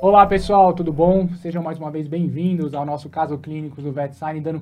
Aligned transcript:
Olá 0.00 0.26
pessoal, 0.26 0.74
tudo 0.74 0.92
bom? 0.92 1.28
Sejam 1.36 1.62
mais 1.62 1.78
uma 1.78 1.90
vez 1.90 2.06
bem-vindos 2.06 2.74
ao 2.74 2.84
nosso 2.84 3.08
caso 3.08 3.38
clínico 3.38 3.80
do 3.80 3.92
VetSign, 3.92 4.40
dando, 4.40 4.60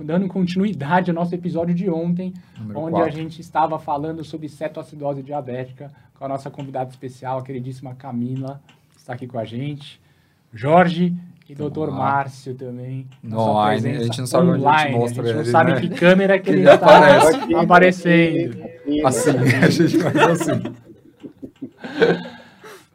dando 0.00 0.28
continuidade 0.28 1.10
ao 1.10 1.14
nosso 1.14 1.34
episódio 1.34 1.74
de 1.74 1.90
ontem, 1.90 2.32
Número 2.56 2.78
onde 2.78 2.92
quatro. 2.92 3.08
a 3.08 3.10
gente 3.10 3.40
estava 3.40 3.78
falando 3.78 4.22
sobre 4.22 4.48
cetoacidose 4.48 5.22
diabética 5.22 5.90
com 6.18 6.24
a 6.24 6.28
nossa 6.28 6.50
convidada 6.50 6.90
especial, 6.90 7.38
a 7.38 7.42
queridíssima 7.42 7.94
Camila, 7.94 8.60
que 8.92 8.98
está 8.98 9.14
aqui 9.14 9.26
com 9.26 9.38
a 9.38 9.44
gente, 9.44 10.00
Jorge 10.52 11.14
e 11.48 11.54
Vamos 11.54 11.72
Dr. 11.72 11.88
lá. 11.88 11.96
Márcio 11.96 12.54
também. 12.54 13.06
online, 13.32 13.80
presença 13.80 14.00
a 14.00 14.04
gente 14.04 14.18
não 14.18 14.26
sabe 14.26 14.46
onde 14.48 14.52
a 14.52 14.58
gente 14.58 14.66
online, 14.68 14.96
mostra 14.96 15.22
a 15.22 15.26
gente 15.26 15.34
não 15.34 15.42
ele, 15.42 15.50
sabe 15.50 15.72
né? 15.72 15.80
que 15.80 15.88
câmera 15.88 16.38
que 16.38 16.50
ele 16.50 16.58
Ele 16.60 16.68
está 16.68 16.86
aparece. 16.86 17.54
aparecendo. 17.54 18.64
Assim, 19.04 19.30
a 19.30 19.70
gente 19.70 19.98
faz 19.98 20.16
assim. 20.16 20.62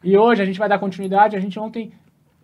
E 0.02 0.16
hoje 0.16 0.42
a 0.42 0.44
gente 0.44 0.58
vai 0.58 0.68
dar 0.68 0.78
continuidade. 0.78 1.36
A 1.36 1.40
gente 1.40 1.58
ontem 1.58 1.92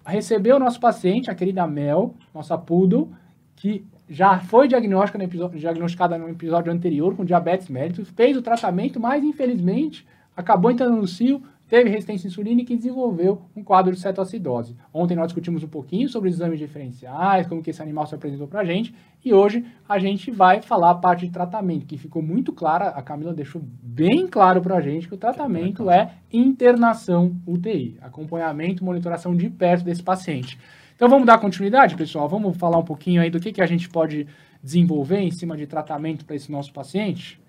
recebeu 0.04 0.56
o 0.56 0.58
nosso 0.58 0.80
paciente, 0.80 1.30
a 1.30 1.34
querida 1.34 1.66
Mel, 1.66 2.14
nossa 2.34 2.56
poodle, 2.58 3.12
que 3.54 3.84
já 4.08 4.38
foi 4.40 4.66
diagnosticada 4.66 5.18
no 5.18 5.24
episódio, 5.24 5.58
diagnosticada 5.60 6.18
no 6.18 6.28
episódio 6.28 6.72
anterior 6.72 7.14
com 7.14 7.24
diabetes 7.24 7.68
mellitus, 7.68 8.08
fez 8.08 8.36
o 8.36 8.42
tratamento, 8.42 8.98
mas 8.98 9.22
infelizmente 9.22 10.04
acabou 10.36 10.70
entrando 10.70 10.96
no 10.96 11.06
cio, 11.06 11.40
teve 11.70 11.88
resistência 11.88 12.26
insulínica 12.26 12.72
e 12.72 12.76
desenvolveu 12.76 13.42
um 13.54 13.62
quadro 13.62 13.94
de 13.94 14.00
cetoacidose. 14.00 14.76
Ontem 14.92 15.14
nós 15.14 15.28
discutimos 15.28 15.62
um 15.62 15.68
pouquinho 15.68 16.08
sobre 16.08 16.28
os 16.28 16.34
exames 16.34 16.58
diferenciais, 16.58 17.46
como 17.46 17.62
que 17.62 17.70
esse 17.70 17.80
animal 17.80 18.06
se 18.06 18.14
apresentou 18.14 18.48
pra 18.48 18.64
gente, 18.64 18.92
e 19.24 19.32
hoje 19.32 19.64
a 19.88 19.96
gente 20.00 20.32
vai 20.32 20.60
falar 20.60 20.90
a 20.90 20.94
parte 20.96 21.24
de 21.24 21.32
tratamento, 21.32 21.86
que 21.86 21.96
ficou 21.96 22.20
muito 22.20 22.52
clara, 22.52 22.88
a 22.88 23.00
Camila 23.00 23.32
deixou 23.32 23.62
bem 23.64 24.26
claro 24.26 24.60
pra 24.60 24.80
gente 24.80 25.06
que 25.06 25.14
o 25.14 25.18
tratamento 25.18 25.88
é 25.88 26.14
internação 26.32 27.36
UTI, 27.46 27.98
acompanhamento, 28.00 28.84
monitoração 28.84 29.36
de 29.36 29.48
perto 29.48 29.84
desse 29.84 30.02
paciente. 30.02 30.58
Então 30.96 31.08
vamos 31.08 31.24
dar 31.24 31.38
continuidade, 31.38 31.94
pessoal? 31.94 32.28
Vamos 32.28 32.56
falar 32.56 32.78
um 32.78 32.84
pouquinho 32.84 33.22
aí 33.22 33.30
do 33.30 33.38
que, 33.38 33.52
que 33.52 33.62
a 33.62 33.66
gente 33.66 33.88
pode 33.88 34.26
desenvolver 34.62 35.20
em 35.20 35.30
cima 35.30 35.56
de 35.56 35.66
tratamento 35.66 36.24
para 36.24 36.34
esse 36.34 36.50
nosso 36.50 36.72
paciente? 36.72 37.40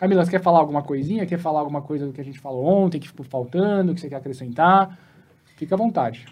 Camila, 0.00 0.24
você 0.24 0.30
quer 0.30 0.42
falar 0.42 0.60
alguma 0.60 0.82
coisinha? 0.82 1.26
Quer 1.26 1.38
falar 1.38 1.60
alguma 1.60 1.82
coisa 1.82 2.06
do 2.06 2.12
que 2.14 2.22
a 2.22 2.24
gente 2.24 2.40
falou 2.40 2.64
ontem, 2.64 2.98
que 2.98 3.06
ficou 3.06 3.22
faltando, 3.22 3.94
que 3.94 4.00
você 4.00 4.08
quer 4.08 4.16
acrescentar? 4.16 4.98
Fica 5.58 5.74
à 5.74 5.78
vontade. 5.78 6.24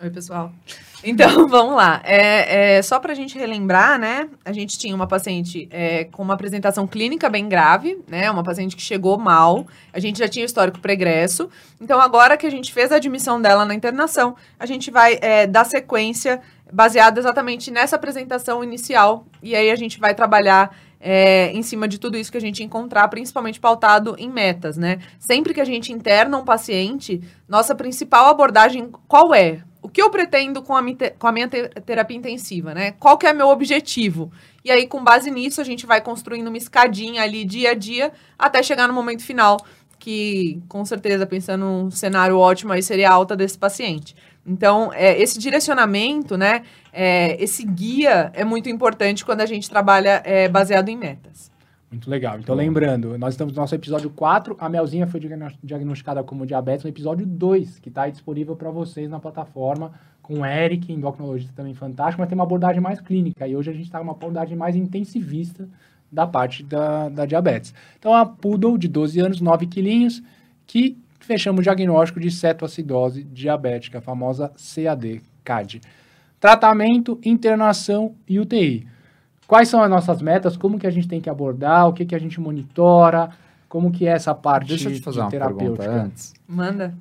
Oi, 0.00 0.10
pessoal. 0.10 0.52
Então, 1.04 1.46
vamos 1.46 1.76
lá. 1.76 2.02
É, 2.04 2.78
é, 2.78 2.82
só 2.82 2.98
para 2.98 3.12
a 3.12 3.14
gente 3.14 3.38
relembrar, 3.38 4.00
né? 4.00 4.28
A 4.44 4.50
gente 4.52 4.76
tinha 4.76 4.92
uma 4.92 5.06
paciente 5.06 5.68
é, 5.70 6.06
com 6.06 6.24
uma 6.24 6.34
apresentação 6.34 6.88
clínica 6.88 7.28
bem 7.28 7.48
grave, 7.48 8.02
né? 8.08 8.28
Uma 8.28 8.42
paciente 8.42 8.74
que 8.74 8.82
chegou 8.82 9.16
mal. 9.16 9.64
A 9.92 10.00
gente 10.00 10.18
já 10.18 10.26
tinha 10.26 10.44
histórico 10.44 10.80
pregresso. 10.80 11.48
Então, 11.80 12.00
agora 12.00 12.36
que 12.36 12.44
a 12.44 12.50
gente 12.50 12.72
fez 12.72 12.90
a 12.90 12.96
admissão 12.96 13.40
dela 13.40 13.64
na 13.64 13.76
internação, 13.76 14.34
a 14.58 14.66
gente 14.66 14.90
vai 14.90 15.20
é, 15.22 15.46
dar 15.46 15.64
sequência 15.64 16.40
baseada 16.72 17.20
exatamente 17.20 17.70
nessa 17.70 17.94
apresentação 17.94 18.64
inicial. 18.64 19.24
E 19.40 19.54
aí 19.54 19.70
a 19.70 19.76
gente 19.76 20.00
vai 20.00 20.16
trabalhar 20.16 20.76
é, 21.00 21.52
em 21.52 21.62
cima 21.62 21.86
de 21.86 21.98
tudo 21.98 22.16
isso 22.16 22.30
que 22.30 22.38
a 22.38 22.40
gente 22.40 22.62
encontrar, 22.62 23.06
principalmente 23.08 23.60
pautado 23.60 24.14
em 24.18 24.28
metas, 24.28 24.76
né? 24.76 24.98
Sempre 25.18 25.54
que 25.54 25.60
a 25.60 25.64
gente 25.64 25.92
interna 25.92 26.36
um 26.36 26.44
paciente, 26.44 27.20
nossa 27.48 27.74
principal 27.74 28.26
abordagem 28.26 28.90
qual 29.06 29.34
é? 29.34 29.62
O 29.80 29.88
que 29.88 30.02
eu 30.02 30.10
pretendo 30.10 30.60
com 30.60 30.76
a, 30.76 30.82
com 31.18 31.26
a 31.26 31.32
minha 31.32 31.48
te- 31.48 31.68
terapia 31.86 32.16
intensiva, 32.16 32.74
né? 32.74 32.92
Qual 32.92 33.16
que 33.16 33.26
é 33.26 33.32
meu 33.32 33.48
objetivo? 33.48 34.30
E 34.64 34.70
aí, 34.70 34.86
com 34.86 35.02
base 35.02 35.30
nisso, 35.30 35.60
a 35.60 35.64
gente 35.64 35.86
vai 35.86 36.00
construindo 36.00 36.48
uma 36.48 36.58
escadinha 36.58 37.22
ali 37.22 37.44
dia 37.44 37.70
a 37.70 37.74
dia 37.74 38.12
até 38.38 38.62
chegar 38.62 38.88
no 38.88 38.92
momento 38.92 39.22
final, 39.22 39.56
que 39.98 40.60
com 40.68 40.84
certeza, 40.84 41.26
pensando 41.26 41.64
num 41.64 41.90
cenário 41.90 42.36
ótimo 42.36 42.72
aí, 42.72 42.82
seria 42.82 43.08
a 43.08 43.12
alta 43.12 43.36
desse 43.36 43.56
paciente. 43.56 44.16
Então, 44.48 44.90
é, 44.92 45.20
esse 45.20 45.38
direcionamento, 45.38 46.36
né? 46.36 46.62
é, 46.92 47.40
esse 47.42 47.64
guia 47.64 48.30
é 48.34 48.44
muito 48.44 48.68
importante 48.68 49.24
quando 49.24 49.40
a 49.40 49.46
gente 49.46 49.70
trabalha 49.70 50.20
é, 50.24 50.48
baseado 50.48 50.88
em 50.88 50.96
metas. 50.96 51.48
Muito 51.90 52.10
legal. 52.10 52.38
Então, 52.38 52.54
lembrando, 52.54 53.16
nós 53.16 53.34
estamos 53.34 53.54
no 53.54 53.60
nosso 53.60 53.74
episódio 53.74 54.10
4. 54.10 54.56
A 54.58 54.68
Melzinha 54.68 55.06
foi 55.06 55.20
diagno- 55.20 55.52
diagnosticada 55.62 56.22
como 56.22 56.44
diabetes 56.44 56.84
no 56.84 56.90
episódio 56.90 57.24
2, 57.24 57.78
que 57.78 57.88
está 57.88 58.02
aí 58.02 58.10
disponível 58.10 58.56
para 58.56 58.70
vocês 58.70 59.08
na 59.08 59.20
plataforma, 59.20 59.92
com 60.20 60.40
o 60.40 60.44
Eric, 60.44 60.92
endocrinologista 60.92 61.52
também 61.54 61.72
fantástico, 61.72 62.20
mas 62.20 62.28
tem 62.28 62.36
uma 62.36 62.44
abordagem 62.44 62.80
mais 62.80 63.00
clínica. 63.00 63.46
E 63.46 63.54
hoje 63.56 63.70
a 63.70 63.72
gente 63.72 63.86
está 63.86 64.00
numa 64.00 64.12
abordagem 64.12 64.56
mais 64.56 64.76
intensivista 64.76 65.68
da 66.10 66.26
parte 66.26 66.62
da, 66.62 67.08
da 67.08 67.24
diabetes. 67.24 67.72
Então, 67.98 68.12
a 68.12 68.26
Poodle, 68.26 68.76
de 68.76 68.88
12 68.88 69.20
anos, 69.20 69.40
9 69.40 69.66
quilinhos, 69.66 70.22
que 70.66 70.98
fechamos 71.20 71.60
o 71.60 71.62
diagnóstico 71.62 72.20
de 72.20 72.30
cetoacidose 72.30 73.24
diabética, 73.24 73.98
a 73.98 74.00
famosa 74.00 74.52
CAD, 74.56 75.22
CAD. 75.44 75.80
Tratamento, 76.40 77.18
internação 77.24 78.14
e 78.28 78.38
UTI. 78.38 78.86
Quais 79.46 79.68
são 79.68 79.82
as 79.82 79.90
nossas 79.90 80.20
metas? 80.22 80.56
Como 80.56 80.78
que 80.78 80.86
a 80.86 80.90
gente 80.90 81.08
tem 81.08 81.20
que 81.20 81.30
abordar? 81.30 81.88
O 81.88 81.92
que 81.92 82.04
que 82.04 82.14
a 82.14 82.18
gente 82.18 82.40
monitora? 82.40 83.30
Como 83.68 83.90
que 83.90 84.06
é 84.06 84.12
essa 84.12 84.34
parte 84.34 84.68
Deixa 84.68 84.88
eu 84.88 84.94
te 84.94 85.00
fazer 85.00 85.16
de 85.16 85.22
uma 85.22 85.30
pergunta 85.30 85.56
terapêutica? 85.56 86.02
antes. 86.02 86.34
Manda. 86.46 86.94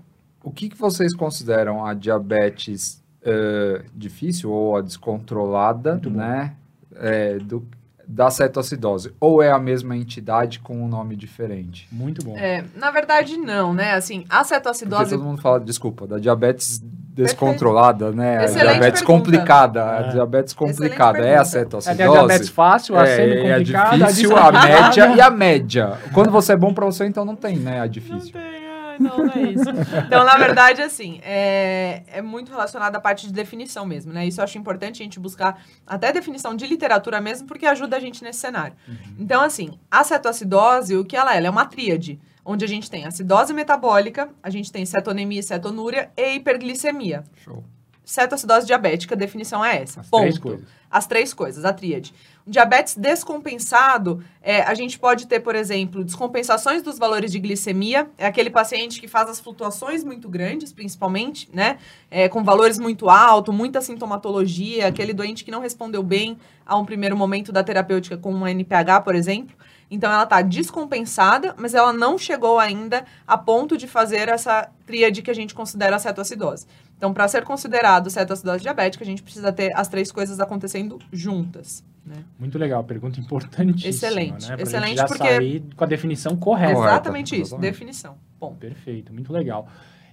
O 0.44 0.52
que, 0.52 0.70
que 0.70 0.78
vocês 0.78 1.14
consideram 1.14 1.86
a 1.86 1.94
diabetes 1.94 3.04
eh, 3.24 3.84
difícil 3.94 4.50
ou 4.50 4.78
a 4.78 4.82
descontrolada, 4.82 6.00
né? 6.10 6.54
eh, 6.96 7.38
do, 7.40 7.68
da 8.08 8.30
cetoacidose? 8.30 9.14
Ou 9.20 9.42
é 9.44 9.52
a 9.52 9.60
mesma 9.60 9.96
entidade 9.98 10.60
com 10.60 10.82
um 10.82 10.88
nome 10.88 11.16
diferente? 11.16 11.88
Muito 11.92 12.24
bom. 12.24 12.38
É, 12.38 12.64
na 12.76 12.90
verdade, 12.90 13.36
não, 13.38 13.74
né? 13.74 13.94
Assim, 13.94 14.24
a 14.30 14.38
Porque 14.38 14.54
cetoacidose 14.56 15.10
todo 15.12 15.24
mundo 15.24 15.42
fala, 15.42 15.60
desculpa, 15.60 16.08
da 16.08 16.18
diabetes 16.18 16.82
descontrolada, 16.82 18.12
né? 18.12 18.38
A 18.38 18.44
Excelente 18.46 18.64
diabetes 18.70 19.02
pergunta. 19.02 19.06
complicada. 19.26 19.80
É. 19.80 19.84
A 20.00 20.02
diabetes 20.04 20.54
complicada 20.54 21.20
é 21.20 21.38
a. 21.38 21.42
É, 21.42 21.44
cetoacidose? 21.44 21.98
tem 21.98 22.08
a 22.08 22.12
diabetes 22.12 22.50
fácil, 22.50 22.96
a 22.98 23.08
É, 23.08 23.10
é 23.10 23.14
a 23.14 23.16
semi-complicada, 23.16 23.98
difícil, 23.98 24.38
a 24.38 24.52
média 24.52 25.16
e 25.16 25.22
a 25.22 25.30
média. 25.30 25.98
Quando 26.14 26.32
você 26.32 26.54
é 26.54 26.58
bom 26.58 26.74
pra 26.74 26.86
você, 26.86 27.06
então 27.06 27.26
não 27.26 27.36
tem, 27.36 27.58
né? 27.58 27.80
A 27.80 27.82
Não 27.82 27.88
difícil. 27.90 28.32
tem, 28.32 28.42
ai, 28.42 28.67
não, 29.00 29.18
não 29.18 29.34
é 29.34 29.42
isso. 29.42 29.70
Então, 30.06 30.24
na 30.24 30.38
verdade, 30.38 30.82
assim, 30.82 31.20
é, 31.24 32.04
é 32.08 32.22
muito 32.22 32.52
relacionado 32.52 32.96
à 32.96 33.00
parte 33.00 33.28
de 33.28 33.34
definição 33.34 33.86
mesmo, 33.86 34.14
né? 34.14 34.26
Isso 34.26 34.40
eu 34.40 34.44
acho 34.44 34.58
importante 34.58 35.02
a 35.02 35.06
gente 35.06 35.20
buscar 35.20 35.62
até 35.86 36.12
definição 36.12 36.56
de 36.56 36.66
literatura 36.66 37.20
mesmo, 37.22 37.48
porque 37.48 37.66
ajuda 37.66 37.98
a 37.98 38.00
gente 38.00 38.24
nesse 38.24 38.40
cenário. 38.40 38.76
Então, 39.18 39.42
assim, 39.42 39.80
a 39.90 40.04
cetoacidose, 40.04 40.96
o 40.96 41.06
que 41.06 41.16
ela 41.16 41.34
é? 41.34 41.38
Ela 41.38 41.48
é 41.48 41.50
uma 41.50 41.66
tríade, 41.66 42.20
onde 42.44 42.64
a 42.64 42.68
gente 42.68 42.90
tem 42.90 43.06
acidose 43.06 43.54
metabólica, 43.54 44.30
a 44.42 44.50
gente 44.50 44.72
tem 44.72 44.86
cetonemia 44.86 45.40
e 45.40 45.44
cetonúria 45.44 46.10
e 46.16 46.36
hiperglicemia. 46.36 47.24
Show. 47.44 47.64
Cetoacidose 48.06 48.66
diabética, 48.66 49.16
a 49.16 49.18
definição 49.18 49.64
é 49.64 49.82
essa. 49.82 50.00
As 50.00 50.10
ponto. 50.10 50.22
três 50.22 50.38
coisas. 50.38 50.68
As 50.90 51.08
três 51.08 51.34
coisas, 51.34 51.66
a 51.66 51.74
tríade. 51.74 52.14
Diabetes 52.48 52.96
descompensado, 52.96 54.24
é, 54.42 54.62
a 54.62 54.74
gente 54.74 54.98
pode 54.98 55.28
ter, 55.28 55.42
por 55.42 55.54
exemplo, 55.54 56.02
descompensações 56.02 56.82
dos 56.82 56.98
valores 56.98 57.30
de 57.30 57.40
glicemia. 57.40 58.10
É 58.18 58.26
aquele 58.26 58.50
paciente 58.50 59.02
que 59.02 59.08
faz 59.08 59.30
as 59.30 59.38
flutuações 59.38 60.02
muito 60.02 60.30
grandes, 60.30 60.72
principalmente, 60.72 61.50
né? 61.54 61.78
É, 62.10 62.30
com 62.30 62.46
valores 62.46 62.80
muito 62.80 63.10
altos, 63.10 63.54
muita 63.54 63.82
sintomatologia, 63.82 64.88
aquele 64.88 65.12
doente 65.14 65.44
que 65.44 65.52
não 65.52 65.60
respondeu 65.60 66.02
bem 66.02 66.38
a 66.66 66.78
um 66.78 66.86
primeiro 66.86 67.18
momento 67.18 67.52
da 67.52 67.62
terapêutica 67.62 68.16
com 68.16 68.32
uma 68.32 68.50
NPH, 68.50 69.02
por 69.04 69.14
exemplo. 69.14 69.54
Então 69.92 70.10
ela 70.10 70.24
está 70.24 70.42
descompensada, 70.42 71.54
mas 71.58 71.74
ela 71.74 71.92
não 71.92 72.18
chegou 72.18 72.60
ainda 72.60 73.06
a 73.28 73.38
ponto 73.38 73.78
de 73.78 73.88
fazer 73.88 74.30
essa 74.30 74.70
tríade 74.86 75.22
que 75.22 75.32
a 75.32 75.36
gente 75.36 75.54
considera 75.54 75.98
a 75.98 76.00
cetoacidose. 76.00 76.66
Então, 76.98 77.14
para 77.14 77.28
ser 77.28 77.44
considerado 77.44 78.10
cetoacidose 78.10 78.64
diabética, 78.64 79.04
a 79.04 79.08
gente 79.08 79.22
precisa 79.22 79.52
ter 79.52 79.72
as 79.76 79.88
três 79.88 80.12
coisas 80.12 80.40
acontecendo 80.40 80.98
juntas. 81.12 81.84
Né? 82.08 82.24
Muito 82.40 82.58
legal, 82.58 82.84
pergunta 82.86 83.20
importantíssima. 83.20 83.90
Excelente, 83.90 84.48
Né? 84.50 84.56
Pra 84.56 84.64
excelente, 84.64 84.88
gente 84.90 84.98
já 84.98 85.06
porque- 85.08 85.24
sair 85.28 85.64
com 85.76 85.84
a 85.84 85.88
definição 85.88 86.38
correta. 86.38 86.74
Correta, 86.74 86.94
exatamente 86.94 87.36
isso, 87.36 87.42
exatamente. 87.56 87.72
definição. 87.72 88.16
Bom, 88.40 88.56
Perfeito, 88.56 89.14
muito 89.14 89.34
legal. 89.34 89.68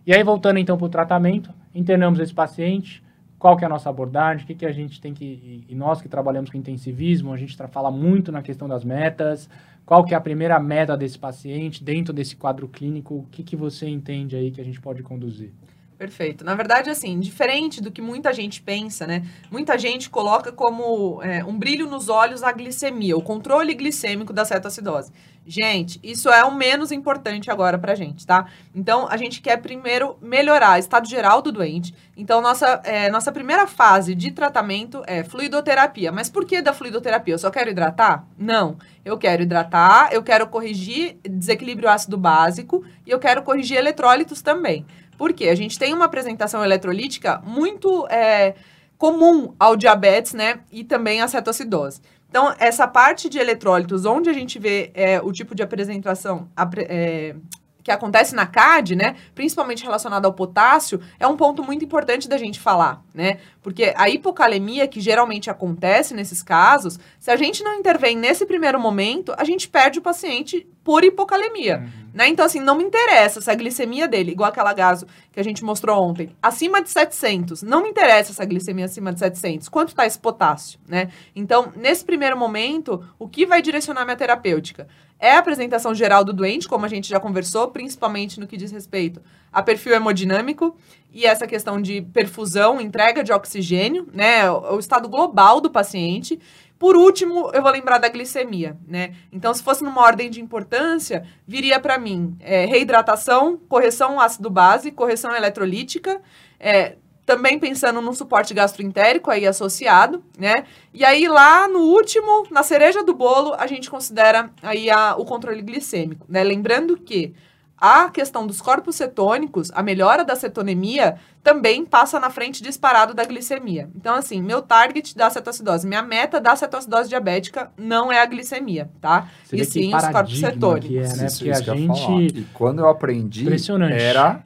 E 0.07 0.13
aí, 0.13 0.23
voltando 0.25 0.59
então 0.59 0.77
para 0.77 0.87
o 0.87 0.89
tratamento, 0.89 1.51
internamos 1.75 2.19
esse 2.19 2.35
paciente, 2.35 3.03
qual 3.39 3.57
que 3.57 3.65
é 3.65 3.67
a 3.67 3.71
nossa 3.71 3.89
abordagem, 3.89 4.45
o 4.45 4.47
que, 4.47 4.55
que 4.55 4.67
a 4.67 4.73
gente 4.73 5.01
tem 5.01 5.15
que... 5.15 5.65
E 5.69 5.75
nós 5.75 6.03
que 6.03 6.09
trabalhamos 6.09 6.51
com 6.51 6.57
intensivismo, 6.59 7.33
a 7.33 7.37
gente 7.37 7.57
fala 7.71 7.91
muito 7.91 8.33
na 8.33 8.43
questão 8.43 8.67
das 8.69 8.83
metas, 8.85 9.49
qual 9.87 10.05
que 10.05 10.15
é 10.15 10.17
a 10.17 10.21
primeira 10.21 10.59
meta 10.59 10.97
desse 10.97 11.19
paciente, 11.19 11.83
dentro 11.85 12.13
desse 12.13 12.35
quadro 12.35 12.67
clínico, 12.67 13.15
o 13.15 13.27
que, 13.31 13.43
que 13.43 13.55
você 13.55 13.87
entende 13.89 14.35
aí 14.35 14.51
que 14.51 14.61
a 14.61 14.65
gente 14.65 14.81
pode 14.81 15.03
conduzir? 15.03 15.53
Perfeito. 15.97 16.45
Na 16.45 16.55
verdade, 16.55 16.91
assim, 16.91 17.21
diferente 17.21 17.81
do 17.81 17.91
que 17.91 18.03
muita 18.03 18.33
gente 18.33 18.61
pensa, 18.61 19.07
né? 19.07 19.25
Muita 19.51 19.79
gente 19.79 20.11
coloca 20.11 20.51
como 20.51 21.23
é, 21.23 21.45
um 21.45 21.57
brilho 21.57 21.89
nos 21.89 22.09
olhos 22.09 22.43
a 22.43 22.51
glicemia, 22.51 23.17
o 23.17 23.23
controle 23.23 23.73
glicêmico 23.75 24.33
da 24.33 24.45
cetoacidose. 24.45 25.13
Gente, 25.47 26.01
isso 26.03 26.31
é 26.31 26.43
o 26.43 26.55
menos 26.55 26.91
importante 26.91 27.51
agora 27.51 27.79
pra 27.79 27.95
gente, 27.95 28.27
tá? 28.27 28.47
Então, 28.75 29.07
a 29.09 29.17
gente 29.17 29.43
quer 29.43 29.59
primeiro 29.59 30.17
melhorar 30.21 30.77
o 30.77 30.79
estado 30.79 31.07
geral 31.07 31.43
do 31.43 31.53
doente. 31.53 31.95
Então, 32.17 32.41
nossa, 32.41 32.81
é, 32.83 33.11
nossa 33.11 33.31
primeira 33.31 33.67
fase 33.67 34.15
de 34.15 34.31
tratamento 34.31 35.03
é 35.07 35.23
fluidoterapia. 35.23 36.11
Mas 36.11 36.31
por 36.31 36.47
que 36.47 36.63
da 36.63 36.73
fluidoterapia? 36.73 37.35
Eu 37.35 37.39
só 37.39 37.51
quero 37.51 37.71
hidratar? 37.71 38.25
Não. 38.39 38.79
Eu 39.05 39.19
quero 39.19 39.43
hidratar, 39.43 40.09
eu 40.13 40.23
quero 40.23 40.47
corrigir 40.47 41.19
desequilíbrio 41.23 41.91
ácido 41.91 42.17
básico 42.17 42.83
e 43.07 43.11
eu 43.11 43.19
quero 43.19 43.43
corrigir 43.43 43.77
eletrólitos 43.77 44.41
também. 44.41 44.87
Por 45.17 45.33
quê? 45.33 45.49
A 45.49 45.55
gente 45.55 45.79
tem 45.79 45.95
uma 45.95 46.05
apresentação 46.05 46.65
eletrolítica 46.65 47.41
muito 47.45 48.07
é, 48.09 48.55
comum 48.97 49.55
ao 49.59 49.77
diabetes, 49.77 50.33
né? 50.33 50.61
E 50.73 50.85
também 50.85 51.21
à 51.21 51.29
cetoacidose. 51.29 52.01
Então, 52.29 52.53
essa 52.59 52.89
parte 52.89 53.29
de 53.29 53.39
eletrólitos, 53.39 54.05
onde 54.05 54.29
a 54.29 54.33
gente 54.33 54.59
vê 54.59 54.91
é, 54.93 55.21
o 55.21 55.31
tipo 55.31 55.55
de 55.55 55.63
apresentação 55.63 56.49
é, 56.89 57.37
que 57.85 57.91
acontece 57.91 58.35
na 58.35 58.47
CAD, 58.47 58.97
né, 58.97 59.15
principalmente 59.35 59.85
relacionado 59.85 60.25
ao 60.25 60.33
potássio, 60.33 61.01
é 61.21 61.27
um 61.29 61.37
ponto 61.37 61.63
muito 61.63 61.85
importante 61.85 62.29
da 62.29 62.39
gente 62.39 62.59
falar, 62.59 63.05
né? 63.13 63.39
Porque 63.63 63.93
a 63.95 64.09
hipocalemia 64.09 64.89
que 64.89 65.01
geralmente 65.01 65.51
acontece 65.51 66.15
nesses 66.15 66.43
casos, 66.43 66.99
se 67.21 67.31
a 67.31 67.37
gente 67.37 67.63
não 67.63 67.75
intervém 67.75 68.17
nesse 68.17 68.47
primeiro 68.47 68.81
momento, 68.81 69.35
a 69.37 69.45
gente 69.45 69.69
perde 69.69 69.99
o 69.99 70.03
paciente 70.03 70.67
por 70.83 71.05
hipocalemia, 71.05 71.81
uhum. 71.85 72.04
Né? 72.15 72.29
Então 72.29 72.47
assim, 72.47 72.61
não 72.61 72.77
me 72.77 72.85
interessa 72.85 73.41
se 73.41 73.51
a 73.51 73.55
glicemia 73.55 74.09
dele, 74.09 74.31
igual 74.31 74.49
aquela 74.49 74.73
gaso 74.73 75.07
que 75.33 75.41
a 75.41 75.43
gente 75.43 75.65
mostrou 75.65 76.01
ontem, 76.01 76.31
acima 76.41 76.81
de 76.81 76.89
700, 76.89 77.63
não 77.63 77.83
me 77.83 77.91
interessa 77.91 78.31
essa 78.31 78.45
glicemia 78.45 78.85
acima 78.87 79.13
de 79.13 79.19
700. 79.19 79.69
Quanto 79.69 79.89
está 79.89 80.07
esse 80.07 80.19
potássio, 80.19 80.79
né? 80.89 81.11
Então, 81.35 81.73
nesse 81.77 82.05
primeiro 82.05 82.39
momento, 82.39 83.05
o 83.19 83.29
que 83.29 83.45
vai 83.45 83.61
direcionar 83.61 84.05
minha 84.05 84.17
terapêutica? 84.17 84.87
é 85.19 85.33
a 85.33 85.39
apresentação 85.39 85.95
geral 85.95 86.25
do 86.25 86.35
doente, 86.35 86.69
como 86.69 86.85
a 86.85 86.89
gente 86.89 87.09
já 87.09 87.19
conversou, 87.19 87.69
principalmente 87.69 88.39
no 88.39 88.47
que 88.47 88.59
diz 88.59 88.71
respeito 88.71 89.23
a 89.51 89.63
perfil 89.63 89.95
hemodinâmico 89.95 90.77
e 91.13 91.25
essa 91.25 91.47
questão 91.47 91.81
de 91.81 92.03
perfusão, 92.03 92.81
entrega 92.81 93.23
de 93.23 93.33
oxigênio, 93.33 94.07
né, 94.13 94.51
o 94.51 94.79
estado 94.79 95.09
global 95.09 95.61
do 95.61 95.71
paciente. 95.71 96.39
Por 96.79 96.97
último, 96.97 97.51
eu 97.55 97.63
vou 97.63 97.71
lembrar 97.71 97.99
da 97.99 98.09
glicemia, 98.09 98.77
né? 98.87 99.15
Então, 99.33 99.55
se 99.55 99.63
fosse 99.63 99.85
numa 99.85 100.03
ordem 100.03 100.29
de 100.29 100.41
importância, 100.41 101.25
viria 101.47 101.79
para 101.79 101.99
mim 101.99 102.37
é, 102.41 102.67
reidratação, 102.67 103.57
correção 103.69 104.21
ácido 104.21 104.51
base, 104.51 104.91
correção 104.91 105.35
eletrolítica, 105.35 106.21
é, 106.59 106.97
também 107.25 107.59
pensando 107.59 108.01
no 108.01 108.13
suporte 108.13 108.53
gastroentérico 108.53 109.31
aí 109.31 109.47
associado, 109.47 110.23
né? 110.39 110.67
E 110.93 111.05
aí 111.05 111.27
lá 111.27 111.67
no 111.69 111.81
último, 111.81 112.47
na 112.51 112.63
cereja 112.63 113.03
do 113.03 113.15
bolo, 113.15 113.55
a 113.55 113.67
gente 113.67 113.91
considera 113.91 114.51
aí 114.63 114.91
a, 114.91 115.17
o 115.17 115.25
controle 115.25 115.63
glicêmico, 115.63 116.27
né? 116.29 116.45
Lembrando 116.45 116.97
que 116.97 117.35
a 117.77 118.09
questão 118.09 118.47
dos 118.47 118.61
corpos 118.61 118.97
cetônicos, 118.97 119.71
a 119.75 119.83
melhora 119.83 120.25
da 120.25 120.37
cetonemia, 120.37 121.17
também 121.43 121.85
passa 121.85 122.19
na 122.19 122.31
frente 122.31 122.63
disparado 122.63 123.13
da 123.13 123.25
glicemia. 123.25 123.91
Então, 123.95 124.15
assim, 124.15 124.41
meu 124.41 124.63
target 124.63 125.17
da 125.17 125.29
cetoacidose, 125.29 125.87
minha 125.87 126.03
meta 126.03 126.41
da 126.41 126.57
cetoacidose 126.57 127.09
diabética 127.09 127.71
não 127.77 128.11
é 128.11 128.21
a 128.21 128.27
glicemia, 128.27 128.91
tá? 129.01 129.29
Você 129.45 129.57
e 129.57 129.65
sim 129.65 129.95
os 129.95 130.09
corpos 130.09 130.39
cetônicos. 130.39 130.91
É, 130.91 131.17
né? 131.17 131.27
Isso, 131.27 131.47
isso 131.47 131.71
a 131.71 131.75
gente... 131.77 132.39
E 132.39 132.47
quando 132.55 132.79
eu 132.79 132.89
aprendi, 132.89 133.47
era 133.93 134.43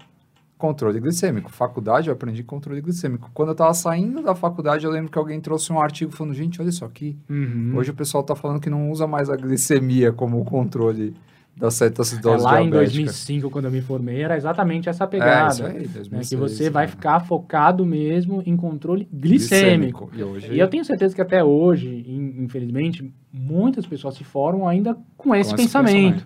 controle 0.56 0.98
glicêmico. 0.98 1.52
Faculdade, 1.52 2.08
eu 2.08 2.14
aprendi 2.14 2.42
controle 2.42 2.80
glicêmico. 2.80 3.30
Quando 3.32 3.50
eu 3.50 3.54
tava 3.54 3.72
saindo 3.74 4.20
da 4.22 4.34
faculdade, 4.34 4.84
eu 4.84 4.90
lembro 4.90 5.12
que 5.12 5.18
alguém 5.18 5.40
trouxe 5.40 5.72
um 5.72 5.80
artigo 5.80 6.10
falando, 6.10 6.34
gente, 6.34 6.60
olha 6.60 6.68
isso 6.68 6.84
aqui. 6.84 7.16
Uhum. 7.30 7.74
Hoje 7.76 7.92
o 7.92 7.94
pessoal 7.94 8.24
tá 8.24 8.34
falando 8.34 8.58
que 8.58 8.68
não 8.68 8.90
usa 8.90 9.06
mais 9.06 9.30
a 9.30 9.36
glicemia 9.36 10.12
como 10.12 10.44
controle 10.44 11.14
da 11.58 11.66
É, 11.66 11.70
cetoacidose 11.70 12.44
lá 12.44 12.60
em 12.62 12.70
diabética. 12.70 13.02
2005, 13.02 13.50
quando 13.50 13.64
eu 13.66 13.70
me 13.70 13.80
formei, 13.80 14.22
era 14.22 14.36
exatamente 14.36 14.88
essa 14.88 15.04
É, 15.04 15.06
pegada. 15.06 15.52
isso 15.52 15.64
aí, 15.66 15.72
né, 15.72 15.88
2006, 15.94 16.28
que 16.28 16.36
você 16.36 16.70
vai 16.70 16.84
né? 16.86 16.88
ficar 16.92 17.20
focado 17.20 17.84
mesmo 17.84 18.42
em 18.46 18.56
controle 18.56 19.08
glicêmico. 19.12 20.10
E 20.14 20.22
hoje, 20.22 20.52
E 20.52 20.58
eu 20.58 20.68
tenho 20.68 20.84
certeza 20.84 21.14
que 21.14 21.20
até 21.20 21.42
hoje, 21.42 21.88
in- 22.06 22.44
infelizmente, 22.44 23.12
muitas 23.32 23.86
pessoas 23.86 24.14
se 24.14 24.24
formam 24.24 24.68
ainda 24.68 24.96
com 25.16 25.34
esse 25.34 25.50
com 25.50 25.56
pensamento. 25.56 26.24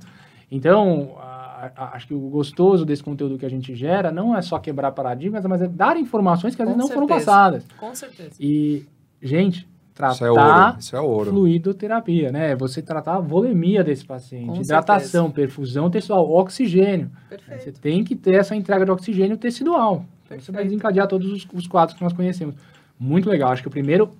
Então, 0.50 1.14
a- 1.18 1.72
a- 1.76 1.96
acho 1.96 2.08
que 2.08 2.14
o 2.14 2.28
gostoso 2.28 2.84
desse 2.84 3.02
conteúdo 3.02 3.38
que 3.38 3.46
a 3.46 3.48
gente 3.48 3.74
gera 3.74 4.10
não 4.12 4.36
é 4.36 4.42
só 4.42 4.58
quebrar 4.58 4.92
paradigmas, 4.92 5.44
mas 5.46 5.62
é 5.62 5.68
dar 5.68 5.96
informações 5.96 6.54
que 6.54 6.62
às 6.62 6.68
Com 6.68 6.74
vezes 6.74 6.88
não 6.88 6.94
foram 6.94 7.08
certeza. 7.08 7.26
passadas. 7.30 7.66
Com 7.78 7.94
certeza. 7.94 8.30
E, 8.38 8.84
gente, 9.20 9.66
Isso 10.12 10.24
é 10.24 10.30
ouro, 10.30 10.42
tratar 10.42 10.78
isso 10.78 10.96
é 10.96 11.00
ouro. 11.00 11.30
fluidoterapia, 11.30 12.32
né? 12.32 12.56
Você 12.56 12.80
tratar 12.82 13.16
a 13.16 13.20
volemia 13.20 13.84
desse 13.84 14.04
paciente, 14.04 14.46
Com 14.46 14.56
hidratação, 14.62 15.30
perfusão 15.30 15.90
textual, 15.90 16.30
oxigênio. 16.30 17.10
Perfeito. 17.28 17.62
Você 17.64 17.72
tem 17.72 18.02
que 18.02 18.16
ter 18.16 18.36
essa 18.36 18.56
entrega 18.56 18.84
de 18.84 18.90
oxigênio 18.90 19.36
tecidual. 19.36 20.04
Então 20.24 20.38
você 20.40 20.50
vai 20.50 20.62
Perfeito. 20.62 20.64
desencadear 20.70 21.06
todos 21.08 21.30
os, 21.30 21.46
os 21.52 21.66
quadros 21.66 21.96
que 21.96 22.02
nós 22.02 22.12
conhecemos. 22.12 22.54
Muito 22.98 23.28
legal. 23.28 23.50
Acho 23.52 23.62
que 23.62 23.68
o 23.68 23.70
primeiro 23.70 24.10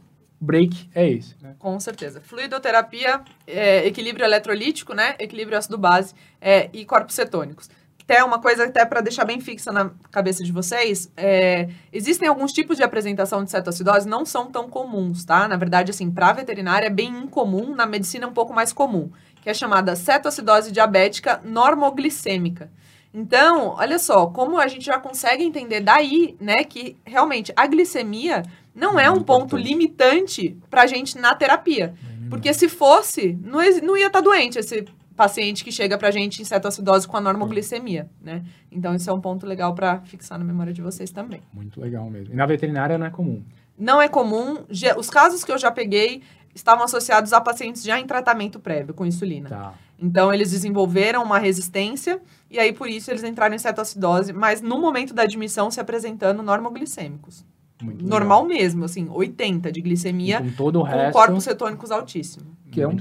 break 0.40 0.90
é 0.94 1.08
esse. 1.08 1.36
né? 1.40 1.54
Com 1.58 1.78
certeza. 1.80 2.20
Fluidoterapia, 2.20 3.20
é, 3.46 3.86
equilíbrio 3.86 4.24
eletrolítico, 4.24 4.92
né? 4.92 5.14
Equilíbrio 5.19 5.56
ácido-base 5.56 6.14
é, 6.40 6.69
e 6.72 6.84
corpos 6.84 7.14
cetônicos. 7.14 7.70
Até 8.12 8.23
uma 8.23 8.38
coisa 8.38 8.64
até 8.64 8.85
para 8.85 9.00
deixar 9.00 9.25
bem 9.25 9.41
fixa 9.41 9.73
na 9.73 9.91
cabeça 10.11 10.44
de 10.44 10.53
vocês, 10.53 11.11
é, 11.17 11.70
existem 11.91 12.29
alguns 12.29 12.53
tipos 12.53 12.76
de 12.76 12.82
apresentação 12.82 13.43
de 13.43 13.50
cetoacidose 13.50 14.06
não 14.06 14.26
são 14.26 14.50
tão 14.50 14.69
comuns, 14.69 15.25
tá? 15.25 15.49
Na 15.49 15.56
verdade, 15.56 15.93
assim, 15.93 16.11
para 16.11 16.31
veterinária 16.35 16.88
é 16.88 16.91
bem 16.91 17.09
incomum, 17.09 17.75
na 17.75 17.87
medicina 17.87 18.26
é 18.26 18.29
um 18.29 18.35
pouco 18.35 18.53
mais 18.53 18.70
comum, 18.70 19.11
que 19.41 19.49
é 19.49 19.55
chamada 19.55 19.97
cetoacidose 19.97 20.70
diabética 20.70 21.41
normoglicêmica. 21.43 22.70
Então, 23.14 23.76
olha 23.79 23.99
só, 23.99 24.26
como 24.26 24.58
a 24.58 24.69
gente 24.69 24.85
já 24.85 24.99
consegue 24.99 25.43
entender 25.43 25.81
daí, 25.81 26.37
né, 26.38 26.65
que 26.65 26.99
realmente 27.06 27.50
a 27.56 27.67
glicemia 27.67 28.43
não 28.75 29.00
é 29.00 29.11
um 29.11 29.23
ponto 29.23 29.56
limitante 29.56 30.55
pra 30.69 30.87
gente 30.87 31.17
na 31.17 31.35
terapia. 31.35 31.94
Porque 32.29 32.53
se 32.53 32.69
fosse, 32.69 33.38
não, 33.43 33.97
ia 33.97 34.06
estar 34.06 34.20
doente 34.20 34.58
esse 34.58 34.87
paciente 35.17 35.62
que 35.64 35.70
chega 35.73 35.97
pra 35.99 36.11
gente 36.11 36.41
em 36.41 36.44
cetoacidose 36.44 37.06
com 37.06 37.17
a 37.17 37.20
normoglicemia, 37.20 38.09
né? 38.20 38.43
Então, 38.70 38.94
isso 38.94 39.09
é 39.09 39.12
um 39.12 39.20
ponto 39.20 39.47
legal 39.47 39.75
pra 39.75 40.00
fixar 40.00 40.38
na 40.38 40.44
memória 40.44 40.73
de 40.73 40.81
vocês 40.82 41.11
também. 41.11 41.43
Muito 41.53 41.81
legal 41.81 42.09
mesmo. 42.11 42.32
E 42.32 42.37
na 42.37 42.47
veterinária 42.47 42.97
não 42.99 43.06
é 43.06 43.11
comum. 43.11 43.43
Não 43.79 44.00
é 44.00 44.09
comum, 44.09 44.59
os 44.97 45.11
casos 45.11 45.44
que 45.44 45.50
eu 45.53 45.59
já 45.59 45.70
peguei 45.70 46.23
estavam 46.55 46.85
associados 46.85 47.32
a 47.32 47.41
pacientes 47.41 47.82
já 47.82 47.99
em 47.99 48.06
tratamento 48.06 48.61
prévio 48.61 48.93
com 48.94 49.06
insulina. 49.06 49.49
Tá. 49.49 49.75
Então, 49.99 50.32
eles 50.32 50.50
desenvolveram 50.50 51.23
uma 51.23 51.38
resistência 51.38 52.20
e 52.50 52.58
aí, 52.58 52.73
por 52.73 52.88
isso, 52.88 53.11
eles 53.11 53.23
entraram 53.25 53.55
em 53.55 53.58
cetoacidose, 53.58 54.32
mas 54.32 54.61
no 54.61 54.79
momento 54.81 55.15
da 55.15 55.23
admissão 55.23 55.70
se 55.70 55.81
apresentando 55.81 56.43
normoglicêmicos. 56.43 57.44
Muito 57.81 58.05
Normal 58.05 58.44
mesmo, 58.44 58.85
assim, 58.85 59.08
80 59.11 59.73
de 59.73 59.81
legal. 59.81 59.88
glicemia, 59.88 60.41
E 60.44 60.50
com 60.50 60.56
todo 60.56 60.76
o 60.81 60.82
com 60.82 60.87
resto. 60.87 61.12
corpos 61.12 61.44
cetônicos 61.44 61.91
altíssimos. 61.91 62.49
Que 62.72 62.80
é 62.82 62.88
um 62.88 62.96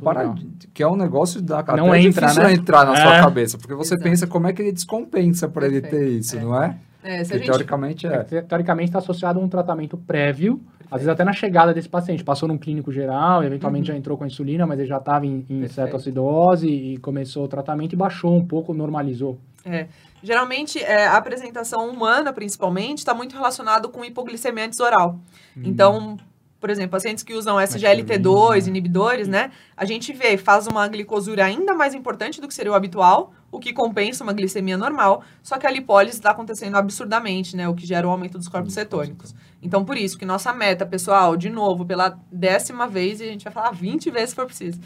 que 0.73 0.83
é 0.83 0.87
um 0.87 0.95
negócio 0.95 1.41
da 1.41 1.63
Não 1.75 1.93
é 1.93 2.01
entra, 2.01 2.27
difícil 2.27 2.43
né? 2.43 2.53
entrar 2.53 2.85
na 2.85 2.95
sua 2.95 3.15
É. 3.17 3.21
cabeça, 3.21 3.57
porque 3.57 3.73
você 3.73 3.93
Exato. 3.95 4.09
pensa 4.09 4.27
como 4.27 4.47
é 4.47 4.53
que 4.53 4.61
ele 4.61 4.71
descompensa 4.71 5.47
para 5.47 5.65
ele 5.65 5.81
ter 5.81 5.89
Perfeito. 5.89 6.11
isso, 6.19 6.37
É. 6.37 6.41
não 6.41 6.61
é? 6.63 6.77
É, 7.03 7.09
se 7.09 7.13
a 7.13 7.17
Porque 7.23 7.37
gente... 7.39 7.45
teoricamente 7.47 8.05
é. 8.07 8.23
Te- 8.23 8.41
Teoricamente 8.43 8.89
está 8.89 8.99
associado 8.99 9.39
a 9.39 9.41
um 9.43 9.47
tratamento 9.49 9.97
prévio, 9.97 10.61
às 10.85 10.99
vezes 10.99 11.07
até 11.07 11.23
na 11.23 11.33
chegada 11.33 11.73
desse 11.73 11.89
paciente. 11.89 12.23
Passou 12.23 12.47
num 12.47 12.57
clínico 12.59 12.91
geral, 12.91 13.43
eventualmente 13.43 13.89
Uhum. 13.89 13.95
já 13.95 13.97
entrou 13.97 14.17
com 14.17 14.23
a 14.23 14.27
insulina, 14.27 14.67
mas 14.67 14.77
ele 14.77 14.87
já 14.87 14.97
estava 14.97 15.25
em, 15.25 15.37
em 15.49 15.61
Perfeito. 15.61 15.73
cetoacidose 15.73 16.67
e 16.67 16.97
começou 16.97 17.45
o 17.45 17.47
tratamento 17.47 17.93
e 17.93 17.95
baixou 17.95 18.35
um 18.35 18.45
pouco, 18.45 18.71
normalizou. 18.73 19.39
É. 19.65 19.87
Geralmente, 20.21 20.77
é, 20.77 21.07
a 21.07 21.17
apresentação 21.17 21.89
humana, 21.89 22.31
principalmente, 22.31 22.99
está 22.99 23.13
muito 23.15 23.33
relacionado 23.35 23.89
com 23.89 24.05
hipoglicemia 24.05 24.69
oral. 24.79 25.19
Hum. 25.57 25.61
Então, 25.65 26.17
por 26.61 26.69
exemplo, 26.69 26.91
pacientes 26.91 27.23
que 27.23 27.33
usam 27.33 27.57
SGLT2, 27.57 28.21
Insulina. 28.57 28.69
inibidores, 28.69 29.27
né? 29.27 29.51
A 29.75 29.83
gente 29.83 30.13
vê, 30.13 30.37
faz 30.37 30.67
uma 30.67 30.87
glicosura 30.87 31.43
ainda 31.43 31.73
mais 31.73 31.95
importante 31.95 32.39
do 32.39 32.47
que 32.47 32.53
seria 32.53 32.71
o 32.71 32.75
habitual, 32.75 33.33
o 33.51 33.59
que 33.59 33.73
compensa 33.73 34.23
uma 34.23 34.31
glicemia 34.31 34.77
normal, 34.77 35.23
só 35.41 35.57
que 35.57 35.65
a 35.65 35.71
lipólise 35.71 36.15
está 36.17 36.29
acontecendo 36.29 36.77
absurdamente, 36.77 37.57
né? 37.57 37.67
O 37.67 37.73
que 37.73 37.85
gera 37.85 38.07
o 38.07 38.11
aumento 38.11 38.37
dos 38.37 38.47
corpos 38.47 38.73
cetônicos. 38.73 39.33
Então, 39.61 39.83
por 39.83 39.97
isso 39.97 40.17
que 40.19 40.25
nossa 40.25 40.53
meta, 40.53 40.85
pessoal, 40.85 41.35
de 41.35 41.49
novo, 41.49 41.83
pela 41.83 42.17
décima 42.31 42.87
vez, 42.87 43.19
e 43.19 43.23
a 43.23 43.27
gente 43.31 43.43
vai 43.43 43.51
falar 43.51 43.71
20 43.71 44.11
vezes 44.11 44.29
se 44.29 44.35
for 44.35 44.45
preciso, 44.45 44.79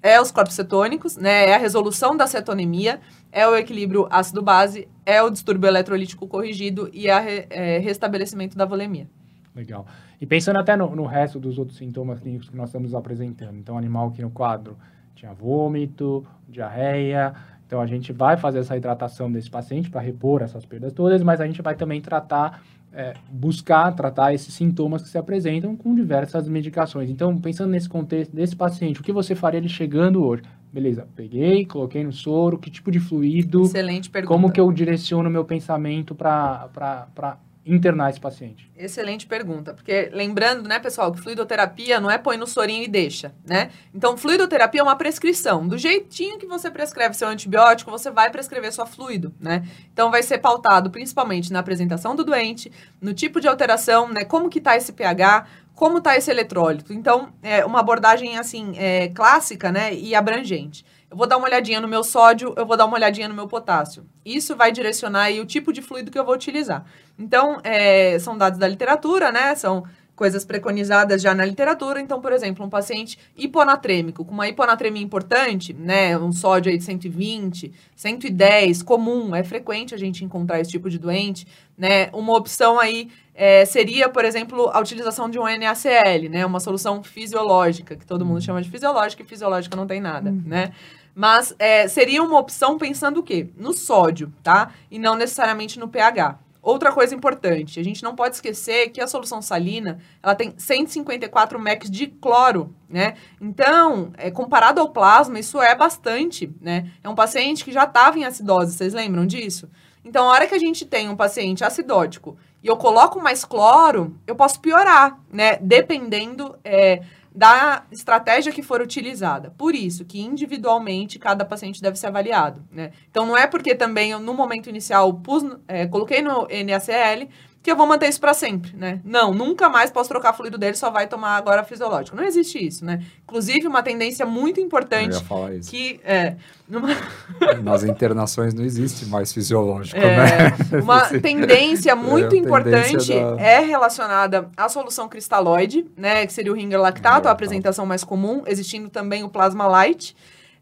é 0.00 0.20
os 0.20 0.30
corpos 0.30 0.54
cetônicos, 0.54 1.16
né? 1.16 1.48
É 1.50 1.54
a 1.56 1.58
resolução 1.58 2.16
da 2.16 2.28
cetonemia, 2.28 3.00
é 3.32 3.46
o 3.48 3.56
equilíbrio 3.56 4.06
ácido-base, 4.08 4.86
é 5.04 5.20
o 5.20 5.28
distúrbio 5.28 5.66
eletrolítico 5.66 6.28
corrigido 6.28 6.88
e 6.92 7.10
a 7.10 7.18
re- 7.18 7.46
é, 7.50 7.78
restabelecimento 7.78 8.56
da 8.56 8.64
volemia. 8.64 9.10
Legal. 9.54 9.86
E 10.20 10.26
pensando 10.26 10.58
até 10.58 10.76
no, 10.76 10.94
no 10.94 11.04
resto 11.04 11.40
dos 11.40 11.58
outros 11.58 11.78
sintomas 11.78 12.20
clínicos 12.20 12.48
que 12.48 12.56
nós 12.56 12.68
estamos 12.68 12.94
apresentando. 12.94 13.56
Então, 13.56 13.76
animal 13.76 14.08
aqui 14.08 14.22
no 14.22 14.30
quadro 14.30 14.76
tinha 15.18 15.34
vômito, 15.34 16.24
diarreia, 16.48 17.34
Então 17.66 17.80
a 17.80 17.86
gente 17.86 18.12
vai 18.12 18.36
fazer 18.36 18.60
essa 18.60 18.76
hidratação 18.76 19.30
desse 19.30 19.50
paciente 19.50 19.90
para 19.90 20.00
repor 20.00 20.42
essas 20.42 20.64
perdas 20.64 20.92
todas, 20.92 21.22
mas 21.22 21.40
a 21.40 21.46
gente 21.46 21.60
vai 21.60 21.74
também 21.74 22.00
tratar, 22.00 22.62
é, 22.92 23.14
buscar 23.30 23.92
tratar 23.94 24.32
esses 24.32 24.54
sintomas 24.54 25.02
que 25.02 25.08
se 25.08 25.18
apresentam 25.18 25.76
com 25.76 25.94
diversas 25.94 26.48
medicações. 26.48 27.10
Então, 27.10 27.36
pensando 27.36 27.70
nesse 27.70 27.88
contexto 27.88 28.34
desse 28.34 28.56
paciente, 28.56 29.00
o 29.00 29.02
que 29.02 29.12
você 29.12 29.34
faria 29.34 29.58
ele 29.58 29.68
chegando 29.68 30.24
hoje? 30.24 30.42
Beleza, 30.72 31.06
peguei, 31.16 31.66
coloquei 31.66 32.04
no 32.04 32.12
soro, 32.12 32.58
que 32.58 32.70
tipo 32.70 32.90
de 32.90 33.00
fluido, 33.00 33.62
Excelente 33.62 34.08
pergunta. 34.08 34.32
como 34.32 34.52
que 34.52 34.60
eu 34.60 34.70
direciono 34.72 35.28
meu 35.28 35.44
pensamento 35.44 36.14
para 36.14 37.38
internar 37.68 38.10
esse 38.10 38.18
paciente? 38.18 38.70
Excelente 38.76 39.26
pergunta, 39.26 39.74
porque 39.74 40.10
lembrando, 40.12 40.68
né, 40.68 40.78
pessoal, 40.78 41.12
que 41.12 41.20
fluidoterapia 41.20 42.00
não 42.00 42.10
é 42.10 42.16
põe 42.16 42.36
no 42.36 42.46
sorinho 42.46 42.82
e 42.82 42.88
deixa, 42.88 43.34
né? 43.44 43.70
Então, 43.94 44.16
fluidoterapia 44.16 44.80
é 44.80 44.82
uma 44.82 44.96
prescrição. 44.96 45.66
Do 45.68 45.76
jeitinho 45.76 46.38
que 46.38 46.46
você 46.46 46.70
prescreve 46.70 47.14
seu 47.14 47.28
antibiótico, 47.28 47.90
você 47.90 48.10
vai 48.10 48.30
prescrever 48.30 48.72
sua 48.72 48.86
fluido, 48.86 49.34
né? 49.38 49.66
Então, 49.92 50.10
vai 50.10 50.22
ser 50.22 50.38
pautado 50.38 50.90
principalmente 50.90 51.52
na 51.52 51.58
apresentação 51.58 52.16
do 52.16 52.24
doente, 52.24 52.72
no 53.00 53.12
tipo 53.12 53.40
de 53.40 53.48
alteração, 53.48 54.08
né? 54.08 54.24
Como 54.24 54.48
que 54.48 54.60
tá 54.60 54.76
esse 54.76 54.92
pH, 54.92 55.46
como 55.74 56.00
tá 56.00 56.16
esse 56.16 56.30
eletrólito. 56.30 56.92
Então, 56.92 57.32
é 57.42 57.64
uma 57.64 57.80
abordagem, 57.80 58.36
assim, 58.36 58.72
é, 58.76 59.08
clássica, 59.08 59.70
né, 59.70 59.94
e 59.94 60.12
abrangente. 60.14 60.84
Eu 61.10 61.16
vou 61.16 61.26
dar 61.26 61.38
uma 61.38 61.46
olhadinha 61.46 61.80
no 61.80 61.88
meu 61.88 62.04
sódio, 62.04 62.52
eu 62.56 62.66
vou 62.66 62.76
dar 62.76 62.84
uma 62.84 62.96
olhadinha 62.96 63.28
no 63.28 63.34
meu 63.34 63.48
potássio. 63.48 64.04
Isso 64.24 64.54
vai 64.54 64.70
direcionar 64.70 65.30
o 65.32 65.46
tipo 65.46 65.72
de 65.72 65.80
fluido 65.80 66.10
que 66.10 66.18
eu 66.18 66.24
vou 66.24 66.34
utilizar. 66.34 66.84
Então, 67.18 67.60
é, 67.64 68.18
são 68.18 68.36
dados 68.36 68.58
da 68.58 68.68
literatura, 68.68 69.32
né? 69.32 69.54
São 69.54 69.84
coisas 70.18 70.44
preconizadas 70.44 71.22
já 71.22 71.32
na 71.32 71.44
literatura. 71.44 72.00
Então, 72.00 72.20
por 72.20 72.32
exemplo, 72.32 72.66
um 72.66 72.68
paciente 72.68 73.18
hiponatrêmico, 73.36 74.24
com 74.24 74.32
uma 74.32 74.48
hiponatremia 74.48 75.02
importante, 75.02 75.72
né? 75.72 76.18
Um 76.18 76.32
sódio 76.32 76.70
aí 76.70 76.76
de 76.76 76.84
120, 76.84 77.72
110, 77.94 78.82
comum, 78.82 79.34
é 79.34 79.44
frequente 79.44 79.94
a 79.94 79.98
gente 79.98 80.24
encontrar 80.24 80.60
esse 80.60 80.72
tipo 80.72 80.90
de 80.90 80.98
doente, 80.98 81.46
né? 81.76 82.10
Uma 82.12 82.36
opção 82.36 82.78
aí 82.78 83.08
é, 83.32 83.64
seria, 83.64 84.08
por 84.08 84.24
exemplo, 84.24 84.68
a 84.74 84.80
utilização 84.80 85.30
de 85.30 85.38
um 85.38 85.44
NaCl, 85.44 86.28
né? 86.28 86.44
Uma 86.44 86.58
solução 86.58 87.02
fisiológica, 87.04 87.94
que 87.94 88.04
todo 88.04 88.26
mundo 88.26 88.42
chama 88.42 88.60
de 88.60 88.68
fisiológica, 88.68 89.22
e 89.22 89.26
fisiológica 89.26 89.76
não 89.76 89.86
tem 89.86 90.00
nada, 90.00 90.32
né? 90.44 90.72
Mas 91.14 91.54
é, 91.58 91.88
seria 91.88 92.22
uma 92.22 92.38
opção 92.38 92.78
pensando 92.78 93.20
o 93.20 93.22
quê? 93.22 93.48
No 93.56 93.72
sódio, 93.72 94.32
tá? 94.42 94.72
E 94.90 94.98
não 94.98 95.16
necessariamente 95.16 95.78
no 95.78 95.88
pH. 95.88 96.38
Outra 96.60 96.92
coisa 96.92 97.14
importante, 97.14 97.80
a 97.80 97.82
gente 97.82 98.02
não 98.02 98.14
pode 98.14 98.34
esquecer 98.34 98.90
que 98.90 99.00
a 99.00 99.06
solução 99.06 99.40
salina, 99.40 100.00
ela 100.22 100.34
tem 100.34 100.52
154 100.56 101.58
mEq 101.58 101.88
de 101.88 102.08
cloro, 102.08 102.74
né? 102.88 103.14
Então, 103.40 104.12
é, 104.18 104.30
comparado 104.30 104.80
ao 104.80 104.90
plasma, 104.90 105.38
isso 105.38 105.62
é 105.62 105.74
bastante, 105.74 106.52
né? 106.60 106.90
É 107.02 107.08
um 107.08 107.14
paciente 107.14 107.64
que 107.64 107.72
já 107.72 107.84
estava 107.84 108.18
em 108.18 108.24
acidose, 108.24 108.76
vocês 108.76 108.92
lembram 108.92 109.24
disso? 109.24 109.68
Então, 110.04 110.28
a 110.28 110.32
hora 110.32 110.46
que 110.46 110.54
a 110.54 110.58
gente 110.58 110.84
tem 110.84 111.08
um 111.08 111.16
paciente 111.16 111.64
acidótico 111.64 112.36
e 112.62 112.66
eu 112.66 112.76
coloco 112.76 113.20
mais 113.20 113.44
cloro, 113.44 114.16
eu 114.26 114.34
posso 114.34 114.60
piorar, 114.60 115.18
né? 115.32 115.56
Dependendo 115.60 116.58
é, 116.64 117.02
da 117.38 117.84
estratégia 117.92 118.50
que 118.50 118.64
for 118.64 118.80
utilizada. 118.80 119.54
Por 119.56 119.72
isso 119.72 120.04
que 120.04 120.20
individualmente 120.20 121.20
cada 121.20 121.44
paciente 121.44 121.80
deve 121.80 121.96
ser 121.96 122.08
avaliado, 122.08 122.64
né? 122.68 122.90
Então 123.08 123.24
não 123.24 123.36
é 123.36 123.46
porque 123.46 123.76
também 123.76 124.10
eu, 124.10 124.18
no 124.18 124.34
momento 124.34 124.68
inicial 124.68 125.14
pus, 125.14 125.44
é, 125.68 125.86
coloquei 125.86 126.20
no 126.20 126.48
NaCl 126.48 127.28
que 127.68 127.72
eu 127.72 127.76
vou 127.76 127.86
manter 127.86 128.08
isso 128.08 128.18
para 128.18 128.32
sempre, 128.32 128.74
né? 128.74 128.98
Não, 129.04 129.34
nunca 129.34 129.68
mais 129.68 129.90
posso 129.90 130.08
trocar 130.08 130.32
fluido 130.32 130.56
dele, 130.56 130.74
só 130.74 130.90
vai 130.90 131.06
tomar 131.06 131.36
agora 131.36 131.62
fisiológico. 131.62 132.16
Não 132.16 132.24
existe 132.24 132.58
isso, 132.66 132.82
né? 132.82 133.04
Inclusive 133.24 133.66
uma 133.66 133.82
tendência 133.82 134.24
muito 134.24 134.58
Eu 134.58 134.64
importante 134.64 135.12
ia 135.16 135.20
falar 135.20 135.54
isso. 135.54 135.70
que 135.70 136.00
é 136.02 136.36
numa, 136.66 136.88
Nas 137.62 137.84
internações 137.84 138.54
não 138.54 138.64
existe 138.64 139.04
mais 139.06 139.32
fisiológico, 139.34 139.98
É, 140.00 140.16
né? 140.16 140.56
uma 140.82 141.02
tendência 141.08 141.94
muito 141.94 142.34
a 142.34 142.38
importante 142.38 142.88
tendência 142.88 143.36
da- 143.36 143.42
é 143.42 143.60
relacionada 143.60 144.48
à 144.56 144.66
solução 144.70 145.08
cristalóide, 145.08 145.86
né? 145.94 146.26
Que 146.26 146.32
seria 146.32 146.50
o 146.50 146.54
ringer 146.54 146.80
lactato, 146.80 147.16
Ringer 147.18 147.28
a 147.28 147.32
apresentação 147.32 147.84
mais 147.84 148.02
comum, 148.02 148.42
existindo 148.46 148.88
também 148.88 149.22
o 149.24 149.28
plasma 149.28 149.66
light. 149.66 150.16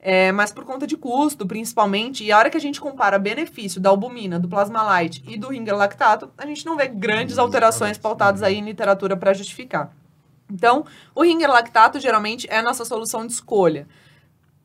É, 0.09 0.31
mas 0.31 0.53
por 0.53 0.65
conta 0.65 0.87
de 0.87 0.97
custo, 0.97 1.45
principalmente, 1.45 2.23
e 2.23 2.31
a 2.31 2.39
hora 2.39 2.49
que 2.49 2.57
a 2.57 2.61
gente 2.61 2.81
compara 2.81 3.19
benefício 3.19 3.81
da 3.81 3.91
albumina, 3.91 4.39
do 4.39 4.47
plasma 4.47 4.81
light 4.85 5.21
e 5.27 5.37
do 5.37 5.49
ringer 5.49 5.75
lactato, 5.77 6.31
a 6.39 6.47
gente 6.47 6.65
não 6.65 6.77
vê 6.77 6.87
grandes 6.87 7.39
alterações 7.39 7.99
pautadas 7.99 8.41
aí 8.41 8.55
em 8.57 8.65
literatura 8.65 9.17
para 9.17 9.35
justificar. 9.35 9.91
Então, 10.49 10.85
o 11.13 11.25
ringer 11.25 11.51
lactato 11.51 11.99
geralmente 11.99 12.47
é 12.49 12.59
a 12.59 12.63
nossa 12.63 12.85
solução 12.85 13.27
de 13.27 13.33
escolha. 13.33 13.89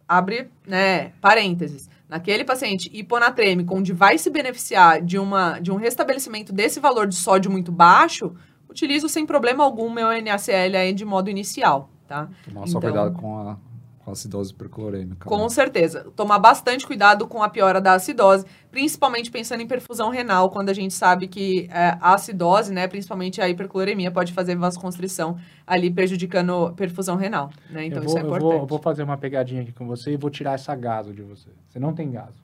Abre, 0.08 0.48
né, 0.64 1.12
parênteses. 1.20 1.90
Naquele 2.08 2.44
paciente 2.44 2.88
hiponatrêmico, 2.94 3.74
onde 3.76 3.94
vai 3.94 4.20
se 4.20 4.30
beneficiar 4.30 5.02
de, 5.02 5.18
uma, 5.18 5.58
de 5.58 5.72
um 5.72 5.76
restabelecimento 5.76 6.54
desse 6.54 6.80
valor 6.80 7.08
de 7.08 7.16
sódio 7.16 7.50
muito 7.50 7.72
baixo, 7.72 8.32
utilizo 8.70 9.10
sem 9.10 9.26
problema 9.26 9.64
algum 9.64 9.90
meu 9.90 10.10
NaCl 10.22 10.78
aí 10.78 10.94
de 10.94 11.04
modo 11.04 11.32
inicial, 11.32 11.90
tá? 12.08 12.30
Tomar 12.46 12.68
só 12.68 12.78
Então- 12.78 12.82
cuidado 12.82 13.14
com 13.14 13.40
a, 13.40 13.58
com 14.04 14.12
a 14.12 14.14
acidose 14.14 14.54
perclorêmica. 14.54 15.30
Com 15.30 15.44
né? 15.44 15.50
certeza. 15.50 16.08
Tomar 16.16 16.40
bastante 16.40 16.86
cuidado 16.86 17.28
com 17.28 17.44
a 17.44 17.50
piora 17.50 17.80
da 17.80 17.94
acidose, 17.94 18.46
principalmente 18.72 19.30
pensando 19.30 19.62
em 19.62 19.68
perfusão 19.68 20.10
renal, 20.10 20.50
quando 20.50 20.70
a 20.70 20.74
gente 20.74 20.94
sabe 20.94 21.28
que 21.28 21.70
é, 21.72 21.98
a 22.02 22.14
acidose, 22.14 22.74
né, 22.74 22.88
principalmente 22.88 23.42
a 23.42 23.50
hipercloremia, 23.50 24.12
pode 24.12 24.34
fazer 24.34 24.56
vasoconstrição 24.56 25.38
ali 25.66 25.92
prejudicando 25.92 26.68
a 26.68 26.72
perfusão 26.74 27.16
renal, 27.16 27.52
né? 27.70 27.86
Então 27.86 28.00
eu 28.00 28.06
isso 28.06 28.14
vou, 28.14 28.18
é 28.18 28.22
eu 28.22 28.26
importante. 28.26 28.52
vou, 28.52 28.62
eu 28.62 28.66
vou 28.66 28.80
fazer 28.80 29.04
uma 29.04 29.18
pegadinha 29.18 29.62
aqui 29.62 29.72
com 29.72 29.88
você 29.88 30.12
e 30.12 30.18
vou 30.18 30.30
tirar 30.30 30.54
essa 30.54 30.76
gaso 30.76 31.14
de 31.14 31.22
você. 31.22 31.50
Você 31.70 31.80
não 31.80 31.94
tem 31.94 32.12
gaso. 32.12 32.41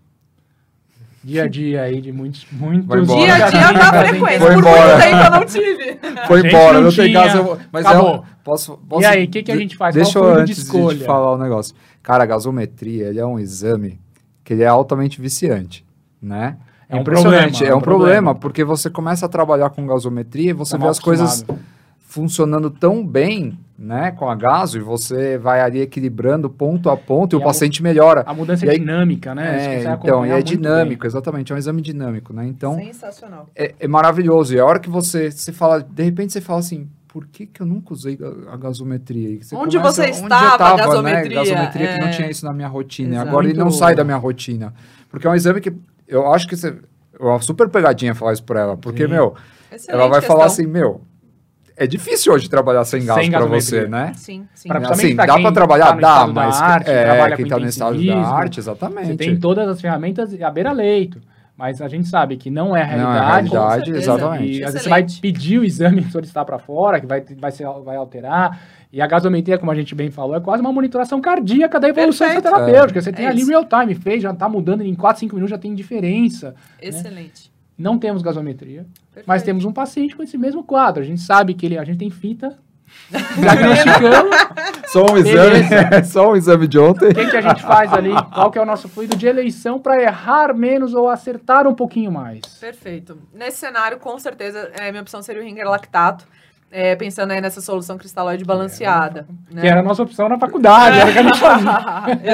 Dia 1.28 1.44
a 1.44 1.48
dia 1.50 1.82
aí 1.82 2.00
de 2.00 2.12
muitos, 2.14 2.48
muitos... 2.52 3.06
Dia 3.08 3.34
a 3.36 3.50
dia 3.50 3.62
Fazem 3.92 4.10
frequente. 4.20 4.40
Foi 4.40 4.48
Por 4.54 4.58
embora. 4.60 4.88
muito 4.88 5.04
tempo 5.04 5.24
eu 5.26 5.32
não 5.32 5.46
tive. 5.46 6.00
Foi 6.28 6.40
embora, 6.48 6.74
não 6.76 6.82
não 6.84 6.92
tem 6.96 7.12
gás. 7.14 7.36
Eu... 7.36 7.44
vou- 7.44 7.58
Mas 7.70 7.86
acabou. 7.86 8.16
eu 8.16 8.24
posso, 8.46 8.78
posso. 8.88 9.02
E 9.02 9.06
aí, 9.06 9.26
o 9.26 9.28
que, 9.30 9.44
que 9.44 9.52
a 9.52 9.58
gente 9.58 9.76
faz? 9.76 9.94
Deixa 9.94 10.14
Qual 10.20 10.30
eu 10.30 10.36
de 10.38 10.42
antes 10.44 10.56
de, 10.56 10.62
escolha? 10.64 10.98
te 10.98 11.04
falar 11.04 11.36
um 11.36 11.38
negócio. 11.38 11.76
Cara, 12.02 12.24
a 12.24 12.26
gasometria, 12.26 13.08
ele 13.08 13.20
é 13.20 13.26
um 13.26 13.38
exame 13.38 14.00
que 14.44 14.54
ele 14.54 14.64
é 14.64 14.68
altamente 14.68 15.20
viciante, 15.20 15.86
né? 16.22 16.56
É 16.90 16.96
um 16.96 17.02
impressionante, 17.02 17.58
problema, 17.58 17.68
é 17.68 17.72
é 17.72 17.76
um 17.76 17.78
um 17.78 17.82
problema, 17.82 18.14
problema. 18.14 18.36
porque 18.36 18.64
você 18.64 18.90
começa 18.90 19.26
a 19.26 19.30
trabalhar 19.30 19.70
com 19.72 19.86
gasometria 19.86 20.52
e 20.52 20.54
você 20.54 20.78
Tá 20.78 20.84
vê 20.86 20.90
as 20.90 21.00
coisas 21.00 21.42
acostumado. 21.44 21.62
Funcionando 22.08 22.70
tão 22.72 23.06
bem, 23.06 23.60
né, 23.78 24.12
com 24.12 24.30
a 24.30 24.34
gaso, 24.34 24.78
e 24.78 24.82
você 24.82 25.38
vai 25.38 25.60
ali 25.62 25.82
equilibrando 25.82 26.50
ponto 26.50 26.90
a 26.90 26.96
ponto 26.96 27.34
e, 27.34 27.36
E 27.36 27.40
o 27.40 27.42
a 27.42 27.46
paciente 27.46 27.84
melhora. 27.84 28.24
A 28.26 28.34
mudança 28.34 28.66
E 28.66 28.70
é 28.70 28.74
dinâmica, 28.78 29.36
né? 29.36 29.60
Você 29.60 29.88
É, 29.88 29.94
então, 29.94 30.26
e 30.26 30.32
é 30.32 30.42
dinâmico, 30.42 31.02
bem. 31.02 31.08
exatamente, 31.08 31.52
é 31.52 31.56
um 31.56 31.58
exame 31.58 31.82
dinâmico, 31.82 32.32
né? 32.34 32.48
Então, 32.48 32.76
Sensacional. 32.76 33.48
é, 33.54 33.76
é 33.78 33.88
maravilhoso. 33.88 34.56
E 34.56 34.60
a 34.60 34.66
hora 34.66 34.80
que 34.80 34.90
você, 34.90 35.30
você 35.30 35.52
fala, 35.52 35.82
de 35.84 36.02
repente 36.04 36.32
você 36.32 36.40
fala 36.42 36.60
assim, 36.60 36.88
por 37.10 37.28
que, 37.28 37.46
que 37.46 37.62
eu 37.62 37.66
nunca 37.68 37.94
usei 37.94 38.18
a, 38.50 38.54
a 38.54 38.58
gasometria? 38.58 39.30
E 39.30 39.42
Onde 39.54 39.78
começa- 39.78 40.02
você 40.04 40.12
onde 40.12 40.20
eu 40.22 40.24
estava, 40.24 40.58
tava, 40.58 40.78
gasometria? 40.78 41.30
Né? 41.30 41.36
Gasometria 41.36 41.88
que 41.94 42.00
não 42.00 42.08
É. 42.08 42.12
tinha 42.12 42.30
isso 42.32 42.46
na 42.46 42.54
minha 42.54 42.68
rotina. 42.70 43.16
Exato. 43.16 43.30
Agora 43.30 43.48
ele 43.50 43.60
não 43.60 43.70
sai 43.70 43.94
da 43.96 44.04
minha 44.06 44.18
rotina. 44.18 44.74
Porque 45.10 45.28
é 45.28 45.30
um 45.30 45.36
exame 45.36 45.60
que 45.62 45.74
eu 46.08 46.32
acho 46.34 46.48
que 46.48 46.56
você. 46.56 46.70
É 47.20 47.24
uma 47.24 47.40
super 47.42 47.68
pegadinha 47.70 48.14
falar 48.16 48.34
isso 48.34 48.44
pra 48.44 48.60
ela. 48.62 48.78
Porque, 48.78 49.06
Sim. 49.06 49.12
meu, 49.12 49.36
Excelente 49.72 49.90
ela 50.00 50.08
vai 50.10 50.20
questão. 50.20 50.36
falar 50.36 50.46
assim, 50.48 50.66
meu, 50.68 51.02
é 51.78 51.88
difícil 51.88 52.34
hoje 52.34 52.50
trabalhar 52.50 52.84
sem 52.86 53.06
gás 53.06 53.22
Sem 53.22 53.30
pra 53.30 53.40
gasometria. 53.42 53.82
você, 53.82 53.88
né? 53.88 54.12
Sim, 54.16 54.48
sim. 54.54 54.68
Pra- 54.68 54.80
Assim, 54.90 55.16
pra 55.16 55.26
dá 55.26 55.40
pra 55.40 55.52
trabalhar? 55.52 55.86
tá 55.94 56.26
dá, 56.26 56.28
mas 56.28 56.62
arte, 56.62 56.90
é, 56.90 57.04
trabalha 57.06 57.36
quem 57.36 57.46
com 57.46 57.50
tá 57.52 57.60
no 57.60 57.66
estado 57.68 58.06
da 58.06 58.18
arte, 58.18 58.60
exatamente. 58.60 59.08
Você 59.08 59.16
tem 59.16 59.38
todas 59.40 59.68
as 59.70 59.80
ferramentas 59.80 60.34
à 60.42 60.50
beira-leito. 60.50 61.22
Mas 61.56 61.82
a 61.82 61.88
gente 61.88 62.08
sabe 62.08 62.38
que 62.38 62.52
não 62.52 62.76
é 62.78 62.84
a 62.84 62.98
Não, 62.98 63.14
é 63.16 63.18
a 63.18 63.28
realidade. 63.32 63.50
Realidade, 63.50 63.92
exatamente. 63.92 64.60
E 64.60 64.64
às 64.64 64.74
vezes 64.74 64.84
você 64.84 64.90
vai 64.90 65.04
pedir 65.20 65.58
o 65.58 65.64
exame 65.64 66.04
solicitar 66.12 66.46
para 66.46 66.60
fora, 66.60 67.00
que 67.02 67.08
vai, 67.08 67.24
vai, 67.40 67.50
ser, 67.52 67.66
vai 67.84 67.96
alterar. 67.96 68.60
E 68.94 69.02
a 69.02 69.08
gasometria, 69.08 69.58
como 69.58 69.72
a 69.72 69.76
gente 69.76 69.96
bem 69.96 70.12
falou, 70.12 70.36
é 70.36 70.40
quase 70.40 70.62
uma 70.62 70.72
monitoração 70.72 71.20
cardíaca 71.20 71.80
da 71.80 71.90
evolução 71.90 72.28
Perfeito. 72.28 72.44
terapêutica. 72.44 73.02
Você 73.02 73.12
tem 73.12 73.26
É 73.26 73.30
ali 73.30 73.40
isso. 73.42 73.50
real 73.50 73.66
time, 73.66 73.96
fez, 73.96 74.22
já 74.22 74.32
tá 74.36 74.48
mudando 74.48 74.82
em 74.84 74.94
4, 74.94 75.20
5 75.22 75.34
minutos, 75.34 75.50
já 75.50 75.58
tem 75.58 75.74
diferença. 75.74 76.54
Excelente. 76.80 77.52
Não 77.78 77.98
temos 78.00 78.22
gasometria, 78.22 78.86
Perfeito. 79.14 79.26
mas 79.28 79.44
temos 79.44 79.64
um 79.66 79.72
paciente 79.72 80.16
com 80.16 80.24
esse 80.24 80.38
mesmo 80.38 80.64
quadro. 80.64 81.02
A 81.04 81.06
gente 81.06 81.22
sabe 81.22 81.54
que 81.54 81.66
ele, 81.66 81.78
a 81.78 81.84
gente 81.84 82.00
tem 82.00 82.10
fita, 82.10 82.58
diagnosticamos, 83.38 84.36
Só 84.88 85.06
um 85.12 85.18
exame, 85.18 85.64
Beleza. 85.64 86.04
só 86.06 86.32
um 86.32 86.36
exame 86.36 86.68
de 86.68 86.80
ontem. 86.80 87.10
o 87.10 87.14
que, 87.14 87.28
que 87.30 87.38
a 87.38 87.42
gente 87.42 87.62
faz 87.62 87.92
ali, 87.94 88.12
qual 88.34 88.50
que 88.50 88.58
é 88.58 88.62
o 88.62 88.66
nosso 88.66 88.88
fluido 88.88 89.16
de 89.16 89.28
eleição 89.28 89.80
para 89.80 90.02
errar 90.02 90.54
menos 90.56 90.94
ou 90.94 91.10
acertar 91.10 91.68
um 91.68 91.74
pouquinho 91.76 92.12
mais. 92.12 92.42
Perfeito. 92.60 93.18
Nesse 93.34 93.58
cenário, 93.58 94.00
com 94.00 94.18
certeza, 94.18 94.72
é, 94.80 94.90
minha 94.92 95.02
opção 95.02 95.22
seria 95.22 95.42
o 95.42 95.46
ringer 95.46 95.68
lactato, 95.70 96.26
é, 96.72 96.96
pensando 96.96 97.32
aí 97.32 97.40
nessa 97.42 97.62
solução 97.62 97.98
cristalóide 97.98 98.44
balanceada. 98.44 99.28
né? 99.52 99.62
Que 99.62 99.68
era 99.68 99.80
a 99.82 99.84
nossa 99.84 100.04
opção 100.04 100.28
na 100.28 100.38
faculdade, 100.40 100.98
era 101.00 101.10
o 101.10 101.14
que 101.14 101.20
a 101.20 101.24
gente 101.24 101.40
fazia. 101.40 101.70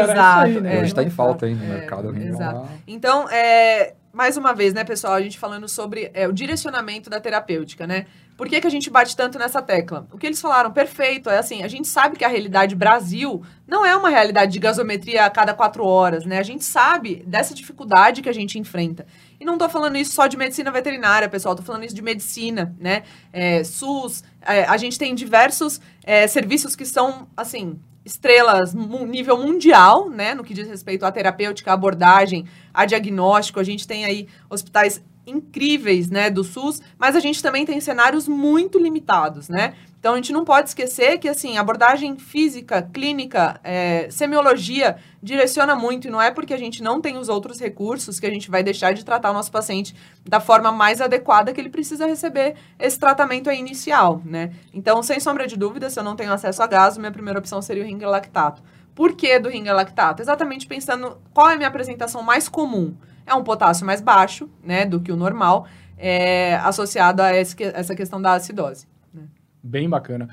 Exato. 0.04 0.42
aí, 0.46 0.62
né? 0.62 0.78
é. 0.78 0.82
Hoje 0.82 0.96
tá 0.96 1.04
em 1.04 1.10
falta 1.10 1.46
aí 1.46 1.54
no 1.56 1.64
É, 1.64 1.68
mercado. 1.68 2.12
né? 2.12 2.28
exato. 2.28 2.68
Então, 2.88 3.28
é, 3.30 3.94
mais 4.14 4.38
uma 4.38 4.54
vez, 4.54 4.76
né, 4.76 4.84
pessoal, 4.84 5.14
a 5.14 5.22
gente 5.22 5.40
falando 5.40 5.68
sobre 5.68 6.12
é, 6.14 6.28
o 6.28 6.32
direcionamento 6.32 7.10
da 7.10 7.20
terapêutica, 7.20 7.88
né? 7.88 8.06
Por 8.38 8.48
que, 8.48 8.62
que 8.62 8.68
a 8.68 8.70
gente 8.70 8.88
bate 8.90 9.16
tanto 9.16 9.40
nessa 9.40 9.60
tecla? 9.60 10.08
O 10.12 10.20
que 10.20 10.28
eles 10.28 10.40
falaram, 10.40 10.72
perfeito, 10.72 11.32
é 11.32 11.40
assim, 11.40 11.64
a 11.64 11.68
gente 11.68 11.88
sabe 11.88 12.16
que 12.16 12.24
a 12.24 12.28
realidade 12.28 12.76
Brasil 12.76 13.44
não 13.68 13.84
é 13.84 13.96
uma 13.96 14.10
realidade 14.10 14.52
de 14.52 14.60
gasometria 14.60 15.26
a 15.26 15.30
cada 15.32 15.52
quatro 15.52 15.84
horas, 15.84 16.26
né? 16.26 16.38
A 16.38 16.44
gente 16.44 16.64
sabe 16.64 17.24
dessa 17.26 17.56
dificuldade 17.56 18.22
que 18.22 18.30
a 18.30 18.34
gente 18.34 18.60
enfrenta. 18.60 19.06
E 19.40 19.46
não 19.46 19.54
estou 19.54 19.68
falando 19.68 19.98
isso 19.98 20.14
só 20.14 20.28
de 20.28 20.38
medicina 20.38 20.70
veterinária, 20.70 21.28
pessoal, 21.28 21.54
estou 21.54 21.66
falando 21.66 21.84
isso 21.84 21.96
de 21.96 22.02
medicina, 22.04 22.76
né? 22.80 23.04
É, 23.32 23.64
SUS, 23.64 24.24
é, 24.42 24.64
a 24.66 24.78
gente 24.78 25.00
tem 25.00 25.16
diversos 25.16 25.82
é, 26.04 26.28
serviços 26.28 26.76
que 26.76 26.86
são, 26.86 27.28
assim, 27.36 27.80
estrelas 28.06 28.74
nível 28.74 29.38
mundial, 29.38 30.10
né? 30.10 30.34
No 30.34 30.44
que 30.44 30.54
diz 30.54 30.68
respeito 30.68 31.06
à 31.06 31.12
terapêutica, 31.12 31.72
à 31.72 31.74
abordagem, 31.74 32.46
a 32.74 32.86
diagnóstico. 32.86 33.60
A 33.60 33.64
gente 33.64 33.88
tem 33.88 34.06
aí 34.06 34.28
hospitais 34.50 35.02
incríveis, 35.26 36.10
né, 36.10 36.30
do 36.30 36.44
SUS, 36.44 36.82
mas 36.98 37.16
a 37.16 37.20
gente 37.20 37.42
também 37.42 37.66
tem 37.66 37.80
cenários 37.80 38.28
muito 38.28 38.78
limitados, 38.78 39.50
né? 39.50 39.74
Então 40.04 40.14
a 40.14 40.16
gente 40.18 40.34
não 40.34 40.44
pode 40.44 40.68
esquecer 40.68 41.18
que 41.18 41.30
assim 41.30 41.58
abordagem 41.58 42.18
física, 42.18 42.82
clínica, 42.82 43.58
é, 43.64 44.10
semiologia 44.12 44.98
direciona 45.22 45.76
muito 45.78 46.10
e 46.10 46.12
não 46.12 46.22
é 46.22 46.30
porque 46.30 46.54
a 46.54 46.58
gente 46.58 46.84
não 46.84 47.00
tem 47.00 47.18
os 47.18 47.30
outros 47.30 47.58
recursos 47.58 48.20
que 48.20 48.26
a 48.26 48.30
gente 48.30 48.52
vai 48.52 48.62
deixar 48.62 48.94
de 48.94 49.06
tratar 49.06 49.32
o 49.32 49.34
nosso 49.34 49.50
paciente 49.50 49.96
da 50.28 50.42
forma 50.42 50.74
mais 50.74 51.00
adequada 51.00 51.54
que 51.54 51.62
ele 51.62 51.70
precisa 51.70 52.06
receber 52.06 52.56
esse 52.78 53.00
tratamento 53.00 53.50
inicial, 53.50 54.22
né? 54.26 54.52
Então 54.74 55.02
sem 55.02 55.22
sombra 55.22 55.48
de 55.48 55.56
dúvida, 55.56 55.90
se 55.90 55.98
eu 55.98 56.04
não 56.04 56.18
tenho 56.18 56.34
acesso 56.34 56.62
a 56.62 56.68
gás, 56.68 56.98
minha 56.98 57.10
primeira 57.10 57.40
opção 57.40 57.62
seria 57.62 57.84
o 57.84 57.86
ringue 57.86 58.06
lactato. 58.06 58.62
Por 58.94 59.14
que 59.14 59.40
do 59.40 59.48
ringue 59.48 59.72
lactato? 59.72 60.22
Exatamente 60.22 60.68
pensando 60.68 61.18
qual 61.34 61.50
é 61.50 61.54
a 61.54 61.56
minha 61.56 61.70
apresentação 61.70 62.22
mais 62.22 62.50
comum 62.50 62.94
é 63.26 63.34
um 63.34 63.44
potássio 63.44 63.86
mais 63.86 64.02
baixo, 64.02 64.50
né, 64.64 64.86
do 64.86 65.00
que 65.00 65.12
o 65.12 65.16
normal, 65.16 65.68
é, 65.98 66.56
associado 66.56 67.22
a 67.22 67.34
esse, 67.36 67.56
essa 67.64 67.96
questão 67.96 68.22
da 68.22 68.34
acidose. 68.34 68.88
Né? 69.14 69.24
Bem 69.62 69.90
bacana. 69.90 70.30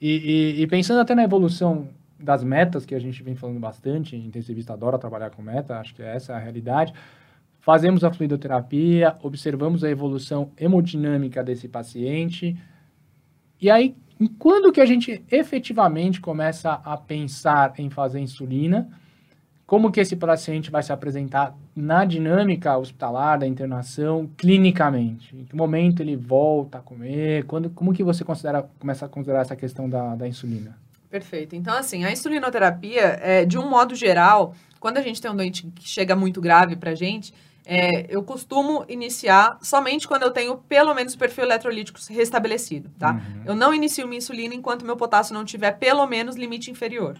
E, 0.00 0.56
e, 0.58 0.62
e, 0.62 0.66
pensando 0.66 1.00
até 1.00 1.14
na 1.14 1.24
evolução 1.24 1.88
das 2.18 2.44
metas, 2.44 2.84
que 2.84 2.94
a 2.94 2.98
gente 2.98 3.22
vem 3.22 3.34
falando 3.34 3.58
bastante, 3.58 4.16
intensivista 4.16 4.72
adora 4.72 4.98
trabalhar 4.98 5.30
com 5.30 5.42
meta, 5.42 5.78
acho 5.78 5.94
que 5.94 6.02
essa 6.02 6.32
é 6.32 6.36
a 6.36 6.38
realidade. 6.38 6.92
Fazemos 7.60 8.04
a 8.04 8.12
fluidoterapia, 8.12 9.16
observamos 9.22 9.82
a 9.82 9.90
evolução 9.90 10.50
hemodinâmica 10.58 11.42
desse 11.42 11.66
paciente. 11.68 12.56
E 13.60 13.70
aí, 13.70 13.96
quando 14.38 14.70
que 14.70 14.80
a 14.80 14.86
gente 14.86 15.24
efetivamente 15.30 16.20
começa 16.20 16.72
a 16.84 16.96
pensar 16.96 17.72
em 17.78 17.88
fazer 17.88 18.20
insulina? 18.20 18.88
Como 19.66 19.90
que 19.90 20.00
esse 20.00 20.14
paciente 20.14 20.70
vai 20.70 20.82
se 20.82 20.92
apresentar 20.92 21.56
na 21.74 22.04
dinâmica 22.04 22.76
hospitalar 22.76 23.38
da 23.38 23.46
internação 23.46 24.28
clinicamente? 24.36 25.34
Em 25.34 25.44
que 25.44 25.56
momento 25.56 26.02
ele 26.02 26.16
volta 26.16 26.78
a 26.78 26.80
comer? 26.80 27.44
Quando, 27.44 27.70
como 27.70 27.92
que 27.92 28.04
você 28.04 28.22
considera, 28.24 28.68
começa 28.78 29.06
a 29.06 29.08
considerar 29.08 29.40
essa 29.40 29.56
questão 29.56 29.88
da, 29.88 30.14
da 30.14 30.28
insulina? 30.28 30.76
Perfeito. 31.08 31.56
Então, 31.56 31.74
assim, 31.74 32.04
a 32.04 32.12
insulinoterapia, 32.12 33.18
é, 33.22 33.44
de 33.44 33.56
um 33.56 33.68
modo 33.68 33.94
geral, 33.94 34.54
quando 34.78 34.98
a 34.98 35.02
gente 35.02 35.22
tem 35.22 35.30
um 35.30 35.36
doente 35.36 35.66
que 35.74 35.88
chega 35.88 36.14
muito 36.14 36.40
grave 36.40 36.76
para 36.76 36.90
a 36.90 36.94
gente, 36.94 37.32
é, 37.64 38.04
eu 38.14 38.22
costumo 38.22 38.84
iniciar 38.88 39.56
somente 39.62 40.06
quando 40.06 40.24
eu 40.24 40.30
tenho 40.30 40.58
pelo 40.58 40.92
menos 40.92 41.14
o 41.14 41.18
perfil 41.18 41.44
eletrolítico 41.44 41.98
restabelecido, 42.10 42.90
tá? 42.98 43.12
Uhum. 43.12 43.42
Eu 43.46 43.54
não 43.54 43.72
inicio 43.72 44.06
minha 44.06 44.18
insulina 44.18 44.54
enquanto 44.54 44.84
meu 44.84 44.96
potássio 44.96 45.32
não 45.32 45.44
tiver 45.44 45.72
pelo 45.72 46.06
menos 46.06 46.36
limite 46.36 46.70
inferior. 46.70 47.16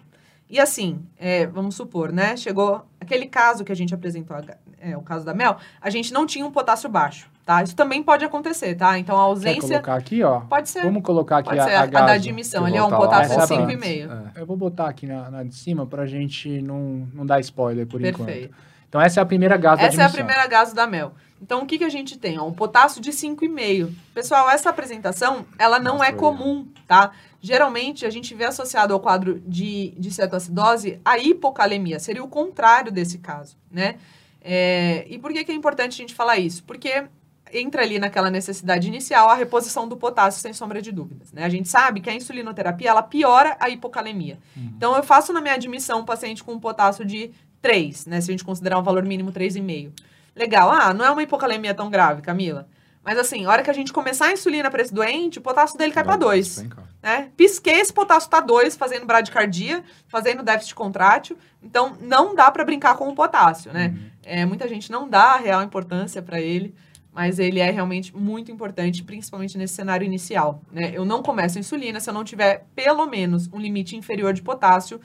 E 0.49 0.61
assim, 0.61 1.01
é, 1.19 1.47
vamos 1.47 1.75
supor, 1.75 2.13
né? 2.13 2.37
Chegou 2.37 2.85
aquele 3.01 3.27
caso 3.27 3.65
que 3.65 3.73
a 3.73 3.75
gente 3.75 3.95
apresentou, 3.95 4.37
é, 4.81 4.97
o 4.97 5.01
caso 5.01 5.25
da 5.25 5.35
Mel, 5.35 5.57
a 5.81 5.91
gente 5.91 6.13
não 6.13 6.27
tinha 6.27 6.45
um 6.47 6.51
potássio 6.51 6.89
baixo, 6.89 7.31
tá? 7.45 7.63
Isso 7.63 7.75
também 7.75 8.03
pode 8.03 8.25
acontecer, 8.25 8.75
tá? 8.75 8.99
Então 8.99 9.17
a 9.17 9.23
ausência. 9.23 9.61
Quer 9.61 9.69
colocar 9.69 9.95
aqui, 9.95 10.23
ó? 10.23 10.41
Pode 10.41 10.69
ser. 10.69 10.83
Vamos 10.83 11.03
colocar 11.03 11.39
aqui 11.39 11.49
pode 11.49 11.61
a, 11.61 11.65
ser 11.65 11.75
a, 11.75 11.83
a, 11.83 11.87
da 11.87 12.13
admissão. 12.13 12.65
Ali 12.65 12.77
é 12.77 12.83
um 12.83 12.91
potássio 12.91 13.37
5,5. 13.37 14.33
É. 14.37 14.41
Eu 14.41 14.47
vou 14.47 14.57
botar 14.57 14.89
aqui 14.89 15.07
na, 15.07 15.31
na 15.31 15.43
de 15.43 15.55
cima 15.55 15.87
pra 15.87 16.07
gente 16.07 16.61
não, 16.61 17.09
não 17.15 17.25
dar 17.25 17.41
spoiler 17.41 17.87
por 17.87 18.01
Perfeito. 18.01 18.17
enquanto. 18.17 18.27
Perfeito. 18.27 18.55
Então 18.89 19.01
essa 19.01 19.21
é 19.21 19.23
a 19.23 19.27
primeira 19.27 19.57
gás 19.57 19.81
da 19.81 19.87
Essa 19.87 20.03
é 20.03 20.05
a 20.05 20.11
primeira 20.11 20.47
gás 20.47 20.73
da 20.73 20.87
Mel. 20.87 21.13
Então, 21.45 21.63
o 21.63 21.67
que, 21.67 21.77
que 21.77 21.85
a 21.85 21.91
gente 21.91 22.19
tem? 22.19 22.39
Ó, 22.39 22.47
um 22.47 22.53
potássio 22.55 23.03
de 23.03 23.11
5,5. 23.11 23.93
Pessoal, 24.15 24.49
essa 24.49 24.71
apresentação, 24.71 25.45
ela 25.59 25.79
não 25.79 25.99
Nossa, 25.99 26.07
é 26.07 26.13
comum, 26.13 26.67
tá? 26.87 27.11
Geralmente, 27.45 28.07
a 28.07 28.11
gente 28.11 28.35
vê 28.35 28.47
associado 28.47 28.95
ao 28.95 29.01
quadro 29.01 29.39
de, 29.47 29.91
de 29.99 30.11
cetoacidose 30.11 30.99
a 31.05 31.19
hipocalemia. 31.19 31.99
Seria 31.99 32.25
o 32.25 32.27
contrário 32.27 32.91
desse 32.91 33.19
caso, 33.19 33.59
né? 33.71 33.97
É, 34.41 35.05
e 35.11 35.19
por 35.19 35.31
que, 35.31 35.45
que 35.45 35.53
é 35.53 35.55
importante 35.55 35.93
a 35.93 35.97
gente 35.97 36.15
falar 36.15 36.39
isso? 36.39 36.65
Porque 36.65 37.05
entra 37.53 37.83
ali 37.83 37.99
naquela 37.99 38.31
necessidade 38.31 38.89
inicial 38.89 39.29
a 39.29 39.35
reposição 39.35 39.87
do 39.87 39.95
potássio, 39.95 40.41
sem 40.41 40.55
sombra 40.55 40.81
de 40.81 40.91
dúvidas. 40.91 41.35
Né? 41.35 41.45
A 41.45 41.51
gente 41.51 41.69
sabe 41.69 42.01
que 42.01 42.09
a 42.09 42.15
insulinoterapia, 42.15 42.89
ela 42.89 43.03
piora 43.03 43.59
a 43.61 43.69
hipocalemia. 43.69 44.39
Uhum. 44.57 44.73
Então, 44.75 44.97
eu 44.97 45.03
faço 45.03 45.31
na 45.31 45.43
minha 45.43 45.53
admissão 45.53 46.01
um 46.01 46.05
paciente 46.07 46.43
com 46.43 46.55
um 46.55 46.59
potássio 46.59 47.05
de 47.05 47.31
3, 47.61 48.07
né? 48.07 48.23
Se 48.23 48.31
a 48.31 48.33
gente 48.33 48.43
considerar 48.43 48.79
um 48.79 48.83
valor 48.83 49.05
mínimo 49.05 49.31
3,5. 49.31 49.93
Legal. 50.35 50.71
Ah, 50.71 50.95
não 50.95 51.05
é 51.05 51.11
uma 51.11 51.23
hipocalemia 51.23 51.75
tão 51.75 51.91
grave, 51.91 52.23
Camila. 52.23 52.67
Mas 53.05 53.19
assim, 53.19 53.45
a 53.45 53.51
hora 53.51 53.63
que 53.63 53.69
a 53.69 53.75
gente 53.75 53.93
começar 53.93 54.27
a 54.27 54.33
insulina 54.33 54.71
para 54.71 54.81
esse 54.81 54.93
doente, 54.93 55.39
o 55.39 55.43
potássio 55.43 55.77
dele 55.77 55.93
cai 55.93 56.03
para 56.03 56.17
2. 56.17 56.65
Né? 57.03 57.31
Pisquei, 57.37 57.81
esse 57.81 57.93
potássio 57.93 58.31
tá 58.31 58.41
2, 58.41 58.77
fazendo 58.77 59.05
bradicardia, 59.05 59.85
fazendo 60.09 60.43
déficit 60.43 60.75
contrátil. 60.75 61.37
Então, 61.63 61.99
não 62.01 62.35
dá 62.35 62.51
para 62.51 62.65
brincar 62.65 62.97
com 62.97 63.07
o 63.11 63.15
potássio, 63.15 63.73
né? 63.75 63.89
Uhum. 63.89 64.11
É, 64.25 64.47
muita 64.47 64.67
gente 64.67 64.91
não 64.91 65.07
dá 65.07 65.35
a 65.35 65.37
real 65.37 65.63
importância 65.63 66.23
para 66.23 66.41
ele, 66.41 66.75
mas 67.13 67.39
ele 67.39 67.61
é 67.61 67.71
realmente 67.71 68.17
muito 68.17 68.51
importante, 68.51 69.05
principalmente 69.05 69.59
nesse 69.59 69.75
cenário 69.75 70.07
inicial. 70.07 70.63
Né? 70.73 70.93
Eu 70.95 71.05
não 71.05 71.23
começo 71.23 71.59
a 71.59 71.61
insulina 71.61 72.01
se 72.01 72.09
eu 72.09 72.15
não 72.15 72.25
tiver 72.25 72.65
pelo 72.75 73.07
menos 73.07 73.51
um 73.53 73.59
limite 73.59 73.95
inferior 73.97 74.33
de 74.33 74.41
potássio 74.41 74.99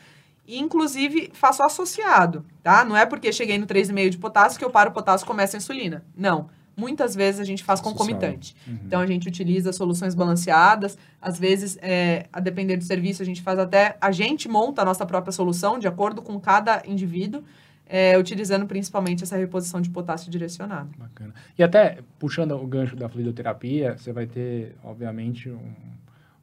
e, 0.48 0.58
inclusive, 0.58 1.32
faço 1.34 1.62
associado, 1.62 2.46
tá? 2.64 2.84
Não 2.86 2.96
é 2.96 3.06
porque 3.06 3.32
cheguei 3.34 3.58
no 3.58 3.68
3,5 3.68 4.10
de 4.10 4.18
potássio 4.18 4.58
que 4.58 4.66
eu 4.66 4.70
paro 4.72 4.90
o 4.90 4.94
potássio 4.94 5.26
e 5.26 5.28
começo 5.28 5.56
a 5.56 5.58
insulina. 5.58 6.04
Não 6.16 6.50
muitas 6.80 7.14
vezes 7.14 7.42
a 7.42 7.44
gente 7.44 7.64
faz 7.64 7.82
concomitante. 7.82 8.56
Uhum. 8.68 8.80
Então, 8.86 9.02
a 9.02 9.06
gente 9.06 9.28
utiliza 9.28 9.74
soluções 9.74 10.16
balanceadas. 10.16 10.98
Às 11.22 11.38
vezes, 11.38 11.78
é, 11.82 12.26
a 12.32 12.40
depender 12.40 12.78
do 12.78 12.84
serviço, 12.84 13.22
a 13.22 13.26
gente 13.26 13.42
faz 13.42 13.60
até... 13.60 13.98
A 14.00 14.12
gente 14.12 14.48
monta 14.48 14.82
a 14.82 14.86
nossa 14.86 15.06
própria 15.06 15.32
solução 15.32 15.78
de 15.78 15.88
acordo 15.88 16.22
com 16.22 16.40
cada 16.40 16.82
indivíduo, 16.86 17.44
é, 17.86 18.18
utilizando 18.18 18.66
principalmente 18.66 19.24
essa 19.24 19.36
reposição 19.36 19.82
de 19.82 19.90
potássio 19.90 20.32
direcionado. 20.32 20.90
Bacana. 20.98 21.34
E 21.58 21.64
até, 21.64 22.00
puxando 22.18 22.54
o 22.54 22.66
gancho 22.66 22.96
da 22.96 23.10
fluidoterapia, 23.10 23.98
você 23.98 24.14
vai 24.14 24.26
ter, 24.26 24.76
obviamente, 24.84 25.50
um, 25.50 25.74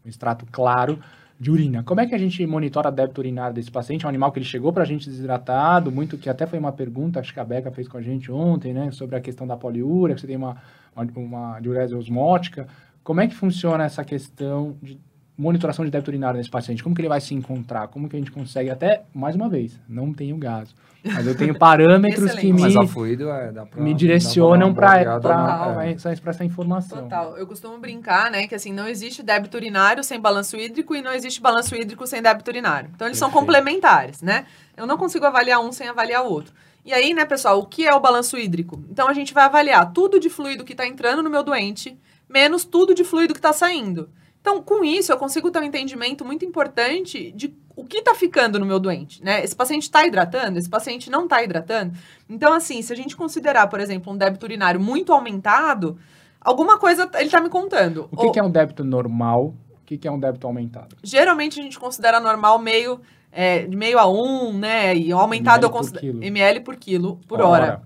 um 0.04 0.08
extrato 0.08 0.46
claro 0.52 0.98
de 1.38 1.50
urina. 1.50 1.82
Como 1.82 2.00
é 2.00 2.06
que 2.06 2.14
a 2.14 2.18
gente 2.18 2.44
monitora 2.46 2.88
a 2.88 2.90
débito 2.90 3.20
urinário 3.20 3.54
desse 3.54 3.70
paciente? 3.70 4.04
É 4.04 4.06
um 4.06 4.08
animal 4.08 4.32
que 4.32 4.38
ele 4.38 4.46
chegou 4.46 4.72
para 4.72 4.82
a 4.82 4.86
gente 4.86 5.08
desidratado, 5.08 5.92
muito 5.92 6.16
que 6.16 6.30
até 6.30 6.46
foi 6.46 6.58
uma 6.58 6.72
pergunta, 6.72 7.20
acho 7.20 7.32
que 7.32 7.40
a 7.40 7.44
Beca 7.44 7.70
fez 7.70 7.86
com 7.86 7.98
a 7.98 8.02
gente 8.02 8.32
ontem, 8.32 8.72
né, 8.72 8.90
sobre 8.90 9.16
a 9.16 9.20
questão 9.20 9.46
da 9.46 9.56
poliúria, 9.56 10.14
que 10.14 10.20
você 10.20 10.26
tem 10.26 10.36
uma, 10.36 10.56
uma, 10.94 11.06
uma 11.16 11.60
diurese 11.60 11.94
osmótica. 11.94 12.66
Como 13.04 13.20
é 13.20 13.26
que 13.26 13.34
funciona 13.34 13.84
essa 13.84 14.04
questão 14.04 14.76
de 14.82 14.98
monitoração 15.36 15.84
de 15.84 15.90
débito 15.90 16.10
urinário 16.10 16.38
nesse 16.38 16.50
paciente? 16.50 16.82
Como 16.82 16.94
que 16.94 17.02
ele 17.02 17.08
vai 17.08 17.20
se 17.20 17.34
encontrar? 17.34 17.88
Como 17.88 18.08
que 18.08 18.16
a 18.16 18.18
gente 18.18 18.32
consegue, 18.32 18.70
até, 18.70 19.04
mais 19.14 19.36
uma 19.36 19.48
vez, 19.48 19.78
não 19.86 20.12
tenho 20.14 20.36
gaso, 20.38 20.74
mas 21.14 21.26
eu 21.26 21.36
tenho 21.36 21.56
parâmetros 21.58 22.32
que 22.32 22.52
me, 22.52 22.62
é, 22.62 23.52
pra, 23.52 23.80
me 23.80 23.94
direcionam 23.94 24.74
para 24.74 25.20
essa, 25.86 26.10
essa 26.10 26.44
informação. 26.44 27.02
Total. 27.02 27.36
Eu 27.36 27.46
costumo 27.46 27.78
brincar, 27.78 28.30
né, 28.30 28.46
que 28.46 28.54
assim, 28.54 28.72
não 28.72 28.88
existe 28.88 29.22
débito 29.22 29.56
urinário 29.56 30.02
sem 30.02 30.20
balanço 30.20 30.56
hídrico 30.56 30.94
e 30.94 31.02
não 31.02 31.12
existe 31.12 31.40
balanço 31.40 31.74
hídrico 31.74 32.06
sem 32.06 32.20
débito 32.20 32.50
urinário. 32.50 32.90
Então, 32.94 33.06
eles 33.06 33.18
Perfeito. 33.18 33.32
são 33.32 33.40
complementares, 33.40 34.22
né? 34.22 34.46
Eu 34.76 34.86
não 34.86 34.96
consigo 34.96 35.24
avaliar 35.24 35.60
um 35.60 35.72
sem 35.72 35.88
avaliar 35.88 36.24
o 36.24 36.30
outro. 36.30 36.52
E 36.84 36.92
aí, 36.92 37.12
né, 37.12 37.24
pessoal, 37.24 37.58
o 37.58 37.66
que 37.66 37.86
é 37.86 37.94
o 37.94 38.00
balanço 38.00 38.36
hídrico? 38.38 38.82
Então, 38.90 39.08
a 39.08 39.12
gente 39.12 39.34
vai 39.34 39.44
avaliar 39.44 39.92
tudo 39.92 40.20
de 40.20 40.30
fluido 40.30 40.64
que 40.64 40.72
está 40.72 40.86
entrando 40.86 41.22
no 41.22 41.30
meu 41.30 41.42
doente, 41.42 41.98
menos 42.28 42.64
tudo 42.64 42.94
de 42.94 43.02
fluido 43.02 43.34
que 43.34 43.38
está 43.38 43.52
saindo. 43.52 44.08
Então, 44.46 44.62
com 44.62 44.84
isso, 44.84 45.10
eu 45.10 45.18
consigo 45.18 45.50
ter 45.50 45.58
um 45.58 45.64
entendimento 45.64 46.24
muito 46.24 46.44
importante 46.44 47.32
de 47.32 47.52
o 47.74 47.84
que 47.84 47.96
está 47.96 48.14
ficando 48.14 48.60
no 48.60 48.64
meu 48.64 48.78
doente, 48.78 49.20
né? 49.20 49.42
Esse 49.42 49.56
paciente 49.56 49.82
está 49.82 50.06
hidratando, 50.06 50.56
esse 50.56 50.70
paciente 50.70 51.10
não 51.10 51.24
está 51.24 51.42
hidratando. 51.42 51.94
Então, 52.30 52.52
assim, 52.52 52.80
se 52.80 52.92
a 52.92 52.96
gente 52.96 53.16
considerar, 53.16 53.66
por 53.66 53.80
exemplo, 53.80 54.12
um 54.12 54.16
débito 54.16 54.46
urinário 54.46 54.78
muito 54.78 55.12
aumentado, 55.12 55.98
alguma 56.40 56.78
coisa 56.78 57.10
ele 57.14 57.24
está 57.24 57.40
me 57.40 57.48
contando. 57.48 58.08
O 58.12 58.16
que, 58.16 58.26
Ou, 58.26 58.32
que, 58.32 58.38
é 58.38 58.42
um 58.44 58.48
débito 58.48 58.84
normal? 58.84 59.52
O 59.82 59.84
que, 59.84 59.98
que 59.98 60.06
é 60.06 60.12
um 60.12 60.20
débito 60.20 60.46
aumentado? 60.46 60.94
Geralmente 61.02 61.58
a 61.58 61.62
gente 61.64 61.76
considera 61.76 62.20
normal 62.20 62.56
meio 62.60 63.00
é, 63.32 63.64
de 63.66 63.76
meio 63.76 63.98
a 63.98 64.06
um, 64.06 64.56
né? 64.56 64.96
E 64.96 65.10
aumentado 65.10 65.64
ml 65.64 65.64
eu 65.64 65.70
considero 65.70 66.22
ml 66.22 66.60
por 66.60 66.76
quilo 66.76 67.18
por 67.26 67.40
hora. 67.40 67.64
hora. 67.64 67.82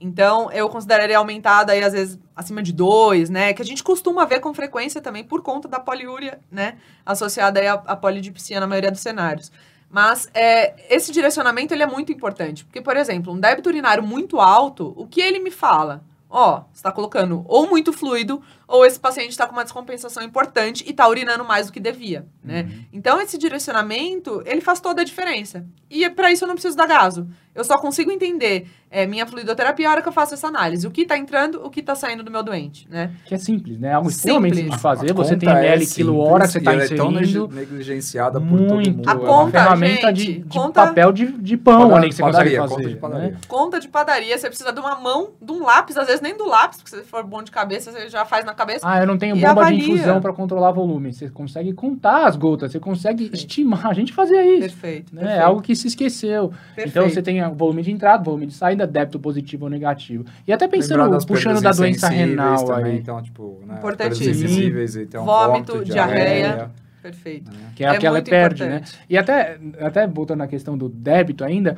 Então, 0.00 0.50
eu 0.52 0.68
consideraria 0.68 1.18
aumentada 1.18 1.72
aí, 1.72 1.82
às 1.82 1.92
vezes, 1.92 2.18
acima 2.34 2.62
de 2.62 2.72
2, 2.72 3.30
né? 3.30 3.52
Que 3.52 3.62
a 3.62 3.64
gente 3.64 3.82
costuma 3.82 4.24
ver 4.24 4.40
com 4.40 4.54
frequência 4.54 5.00
também 5.00 5.24
por 5.24 5.42
conta 5.42 5.66
da 5.66 5.80
poliúria, 5.80 6.40
né? 6.50 6.78
Associada 7.04 7.58
aí 7.58 7.66
à, 7.66 7.74
à 7.74 7.96
polidipsia 7.96 8.60
na 8.60 8.66
maioria 8.66 8.92
dos 8.92 9.00
cenários. 9.00 9.50
Mas 9.90 10.30
é, 10.34 10.74
esse 10.94 11.10
direcionamento, 11.10 11.74
ele 11.74 11.82
é 11.82 11.86
muito 11.86 12.12
importante. 12.12 12.64
Porque, 12.64 12.80
por 12.80 12.96
exemplo, 12.96 13.32
um 13.32 13.40
débito 13.40 13.68
urinário 13.68 14.02
muito 14.02 14.40
alto, 14.40 14.92
o 14.96 15.06
que 15.06 15.20
ele 15.20 15.40
me 15.40 15.50
fala? 15.50 16.04
Ó, 16.30 16.60
você 16.72 16.74
está 16.74 16.92
colocando 16.92 17.44
ou 17.48 17.68
muito 17.68 17.92
fluido 17.92 18.42
ou 18.68 18.84
esse 18.84 19.00
paciente 19.00 19.30
está 19.30 19.46
com 19.46 19.54
uma 19.54 19.64
descompensação 19.64 20.22
importante 20.22 20.84
e 20.86 20.90
está 20.90 21.08
urinando 21.08 21.42
mais 21.44 21.66
do 21.66 21.72
que 21.72 21.80
devia, 21.80 22.26
né? 22.44 22.62
Uhum. 22.70 22.84
Então, 22.92 23.18
esse 23.20 23.38
direcionamento, 23.38 24.42
ele 24.46 24.60
faz 24.60 24.78
toda 24.80 25.02
a 25.02 25.04
diferença. 25.04 25.64
E 25.90 26.08
para 26.10 26.30
isso 26.30 26.44
eu 26.44 26.48
não 26.48 26.54
preciso 26.54 26.76
dar 26.76 26.86
gaso. 26.86 27.26
Eu 27.54 27.64
só 27.64 27.76
consigo 27.78 28.10
entender 28.12 28.68
é, 28.90 29.04
minha 29.06 29.26
fluidoterapia 29.26 29.88
a 29.88 29.92
hora 29.92 30.02
que 30.02 30.08
eu 30.08 30.12
faço 30.12 30.34
essa 30.34 30.46
análise. 30.46 30.86
O 30.86 30.90
que 30.90 31.00
está 31.02 31.16
entrando, 31.18 31.64
o 31.64 31.70
que 31.70 31.80
está 31.80 31.94
saindo 31.94 32.22
do 32.22 32.30
meu 32.30 32.42
doente, 32.42 32.86
né? 32.88 33.10
Que 33.24 33.34
é 33.34 33.38
simples, 33.38 33.78
né? 33.80 33.94
Algo 33.94 34.08
extremamente 34.08 34.56
Simples. 34.56 34.74
de 34.76 34.80
fazer. 34.80 35.10
A 35.10 35.14
Você 35.14 35.36
tem 35.36 35.48
conta 35.48 35.60
é 35.60 35.66
ml, 35.66 35.86
quilo, 35.86 36.18
hora 36.18 36.44
que 36.46 36.52
você 36.52 36.58
está 36.58 36.70
e 36.72 36.74
ela 36.74 36.84
é 36.84 36.88
tão 36.88 37.10
inserindo. 37.10 37.48
neg- 37.48 37.54
negligenciada 37.70 38.38
por 38.40 38.46
Muito. 38.60 38.68
todo 38.84 38.96
mundo. 38.96 39.08
A 39.08 39.12
é 39.12 39.14
uma 39.16 39.26
conta, 39.26 39.50
ferramenta 39.62 40.12
de, 40.12 40.22
gente, 40.24 40.40
de 40.40 40.58
conta- 40.58 40.86
papel 40.86 41.12
de, 41.12 41.26
de 41.32 41.56
pão 41.56 41.80
Pada- 41.88 41.96
ali 41.96 42.08
que 42.10 42.14
você 42.14 42.22
padaria, 42.22 42.58
consegue 42.60 42.68
conta 42.68 42.82
fazer. 42.82 42.94
de 42.94 43.00
padaria. 43.00 43.30
né? 43.32 43.38
Conta 43.48 43.80
de 43.80 43.88
padaria, 43.88 44.38
você 44.38 44.46
precisa 44.48 44.72
de 44.72 44.80
uma 44.80 44.94
mão, 44.96 45.30
de 45.40 45.50
um 45.52 45.64
lápis, 45.64 45.96
às 45.96 46.06
vezes 46.06 46.20
nem 46.20 46.36
do 46.36 46.46
lápis, 46.46 46.80
porque 46.82 46.96
se 46.96 47.02
for 47.04 47.24
bom 47.24 47.42
de 47.42 47.50
cabeça, 47.50 47.90
você 47.90 48.08
já 48.08 48.24
faz 48.24 48.44
na 48.44 48.54
cabeça. 48.58 48.80
Ah, 48.82 49.00
eu 49.00 49.06
não 49.06 49.16
tenho 49.16 49.34
bomba 49.36 49.50
avalia. 49.62 49.78
de 49.78 49.90
infusão 49.90 50.20
para 50.20 50.32
controlar 50.32 50.70
volume. 50.72 51.12
Você 51.12 51.30
consegue 51.30 51.72
contar 51.72 52.26
as 52.26 52.36
gotas, 52.36 52.70
você 52.72 52.78
consegue 52.80 53.30
estimar. 53.32 53.86
A 53.86 53.94
gente 53.94 54.12
fazia 54.12 54.44
isso. 54.44 54.60
Perfeito. 54.76 55.14
Né? 55.14 55.20
perfeito, 55.22 55.40
É 55.40 55.44
algo 55.44 55.62
que 55.62 55.74
se 55.74 55.86
esqueceu. 55.86 56.48
perfeito. 56.74 56.88
Então 56.90 57.08
você 57.08 57.22
tem 57.22 57.42
o 57.44 57.54
volume 57.54 57.82
de 57.82 57.90
entrada, 57.90 58.22
volume 58.22 58.46
de 58.46 58.54
saída, 58.54 58.86
débito 58.86 59.18
positivo 59.18 59.64
ou 59.64 59.70
negativo. 59.70 60.24
E 60.46 60.52
até 60.52 60.68
pensando, 60.68 61.26
puxando 61.26 61.60
da 61.62 61.70
doença 61.70 62.08
renal 62.08 62.64
também, 62.64 62.92
aí, 62.92 62.98
Então, 62.98 63.22
tipo, 63.22 63.60
né, 63.66 63.74
Importantíssimo. 63.78 65.00
então, 65.02 65.24
Vômito, 65.24 65.84
diarreia. 65.84 66.24
diarreia. 66.46 66.70
Perfeito. 67.00 67.50
né? 67.50 67.56
que 67.76 67.84
é 67.84 67.88
É 67.88 67.96
que 67.98 68.06
ela 68.06 68.20
perde, 68.20 68.64
né? 68.64 68.76
importante. 68.78 68.98
E 69.08 69.16
até, 69.16 69.58
até 69.80 70.06
voltando 70.06 70.38
na 70.38 70.48
questão 70.48 70.76
do 70.76 70.88
débito 70.88 71.44
ainda, 71.44 71.76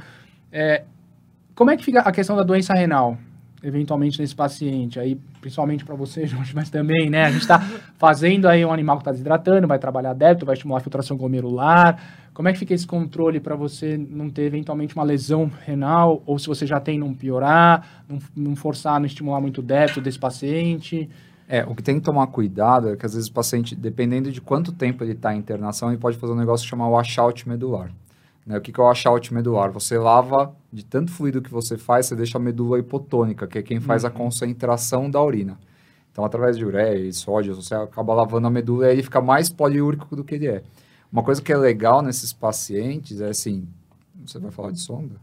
é, 0.50 0.82
como 1.54 1.70
é 1.70 1.76
que 1.76 1.84
fica 1.84 2.00
a 2.00 2.10
questão 2.10 2.34
da 2.36 2.42
doença 2.42 2.72
renal, 2.72 3.18
eventualmente 3.62 4.20
nesse 4.20 4.34
paciente? 4.34 4.98
Aí, 4.98 5.16
principalmente 5.40 5.84
para 5.84 5.94
você, 5.94 6.24
Jorge, 6.28 6.54
mas 6.54 6.70
também, 6.70 7.10
né? 7.10 7.24
A 7.24 7.30
gente 7.30 7.42
está 7.42 7.60
fazendo 7.98 8.46
aí 8.46 8.64
um 8.64 8.72
animal 8.72 8.96
que 8.96 9.02
está 9.02 9.12
desidratando, 9.12 9.66
vai 9.66 9.78
trabalhar 9.78 10.14
débito, 10.14 10.46
vai 10.46 10.54
estimular 10.54 10.78
a 10.78 10.82
filtração 10.82 11.16
glomerular. 11.16 12.20
Como 12.32 12.48
é 12.48 12.52
que 12.52 12.58
fica 12.58 12.72
esse 12.72 12.86
controle 12.86 13.40
para 13.40 13.56
você 13.56 13.98
não 13.98 14.30
ter 14.30 14.42
eventualmente 14.42 14.94
uma 14.94 15.04
lesão 15.04 15.50
renal, 15.66 16.22
ou 16.26 16.38
se 16.38 16.46
você 16.46 16.66
já 16.66 16.80
tem, 16.80 16.98
não 16.98 17.12
piorar, 17.12 18.04
não, 18.08 18.18
não 18.34 18.56
forçar, 18.56 18.98
não 18.98 19.06
estimular 19.06 19.40
muito 19.40 19.58
o 19.58 19.62
débito 19.62 20.00
desse 20.00 20.18
paciente? 20.18 21.08
É, 21.48 21.64
o 21.64 21.74
que 21.74 21.82
tem 21.82 21.96
que 21.96 22.02
tomar 22.02 22.28
cuidado 22.28 22.90
é 22.90 22.96
que 22.96 23.04
às 23.04 23.14
vezes 23.14 23.28
o 23.28 23.32
paciente, 23.32 23.74
dependendo 23.74 24.30
de 24.30 24.40
quanto 24.40 24.72
tempo 24.72 25.02
ele 25.02 25.12
está 25.12 25.34
em 25.34 25.38
internação, 25.38 25.88
ele 25.90 25.98
pode 25.98 26.16
fazer 26.16 26.32
um 26.32 26.36
negócio 26.36 26.66
chamado 26.66 26.92
washout 26.92 27.48
medular. 27.48 27.90
Né? 28.46 28.56
O 28.58 28.60
que, 28.60 28.72
que 28.72 28.80
é 28.80 28.82
o 28.82 28.86
washout 28.86 29.32
medular? 29.32 29.70
Você 29.72 29.98
lava, 29.98 30.54
de 30.72 30.84
tanto 30.84 31.10
fluido 31.12 31.42
que 31.42 31.50
você 31.50 31.76
faz, 31.76 32.06
você 32.06 32.16
deixa 32.16 32.38
a 32.38 32.40
medula 32.40 32.78
hipotônica, 32.78 33.46
que 33.46 33.58
é 33.58 33.62
quem 33.62 33.80
faz 33.80 34.04
a 34.04 34.08
Uhum. 34.08 34.14
concentração 34.14 35.10
da 35.10 35.22
urina. 35.22 35.58
Então, 36.12 36.24
através 36.24 36.56
de 36.56 36.64
ureia 36.64 36.98
e 37.06 37.12
sódio, 37.12 37.54
você 37.54 37.74
acaba 37.74 38.12
lavando 38.14 38.46
a 38.46 38.50
medula 38.50 38.86
e 38.86 38.88
aí 38.88 38.94
ele 38.94 39.02
fica 39.02 39.20
mais 39.20 39.48
poliúrico 39.48 40.16
do 40.16 40.24
que 40.24 40.34
ele 40.34 40.48
é. 40.48 40.62
Uma 41.12 41.22
coisa 41.22 41.40
que 41.42 41.52
é 41.52 41.56
legal 41.56 42.02
nesses 42.02 42.32
pacientes 42.32 43.20
é 43.20 43.28
assim, 43.28 43.68
você 44.24 44.38
vai 44.38 44.50
falar 44.50 44.70
de 44.72 44.80
sonda? 44.80 45.16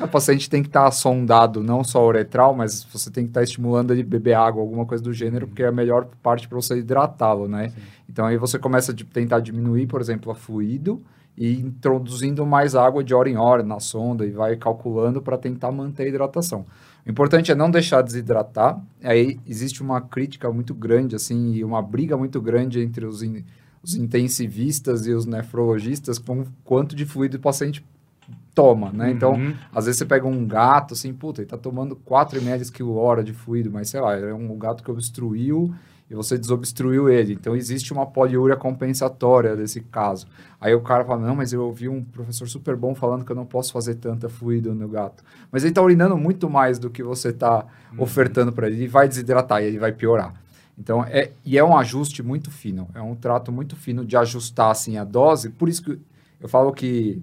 O 0.00 0.08
paciente 0.08 0.48
tem 0.48 0.62
que 0.62 0.68
estar 0.68 0.90
sondado, 0.90 1.62
não 1.62 1.82
só 1.84 2.06
uretral, 2.06 2.54
mas 2.54 2.84
você 2.84 3.10
tem 3.10 3.24
que 3.24 3.30
estar 3.30 3.42
estimulando 3.42 3.92
ele 3.92 4.02
beber 4.02 4.34
água, 4.34 4.62
alguma 4.62 4.86
coisa 4.86 5.02
do 5.02 5.12
gênero, 5.12 5.46
porque 5.46 5.62
é 5.62 5.66
a 5.66 5.72
melhor 5.72 6.06
parte 6.22 6.48
para 6.48 6.56
você 6.56 6.78
hidratá-lo, 6.78 7.48
né? 7.48 7.68
Sim. 7.68 7.80
Então 8.08 8.26
aí 8.26 8.36
você 8.36 8.58
começa 8.58 8.92
a 8.92 8.94
tentar 9.12 9.40
diminuir, 9.40 9.86
por 9.86 10.00
exemplo, 10.00 10.30
a 10.32 10.34
fluido 10.34 11.00
e 11.36 11.54
introduzindo 11.60 12.44
mais 12.44 12.74
água 12.74 13.02
de 13.02 13.14
hora 13.14 13.28
em 13.30 13.36
hora 13.36 13.62
na 13.62 13.80
sonda 13.80 14.26
e 14.26 14.30
vai 14.30 14.56
calculando 14.56 15.22
para 15.22 15.38
tentar 15.38 15.70
manter 15.70 16.04
a 16.04 16.08
hidratação. 16.08 16.66
O 17.06 17.10
importante 17.10 17.50
é 17.50 17.54
não 17.54 17.70
deixar 17.70 18.02
desidratar. 18.02 18.78
Aí 19.02 19.40
existe 19.46 19.82
uma 19.82 20.00
crítica 20.00 20.52
muito 20.52 20.74
grande, 20.74 21.16
assim, 21.16 21.54
e 21.54 21.64
uma 21.64 21.80
briga 21.80 22.16
muito 22.16 22.40
grande 22.40 22.80
entre 22.80 23.06
os, 23.06 23.22
in- 23.22 23.44
os 23.82 23.94
intensivistas 23.94 25.06
e 25.06 25.12
os 25.12 25.24
nefrologistas 25.24 26.18
com 26.18 26.44
quanto 26.64 26.94
de 26.94 27.06
fluido 27.06 27.38
o 27.38 27.40
paciente 27.40 27.82
toma, 28.54 28.90
né? 28.92 29.10
Então, 29.10 29.32
Uhum. 29.34 29.54
às 29.72 29.84
vezes 29.86 29.98
você 29.98 30.04
pega 30.04 30.26
um 30.26 30.46
gato, 30.46 30.94
assim, 30.94 31.12
puta, 31.12 31.40
ele 31.40 31.48
tá 31.48 31.56
tomando 31.56 31.94
4 31.96 32.38
ml 32.38 32.70
quilo 32.70 32.96
hora 32.96 33.22
de 33.22 33.32
fluido, 33.32 33.70
mas 33.70 33.88
sei 33.90 34.00
lá, 34.00 34.16
é 34.16 34.34
um 34.34 34.56
gato 34.58 34.82
que 34.82 34.90
obstruiu 34.90 35.72
e 36.10 36.14
você 36.14 36.36
desobstruiu 36.36 37.08
ele. 37.08 37.34
Então, 37.34 37.54
existe 37.54 37.92
uma 37.92 38.04
poliúria 38.04 38.56
compensatória 38.56 39.54
desse 39.54 39.80
caso. 39.80 40.26
Aí 40.60 40.74
o 40.74 40.80
cara 40.80 41.04
fala, 41.04 41.24
não, 41.24 41.36
mas 41.36 41.52
eu 41.52 41.62
ouvi 41.64 41.88
um 41.88 42.02
professor 42.02 42.48
super 42.48 42.74
bom 42.74 42.94
falando 42.96 43.24
que 43.24 43.30
eu 43.30 43.36
não 43.36 43.46
posso 43.46 43.72
fazer 43.72 43.94
tanta 43.94 44.28
fluido 44.28 44.74
no 44.74 44.88
gato. 44.88 45.22
Mas 45.52 45.62
ele 45.62 45.72
tá 45.72 45.80
urinando 45.80 46.16
muito 46.16 46.50
mais 46.50 46.80
do 46.80 46.90
que 46.90 47.02
você 47.02 47.32
tá 47.32 47.64
ofertando 47.96 48.52
para 48.52 48.66
ele. 48.66 48.76
Ele 48.76 48.88
vai 48.88 49.06
desidratar 49.06 49.62
e 49.62 49.66
ele 49.66 49.78
vai 49.78 49.92
piorar. 49.92 50.34
Então, 50.76 51.04
é, 51.04 51.30
e 51.44 51.56
é 51.56 51.62
um 51.64 51.76
ajuste 51.78 52.22
muito 52.24 52.50
fino. 52.50 52.88
É 52.94 53.00
um 53.00 53.14
trato 53.14 53.52
muito 53.52 53.76
fino 53.76 54.04
de 54.04 54.16
ajustar, 54.16 54.70
assim, 54.72 54.96
a 54.96 55.04
dose. 55.04 55.50
Por 55.50 55.68
isso 55.68 55.82
que 55.84 55.96
eu 56.40 56.48
falo 56.48 56.72
que 56.72 57.22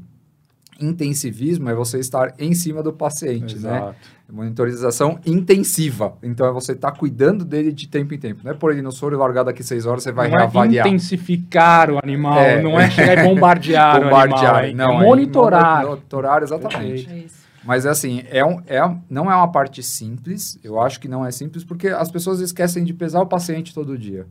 intensivismo 0.79 1.69
é 1.69 1.73
você 1.75 1.99
estar 1.99 2.33
em 2.39 2.53
cima 2.53 2.81
do 2.83 2.91
paciente, 2.93 3.55
né? 3.59 3.77
Exato. 3.77 3.95
Monitorização 4.29 5.19
intensiva. 5.25 6.13
Então 6.21 6.45
é 6.45 6.51
você 6.51 6.73
estar 6.73 6.91
cuidando 6.91 7.45
dele 7.45 7.71
de 7.71 7.87
tempo 7.87 8.13
em 8.13 8.17
tempo. 8.19 8.41
Não 8.43 8.51
é 8.51 8.53
por 8.53 8.71
ele 8.71 8.81
no 8.81 8.91
soro 8.91 9.15
e 9.15 9.17
largar 9.17 9.43
daqui 9.43 9.63
seis 9.63 9.85
horas, 9.85 10.03
você 10.03 10.11
vai 10.11 10.29
não 10.29 10.37
reavaliar. 10.37 10.85
é 10.85 10.89
intensificar 10.89 11.89
o 11.91 11.97
animal, 12.03 12.37
É. 12.39 12.61
não 12.61 12.79
é 12.79 12.89
chegar 12.89 13.23
e 13.23 13.27
bombardear, 13.27 13.99
Bombardear. 14.03 14.53
o 14.55 14.57
animal, 14.57 14.63
é- 14.65 14.73
não, 14.73 15.01
é 15.01 15.05
monitorar. 15.05 15.85
monitorar, 15.85 16.43
exatamente. 16.43 17.09
É 17.09 17.17
isso. 17.19 17.37
Mas 17.63 17.85
é 17.85 17.89
assim, 17.89 18.23
é 18.29 18.45
um, 18.45 18.61
é, 18.65 18.79
não 19.09 19.29
é 19.31 19.35
uma 19.35 19.51
parte 19.51 19.83
simples. 19.83 20.57
Eu 20.63 20.79
acho 20.79 20.99
que 21.01 21.07
não 21.07 21.25
é 21.25 21.31
simples 21.31 21.63
porque 21.65 21.89
as 21.89 22.09
pessoas 22.09 22.39
esquecem 22.39 22.83
de 22.83 22.93
pesar 22.93 23.21
o 23.21 23.25
paciente 23.25 23.73
todo 23.73 23.97
dia. 23.97 24.25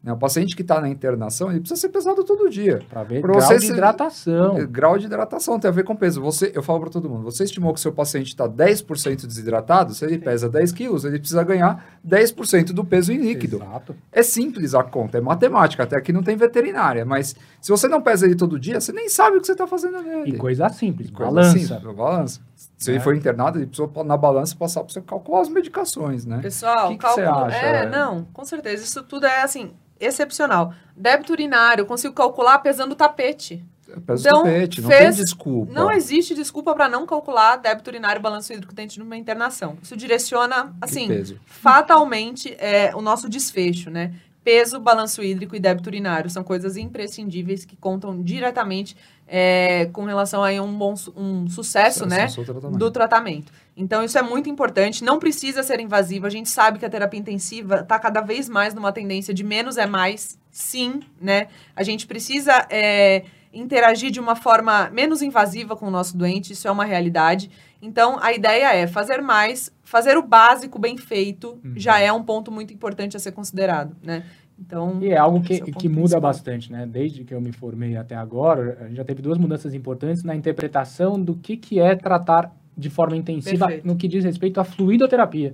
Né? 0.00 0.12
O 0.12 0.16
paciente 0.16 0.54
que 0.54 0.62
está 0.62 0.80
na 0.80 0.88
internação, 0.88 1.50
ele 1.50 1.58
precisa 1.58 1.80
ser 1.80 1.88
pesado 1.88 2.22
todo 2.22 2.48
dia. 2.48 2.80
Pra 2.88 3.02
ver 3.02 3.20
Pra 3.20 3.32
grau 3.32 3.40
você 3.42 3.56
de 3.58 3.66
se- 3.66 3.72
hidratação. 3.72 4.56
É, 4.56 4.64
Grau 4.64 4.96
de 4.96 5.06
hidratação 5.06 5.58
tem 5.58 5.68
a 5.68 5.72
ver 5.72 5.82
com 5.82 5.96
peso. 5.96 6.20
Você, 6.22 6.52
eu 6.54 6.62
falo 6.62 6.78
para 6.80 6.88
todo 6.90 7.08
mundo, 7.10 7.24
você 7.24 7.42
estimou 7.42 7.74
que 7.74 7.80
seu 7.80 7.92
paciente 7.92 8.28
está 8.28 8.48
10% 8.48 9.26
desidratado, 9.26 9.92
se 9.94 10.04
ele 10.04 10.16
pesa 10.18 10.48
10 10.48 10.70
quilos, 10.70 11.04
ele 11.04 11.18
precisa 11.18 11.42
ganhar 11.42 11.98
10% 12.06 12.66
do 12.72 12.84
peso 12.84 13.12
em 13.12 13.16
líquido. 13.16 13.56
Exato. 13.56 13.96
É 14.12 14.22
simples 14.22 14.72
a 14.72 14.84
conta, 14.84 15.18
é 15.18 15.20
matemática, 15.20 15.82
até 15.82 15.96
aqui 15.96 16.12
não 16.12 16.22
tem 16.22 16.36
veterinária, 16.36 17.04
mas 17.04 17.34
se 17.60 17.70
você 17.70 17.88
não 17.88 18.00
pesa 18.00 18.24
ele 18.24 18.36
todo 18.36 18.56
dia, 18.58 18.80
você 18.80 18.92
nem 18.92 19.08
sabe 19.08 19.36
o 19.36 19.40
que 19.40 19.46
você 19.46 19.52
está 19.52 19.66
fazendo 19.66 20.00
nele. 20.00 20.30
E 20.30 20.36
coisa 20.38 20.68
simples, 20.68 21.10
Coisa 21.10 21.32
balança. 21.32 21.58
simples, 21.58 21.94
balança. 21.96 22.40
Se 22.76 22.90
ele 22.92 22.98
É. 22.98 23.00
for 23.00 23.16
internado, 23.16 23.58
ele 23.58 23.66
precisa 23.66 23.90
na 24.04 24.16
balança 24.16 24.54
passar 24.56 24.84
para 24.84 24.92
você 24.92 25.00
calcular 25.00 25.40
as 25.40 25.48
medicações, 25.48 26.24
né? 26.24 26.38
Pessoal, 26.40 26.88
Que 26.90 26.94
que 26.94 27.00
cálculo. 27.00 27.26
você 27.26 27.32
acha? 27.56 27.66
É, 27.66 27.88
não, 27.90 28.24
com 28.32 28.44
certeza. 28.44 28.84
Isso 28.84 29.02
tudo 29.02 29.26
é 29.26 29.42
assim, 29.42 29.72
excepcional. 30.00 30.72
Débito 30.96 31.32
urinário, 31.32 31.82
eu 31.82 31.86
consigo 31.86 32.14
calcular 32.14 32.58
pesando 32.58 32.92
o 32.92 32.96
tapete. 32.96 33.64
Pesa 34.06 34.28
Então, 34.28 34.40
o 34.40 34.44
tapete, 34.44 34.82
não 34.82 34.88
fez- 34.90 35.16
tem 35.16 35.24
desculpa. 35.24 35.72
Não 35.72 35.90
existe 35.90 36.34
desculpa 36.34 36.74
para 36.74 36.88
não 36.90 37.06
calcular 37.06 37.56
débito 37.56 37.88
urinário 37.88 38.20
e 38.20 38.22
balanço 38.22 38.52
hídrico 38.52 38.74
dentro 38.74 38.96
de 38.96 39.02
uma 39.02 39.16
internação. 39.16 39.78
Isso 39.82 39.96
direciona, 39.96 40.74
assim, 40.80 41.06
fatalmente 41.46 42.54
é, 42.58 42.94
o 42.94 43.00
nosso 43.00 43.28
desfecho, 43.28 43.90
né? 43.90 44.14
Peso, 44.48 44.80
balanço 44.80 45.22
hídrico 45.22 45.54
e 45.54 45.60
débito 45.60 45.90
urinário 45.90 46.30
são 46.30 46.42
coisas 46.42 46.78
imprescindíveis 46.78 47.66
que 47.66 47.76
contam 47.76 48.22
diretamente 48.22 48.96
é, 49.26 49.90
com 49.92 50.06
relação 50.06 50.42
a 50.42 50.48
um 50.62 50.72
bom 50.72 50.94
um 51.14 51.46
sucesso, 51.50 52.06
né? 52.06 52.28
Seu 52.28 52.46
tratamento. 52.46 52.78
do 52.78 52.90
tratamento. 52.90 53.52
Então, 53.76 54.02
isso 54.02 54.16
é 54.16 54.22
muito 54.22 54.48
importante. 54.48 55.04
Não 55.04 55.18
precisa 55.18 55.62
ser 55.62 55.80
invasivo. 55.80 56.24
A 56.24 56.30
gente 56.30 56.48
sabe 56.48 56.78
que 56.78 56.86
a 56.86 56.88
terapia 56.88 57.20
intensiva 57.20 57.80
está 57.80 57.98
cada 57.98 58.22
vez 58.22 58.48
mais 58.48 58.72
numa 58.72 58.90
tendência 58.90 59.34
de 59.34 59.44
menos 59.44 59.76
é 59.76 59.84
mais. 59.84 60.38
Sim, 60.50 61.00
né? 61.20 61.48
A 61.76 61.82
gente 61.82 62.06
precisa 62.06 62.66
é, 62.70 63.24
interagir 63.52 64.10
de 64.10 64.18
uma 64.18 64.34
forma 64.34 64.88
menos 64.88 65.20
invasiva 65.20 65.76
com 65.76 65.88
o 65.88 65.90
nosso 65.90 66.16
doente. 66.16 66.54
Isso 66.54 66.66
é 66.66 66.70
uma 66.70 66.86
realidade. 66.86 67.50
Então, 67.80 68.18
a 68.20 68.32
ideia 68.32 68.74
é 68.74 68.86
fazer 68.86 69.20
mais, 69.20 69.70
fazer 69.84 70.16
o 70.16 70.22
básico 70.22 70.78
bem 70.78 70.96
feito 70.96 71.60
Uhum. 71.62 71.74
já 71.76 72.00
é 72.00 72.12
um 72.12 72.22
ponto 72.22 72.50
muito 72.50 72.72
importante 72.72 73.16
a 73.16 73.20
ser 73.20 73.32
considerado, 73.32 73.96
né? 74.02 74.24
Então, 74.60 74.98
E 75.00 75.10
é 75.10 75.16
algo 75.16 75.40
que, 75.40 75.54
é 75.54 75.60
que 75.60 75.88
muda 75.88 76.00
principal. 76.00 76.20
bastante, 76.20 76.72
né? 76.72 76.86
Desde 76.86 77.22
que 77.24 77.32
eu 77.32 77.40
me 77.40 77.52
formei 77.52 77.96
até 77.96 78.16
agora, 78.16 78.78
a 78.80 78.88
gente 78.88 78.96
já 78.96 79.04
teve 79.04 79.22
duas 79.22 79.38
mudanças 79.38 79.72
importantes 79.72 80.24
na 80.24 80.34
interpretação 80.34 81.20
do 81.20 81.36
que, 81.36 81.56
que 81.56 81.78
é 81.78 81.94
tratar 81.94 82.52
de 82.76 82.90
forma 82.90 83.16
intensiva 83.16 83.66
Perfeito. 83.66 83.86
no 83.86 83.96
que 83.96 84.08
diz 84.08 84.24
respeito 84.24 84.60
à 84.60 84.64
fluidoterapia. 84.64 85.52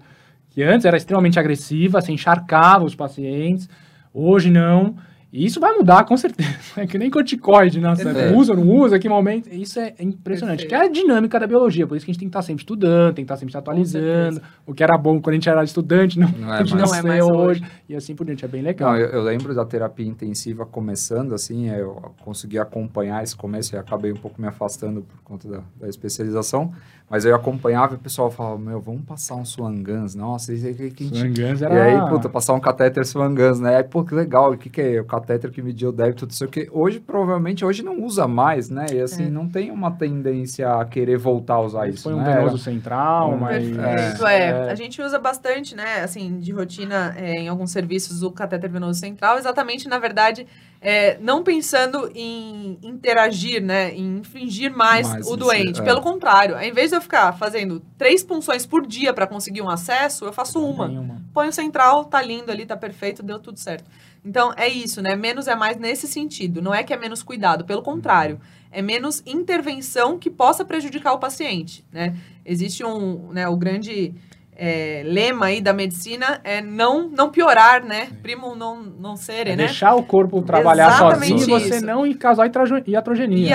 Que 0.50 0.62
antes 0.62 0.86
era 0.86 0.96
extremamente 0.96 1.38
agressiva, 1.38 2.00
se 2.00 2.12
encharcava 2.12 2.84
os 2.84 2.94
pacientes, 2.94 3.68
hoje 4.12 4.50
não. 4.50 4.96
E 5.36 5.44
isso 5.46 5.58
vai 5.58 5.72
mudar, 5.72 6.04
com 6.04 6.16
certeza. 6.16 6.48
É 6.76 6.86
que 6.86 6.96
nem 6.98 7.08
corticoide, 7.10 7.80
né? 7.80 7.94
Você 7.94 8.08
É. 8.08 8.32
usa 8.32 8.52
ou 8.52 8.58
não 8.58 8.68
usa, 8.68 8.98
que 8.98 9.08
momento. 9.08 9.48
Isso 9.52 9.78
é 9.80 9.94
impressionante. 10.00 10.66
Perfeito. 10.66 10.68
Que 10.68 10.74
é 10.74 10.88
a 10.88 10.88
dinâmica 10.90 11.38
da 11.38 11.46
biologia. 11.46 11.86
Por 11.86 11.96
isso 11.96 12.04
que 12.04 12.10
a 12.10 12.12
gente 12.12 12.20
tem 12.20 12.28
que 12.28 12.30
estar 12.30 12.42
sempre 12.42 12.62
estudando, 12.62 13.14
tem 13.14 13.24
que 13.24 13.26
estar 13.26 13.36
sempre 13.36 13.52
se 13.52 13.58
atualizando. 13.58 14.40
O 14.66 14.72
que 14.74 14.82
era 14.82 14.96
bom 14.98 15.20
quando 15.20 15.34
a 15.34 15.34
gente 15.34 15.48
era 15.48 15.62
estudante, 15.62 16.18
não, 16.18 16.28
Não 16.28 16.52
é 16.52 16.58
a 16.58 16.64
gente 16.64 16.74
mais. 16.76 16.90
não 16.90 16.98
é 16.98 17.02
mais 17.02 17.24
hoje. 17.24 17.36
hoje. 17.60 17.64
E 17.88 17.94
assim 17.96 18.14
por 18.14 18.24
diante. 18.26 18.44
É 18.44 18.48
bem 18.48 18.62
legal. 18.62 18.92
Não, 18.92 18.98
eu, 18.98 19.08
eu 19.08 19.22
lembro 19.22 19.54
da 19.54 19.64
terapia 19.64 20.06
intensiva 20.06 20.64
começando, 20.66 21.32
assim, 21.34 21.68
eu 21.68 22.12
consegui 22.24 22.58
acompanhar 22.58 23.22
esse 23.22 23.36
começo 23.36 23.74
e 23.74 23.78
acabei 23.78 24.12
um 24.12 24.16
pouco 24.16 24.40
me 24.40 24.46
afastando 24.48 25.02
por 25.02 25.20
conta 25.22 25.48
da, 25.48 25.60
da 25.80 25.88
especialização, 25.88 26.72
mas 27.08 27.24
eu 27.24 27.34
acompanhava 27.34 27.94
e 27.94 27.96
o 27.96 28.00
pessoal 28.00 28.30
falava, 28.30 28.58
meu, 28.58 28.80
vamos 28.80 29.02
passar 29.02 29.34
um 29.36 29.44
Swangans, 29.44 30.14
nossa, 30.14 30.52
isso 30.52 30.66
aí 30.66 30.74
que, 30.74 30.90
que 30.90 31.04
a 31.04 31.06
gente... 31.06 31.18
Swangans 31.40 31.60
E 31.60 31.64
era... 31.64 32.04
aí, 32.04 32.08
puta, 32.10 32.28
passar 32.28 32.54
um 32.54 32.60
catéter 32.60 33.06
Swangans, 33.06 33.60
né? 33.60 33.76
Aí, 33.76 33.84
pô, 33.84 34.02
que 34.04 34.14
legal, 34.14 34.52
o 34.52 34.58
que, 34.58 34.68
que 34.70 34.80
é? 34.80 35.00
O 35.00 35.04
catéter 35.24 35.50
que 35.50 35.62
mediu 35.62 35.88
o 35.88 35.92
débito, 35.92 36.26
não 36.26 36.32
sei 36.32 36.46
o 36.46 36.50
que. 36.50 36.68
Hoje, 36.70 37.00
provavelmente, 37.00 37.64
hoje 37.64 37.82
não 37.82 38.02
usa 38.02 38.28
mais, 38.28 38.68
né? 38.68 38.86
E 38.92 39.00
assim, 39.00 39.26
É. 39.26 39.30
não 39.30 39.48
tem 39.48 39.70
uma 39.70 39.90
tendência 39.90 40.70
a 40.74 40.84
querer 40.84 41.16
voltar 41.16 41.54
a 41.54 41.60
usar 41.60 41.88
isso, 41.88 42.02
Foi 42.04 42.14
um 42.14 42.22
né? 42.22 42.36
venoso 42.36 42.58
central, 42.58 43.32
Um 43.32 43.38
mas... 43.38 43.64
Perfeito, 43.64 44.26
é. 44.26 44.70
A 44.70 44.74
gente 44.74 45.00
usa 45.00 45.18
bastante, 45.18 45.74
né, 45.74 46.02
assim, 46.02 46.38
de 46.38 46.52
rotina 46.52 47.14
é, 47.16 47.32
em 47.40 47.48
alguns 47.48 47.70
serviços 47.70 48.22
o 48.22 48.30
catéter 48.30 48.70
venoso 48.70 49.00
central, 49.00 49.38
exatamente, 49.38 49.88
na 49.88 49.98
verdade, 49.98 50.46
é, 50.80 51.16
não 51.20 51.42
pensando 51.42 52.10
em 52.14 52.78
interagir, 52.82 53.62
né, 53.62 53.92
em 53.94 54.18
infringir 54.18 54.70
mais 54.74 55.08
Mais 55.08 55.26
o 55.26 55.36
doente. 55.36 55.80
é. 55.80 55.84
Pelo 55.84 56.02
contrário, 56.02 56.54
ao 56.56 56.62
invés 56.62 56.90
de 56.90 56.96
eu 56.96 57.00
ficar 57.00 57.32
fazendo 57.32 57.80
três 57.96 58.22
punções 58.22 58.66
por 58.66 58.86
dia 58.86 59.12
para 59.14 59.26
conseguir 59.26 59.62
um 59.62 59.70
acesso, 59.70 60.24
eu 60.26 60.32
faço 60.32 60.62
uma. 60.64 60.86
Nenhuma. 60.88 61.22
Põe 61.32 61.48
o 61.48 61.52
central, 61.52 62.04
tá 62.04 62.20
lindo 62.20 62.50
ali, 62.50 62.66
tá 62.66 62.76
perfeito, 62.76 63.22
deu 63.22 63.38
tudo 63.38 63.58
certo. 63.58 63.84
Então, 64.24 64.52
é 64.56 64.68
isso, 64.68 65.02
né? 65.02 65.14
Menos 65.14 65.46
é 65.46 65.54
mais 65.54 65.76
nesse 65.76 66.08
sentido. 66.08 66.62
Não 66.62 66.74
é 66.74 66.82
que 66.82 66.94
é 66.94 66.96
menos 66.96 67.22
cuidado, 67.22 67.64
pelo 67.64 67.82
contrário. 67.82 68.40
É 68.72 68.80
menos 68.80 69.22
intervenção 69.26 70.18
que 70.18 70.30
possa 70.30 70.64
prejudicar 70.64 71.12
o 71.12 71.18
paciente, 71.18 71.84
né? 71.92 72.16
Existe 72.44 72.84
um, 72.84 73.32
né, 73.32 73.46
o 73.46 73.56
grande 73.56 74.14
é, 74.56 75.02
lema 75.04 75.46
aí 75.46 75.60
da 75.60 75.72
medicina 75.72 76.40
é 76.44 76.60
não, 76.60 77.08
não 77.08 77.30
piorar, 77.30 77.84
né? 77.84 78.08
Primo 78.22 78.54
não, 78.54 78.82
não 78.82 79.16
serem, 79.16 79.52
É 79.52 79.56
né? 79.56 79.66
deixar 79.66 79.94
o 79.94 80.02
corpo 80.02 80.40
trabalhar 80.42 80.88
Exatamente 80.88 81.40
sozinho 81.40 81.58
e 81.58 81.60
você 81.60 81.80
não 81.80 82.14
causar 82.14 82.46
iatrogenia. 82.46 83.46
E 83.46 83.50
né? 83.50 83.54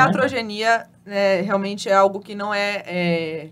é, 1.06 1.42
realmente 1.42 1.90
é 1.90 1.94
algo 1.94 2.20
que 2.20 2.36
não 2.36 2.54
é, 2.54 2.84
é, 2.86 3.50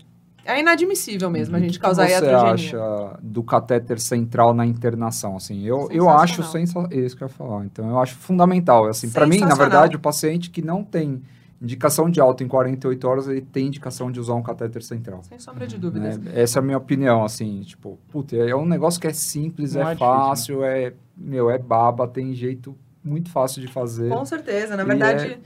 é 0.48 0.60
inadmissível 0.60 1.28
mesmo, 1.30 1.54
a 1.54 1.58
O 1.58 1.62
gente 1.62 1.74
que 1.74 1.78
causar 1.78 2.06
você 2.06 2.12
iatrogenia. 2.12 2.80
acha 2.80 3.18
do 3.22 3.42
catéter 3.42 4.00
central 4.00 4.54
na 4.54 4.64
internação? 4.64 5.36
Assim, 5.36 5.64
eu, 5.64 5.88
eu 5.90 6.08
acho 6.08 6.42
sensa... 6.42 6.88
isso 6.90 7.16
que 7.16 7.22
eu 7.22 7.28
ia 7.28 7.32
falar. 7.34 7.64
Então, 7.66 7.88
eu 7.88 7.98
acho 7.98 8.14
fundamental. 8.16 8.86
Assim, 8.86 9.10
para 9.10 9.26
mim, 9.26 9.40
na 9.40 9.54
verdade, 9.54 9.94
o 9.94 10.00
paciente 10.00 10.48
que 10.50 10.62
não 10.62 10.82
tem 10.82 11.22
indicação 11.60 12.08
de 12.08 12.20
alta 12.20 12.42
em 12.44 12.48
48 12.48 13.08
horas, 13.08 13.28
ele 13.28 13.42
tem 13.42 13.66
indicação 13.66 14.10
de 14.10 14.18
usar 14.20 14.34
um 14.34 14.42
catéter 14.42 14.82
central. 14.82 15.22
Sem 15.24 15.38
sombra 15.38 15.66
de 15.66 15.76
dúvidas. 15.76 16.16
né? 16.16 16.32
Essa 16.34 16.58
é 16.58 16.60
a 16.60 16.62
minha 16.62 16.78
opinião, 16.78 17.24
assim, 17.24 17.62
tipo, 17.62 17.98
puta, 18.08 18.36
é 18.36 18.54
um 18.54 18.64
negócio 18.64 19.00
que 19.00 19.06
é 19.06 19.12
simples, 19.12 19.74
Não 19.74 19.82
é, 19.82 19.84
é 19.84 19.94
difícil, 19.94 20.06
fácil, 20.06 20.64
é, 20.64 20.92
meu, 21.16 21.50
é 21.50 21.58
baba, 21.58 22.06
tem 22.06 22.32
jeito 22.32 22.76
muito 23.02 23.30
fácil 23.30 23.60
de 23.60 23.68
fazer. 23.68 24.08
Com 24.08 24.24
certeza, 24.24 24.76
na 24.76 24.84
verdade, 24.84 25.32
é, 25.32 25.38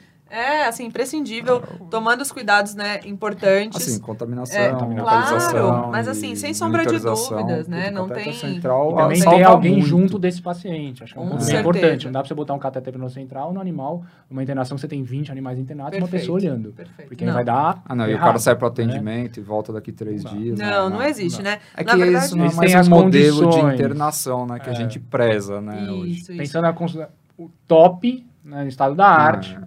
assim, 0.66 0.86
imprescindível, 0.86 1.62
tomando 1.90 2.22
os 2.22 2.32
cuidados, 2.32 2.74
né, 2.74 3.00
importantes. 3.04 3.86
Assim, 3.86 4.00
contaminação, 4.00 4.58
É, 4.60 4.70
claro, 4.70 5.88
mas 5.90 6.08
assim, 6.08 6.34
sem 6.34 6.54
sombra 6.54 6.86
de 6.86 6.98
dúvidas, 6.98 7.68
né? 7.68 7.90
Não 7.90 8.08
catéter 8.08 8.24
tem- 8.24 8.54
Central, 8.54 8.92
E 8.92 8.96
também 8.96 9.16
salva 9.20 9.36
tem 9.36 9.44
alguém 9.44 9.72
muito. 9.72 9.86
junto 9.86 10.18
desse 10.18 10.40
paciente. 10.40 11.02
Acho 11.04 11.12
que 11.12 11.18
é 11.18 11.22
um 11.22 11.28
ponto 11.28 11.44
bem 11.44 11.56
importante. 11.60 12.04
Não 12.06 12.12
dá 12.12 12.20
pra 12.20 12.28
você 12.28 12.34
botar 12.34 12.54
um 12.54 12.58
catéter 12.58 12.96
no 12.98 13.10
central 13.10 13.52
no 13.52 13.60
animal, 13.60 14.02
numa 14.30 14.42
internação 14.42 14.76
que 14.76 14.80
você 14.80 14.88
tem 14.88 15.02
20 15.02 15.30
animais 15.30 15.58
internados 15.58 15.98
e 15.98 16.00
uma 16.00 16.08
pessoa 16.08 16.38
olhando. 16.38 16.72
Perfeito. 16.72 17.08
Porque 17.08 17.24
aí 17.24 17.28
não. 17.28 17.34
vai 17.34 17.44
dar. 17.44 17.82
Ah, 17.84 17.94
não, 17.94 18.08
e 18.08 18.14
o 18.14 18.18
cara 18.18 18.38
sai 18.38 18.54
pro 18.56 18.66
né? 18.66 18.72
atendimento 18.72 19.38
e 19.38 19.42
volta 19.42 19.72
daqui 19.72 19.92
três 19.92 20.24
Não 20.24 20.32
dias. 20.36 20.58
Não, 20.58 20.88
não 20.90 21.02
existe, 21.02 21.42
né? 21.42 21.58
É 21.76 21.84
Na 21.84 21.92
que 21.92 21.98
verdade, 21.98 22.24
isso 22.26 22.36
não 22.36 22.46
é 22.46 22.54
mais 22.54 22.88
um 22.88 22.90
modelo 22.90 23.50
de 23.50 23.58
internação, 23.58 24.46
né? 24.46 24.58
Que 24.58 24.70
a 24.70 24.72
É. 24.72 24.76
gente 24.76 24.98
preza, 24.98 25.60
né? 25.60 25.90
hoje. 25.90 26.12
Isso, 26.12 26.32
isso. 26.32 26.36
Pensando 26.38 26.62
na 26.62 27.08
o 27.38 27.50
top, 27.66 28.26
né, 28.44 28.62
no 28.62 28.68
estado 28.68 28.94
da 28.94 29.06
arte. 29.06 29.58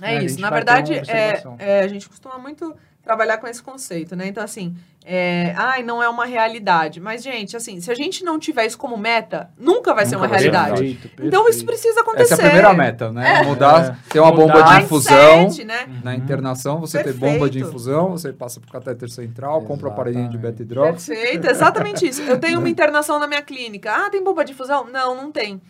É 0.00 0.12
né, 0.14 0.18
a 0.18 0.22
isso. 0.22 0.40
Na 0.40 0.48
ter 0.48 0.54
verdade, 0.54 0.94
é, 1.08 1.42
é, 1.58 1.80
a 1.80 1.88
gente 1.88 2.08
costuma 2.08 2.38
muito 2.38 2.74
trabalhar 3.02 3.38
com 3.38 3.46
esse 3.46 3.62
conceito, 3.62 4.14
né? 4.14 4.26
Então, 4.26 4.44
assim, 4.44 4.76
é, 5.02 5.54
ai, 5.56 5.82
não 5.82 6.02
é 6.02 6.08
uma 6.10 6.26
realidade. 6.26 7.00
Mas, 7.00 7.22
gente, 7.22 7.56
assim, 7.56 7.80
se 7.80 7.90
a 7.90 7.94
gente 7.94 8.22
não 8.22 8.38
tiver 8.38 8.66
isso 8.66 8.76
como 8.76 8.98
meta, 8.98 9.48
nunca 9.58 9.94
vai 9.94 10.04
ser 10.04 10.16
Nunca 10.16 10.26
uma 10.26 10.28
vai 10.28 10.38
ser 10.40 10.50
realidade. 10.50 10.94
Perfeito, 10.94 11.26
Então, 11.26 11.48
isso 11.48 11.64
perfeito. 11.64 11.66
precisa 11.66 12.00
acontecer. 12.02 12.34
Essa 12.34 12.42
é 12.42 12.44
a 12.44 12.48
primeira 12.50 12.74
meta, 12.74 13.10
né? 13.10 13.36
É. 13.40 13.44
Mudar, 13.44 13.96
É. 14.06 14.10
ter 14.10 14.20
uma 14.20 14.30
bomba 14.30 14.58
Mudar. 14.58 14.78
de 14.78 14.84
infusão. 14.84 15.38
Mindset, 15.38 15.64
né? 15.64 15.88
Na 16.04 16.10
Uhum. 16.10 16.16
internação, 16.18 16.80
você 16.80 16.98
ter 16.98 17.04
Perfeito. 17.04 17.32
bomba 17.32 17.48
de 17.48 17.60
infusão, 17.60 18.10
você 18.10 18.30
passa 18.30 18.60
pro 18.60 18.70
catéter 18.70 19.08
central, 19.08 19.62
compra 19.62 19.88
o 19.88 19.90
aparelhinho 19.92 20.28
de 20.28 20.36
Exatamente. 20.36 20.58
beta-hidrox. 20.64 21.06
Perfeito, 21.06 21.46
exatamente 21.50 22.06
isso. 22.06 22.20
Eu 22.22 22.38
tenho 22.38 22.58
uma 22.58 22.68
internação 22.68 23.18
na 23.18 23.26
minha 23.26 23.40
clínica. 23.42 23.90
Ah, 23.90 24.10
tem 24.10 24.22
bomba 24.22 24.44
de 24.44 24.52
infusão? 24.52 24.86
Não, 24.92 25.14
não 25.14 25.32
tem. 25.32 25.62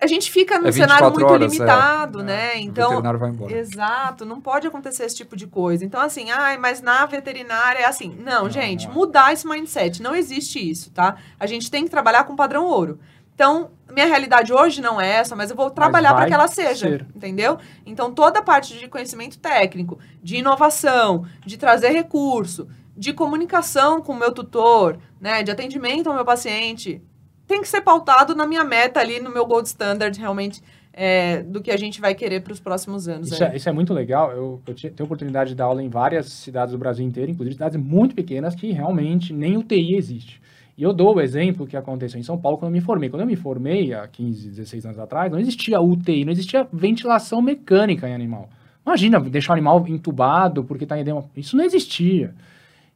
A 0.00 0.06
gente 0.06 0.30
fica 0.30 0.58
num 0.58 0.68
É 0.68 0.72
cenário 0.72 1.06
24 1.06 1.12
muito 1.20 1.32
horas, 1.32 1.52
é. 1.52 1.56
limitado, 1.56 2.20
É. 2.20 2.22
né? 2.22 2.54
o 2.54 2.58
Então, 2.58 2.88
veterinário 2.90 3.18
vai 3.20 3.30
embora. 3.30 3.56
Exato, 3.56 4.24
não 4.24 4.40
pode 4.40 4.66
acontecer 4.66 5.04
esse 5.04 5.16
tipo 5.16 5.36
de 5.36 5.46
coisa. 5.46 5.84
Então, 5.84 6.00
assim, 6.00 6.30
ai, 6.30 6.56
mas 6.58 6.80
na 6.82 7.06
veterinária 7.06 7.78
é 7.80 7.84
assim. 7.84 8.14
Não, 8.18 8.42
Não, 8.44 8.50
gente, 8.50 8.84
não 8.86 8.92
é. 8.92 8.94
mudar 8.96 9.32
esse 9.32 9.46
mindset. 9.46 10.02
Não 10.02 10.14
existe 10.14 10.58
isso, 10.58 10.90
tá? 10.90 11.16
A 11.38 11.46
gente 11.46 11.70
tem 11.70 11.84
que 11.84 11.90
trabalhar 11.90 12.24
com 12.24 12.36
padrão 12.36 12.64
ouro. 12.66 12.98
Então, 13.34 13.70
minha 13.92 14.06
realidade 14.06 14.52
hoje 14.52 14.80
não 14.80 15.00
é 15.00 15.08
essa, 15.16 15.34
mas 15.34 15.50
eu 15.50 15.56
vou 15.56 15.68
trabalhar 15.70 16.14
para 16.14 16.26
que 16.26 16.34
ela 16.34 16.46
seja, 16.46 16.86
ser. 16.88 17.06
entendeu? 17.16 17.58
Então, 17.84 18.12
toda 18.12 18.38
a 18.38 18.42
parte 18.42 18.78
de 18.78 18.86
conhecimento 18.86 19.38
técnico, 19.38 19.98
de 20.22 20.36
inovação, 20.36 21.26
de 21.44 21.56
trazer 21.56 21.88
recurso, 21.90 22.68
de 22.96 23.12
comunicação 23.12 24.00
com 24.00 24.12
o 24.12 24.16
meu 24.16 24.30
tutor, 24.30 24.98
né, 25.20 25.42
de 25.42 25.50
atendimento 25.50 26.08
ao 26.08 26.14
meu 26.14 26.24
paciente, 26.24 27.02
tem 27.46 27.60
que 27.60 27.68
ser 27.68 27.80
pautado 27.80 28.34
na 28.34 28.46
minha 28.46 28.64
meta 28.64 29.00
ali, 29.00 29.20
no 29.20 29.30
meu 29.30 29.46
gold 29.46 29.66
standard, 29.68 30.18
realmente, 30.18 30.62
é, 30.92 31.42
do 31.42 31.60
que 31.60 31.70
a 31.70 31.76
gente 31.76 32.00
vai 32.00 32.14
querer 32.14 32.40
para 32.40 32.52
os 32.52 32.60
próximos 32.60 33.08
anos. 33.08 33.32
Isso 33.32 33.42
é, 33.42 33.56
isso 33.56 33.68
é 33.68 33.72
muito 33.72 33.92
legal. 33.92 34.30
Eu, 34.30 34.62
eu 34.66 34.74
tenho 34.74 35.04
oportunidade 35.04 35.50
de 35.50 35.56
dar 35.56 35.64
aula 35.64 35.82
em 35.82 35.88
várias 35.88 36.26
cidades 36.26 36.72
do 36.72 36.78
Brasil 36.78 37.04
inteiro, 37.04 37.30
inclusive 37.30 37.54
cidades 37.54 37.76
muito 37.76 38.14
pequenas 38.14 38.54
que 38.54 38.70
realmente 38.70 39.32
nem 39.32 39.56
UTI 39.56 39.96
existe. 39.96 40.40
E 40.76 40.82
eu 40.82 40.92
dou 40.92 41.14
o 41.14 41.20
exemplo 41.20 41.66
que 41.66 41.76
aconteceu 41.76 42.18
em 42.18 42.22
São 42.22 42.36
Paulo 42.36 42.58
quando 42.58 42.70
eu 42.70 42.72
me 42.72 42.80
formei. 42.80 43.08
Quando 43.08 43.20
eu 43.20 43.26
me 43.26 43.36
formei, 43.36 43.94
há 43.94 44.06
15, 44.08 44.48
16 44.50 44.86
anos 44.86 44.98
atrás, 44.98 45.30
não 45.30 45.38
existia 45.38 45.80
UTI, 45.80 46.24
não 46.24 46.32
existia 46.32 46.66
ventilação 46.72 47.40
mecânica 47.40 48.08
em 48.08 48.14
animal. 48.14 48.48
Imagina 48.84 49.20
deixar 49.20 49.52
o 49.52 49.54
animal 49.54 49.84
entubado 49.88 50.64
porque 50.64 50.84
está 50.84 50.96
em 50.96 51.00
edema. 51.00 51.24
Isso 51.36 51.56
não 51.56 51.64
existia. 51.64 52.34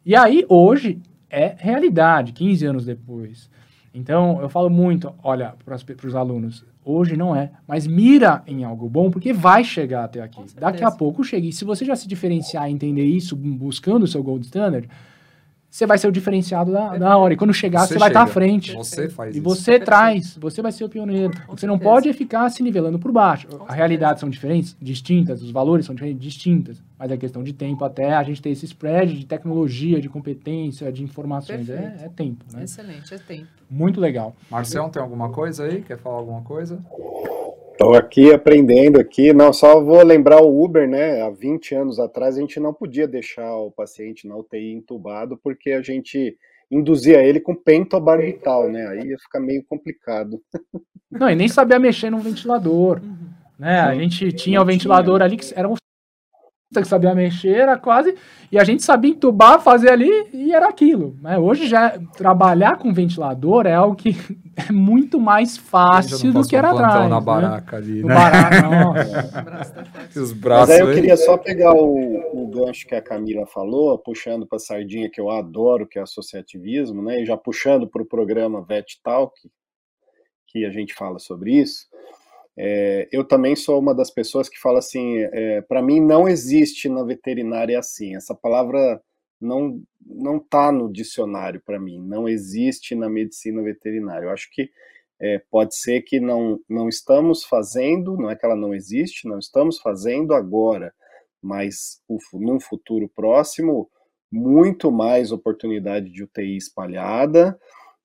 E 0.05 0.15
aí, 0.17 0.45
hoje, 0.49 1.01
é 1.31 1.55
realidade, 1.57 2.33
15 2.33 2.67
anos 2.67 2.85
depois. 2.85 3.49
Então, 3.99 4.41
eu 4.41 4.49
falo 4.49 4.71
muito, 4.71 5.13
olha, 5.25 5.55
para 5.65 6.07
os 6.07 6.15
alunos, 6.15 6.65
hoje 6.85 7.17
não 7.17 7.35
é, 7.35 7.51
mas 7.67 7.85
mira 7.85 8.45
em 8.47 8.63
algo 8.63 8.89
bom, 8.89 9.11
porque 9.11 9.33
vai 9.33 9.65
chegar 9.65 10.05
até 10.05 10.23
aqui. 10.23 10.41
Daqui 10.57 10.85
a 10.85 10.91
pouco 10.93 11.25
chega. 11.25 11.49
E 11.49 11.53
se 11.53 11.65
você 11.65 11.85
já 11.85 11.97
se 11.97 12.07
diferenciar 12.07 12.71
e 12.71 12.73
entender 12.73 13.05
isso, 13.05 13.35
buscando 13.35 14.05
o 14.05 14.07
seu 14.07 14.23
gold 14.23 14.45
standard, 14.47 14.89
você 15.71 15.87
vai 15.87 15.99
ser 15.99 16.09
o 16.09 16.13
diferenciado 16.13 16.73
da, 16.73 16.97
da 16.97 17.17
hora. 17.17 17.35
E 17.35 17.37
quando 17.37 17.53
chegar, 17.53 17.81
você, 17.87 17.95
Você 17.95 17.99
vai 17.99 18.09
estar 18.09 18.23
à 18.23 18.27
chega. 18.27 18.33
frente. 18.35 18.73
Você 18.75 19.09
faz 19.09 19.35
E 19.35 19.39
isso. 19.39 19.45
você 19.49 19.79
traz, 19.79 20.37
você 20.41 20.63
vai 20.63 20.73
ser 20.73 20.85
o 20.85 20.89
pioneiro. 20.89 21.33
Com 21.47 21.57
você 21.57 21.67
não 21.67 21.75
certeza. 21.75 21.91
pode 21.95 22.13
ficar 22.15 22.49
se 22.51 22.63
nivelando 22.63 22.99
por 22.99 23.13
baixo. 23.13 23.47
Com 23.49 23.65
A 23.71 23.73
realidade 23.75 24.19
são 24.21 24.29
diferentes, 24.31 24.75
distintas, 24.81 25.43
os 25.43 25.51
valores 25.51 25.85
são 25.87 25.95
diferentes, 25.95 26.23
distintas. 26.23 26.83
Mas 26.99 27.11
é 27.13 27.17
questão 27.17 27.43
de 27.45 27.53
tempo 27.53 27.85
até 27.85 28.13
a 28.15 28.23
gente 28.23 28.41
ter 28.43 28.51
esse 28.51 28.65
spread 28.65 29.15
de 29.19 29.27
tecnologia, 29.27 30.01
de 30.01 30.09
competência, 30.09 30.91
de 30.91 31.05
informações. 31.05 31.69
É, 31.69 31.97
é 32.05 32.09
tempo, 32.09 32.45
né? 32.53 32.65
Excelente, 32.65 33.15
é 33.15 33.19
tempo. 33.19 33.47
Muito 33.71 34.01
legal. 34.01 34.35
Marcelo, 34.51 34.89
tem 34.89 35.01
alguma 35.03 35.29
coisa 35.29 35.65
aí? 35.65 35.83
Quer 35.83 35.99
falar 35.99 36.17
alguma 36.17 36.41
coisa? 36.43 36.79
Estou 37.79 37.95
aqui 37.95 38.35
aprendendo 38.35 38.99
aqui. 38.99 39.33
Não, 39.33 39.53
só 39.53 39.81
vou 39.81 40.03
lembrar 40.03 40.43
o 40.43 40.65
Uber, 40.65 40.89
né? 40.89 41.23
Há 41.23 41.31
20 41.31 41.77
anos 41.77 42.01
atrás 42.01 42.37
a 42.37 42.41
gente 42.41 42.59
não 42.59 42.75
podia 42.75 43.07
deixar 43.07 43.55
o 43.55 43.71
paciente 43.71 44.27
na 44.27 44.37
UTI 44.37 44.73
entubado 44.73 45.39
porque 45.41 45.71
a 45.71 45.81
gente 45.81 46.37
induzia 46.69 47.23
ele 47.23 47.39
com 47.39 47.55
pentobarbital, 47.55 48.69
né? 48.69 48.85
Aí 48.89 49.07
ia 49.07 49.17
ficar 49.21 49.39
meio 49.39 49.63
complicado. 49.63 50.43
Não, 51.09 51.31
e 51.31 51.37
nem 51.37 51.47
sabia 51.47 51.79
mexer 51.79 52.11
num 52.11 52.19
ventilador. 52.19 53.01
Né? 53.57 53.79
A 53.79 53.95
gente 53.95 54.33
tinha 54.33 54.61
o 54.61 54.65
ventilador 54.65 55.23
ali 55.23 55.37
que 55.37 55.55
era 55.55 55.69
um 55.69 55.77
que 56.71 56.85
sabia 56.85 57.15
mexer, 57.15 57.57
era 57.57 57.79
quase. 57.79 58.15
E 58.53 58.59
a 58.59 58.65
gente 58.65 58.83
sabia 58.83 59.11
entubar, 59.11 59.61
fazer 59.61 59.91
ali 59.91 60.11
e 60.35 60.53
era 60.53 60.69
aquilo. 60.69 61.17
Né? 61.23 61.39
Hoje 61.39 61.67
já 61.67 61.99
trabalhar 62.15 62.77
com 62.77 62.93
ventilador 62.93 63.67
é 63.67 63.75
algo 63.75 63.97
que 63.97 64.11
é 64.69 64.71
muito 64.71 65.19
mais 65.19 65.57
fácil 65.57 66.31
do 66.33 66.47
que 66.47 66.55
era 66.55 66.71
atrás. 66.71 67.09
na 67.09 67.19
né? 67.19 67.25
baraca 67.25 67.77
ali, 67.79 68.03
No 68.03 68.09
né? 68.09 68.15
barato, 68.15 68.71
nossa. 68.71 69.29
O 69.39 69.45
braço 69.45 69.73
tá 69.75 69.85
forte. 69.85 70.19
Os 70.19 70.33
Mas 70.33 70.41
braços 70.41 70.75
aí 70.75 70.81
eu 70.81 70.93
queria 70.93 71.17
só 71.17 71.39
pegar 71.39 71.73
o, 71.73 72.43
o 72.43 72.49
gancho 72.49 72.87
que 72.87 72.95
a 72.95 73.03
Camila 73.03 73.47
falou, 73.47 73.99
puxando 73.99 74.47
para 74.47 74.57
a 74.57 74.61
sardinha 74.61 75.11
que 75.11 75.21
eu 75.21 75.31
adoro, 75.31 75.87
que 75.87 75.99
é 75.99 76.03
associativismo, 76.03 77.03
né? 77.03 77.23
E 77.23 77.25
já 77.25 77.37
puxando 77.37 77.89
para 77.89 78.03
o 78.03 78.07
programa 78.07 78.63
Vet 78.63 79.01
Talk, 79.03 79.33
que 80.49 80.65
a 80.67 80.71
gente 80.71 80.95
fala 80.95 81.19
sobre 81.19 81.53
isso. 81.53 81.87
É, 82.61 83.09
eu 83.13 83.25
também 83.25 83.55
sou 83.55 83.79
uma 83.79 83.95
das 83.95 84.11
pessoas 84.11 84.49
que 84.49 84.59
fala 84.59 84.81
assim, 84.81 85.19
é, 85.19 85.61
para 85.63 85.81
mim 85.81 86.01
não 86.01 86.29
existe 86.29 86.89
na 86.89 87.05
veterinária 87.05 87.79
assim. 87.79 88.17
Essa 88.17 88.35
palavra 88.35 89.01
não 89.41 89.81
não 90.05 90.39
está 90.39 90.73
no 90.73 90.91
dicionário 90.91 91.63
para 91.65 91.79
mim. 91.79 92.01
Não 92.01 92.29
existe 92.29 92.95
na 92.95 93.09
medicina 93.09 93.63
veterinária. 93.63 94.27
Eu 94.27 94.31
acho 94.31 94.49
que 94.51 94.69
é, 95.21 95.41
pode 95.51 95.77
ser 95.77 96.03
que 96.03 96.19
não 96.19 96.59
não 96.69 96.89
estamos 96.89 97.45
fazendo, 97.45 98.17
não 98.17 98.31
é 98.31 98.37
que 98.37 98.45
ela 98.45 98.57
não 98.57 98.75
existe, 98.75 99.29
não 99.29 99.39
estamos 99.39 99.79
fazendo 99.79 100.35
agora, 100.35 100.93
mas 101.43 102.01
o, 102.09 102.19
num 102.35 102.59
futuro 102.59 103.09
próximo 103.15 103.89
muito 104.31 104.91
mais 104.91 105.33
oportunidade 105.33 106.11
de 106.11 106.25
UTI 106.25 106.57
espalhada. 106.57 107.59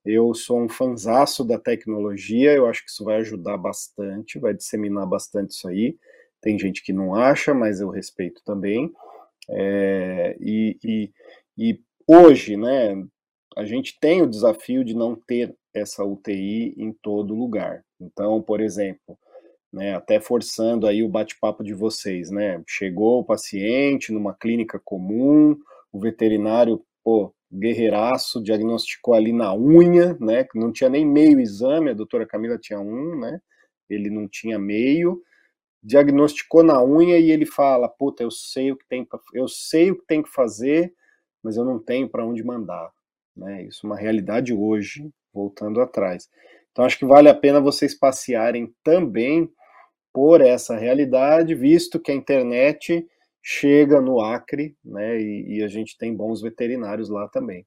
Eu 0.06 0.34
sou 0.34 0.62
um 0.62 0.70
fanzaço 0.70 1.44
da 1.44 1.58
tecnologia, 1.58 2.54
eu 2.54 2.68
acho 2.68 2.84
que 2.84 2.92
isso 2.92 3.06
vai 3.06 3.18
ajudar 3.18 3.58
bastante, 3.58 4.40
vai 4.40 4.54
disseminar 4.54 5.08
bastante 5.08 5.52
isso 5.52 5.68
aí. 5.68 5.98
Tem 6.42 6.60
gente 6.60 6.84
que 6.84 6.92
não 6.92 7.16
acha, 7.16 7.54
mas 7.54 7.80
eu 7.80 7.90
respeito 7.90 8.42
também. 8.44 8.92
É, 9.50 10.36
e, 10.40 10.78
e, 10.84 11.12
e 11.58 11.80
hoje, 12.08 12.58
né, 12.58 12.96
a 13.56 13.66
gente 13.66 13.98
tem 14.00 14.22
o 14.22 14.30
desafio 14.30 14.84
de 14.84 14.94
não 14.94 15.16
ter 15.16 15.56
essa 15.74 16.04
UTI 16.04 16.74
em 16.78 16.92
todo 16.92 17.34
lugar. 17.34 17.84
Então, 18.00 18.42
por 18.42 18.60
exemplo, 18.60 19.18
né, 19.72 19.96
até 19.96 20.20
forçando 20.20 20.86
aí 20.86 21.02
o 21.02 21.10
bate-papo 21.10 21.64
de 21.64 21.74
vocês, 21.74 22.30
né? 22.30 22.62
Chegou 22.68 23.20
o 23.20 23.26
paciente 23.26 24.12
numa 24.12 24.34
clínica 24.34 24.80
comum, 24.84 25.58
o 25.92 26.00
veterinário, 26.00 26.84
pô, 27.04 27.34
guerreiraço, 27.54 28.42
diagnosticou 28.44 29.14
ali 29.14 29.32
na 29.34 29.56
unha, 29.56 30.18
né? 30.20 30.46
Não 30.56 30.72
tinha 30.72 30.90
nem 30.90 31.06
meio 31.06 31.40
exame, 31.40 31.92
a 31.92 31.94
doutora 31.94 32.26
Camila 32.26 32.58
tinha 32.58 32.80
um, 32.80 33.20
né? 33.20 33.40
Ele 33.90 34.10
não 34.10 34.28
tinha 34.28 34.58
meio, 34.60 35.22
diagnosticou 35.84 36.64
na 36.64 36.84
unha 36.84 37.20
e 37.20 37.32
ele 37.32 37.46
fala: 37.46 37.90
"Puta, 37.90 38.24
eu 38.24 38.32
sei 38.32 38.72
o 38.72 38.78
que 38.78 38.88
tem, 38.88 39.08
eu 39.34 39.48
sei 39.48 39.92
o 39.92 39.98
que 40.00 40.06
tem 40.08 40.24
que 40.24 40.30
fazer, 40.30 40.94
mas 41.44 41.58
eu 41.58 41.66
não 41.66 41.80
tenho 41.80 42.10
para 42.10 42.26
onde 42.26 42.44
mandar", 42.44 42.92
né? 43.36 43.64
Isso 43.66 43.86
é 43.86 43.90
uma 43.90 43.98
realidade 43.98 44.54
hoje, 44.54 45.10
voltando 45.34 45.82
atrás. 45.82 46.30
Então 46.72 46.86
acho 46.86 46.98
que 47.00 47.06
vale 47.06 47.30
a 47.30 47.36
pena 47.36 47.62
vocês 47.62 47.94
passearem 47.98 48.74
também 48.84 49.50
por 50.14 50.42
essa 50.42 50.78
realidade, 50.78 51.56
visto 51.56 52.00
que 52.00 52.12
a 52.12 52.16
internet 52.16 53.06
chega 53.44 54.00
no 54.00 54.22
Acre, 54.22 54.74
né? 54.84 55.20
E, 55.20 55.58
e, 55.58 55.64
a 55.64 55.68
gente 55.68 55.98
tem 55.98 56.16
bons 56.16 56.42
veterinários 56.42 57.10
lá 57.10 57.28
também. 57.28 57.66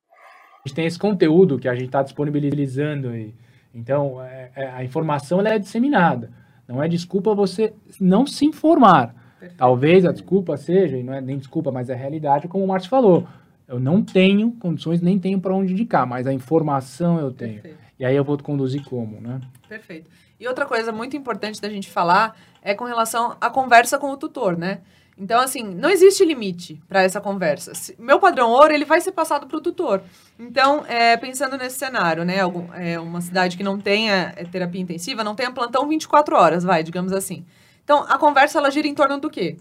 A 0.64 0.66
gente 0.66 0.74
tem 0.74 0.86
esse 0.86 0.98
conteúdo 0.98 1.58
que 1.58 1.68
a 1.68 1.74
gente 1.74 1.86
está 1.86 2.02
disponibilizando 2.02 3.10
aí. 3.10 3.34
Então, 3.74 4.22
é, 4.22 4.50
é, 4.56 4.70
a 4.70 4.82
informação 4.82 5.38
ela 5.38 5.50
é 5.50 5.58
disseminada. 5.58 6.32
Não 6.66 6.82
é 6.82 6.88
desculpa 6.88 7.34
você 7.34 7.74
não 8.00 8.26
se 8.26 8.46
informar. 8.46 9.14
Talvez 9.56 10.04
a 10.06 10.12
desculpa 10.12 10.56
seja, 10.56 10.96
e 10.96 11.02
não 11.02 11.12
é 11.12 11.20
nem 11.20 11.38
desculpa, 11.38 11.70
mas 11.70 11.90
é 11.90 11.94
realidade, 11.94 12.48
como 12.48 12.64
o 12.64 12.68
Márcio 12.68 12.88
falou. 12.88 13.28
Eu 13.68 13.78
não 13.78 14.02
tenho 14.02 14.50
condições, 14.52 15.00
nem 15.00 15.18
tenho 15.18 15.40
para 15.40 15.54
onde 15.54 15.72
indicar, 15.72 16.06
mas 16.06 16.26
a 16.26 16.32
informação 16.32 17.20
eu 17.20 17.30
tenho. 17.30 17.60
Perfeito. 17.60 17.78
E 17.98 18.04
aí 18.04 18.16
eu 18.16 18.24
vou 18.24 18.36
conduzir 18.38 18.82
como, 18.84 19.20
né? 19.20 19.40
Perfeito. 19.68 20.10
E 20.40 20.48
outra 20.48 20.66
coisa 20.66 20.90
muito 20.90 21.16
importante 21.16 21.60
da 21.60 21.68
gente 21.68 21.90
falar 21.90 22.36
é 22.62 22.74
com 22.74 22.84
relação 22.84 23.36
à 23.40 23.50
conversa 23.50 23.98
com 23.98 24.10
o 24.10 24.16
tutor, 24.16 24.56
né? 24.56 24.80
Então, 25.18 25.40
assim, 25.40 25.62
não 25.62 25.88
existe 25.88 26.22
limite 26.24 26.78
para 26.86 27.02
essa 27.02 27.20
conversa. 27.20 27.72
Meu 27.98 28.20
padrão 28.20 28.50
ouro, 28.50 28.74
ele 28.74 28.84
vai 28.84 29.00
ser 29.00 29.12
passado 29.12 29.46
para 29.46 29.56
o 29.56 29.60
tutor. 29.62 30.02
Então, 30.38 30.84
é, 30.86 31.16
pensando 31.16 31.56
nesse 31.56 31.78
cenário, 31.78 32.22
né? 32.22 32.40
Algum, 32.40 32.72
é, 32.74 33.00
uma 33.00 33.22
cidade 33.22 33.56
que 33.56 33.62
não 33.62 33.78
tenha 33.78 34.34
é, 34.36 34.44
terapia 34.44 34.80
intensiva, 34.80 35.24
não 35.24 35.34
tenha 35.34 35.50
plantão 35.50 35.88
24 35.88 36.36
horas, 36.36 36.64
vai, 36.64 36.82
digamos 36.82 37.12
assim. 37.12 37.46
Então, 37.82 38.04
a 38.06 38.18
conversa, 38.18 38.58
ela 38.58 38.70
gira 38.70 38.86
em 38.86 38.94
torno 38.94 39.18
do 39.18 39.30
quê? 39.30 39.56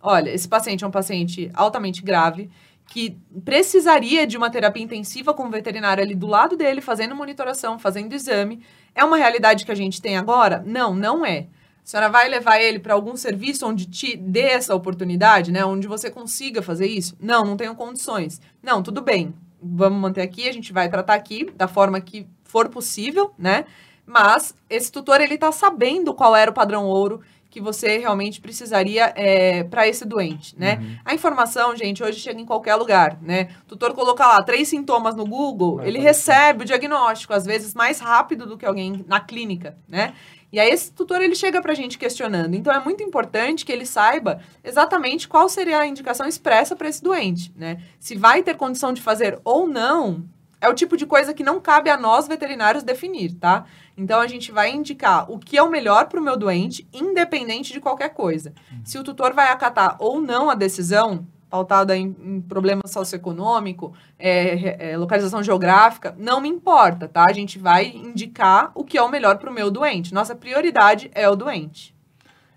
Olha, 0.00 0.30
esse 0.30 0.46
paciente 0.46 0.84
é 0.84 0.86
um 0.86 0.92
paciente 0.92 1.50
altamente 1.54 2.02
grave, 2.02 2.48
que 2.86 3.16
precisaria 3.44 4.26
de 4.26 4.36
uma 4.36 4.50
terapia 4.50 4.82
intensiva 4.82 5.34
com 5.34 5.44
o 5.44 5.50
veterinário 5.50 6.02
ali 6.02 6.14
do 6.14 6.26
lado 6.26 6.56
dele, 6.56 6.80
fazendo 6.80 7.16
monitoração, 7.16 7.78
fazendo 7.78 8.12
exame. 8.12 8.62
É 8.94 9.04
uma 9.04 9.16
realidade 9.16 9.64
que 9.64 9.72
a 9.72 9.76
gente 9.76 10.00
tem 10.00 10.16
agora? 10.16 10.62
Não, 10.64 10.94
não 10.94 11.26
é. 11.26 11.46
A 11.90 11.98
senhora 11.98 12.08
vai 12.08 12.28
levar 12.28 12.60
ele 12.60 12.78
para 12.78 12.94
algum 12.94 13.16
serviço 13.16 13.66
onde 13.66 13.84
te 13.84 14.16
dê 14.16 14.42
essa 14.42 14.72
oportunidade, 14.76 15.50
né? 15.50 15.64
Onde 15.64 15.88
você 15.88 16.08
consiga 16.08 16.62
fazer 16.62 16.86
isso? 16.86 17.16
Não, 17.20 17.44
não 17.44 17.56
tenho 17.56 17.74
condições. 17.74 18.40
Não, 18.62 18.80
tudo 18.80 19.02
bem. 19.02 19.34
Vamos 19.60 19.98
manter 20.00 20.22
aqui, 20.22 20.48
a 20.48 20.52
gente 20.52 20.72
vai 20.72 20.88
tratar 20.88 21.14
aqui 21.14 21.50
da 21.56 21.66
forma 21.66 22.00
que 22.00 22.28
for 22.44 22.68
possível, 22.68 23.34
né? 23.36 23.64
Mas 24.06 24.54
esse 24.68 24.92
tutor 24.92 25.20
ele 25.20 25.36
tá 25.36 25.50
sabendo 25.50 26.14
qual 26.14 26.36
era 26.36 26.52
o 26.52 26.54
padrão 26.54 26.86
ouro 26.86 27.22
que 27.50 27.60
você 27.60 27.98
realmente 27.98 28.40
precisaria 28.40 29.12
é, 29.16 29.64
para 29.64 29.88
esse 29.88 30.04
doente, 30.04 30.56
né? 30.56 30.78
Uhum. 30.80 30.96
A 31.04 31.12
informação, 31.12 31.74
gente, 31.74 32.04
hoje 32.04 32.20
chega 32.20 32.40
em 32.40 32.46
qualquer 32.46 32.76
lugar, 32.76 33.18
né? 33.20 33.48
O 33.64 33.70
tutor 33.70 33.92
coloca 33.92 34.24
lá 34.24 34.40
três 34.44 34.68
sintomas 34.68 35.16
no 35.16 35.26
Google, 35.26 35.78
Vai 35.78 35.88
ele 35.88 35.98
recebe 35.98 36.62
o 36.62 36.64
diagnóstico, 36.64 37.34
às 37.34 37.44
vezes 37.44 37.74
mais 37.74 37.98
rápido 37.98 38.46
do 38.46 38.56
que 38.56 38.64
alguém 38.64 39.04
na 39.08 39.18
clínica, 39.18 39.76
né? 39.88 40.14
E 40.52 40.58
aí 40.58 40.70
esse 40.70 40.92
tutor 40.92 41.22
ele 41.22 41.34
chega 41.34 41.60
para 41.62 41.72
a 41.72 41.74
gente 41.74 41.98
questionando. 41.98 42.54
Então 42.54 42.72
é 42.72 42.82
muito 42.82 43.02
importante 43.02 43.64
que 43.64 43.72
ele 43.72 43.86
saiba 43.86 44.40
exatamente 44.64 45.28
qual 45.28 45.48
seria 45.48 45.78
a 45.78 45.86
indicação 45.86 46.26
expressa 46.26 46.74
para 46.74 46.88
esse 46.88 47.02
doente, 47.02 47.52
né? 47.56 47.80
Se 47.98 48.16
vai 48.16 48.42
ter 48.42 48.56
condição 48.56 48.92
de 48.92 49.00
fazer 49.00 49.38
ou 49.44 49.66
não, 49.66 50.24
é 50.60 50.68
o 50.68 50.74
tipo 50.74 50.96
de 50.96 51.06
coisa 51.06 51.32
que 51.32 51.42
não 51.42 51.60
cabe 51.60 51.88
a 51.88 51.96
nós 51.96 52.28
veterinários 52.28 52.82
definir, 52.82 53.34
tá? 53.34 53.64
Então 53.96 54.20
a 54.20 54.26
gente 54.26 54.52
vai 54.52 54.70
indicar 54.70 55.30
o 55.30 55.38
que 55.38 55.56
é 55.56 55.62
o 55.62 55.70
melhor 55.70 56.06
para 56.06 56.20
o 56.20 56.22
meu 56.22 56.36
doente, 56.36 56.86
independente 56.92 57.72
de 57.72 57.80
qualquer 57.80 58.10
coisa. 58.10 58.52
Uhum. 58.70 58.80
Se 58.84 58.98
o 58.98 59.04
tutor 59.04 59.32
vai 59.32 59.48
acatar 59.48 59.96
ou 59.98 60.20
não 60.20 60.50
a 60.50 60.54
decisão, 60.54 61.26
pautada 61.50 61.96
em, 61.96 62.16
em 62.22 62.40
problema 62.40 62.82
socioeconômico, 62.86 63.92
é, 64.18 64.92
é, 64.92 64.96
localização 64.96 65.42
geográfica, 65.42 66.14
não 66.16 66.40
me 66.40 66.48
importa, 66.48 67.08
tá? 67.08 67.26
A 67.28 67.32
gente 67.32 67.58
vai 67.58 67.88
indicar 67.88 68.70
o 68.74 68.84
que 68.84 68.96
é 68.96 69.02
o 69.02 69.10
melhor 69.10 69.36
para 69.36 69.50
o 69.50 69.52
meu 69.52 69.70
doente. 69.70 70.14
Nossa 70.14 70.34
prioridade 70.34 71.10
é 71.12 71.28
o 71.28 71.34
doente. 71.34 71.94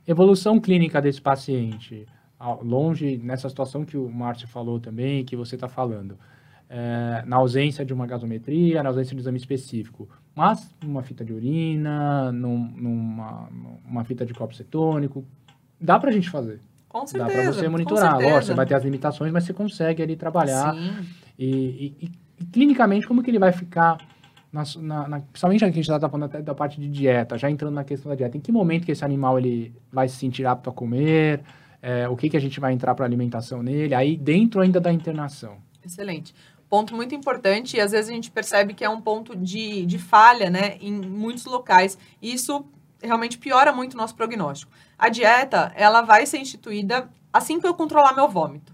Evolução 0.08 0.60
clínica 0.60 1.02
desse 1.02 1.22
paciente, 1.22 2.06
longe 2.62 3.18
nessa 3.18 3.50
situação 3.50 3.84
que 3.84 3.98
o 3.98 4.10
Márcio 4.10 4.48
falou 4.48 4.80
também, 4.80 5.26
que 5.26 5.36
você 5.36 5.56
está 5.56 5.68
falando, 5.68 6.18
é, 6.70 7.24
na 7.26 7.38
ausência 7.38 7.84
de 7.86 7.94
uma 7.94 8.06
gasometria, 8.06 8.84
na 8.84 8.90
ausência 8.90 9.16
de 9.16 9.22
exame 9.22 9.38
específico, 9.38 10.08
mas 10.36 10.76
numa 10.84 11.04
fita 11.04 11.24
de 11.24 11.34
urina, 11.34 12.32
num, 12.32 12.58
numa, 12.58 13.50
numa 13.86 14.04
fita 14.04 14.26
de 14.26 14.34
copo 14.34 14.54
cetônico, 14.54 15.26
dá 15.80 15.98
para 15.98 16.10
a 16.10 16.14
gente 16.14 16.30
fazer. 16.30 16.60
Com 16.94 17.08
certeza. 17.08 17.36
Dá 17.36 17.44
para 17.44 17.52
você 17.52 17.68
monitorar. 17.68 18.20
Lógico, 18.20 18.44
você 18.44 18.54
vai 18.54 18.66
ter 18.68 18.76
as 18.76 18.84
limitações, 18.84 19.32
mas 19.34 19.44
você 19.44 19.54
consegue 19.54 20.04
ali 20.04 20.16
trabalhar. 20.16 20.76
E, 21.38 21.48
e, 21.48 21.96
e, 22.00 22.12
e 22.40 22.46
clinicamente, 22.46 23.08
como 23.08 23.24
que 23.24 23.32
ele 23.32 23.40
vai 23.40 23.52
ficar, 23.52 23.98
na, 24.52 24.64
na, 24.78 25.08
na, 25.08 25.20
principalmente 25.20 25.66
aqui 25.66 25.72
a 25.72 25.82
gente 25.82 25.92
está 25.92 26.08
falando 26.08 26.26
até 26.26 26.40
da 26.40 26.54
parte 26.54 26.80
de 26.80 26.88
dieta, 26.88 27.36
já 27.36 27.50
entrando 27.50 27.74
na 27.74 27.84
questão 27.84 28.12
da 28.12 28.16
dieta. 28.16 28.38
Em 28.38 28.40
que 28.40 28.52
momento 28.52 28.86
que 28.86 28.92
esse 28.92 29.04
animal 29.04 29.40
ele 29.40 29.74
vai 29.92 30.08
se 30.08 30.18
sentir 30.18 30.46
apto 30.46 30.70
a 30.70 30.74
comer? 30.74 31.42
É, 31.82 32.08
o 32.08 32.16
que, 32.16 32.30
que 32.30 32.38
a 32.38 32.40
gente 32.40 32.60
vai 32.60 32.72
entrar 32.72 32.94
para 32.94 33.06
alimentação 33.06 33.64
nele? 33.64 33.96
Aí 33.96 34.16
dentro 34.16 34.62
ainda 34.62 34.80
da 34.80 34.94
internação. 34.94 35.58
Excelente 35.84 36.34
ponto 36.70 36.96
muito 36.96 37.14
importante 37.14 37.78
e 37.78 37.80
às 37.80 37.92
vezes 37.92 38.10
a 38.10 38.14
gente 38.14 38.32
percebe 38.32 38.74
que 38.74 38.84
é 38.84 38.90
um 38.90 39.00
ponto 39.00 39.36
de, 39.36 39.86
de 39.86 40.00
falha, 40.00 40.50
né, 40.50 40.76
em 40.82 40.92
muitos 40.92 41.46
locais. 41.46 42.00
Isso 42.20 42.66
realmente 43.04 43.38
piora 43.38 43.72
muito 43.72 43.94
o 43.94 43.98
nosso 43.98 44.16
prognóstico. 44.16 44.72
A 44.98 45.10
dieta, 45.10 45.72
ela 45.76 46.02
vai 46.02 46.26
ser 46.26 46.38
instituída 46.38 47.10
assim 47.32 47.60
que 47.60 47.68
eu 47.68 47.74
controlar 47.74 48.14
meu 48.14 48.28
vômito, 48.28 48.74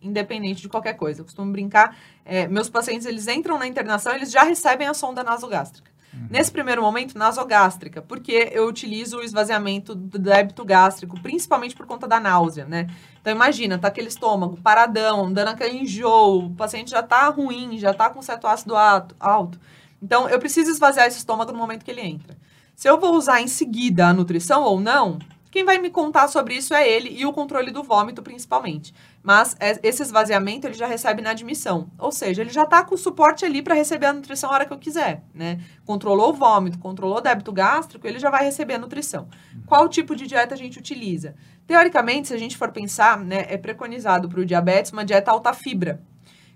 independente 0.00 0.62
de 0.62 0.68
qualquer 0.68 0.94
coisa. 0.94 1.20
Eu 1.20 1.24
costumo 1.24 1.52
brincar, 1.52 1.96
é, 2.24 2.46
meus 2.48 2.68
pacientes, 2.68 3.06
eles 3.06 3.28
entram 3.28 3.58
na 3.58 3.66
internação, 3.66 4.14
eles 4.14 4.30
já 4.30 4.42
recebem 4.42 4.86
a 4.86 4.94
sonda 4.94 5.22
nasogástrica. 5.22 5.90
Uhum. 6.12 6.28
Nesse 6.30 6.50
primeiro 6.50 6.80
momento, 6.80 7.18
nasogástrica, 7.18 8.00
porque 8.00 8.50
eu 8.52 8.66
utilizo 8.66 9.18
o 9.18 9.22
esvaziamento 9.22 9.94
do 9.94 10.18
débito 10.18 10.64
gástrico, 10.64 11.20
principalmente 11.20 11.76
por 11.76 11.86
conta 11.86 12.06
da 12.08 12.18
náusea, 12.18 12.64
né? 12.64 12.88
Então 13.20 13.32
imagina, 13.32 13.78
tá 13.78 13.88
aquele 13.88 14.08
estômago 14.08 14.56
paradão, 14.56 15.30
dando 15.32 15.48
aquele 15.48 15.78
enjoo, 15.78 16.46
o 16.46 16.54
paciente 16.54 16.90
já 16.90 17.02
tá 17.02 17.28
ruim, 17.28 17.76
já 17.78 17.92
tá 17.92 18.08
com 18.08 18.22
certo 18.22 18.46
ácido 18.46 18.74
alto. 18.76 19.60
Então 20.00 20.28
eu 20.28 20.38
preciso 20.38 20.70
esvaziar 20.70 21.06
esse 21.06 21.18
estômago 21.18 21.52
no 21.52 21.58
momento 21.58 21.84
que 21.84 21.90
ele 21.90 22.02
entra. 22.02 22.36
Se 22.76 22.90
eu 22.90 23.00
vou 23.00 23.14
usar 23.14 23.40
em 23.40 23.48
seguida 23.48 24.06
a 24.06 24.12
nutrição 24.12 24.62
ou 24.62 24.78
não, 24.78 25.18
quem 25.50 25.64
vai 25.64 25.78
me 25.78 25.88
contar 25.88 26.28
sobre 26.28 26.54
isso 26.56 26.74
é 26.74 26.86
ele 26.86 27.08
e 27.08 27.24
o 27.24 27.32
controle 27.32 27.70
do 27.70 27.82
vômito, 27.82 28.22
principalmente. 28.22 28.92
Mas 29.22 29.56
é, 29.58 29.80
esse 29.82 30.02
esvaziamento 30.02 30.66
ele 30.66 30.74
já 30.74 30.86
recebe 30.86 31.22
na 31.22 31.30
admissão. 31.30 31.90
Ou 31.98 32.12
seja, 32.12 32.42
ele 32.42 32.50
já 32.50 32.64
está 32.64 32.84
com 32.84 32.94
o 32.94 32.98
suporte 32.98 33.46
ali 33.46 33.62
para 33.62 33.74
receber 33.74 34.04
a 34.04 34.12
nutrição 34.12 34.50
a 34.50 34.52
hora 34.52 34.66
que 34.66 34.74
eu 34.74 34.78
quiser. 34.78 35.24
Né? 35.34 35.58
Controlou 35.86 36.28
o 36.28 36.32
vômito, 36.34 36.78
controlou 36.78 37.16
o 37.16 37.20
débito 37.22 37.50
gástrico, 37.50 38.06
ele 38.06 38.18
já 38.18 38.28
vai 38.28 38.44
receber 38.44 38.74
a 38.74 38.78
nutrição. 38.78 39.26
Qual 39.64 39.88
tipo 39.88 40.14
de 40.14 40.26
dieta 40.26 40.54
a 40.54 40.58
gente 40.58 40.78
utiliza? 40.78 41.34
Teoricamente, 41.66 42.28
se 42.28 42.34
a 42.34 42.38
gente 42.38 42.58
for 42.58 42.70
pensar, 42.72 43.18
né, 43.18 43.46
é 43.48 43.56
preconizado 43.56 44.28
para 44.28 44.40
o 44.40 44.44
diabetes 44.44 44.92
uma 44.92 45.02
dieta 45.02 45.30
alta 45.30 45.54
fibra. 45.54 46.02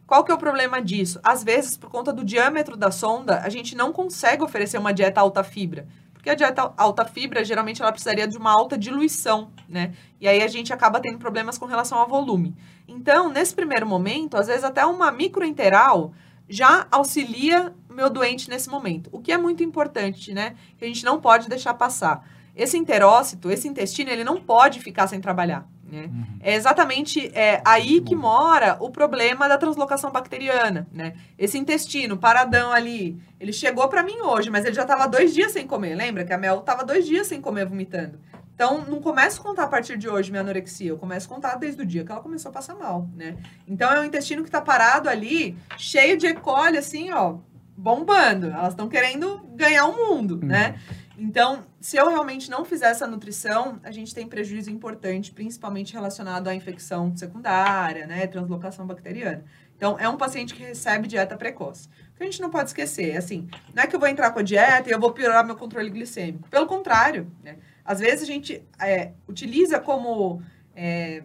Qual 0.06 0.22
que 0.22 0.30
é 0.30 0.35
o 0.35 0.38
problema 0.38 0.83
disso? 0.83 1.18
Às 1.22 1.42
vezes, 1.42 1.78
por 1.78 1.88
conta 1.88 2.12
do 2.12 2.24
diâmetro 2.24 2.76
da 2.76 2.90
sonda, 2.90 3.40
a 3.40 3.48
gente 3.48 3.74
não 3.74 3.90
consegue 3.90 4.42
oferecer 4.42 4.76
uma 4.76 4.92
dieta 4.92 5.20
alta 5.20 5.42
fibra 5.42 5.87
Porque 6.20 6.28
a 6.28 6.35
dieta 6.35 6.70
alta 6.76 7.02
fibra, 7.02 7.42
geralmente, 7.42 7.80
ela 7.80 7.90
precisaria 7.90 8.28
de 8.28 8.37
uma 8.37 8.52
alta 8.52 8.76
diluição, 8.76 9.50
né? 9.66 9.94
E 10.20 10.28
aí 10.28 10.42
a 10.42 10.48
gente 10.48 10.70
acaba 10.70 11.00
tendo 11.00 11.18
problemas 11.18 11.56
com 11.56 11.64
relação 11.64 11.96
ao 11.96 12.06
volume. 12.06 12.54
Então, 12.87 13.30
nesse 13.30 13.54
primeiro 13.54 13.87
momento, 13.87 14.37
às 14.37 14.46
vezes 14.46 14.62
até 14.62 14.85
uma 14.85 15.11
microinteral 15.11 16.12
já 16.46 16.87
auxilia 16.90 17.74
meu 17.88 18.11
doente 18.11 18.50
nesse 18.50 18.68
momento. 18.68 19.09
O 19.11 19.18
que 19.18 19.33
é 19.33 19.38
muito 19.38 19.62
importante, 19.62 20.35
né? 20.35 20.56
Que 20.76 20.85
a 20.85 20.88
gente 20.88 21.06
não 21.06 21.18
pode 21.18 21.48
deixar 21.48 21.72
passar. 21.72 22.22
Esse 22.54 22.76
enterócito, 22.76 23.51
esse 23.51 23.66
intestino, 23.66 24.11
ele 24.11 24.22
não 24.22 24.38
pode 24.38 24.78
ficar 24.78 25.07
sem 25.07 25.22
trabalhar. 25.22 25.66
Né? 25.91 26.05
Uhum. 26.05 26.24
É 26.41 26.55
exatamente 26.55 27.30
é, 27.34 27.61
aí 27.64 28.01
que 28.01 28.14
mora 28.14 28.76
o 28.80 28.91
problema 28.91 29.49
da 29.49 29.59
translocação 29.59 30.11
bacteriana. 30.11 30.86
Né? 30.93 31.14
Esse 31.38 31.59
intestino 31.59 32.16
paradão 32.16 32.70
ali, 32.72 33.20
ele 33.41 33.53
chegou 33.53 33.88
para 33.88 34.03
mim 34.03 34.20
hoje, 34.20 34.51
mas 34.51 34.64
ele 34.64 34.74
já 34.74 34.82
estava 34.82 35.09
dois 35.09 35.34
dias 35.34 35.53
sem 35.53 35.66
comer. 35.66 35.95
Lembra 35.97 36.24
que 36.24 36.32
a 36.32 36.38
Mel 36.38 36.61
estava 36.61 36.84
dois 36.84 37.07
dias 37.07 37.26
sem 37.26 37.41
comer, 37.41 37.66
vomitando. 37.66 38.18
Então, 38.55 38.84
não 38.86 39.01
começo 39.01 39.41
a 39.41 39.43
contar 39.43 39.64
a 39.64 39.68
partir 39.68 39.97
de 39.97 40.07
hoje 40.07 40.30
minha 40.30 40.43
anorexia, 40.43 40.91
eu 40.91 40.99
começo 40.99 41.26
a 41.26 41.34
contar 41.34 41.55
desde 41.55 41.80
o 41.80 41.86
dia 41.86 42.05
que 42.05 42.12
ela 42.12 42.20
começou 42.20 42.51
a 42.51 42.53
passar 42.53 42.74
mal, 42.74 43.09
né? 43.16 43.36
Então, 43.66 43.91
é 43.91 43.99
um 43.99 44.05
intestino 44.05 44.43
que 44.43 44.51
está 44.51 44.61
parado 44.61 45.09
ali, 45.09 45.57
cheio 45.78 46.18
de 46.18 46.26
E. 46.26 46.34
coli, 46.34 46.76
assim, 46.76 47.11
ó, 47.11 47.36
bombando. 47.74 48.49
Elas 48.49 48.74
estão 48.74 48.86
querendo 48.86 49.41
ganhar 49.55 49.86
o 49.86 49.97
mundo, 49.97 50.38
uhum. 50.43 50.49
né? 50.49 50.78
Então, 51.22 51.66
se 51.78 51.98
eu 51.98 52.08
realmente 52.08 52.48
não 52.48 52.64
fizer 52.64 52.90
essa 52.90 53.06
nutrição, 53.06 53.78
a 53.82 53.90
gente 53.90 54.14
tem 54.14 54.26
prejuízo 54.26 54.70
importante, 54.70 55.30
principalmente 55.30 55.92
relacionado 55.92 56.48
à 56.48 56.54
infecção 56.54 57.14
secundária, 57.14 58.06
né, 58.06 58.26
translocação 58.26 58.86
bacteriana. 58.86 59.44
Então, 59.76 59.98
é 59.98 60.08
um 60.08 60.16
paciente 60.16 60.54
que 60.54 60.62
recebe 60.62 61.06
dieta 61.06 61.36
precoce. 61.36 61.88
O 62.14 62.16
que 62.16 62.22
a 62.22 62.24
gente 62.24 62.40
não 62.40 62.48
pode 62.48 62.70
esquecer, 62.70 63.18
assim, 63.18 63.46
não 63.74 63.82
é 63.82 63.86
que 63.86 63.94
eu 63.94 64.00
vou 64.00 64.08
entrar 64.08 64.30
com 64.30 64.38
a 64.38 64.42
dieta 64.42 64.88
e 64.88 64.92
eu 64.92 64.98
vou 64.98 65.12
piorar 65.12 65.44
meu 65.44 65.56
controle 65.56 65.90
glicêmico. 65.90 66.48
Pelo 66.48 66.66
contrário, 66.66 67.30
né? 67.44 67.58
Às 67.84 68.00
vezes 68.00 68.22
a 68.22 68.26
gente 68.26 68.66
é, 68.80 69.12
utiliza 69.28 69.78
como 69.78 70.42
é, 70.74 71.22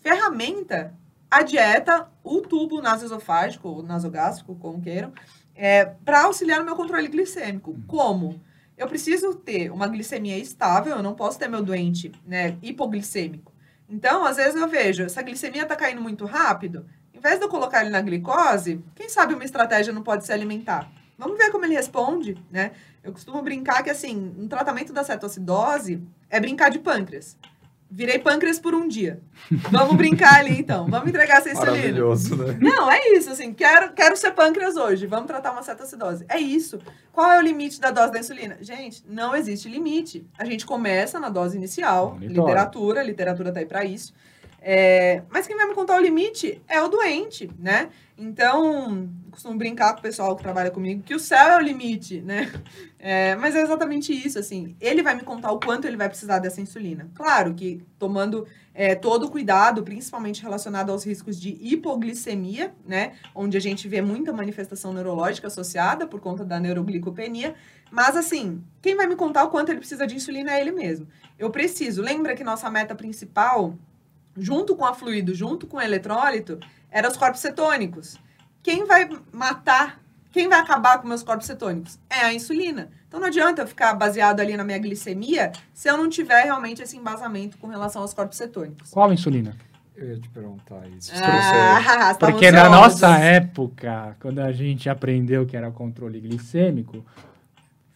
ferramenta 0.00 0.94
a 1.30 1.40
dieta, 1.40 2.06
o 2.22 2.42
tubo 2.42 2.82
nasoesofágico, 2.82 3.66
ou 3.66 3.82
nasogástrico, 3.82 4.54
como 4.56 4.82
queiram, 4.82 5.10
é, 5.54 5.86
para 5.86 6.24
auxiliar 6.24 6.58
no 6.58 6.66
meu 6.66 6.76
controle 6.76 7.08
glicêmico. 7.08 7.74
Como? 7.86 8.46
Eu 8.78 8.86
preciso 8.86 9.34
ter 9.34 9.70
uma 9.70 9.88
glicemia 9.88 10.38
estável, 10.38 10.96
eu 10.96 11.02
não 11.02 11.14
posso 11.14 11.38
ter 11.38 11.48
meu 11.48 11.62
doente 11.62 12.12
né, 12.24 12.56
hipoglicêmico. 12.62 13.52
Então, 13.88 14.24
às 14.24 14.36
vezes 14.36 14.54
eu 14.54 14.68
vejo, 14.68 15.02
essa 15.02 15.22
glicemia 15.22 15.62
está 15.62 15.74
caindo 15.74 16.00
muito 16.00 16.24
rápido, 16.24 16.86
em 17.12 17.20
vez 17.20 17.38
de 17.38 17.44
eu 17.44 17.48
colocar 17.48 17.80
ele 17.80 17.90
na 17.90 18.00
glicose, 18.00 18.80
quem 18.94 19.08
sabe 19.08 19.34
uma 19.34 19.44
estratégia 19.44 19.92
não 19.92 20.02
pode 20.02 20.24
se 20.24 20.32
alimentar? 20.32 20.88
Vamos 21.18 21.36
ver 21.36 21.50
como 21.50 21.64
ele 21.64 21.74
responde, 21.74 22.38
né? 22.48 22.70
Eu 23.02 23.12
costumo 23.12 23.42
brincar 23.42 23.82
que, 23.82 23.90
assim, 23.90 24.32
um 24.38 24.46
tratamento 24.46 24.92
da 24.92 25.02
cetoacidose 25.02 26.00
é 26.30 26.38
brincar 26.38 26.70
de 26.70 26.78
pâncreas. 26.78 27.36
Virei 27.90 28.18
pâncreas 28.18 28.58
por 28.58 28.74
um 28.74 28.86
dia. 28.86 29.20
Vamos 29.70 29.96
brincar 29.96 30.40
ali, 30.40 30.60
então. 30.60 30.86
Vamos 30.90 31.08
entregar 31.08 31.38
essa 31.38 31.50
insulina. 31.50 31.76
Maravilhoso, 31.76 32.36
né? 32.36 32.58
Não, 32.60 32.90
é 32.90 33.12
isso, 33.12 33.30
assim. 33.30 33.54
Quero, 33.54 33.92
quero 33.92 34.14
ser 34.14 34.32
pâncreas 34.32 34.76
hoje. 34.76 35.06
Vamos 35.06 35.26
tratar 35.26 35.52
uma 35.52 35.62
cetoacidose. 35.62 36.26
É 36.28 36.38
isso. 36.38 36.78
Qual 37.12 37.32
é 37.32 37.38
o 37.38 37.42
limite 37.42 37.80
da 37.80 37.90
dose 37.90 38.12
da 38.12 38.18
insulina? 38.18 38.58
Gente, 38.60 39.02
não 39.08 39.34
existe 39.34 39.70
limite. 39.70 40.26
A 40.38 40.44
gente 40.44 40.66
começa 40.66 41.18
na 41.18 41.30
dose 41.30 41.56
inicial. 41.56 42.12
Monitora. 42.12 42.48
Literatura. 42.48 43.02
Literatura 43.02 43.52
tá 43.52 43.60
aí 43.60 43.66
para 43.66 43.84
isso. 43.84 44.12
É, 44.60 45.22
mas 45.30 45.46
quem 45.46 45.56
vai 45.56 45.66
me 45.66 45.74
contar 45.74 45.96
o 45.96 46.00
limite 46.00 46.60
é 46.68 46.82
o 46.82 46.88
doente, 46.88 47.48
né? 47.58 47.88
Então, 48.18 49.08
costumo 49.38 49.56
brincar 49.56 49.92
com 49.92 50.00
o 50.00 50.02
pessoal 50.02 50.34
que 50.34 50.42
trabalha 50.42 50.68
comigo 50.68 51.02
que 51.04 51.14
o 51.14 51.18
céu 51.18 51.50
é 51.50 51.56
o 51.56 51.60
limite, 51.60 52.20
né? 52.20 52.52
É, 52.98 53.36
mas 53.36 53.54
é 53.54 53.62
exatamente 53.62 54.12
isso, 54.12 54.40
assim. 54.40 54.74
Ele 54.80 55.04
vai 55.04 55.14
me 55.14 55.22
contar 55.22 55.52
o 55.52 55.60
quanto 55.60 55.86
ele 55.86 55.96
vai 55.96 56.08
precisar 56.08 56.40
dessa 56.40 56.60
insulina. 56.60 57.08
Claro 57.14 57.54
que 57.54 57.80
tomando 57.96 58.44
é, 58.74 58.96
todo 58.96 59.26
o 59.26 59.30
cuidado, 59.30 59.84
principalmente 59.84 60.42
relacionado 60.42 60.90
aos 60.90 61.06
riscos 61.06 61.40
de 61.40 61.56
hipoglicemia, 61.60 62.74
né? 62.84 63.12
Onde 63.32 63.56
a 63.56 63.60
gente 63.60 63.86
vê 63.86 64.02
muita 64.02 64.32
manifestação 64.32 64.92
neurológica 64.92 65.46
associada 65.46 66.08
por 66.08 66.18
conta 66.20 66.44
da 66.44 66.58
neuroglicopenia. 66.58 67.54
Mas, 67.88 68.16
assim, 68.16 68.60
quem 68.82 68.96
vai 68.96 69.06
me 69.06 69.14
contar 69.14 69.44
o 69.44 69.50
quanto 69.50 69.68
ele 69.68 69.78
precisa 69.78 70.04
de 70.04 70.16
insulina 70.16 70.50
é 70.50 70.60
ele 70.60 70.72
mesmo. 70.72 71.06
Eu 71.38 71.50
preciso. 71.50 72.02
Lembra 72.02 72.34
que 72.34 72.42
nossa 72.42 72.68
meta 72.68 72.96
principal, 72.96 73.74
junto 74.36 74.74
com 74.74 74.84
a 74.84 74.92
fluido, 74.92 75.32
junto 75.32 75.68
com 75.68 75.76
o 75.76 75.80
eletrólito, 75.80 76.58
era 76.90 77.08
os 77.08 77.16
corpos 77.16 77.40
cetônicos. 77.40 78.18
Quem 78.68 78.84
vai 78.84 79.08
matar, 79.32 79.98
quem 80.30 80.46
vai 80.46 80.60
acabar 80.60 80.98
com 80.98 81.08
meus 81.08 81.22
corpos 81.22 81.46
cetônicos? 81.46 81.98
É 82.10 82.26
a 82.26 82.34
insulina. 82.34 82.90
Então 83.08 83.18
não 83.18 83.28
adianta 83.28 83.62
eu 83.62 83.66
ficar 83.66 83.94
baseado 83.94 84.40
ali 84.40 84.58
na 84.58 84.62
minha 84.62 84.78
glicemia 84.78 85.52
se 85.72 85.88
eu 85.88 85.96
não 85.96 86.06
tiver 86.06 86.42
realmente 86.42 86.82
esse 86.82 86.94
embasamento 86.94 87.56
com 87.56 87.66
relação 87.68 88.02
aos 88.02 88.12
corpos 88.12 88.36
cetônicos. 88.36 88.90
Qual 88.90 89.08
a 89.08 89.14
insulina? 89.14 89.56
Eu 89.96 90.08
ia 90.10 90.18
te 90.18 90.28
perguntar 90.28 90.86
isso. 90.88 91.12
Ah, 91.14 92.14
Porque 92.20 92.50
na 92.50 92.68
nossa 92.68 93.16
época, 93.16 94.14
quando 94.20 94.40
a 94.40 94.52
gente 94.52 94.90
aprendeu 94.90 95.46
que 95.46 95.56
era 95.56 95.70
controle 95.70 96.20
glicêmico, 96.20 97.02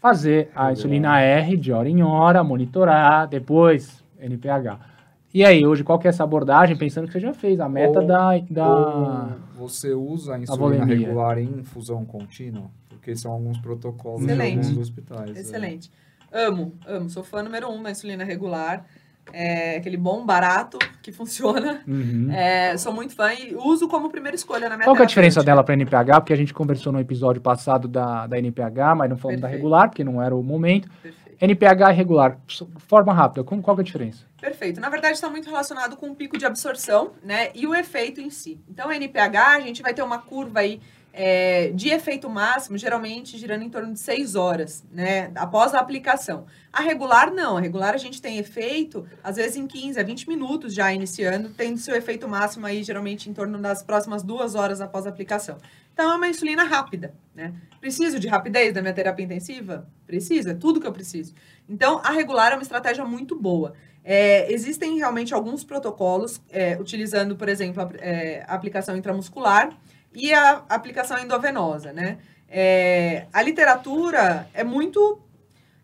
fazer 0.01 0.51
a 0.57 0.73
insulina 0.73 1.20
R 1.20 1.55
de 1.55 1.70
hora 1.70 1.91
em 1.91 2.03
hora, 2.03 2.43
monitorar, 2.43 3.29
depois 3.29 4.03
NPH. 4.18 4.91
E 5.35 5.45
aí, 5.45 5.66
hoje, 5.66 5.83
qual 5.83 5.99
que 5.99 6.07
é 6.07 6.11
essa 6.11 6.24
abordagem, 6.24 6.76
pensando 6.76 7.07
que 7.07 7.12
você 7.12 7.20
já 7.20 7.33
fez 7.33 7.59
a 7.59 7.68
meta 7.68 8.01
ou, 8.01 8.07
da, 8.07 8.39
da... 8.51 9.37
você 9.55 9.95
usa 9.95 10.35
a 10.35 10.39
insulina 10.39 10.83
a 10.83 10.87
regular 10.87 11.39
em 11.39 11.61
infusão 11.61 12.05
contínua? 12.05 12.70
Porque 12.89 13.16
são 13.16 13.33
alguns 13.33 13.59
protocolos 13.59 14.22
Excelente. 14.22 14.61
de 14.61 14.68
alguns 14.68 14.78
hospitais. 14.78 15.37
É. 15.37 15.41
Excelente. 15.41 15.91
É. 16.30 16.45
Amo, 16.45 16.74
amo. 16.87 17.09
Sou 17.09 17.24
fã 17.24 17.43
número 17.43 17.70
um 17.70 17.83
da 17.83 17.91
insulina 17.91 18.24
regular. 18.24 18.85
É 19.33 19.76
aquele 19.76 19.97
bom, 19.97 20.26
barato, 20.26 20.78
que 21.01 21.12
funciona. 21.12 21.80
Uhum. 21.87 22.30
É, 22.30 22.76
sou 22.76 22.93
muito 22.93 23.14
fã 23.14 23.33
e 23.33 23.55
uso 23.55 23.89
como 23.89 24.11
primeira 24.11 24.35
escolha 24.35 24.68
na 24.68 24.76
minha 24.76 24.85
Qual 24.85 24.97
é 24.97 25.03
a 25.03 25.05
diferença 25.07 25.43
dela 25.43 25.62
para 25.62 25.74
NPH? 25.74 26.16
Porque 26.16 26.33
a 26.33 26.37
gente 26.37 26.53
conversou 26.53 26.93
no 26.93 26.99
episódio 26.99 27.41
passado 27.41 27.87
da, 27.87 28.26
da 28.26 28.39
NPH, 28.39 28.97
mas 28.97 29.09
não 29.09 29.16
falamos 29.16 29.41
Perfeito. 29.41 29.41
da 29.41 29.49
regular, 29.49 29.89
porque 29.89 30.05
não 30.05 30.20
era 30.20 30.35
o 30.35 30.43
momento. 30.43 30.91
Perfeito. 31.03 31.22
NPH 31.43 31.90
irregular, 31.90 32.38
forma 32.86 33.12
rápida, 33.12 33.43
qual 33.43 33.76
é 33.76 33.80
a 33.80 33.82
diferença? 33.82 34.24
Perfeito. 34.40 34.80
Na 34.80 34.88
verdade, 34.88 35.14
está 35.14 35.28
muito 35.28 35.47
relacionado 35.47 35.97
com 35.97 36.11
o 36.11 36.14
pico 36.14 36.38
de 36.38 36.47
absorção, 36.47 37.14
né, 37.20 37.51
e 37.53 37.66
o 37.66 37.74
efeito 37.74 38.20
em 38.20 38.30
si. 38.30 38.61
Então, 38.68 38.93
NPH, 38.93 39.57
a 39.57 39.61
gente 39.61 39.82
vai 39.82 39.93
ter 39.93 40.03
uma 40.03 40.18
curva 40.18 40.61
aí 40.61 40.80
é, 41.12 41.72
de 41.74 41.88
efeito 41.88 42.30
máximo, 42.30 42.78
geralmente 42.78 43.36
girando 43.36 43.64
em 43.64 43.68
torno 43.68 43.93
de 43.93 43.99
6 43.99 44.36
horas, 44.36 44.84
né, 44.93 45.32
após 45.34 45.74
a 45.74 45.80
aplicação. 45.80 46.47
A 46.72 46.80
regular, 46.80 47.32
não. 47.32 47.57
A 47.57 47.61
regular, 47.61 47.93
a 47.93 47.99
gente 47.99 48.22
tem 48.22 48.38
efeito, 48.38 49.05
às 49.22 49.34
vezes, 49.34 49.57
em 49.57 49.66
15 49.66 49.99
a 49.99 50.03
20 50.05 50.28
minutos 50.28 50.72
já 50.72 50.93
iniciando, 50.93 51.51
tendo 51.51 51.76
seu 51.76 51.97
efeito 51.97 52.28
máximo 52.28 52.66
aí, 52.66 52.84
geralmente, 52.84 53.28
em 53.28 53.34
torno 53.34 53.59
das 53.59 53.82
próximas 53.82 54.22
duas 54.22 54.55
horas 54.55 54.80
após 54.80 55.07
a 55.07 55.11
aplicação. 55.11 55.59
Então, 55.93 56.12
é 56.12 56.16
uma 56.16 56.28
insulina 56.28 56.64
rápida, 56.64 57.14
né? 57.34 57.53
Preciso 57.80 58.18
de 58.18 58.28
rapidez 58.28 58.72
da 58.72 58.80
minha 58.80 58.95
terapia 58.95 59.24
intensiva? 59.24 59.86
Precisa, 60.07 60.53
é 60.53 60.55
tudo 60.55 60.80
que 60.80 60.86
eu 60.86 60.93
preciso. 60.93 61.34
Então, 61.68 62.01
a 62.03 62.11
regular 62.11 62.53
é 62.53 62.55
uma 62.55 62.62
estratégia 62.62 63.05
muito 63.05 63.38
boa. 63.38 63.74
É, 64.05 64.53
existem 64.53 64.97
realmente 64.97 65.32
alguns 65.32 65.62
protocolos, 65.62 66.40
é, 66.51 66.76
utilizando, 66.80 67.36
por 67.36 67.49
exemplo, 67.49 67.82
a, 67.82 67.90
é, 67.99 68.45
a, 68.49 68.55
aplicação 68.55 68.97
intramuscular 68.97 69.76
e 70.12 70.32
a 70.32 70.64
aplicação 70.68 71.18
endovenosa, 71.18 71.93
né? 71.93 72.18
É, 72.49 73.26
a 73.32 73.40
literatura 73.40 74.47
é 74.53 74.62
muito 74.62 75.22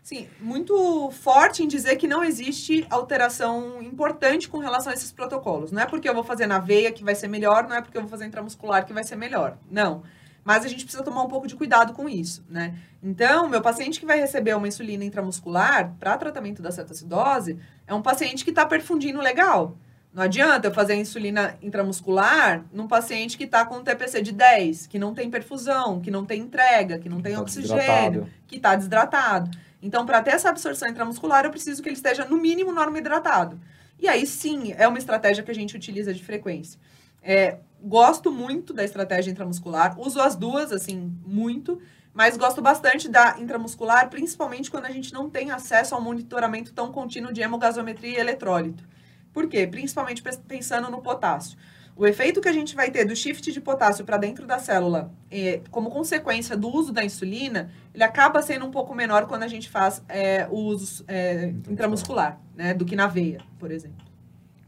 Sim, 0.09 0.27
muito 0.41 1.11
forte 1.11 1.63
em 1.63 1.69
dizer 1.69 1.97
que 1.97 2.09
não 2.09 2.25
existe 2.25 2.87
alteração 2.89 3.83
importante 3.83 4.49
com 4.49 4.57
relação 4.57 4.91
a 4.91 4.95
esses 4.95 5.13
protocolos. 5.13 5.71
Não 5.71 5.83
é 5.83 5.85
porque 5.85 6.09
eu 6.09 6.15
vou 6.15 6.25
fazer 6.25 6.47
na 6.47 6.59
veia 6.59 6.91
que 6.91 7.05
vai 7.05 7.15
ser 7.15 7.29
melhor, 7.29 7.69
não 7.69 7.77
é 7.77 7.83
porque 7.83 7.99
eu 7.99 8.01
vou 8.01 8.09
fazer 8.09 8.25
intramuscular 8.25 8.87
que 8.87 8.93
vai 8.95 9.05
ser 9.05 9.17
melhor. 9.17 9.59
Não. 9.71 10.03
Mas 10.43 10.65
a 10.65 10.69
gente 10.69 10.85
precisa 10.85 11.05
tomar 11.05 11.23
um 11.23 11.29
pouco 11.29 11.47
de 11.47 11.55
cuidado 11.55 11.93
com 11.93 12.09
isso, 12.09 12.43
né? 12.49 12.75
Então, 13.03 13.51
meu 13.51 13.61
paciente 13.61 14.01
que 14.01 14.07
vai 14.07 14.19
receber 14.19 14.57
uma 14.57 14.67
insulina 14.67 15.05
intramuscular 15.05 15.93
para 16.01 16.17
tratamento 16.17 16.63
da 16.63 16.73
cetoacidose 16.73 17.59
é 17.87 17.93
um 17.93 18.01
paciente 18.01 18.45
que 18.45 18.51
está 18.51 18.65
perfundindo 18.65 19.21
legal. 19.21 19.77
Não 20.11 20.23
adianta 20.23 20.69
eu 20.69 20.73
fazer 20.73 20.95
a 20.95 20.97
insulina 20.97 21.59
intramuscular 21.61 22.65
num 22.73 22.89
paciente 22.89 23.37
que 23.37 23.45
está 23.45 23.67
com 23.67 23.85
TPC 23.85 24.23
de 24.23 24.33
10, 24.33 24.87
que 24.87 24.99
não 24.99 25.13
tem 25.13 25.29
perfusão, 25.29 26.01
que 26.01 26.11
não 26.11 26.25
tem 26.25 26.41
entrega, 26.41 26.99
que 26.99 27.11
não 27.11 27.21
tem 27.21 27.35
tá 27.35 27.43
oxigênio, 27.43 28.27
que 28.47 28.57
está 28.57 28.75
desidratado. 28.75 29.51
Então, 29.81 30.05
para 30.05 30.23
ter 30.23 30.31
essa 30.31 30.49
absorção 30.49 30.89
intramuscular, 30.89 31.45
eu 31.45 31.51
preciso 31.51 31.83
que 31.83 31.89
ele 31.89 31.97
esteja, 31.97 32.25
no 32.25 32.37
mínimo, 32.37 32.73
norma 32.73 32.99
hidratado. 32.99 33.61
E 33.99 34.09
aí, 34.09 34.27
sim, 34.27 34.75
é 34.77 34.87
uma 34.87 34.99
estratégia 34.99 35.43
que 35.43 35.51
a 35.51 35.55
gente 35.55 35.77
utiliza 35.77 36.13
de 36.13 36.23
frequência. 36.23 36.79
É, 37.23 37.59
gosto 37.83 38.31
muito 38.31 38.73
da 38.73 38.85
estratégia 38.85 39.31
intramuscular, 39.31 39.99
uso 39.99 40.21
as 40.21 40.37
duas, 40.37 40.73
assim, 40.73 41.13
muito, 41.27 41.81
mas 42.13 42.37
gosto 42.37 42.61
bastante 42.61 43.09
da 43.09 43.39
intramuscular, 43.39 44.09
principalmente 44.09 44.71
quando 44.71 44.87
a 44.87 44.91
gente 44.91 45.13
não 45.13 45.29
tem 45.29 45.51
acesso 45.51 45.95
ao 45.95 46.01
monitoramento 46.01 46.73
tão 46.73 46.91
contínuo 46.91 47.33
de 47.33 47.41
hemogasometria 47.41 48.19
e 48.19 48.21
eletrólito. 48.21 48.85
Por 49.33 49.49
quê? 49.49 49.67
Principalmente 49.67 50.23
pensando 50.47 50.91
no 50.91 51.01
potássio. 51.01 51.57
O 51.99 52.07
efeito 52.07 52.41
que 52.41 52.49
a 52.49 52.53
gente 52.53 52.77
vai 52.77 52.93
ter 52.93 53.05
do 53.05 53.17
shift 53.17 53.51
de 53.51 53.61
potássio 53.61 54.05
para 54.05 54.17
dentro 54.17 54.47
da 54.47 54.61
célula, 54.61 55.13
eh, 55.29 55.63
como 55.69 55.91
consequência 55.91 56.57
do 56.57 56.69
uso 56.69 56.93
da 56.93 57.05
insulina, 57.05 57.73
ele 57.93 58.05
acaba 58.05 58.41
sendo 58.41 58.65
um 58.65 58.71
pouco 58.71 58.95
menor 58.95 59.27
quando 59.27 59.43
a 59.43 59.49
gente 59.49 59.69
faz 59.69 60.01
eh, 60.09 60.47
o 60.49 60.59
uso 60.59 61.05
eh, 61.09 61.53
intramuscular, 61.69 62.39
né, 62.55 62.73
do 62.73 62.85
que 62.85 62.95
na 62.95 63.09
veia, 63.09 63.41
por 63.59 63.73
exemplo. 63.73 64.07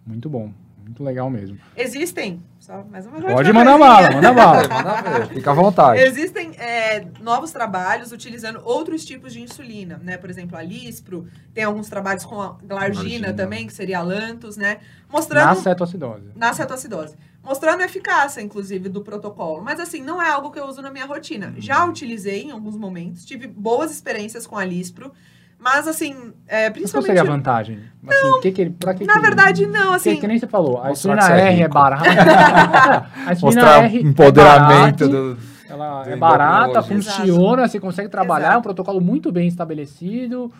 Muito 0.05 0.29
bom. 0.29 0.53
Muito 0.91 1.05
legal 1.05 1.31
mesmo. 1.31 1.57
Existem, 1.77 2.43
só 2.59 2.83
mais 2.91 3.07
uma 3.07 3.21
Pode 3.21 3.53
mandar 3.53 3.79
bala, 3.79 4.11
manda 4.11 4.33
bala. 4.33 4.67
Manda 4.69 5.19
ver, 5.21 5.29
fica 5.29 5.53
à 5.53 5.55
vontade. 5.55 6.01
Existem 6.03 6.51
é, 6.59 7.07
novos 7.21 7.53
trabalhos 7.53 8.11
utilizando 8.11 8.61
outros 8.65 9.05
tipos 9.05 9.33
de 9.33 9.41
insulina, 9.41 10.01
né? 10.03 10.17
Por 10.17 10.29
exemplo, 10.29 10.59
a 10.59 10.63
Lispro, 10.63 11.29
tem 11.55 11.63
alguns 11.63 11.89
trabalhos 11.89 12.25
com 12.25 12.43
a 12.43 12.59
glargina 12.61 13.33
também, 13.33 13.69
que 13.69 13.73
seria 13.73 14.01
a 14.01 14.03
Lantus, 14.03 14.57
né? 14.57 14.79
Na 14.79 15.17
Mostrando 15.17 15.61
cetoacidose. 15.61 16.33
na 16.35 16.53
cetoacidose. 16.53 17.17
Mostrando 17.41 17.83
a 17.83 17.85
eficácia, 17.85 18.41
inclusive, 18.41 18.89
do 18.89 19.01
protocolo. 19.01 19.63
Mas, 19.63 19.79
assim, 19.79 20.03
não 20.03 20.21
é 20.21 20.29
algo 20.29 20.51
que 20.51 20.59
eu 20.59 20.67
uso 20.67 20.83
na 20.83 20.91
minha 20.91 21.07
rotina. 21.07 21.55
Já 21.57 21.85
utilizei 21.85 22.43
em 22.43 22.51
alguns 22.51 22.77
momentos, 22.77 23.25
tive 23.25 23.47
boas 23.47 23.93
experiências 23.93 24.45
com 24.45 24.59
a 24.59 24.65
Lispro, 24.65 25.13
mas, 25.61 25.87
assim, 25.87 26.33
é, 26.49 26.65
Mas 26.65 26.69
qual 26.69 26.73
principalmente... 26.73 27.07
seria 27.07 27.23
a 27.23 27.25
vantagem? 27.25 27.79
Assim, 28.09 28.27
o 28.27 28.41
que 28.41 28.51
que 28.51 28.61
ele, 28.63 28.71
pra 28.71 28.95
que 28.95 29.05
Na 29.05 29.13
que 29.13 29.19
ele- 29.19 29.27
verdade, 29.27 29.67
não, 29.67 29.91
Que, 29.91 29.95
assim... 29.97 30.17
que 30.17 30.27
nem 30.27 30.39
você 30.39 30.47
falou, 30.47 30.83
a 30.83 30.91
insulina 30.91 31.27
que 31.27 31.33
é 31.33 31.37
R 31.37 31.43
é 31.49 31.63
rico. 31.63 31.75
barata. 31.75 32.05
a 33.27 33.33
insulina 33.33 33.63
R 33.85 33.97
é 33.99 34.01
empoderamento 34.01 35.09
barato, 35.09 35.09
do. 35.09 35.39
Ela 35.69 36.03
do 36.03 36.11
é 36.11 36.17
barata, 36.17 36.83
funciona, 36.83 37.69
você 37.69 37.79
consegue 37.79 38.09
trabalhar, 38.09 38.47
é 38.47 38.49
um 38.49 38.53
Exato. 38.55 38.63
protocolo 38.65 39.01
muito 39.01 39.31
bem 39.31 39.47
estabelecido. 39.47 40.53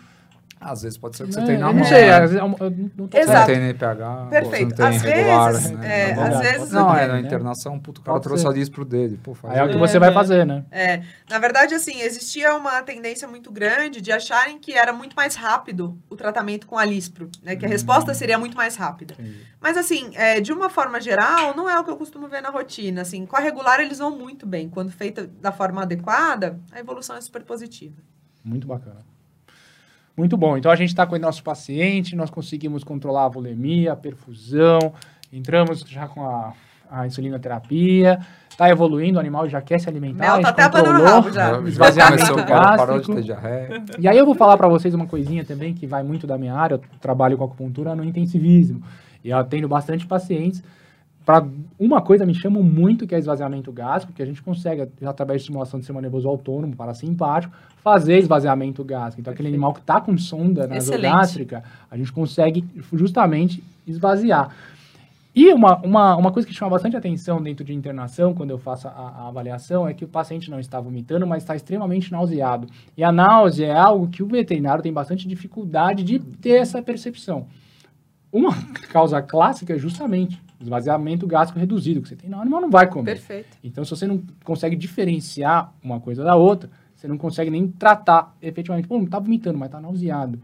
Às 0.63 0.83
vezes 0.83 0.95
pode 0.95 1.17
ser 1.17 1.25
que 1.25 1.33
você 1.33 1.41
tem 1.43 1.57
na 1.57 1.69
Eu 1.69 1.73
mão. 1.73 1.81
não 1.81 1.83
sei, 1.85 2.05
né? 2.05 2.11
às 2.13 2.19
vezes, 2.21 2.35
eu 2.35 2.47
não- 2.47 2.53
tô 2.53 2.65
Você 2.69 2.71
não 2.95 3.09
Exato. 3.19 3.45
tem 3.47 3.55
NPH, 3.55 4.27
Perfeito. 4.29 4.51
você 4.51 4.61
não 4.65 4.71
tem 4.71 4.85
Às 4.95 5.01
regular, 5.01 5.51
vezes, 5.53 5.71
né? 5.71 6.09
é, 6.11 6.15
Não 6.15 6.23
às 6.23 6.39
vezes 6.39 6.71
Não, 6.71 6.95
é, 6.95 7.07
na 7.07 7.13
né? 7.15 7.19
internação, 7.21 7.79
puto, 7.79 7.99
o 7.99 8.03
cara 8.03 8.13
Pode 8.15 8.23
trouxe 8.25 8.43
ser. 8.43 8.49
a 8.49 8.53
dispro 8.53 8.85
dele. 8.85 9.19
Pô, 9.23 9.33
faz 9.33 9.55
Aí 9.55 9.59
é 9.59 9.63
o 9.63 9.69
que 9.71 9.77
você 9.79 9.97
vai 9.97 10.13
fazer, 10.13 10.45
né? 10.45 10.63
É, 10.69 11.01
na 11.27 11.39
verdade, 11.39 11.73
assim, 11.73 11.99
existia 12.01 12.55
uma 12.55 12.81
tendência 12.83 13.27
muito 13.27 13.51
grande 13.51 13.99
de 14.01 14.11
acharem 14.11 14.59
que 14.59 14.73
era 14.73 14.93
muito 14.93 15.15
mais 15.15 15.33
rápido 15.33 15.97
o 16.09 16.15
tratamento 16.15 16.67
com 16.67 16.77
a 16.77 16.85
Lispro, 16.85 17.27
né? 17.41 17.55
Que 17.55 17.65
a 17.65 17.69
resposta 17.69 18.13
seria 18.13 18.37
muito 18.37 18.55
mais 18.55 18.75
rápida. 18.75 19.15
Entendi. 19.15 19.41
Mas, 19.59 19.75
assim, 19.77 20.11
é, 20.13 20.39
de 20.39 20.53
uma 20.53 20.69
forma 20.69 21.01
geral, 21.01 21.55
não 21.55 21.67
é 21.67 21.79
o 21.79 21.83
que 21.83 21.89
eu 21.89 21.97
costumo 21.97 22.27
ver 22.27 22.41
na 22.41 22.49
rotina. 22.51 23.01
Assim, 23.01 23.25
com 23.25 23.35
a 23.35 23.39
regular, 23.39 23.79
eles 23.79 23.97
vão 23.97 24.15
muito 24.15 24.45
bem. 24.45 24.69
Quando 24.69 24.91
feita 24.91 25.25
da 25.41 25.51
forma 25.51 25.81
adequada, 25.81 26.59
a 26.71 26.79
evolução 26.79 27.15
é 27.15 27.21
super 27.21 27.41
positiva. 27.43 27.95
Muito 28.43 28.67
bacana. 28.67 29.09
Muito 30.21 30.37
bom. 30.37 30.55
Então 30.55 30.71
a 30.71 30.75
gente 30.75 30.89
está 30.89 31.03
com 31.03 31.15
o 31.15 31.19
nosso 31.19 31.41
paciente, 31.41 32.15
nós 32.15 32.29
conseguimos 32.29 32.83
controlar 32.83 33.25
a 33.25 33.27
volemia, 33.27 33.93
a 33.93 33.95
perfusão, 33.95 34.93
entramos 35.33 35.79
já 35.79 36.07
com 36.07 36.23
a, 36.23 36.53
a 36.91 37.07
insulina 37.07 37.39
terapia, 37.39 38.19
está 38.47 38.69
evoluindo, 38.69 39.17
o 39.17 39.19
animal 39.19 39.49
já 39.49 39.59
quer 39.63 39.79
se 39.79 39.89
alimentar. 39.89 40.19
Mel 40.19 40.33
a 40.33 40.35
gente 40.35 40.43
tá 40.43 40.49
até 40.51 40.63
abanando 40.65 40.89
o 40.89 40.93
controlou. 40.93 41.15
rabo 41.15 41.31
já. 41.31 41.53
Já 41.53 41.67
Esvaziamento 41.67 42.17
começou, 42.17 42.43
o 42.43 42.47
cara 42.47 42.77
parou 42.77 42.99
de 42.99 43.15
ter 43.15 43.23
diarreia. 43.23 43.83
E 43.97 44.07
aí 44.07 44.15
eu 44.15 44.23
vou 44.23 44.35
falar 44.35 44.57
para 44.57 44.67
vocês 44.67 44.93
uma 44.93 45.07
coisinha 45.07 45.43
também 45.43 45.73
que 45.73 45.87
vai 45.87 46.03
muito 46.03 46.27
da 46.27 46.37
minha 46.37 46.53
área, 46.53 46.75
eu 46.75 46.81
trabalho 46.99 47.35
com 47.35 47.43
acupuntura 47.43 47.95
no 47.95 48.03
intensivismo. 48.03 48.79
E 49.23 49.31
eu 49.31 49.37
atendo 49.39 49.67
bastante 49.67 50.05
pacientes. 50.05 50.63
Para 51.25 51.45
uma 51.79 52.01
coisa 52.01 52.25
me 52.25 52.33
chamam 52.33 52.63
muito 52.63 53.05
que 53.05 53.13
é 53.13 53.19
esvaziamento 53.19 53.71
gástrico, 53.71 54.13
que 54.13 54.21
a 54.21 54.25
gente 54.25 54.41
consegue, 54.41 54.87
através 55.05 55.41
de 55.41 55.43
estimulação 55.43 55.79
do 55.79 55.83
sistema 55.83 56.01
nervoso 56.01 56.27
autônomo, 56.27 56.75
parasimpático, 56.75 57.53
fazer 57.83 58.17
esvaziamento 58.17 58.83
gástrico. 58.83 59.21
Então, 59.21 59.33
aquele 59.33 59.49
animal 59.49 59.73
que 59.73 59.81
está 59.81 60.01
com 60.01 60.17
sonda 60.17 60.67
nasogástrica, 60.67 61.63
a 61.89 61.97
gente 61.97 62.11
consegue 62.11 62.65
justamente 62.93 63.63
esvaziar. 63.87 64.55
E 65.33 65.53
uma, 65.53 65.77
uma, 65.77 66.15
uma 66.17 66.31
coisa 66.31 66.45
que 66.45 66.53
chama 66.53 66.71
bastante 66.71 66.97
atenção 66.97 67.41
dentro 67.41 67.63
de 67.63 67.73
internação, 67.73 68.33
quando 68.33 68.49
eu 68.49 68.57
faço 68.57 68.89
a, 68.89 68.91
a 68.91 69.27
avaliação, 69.29 69.87
é 69.87 69.93
que 69.93 70.03
o 70.03 70.07
paciente 70.07 70.51
não 70.51 70.59
está 70.59 70.79
vomitando, 70.79 71.25
mas 71.25 71.43
está 71.43 71.55
extremamente 71.55 72.11
nauseado. 72.11 72.67
E 72.97 73.03
a 73.03 73.11
náusea 73.13 73.67
é 73.67 73.77
algo 73.77 74.09
que 74.09 74.21
o 74.21 74.27
veterinário 74.27 74.83
tem 74.83 74.91
bastante 74.91 75.27
dificuldade 75.27 76.03
de 76.03 76.19
ter 76.19 76.57
essa 76.57 76.81
percepção. 76.81 77.47
Uma 78.31 78.51
causa 78.91 79.21
clássica 79.21 79.73
é 79.73 79.77
justamente 79.77 80.41
esvaziamento 80.61 81.25
gástrico 81.27 81.59
reduzido, 81.59 82.01
que 82.01 82.07
você 82.09 82.15
tem, 82.15 82.29
não, 82.29 82.37
o 82.37 82.41
animal 82.41 82.61
não 82.61 82.69
vai 82.69 82.87
comer. 82.87 83.11
Perfeito. 83.13 83.57
Então, 83.63 83.83
se 83.83 83.89
você 83.89 84.05
não 84.07 84.21
consegue 84.43 84.75
diferenciar 84.75 85.73
uma 85.83 85.99
coisa 85.99 86.23
da 86.23 86.35
outra, 86.35 86.69
você 86.95 87.07
não 87.07 87.17
consegue 87.17 87.49
nem 87.49 87.67
tratar 87.67 88.35
efetivamente. 88.41 88.87
Pô, 88.87 88.97
não 88.97 89.05
está 89.05 89.19
vomitando, 89.19 89.57
mas 89.57 89.67
está 89.69 89.81
nauseado. 89.81 90.39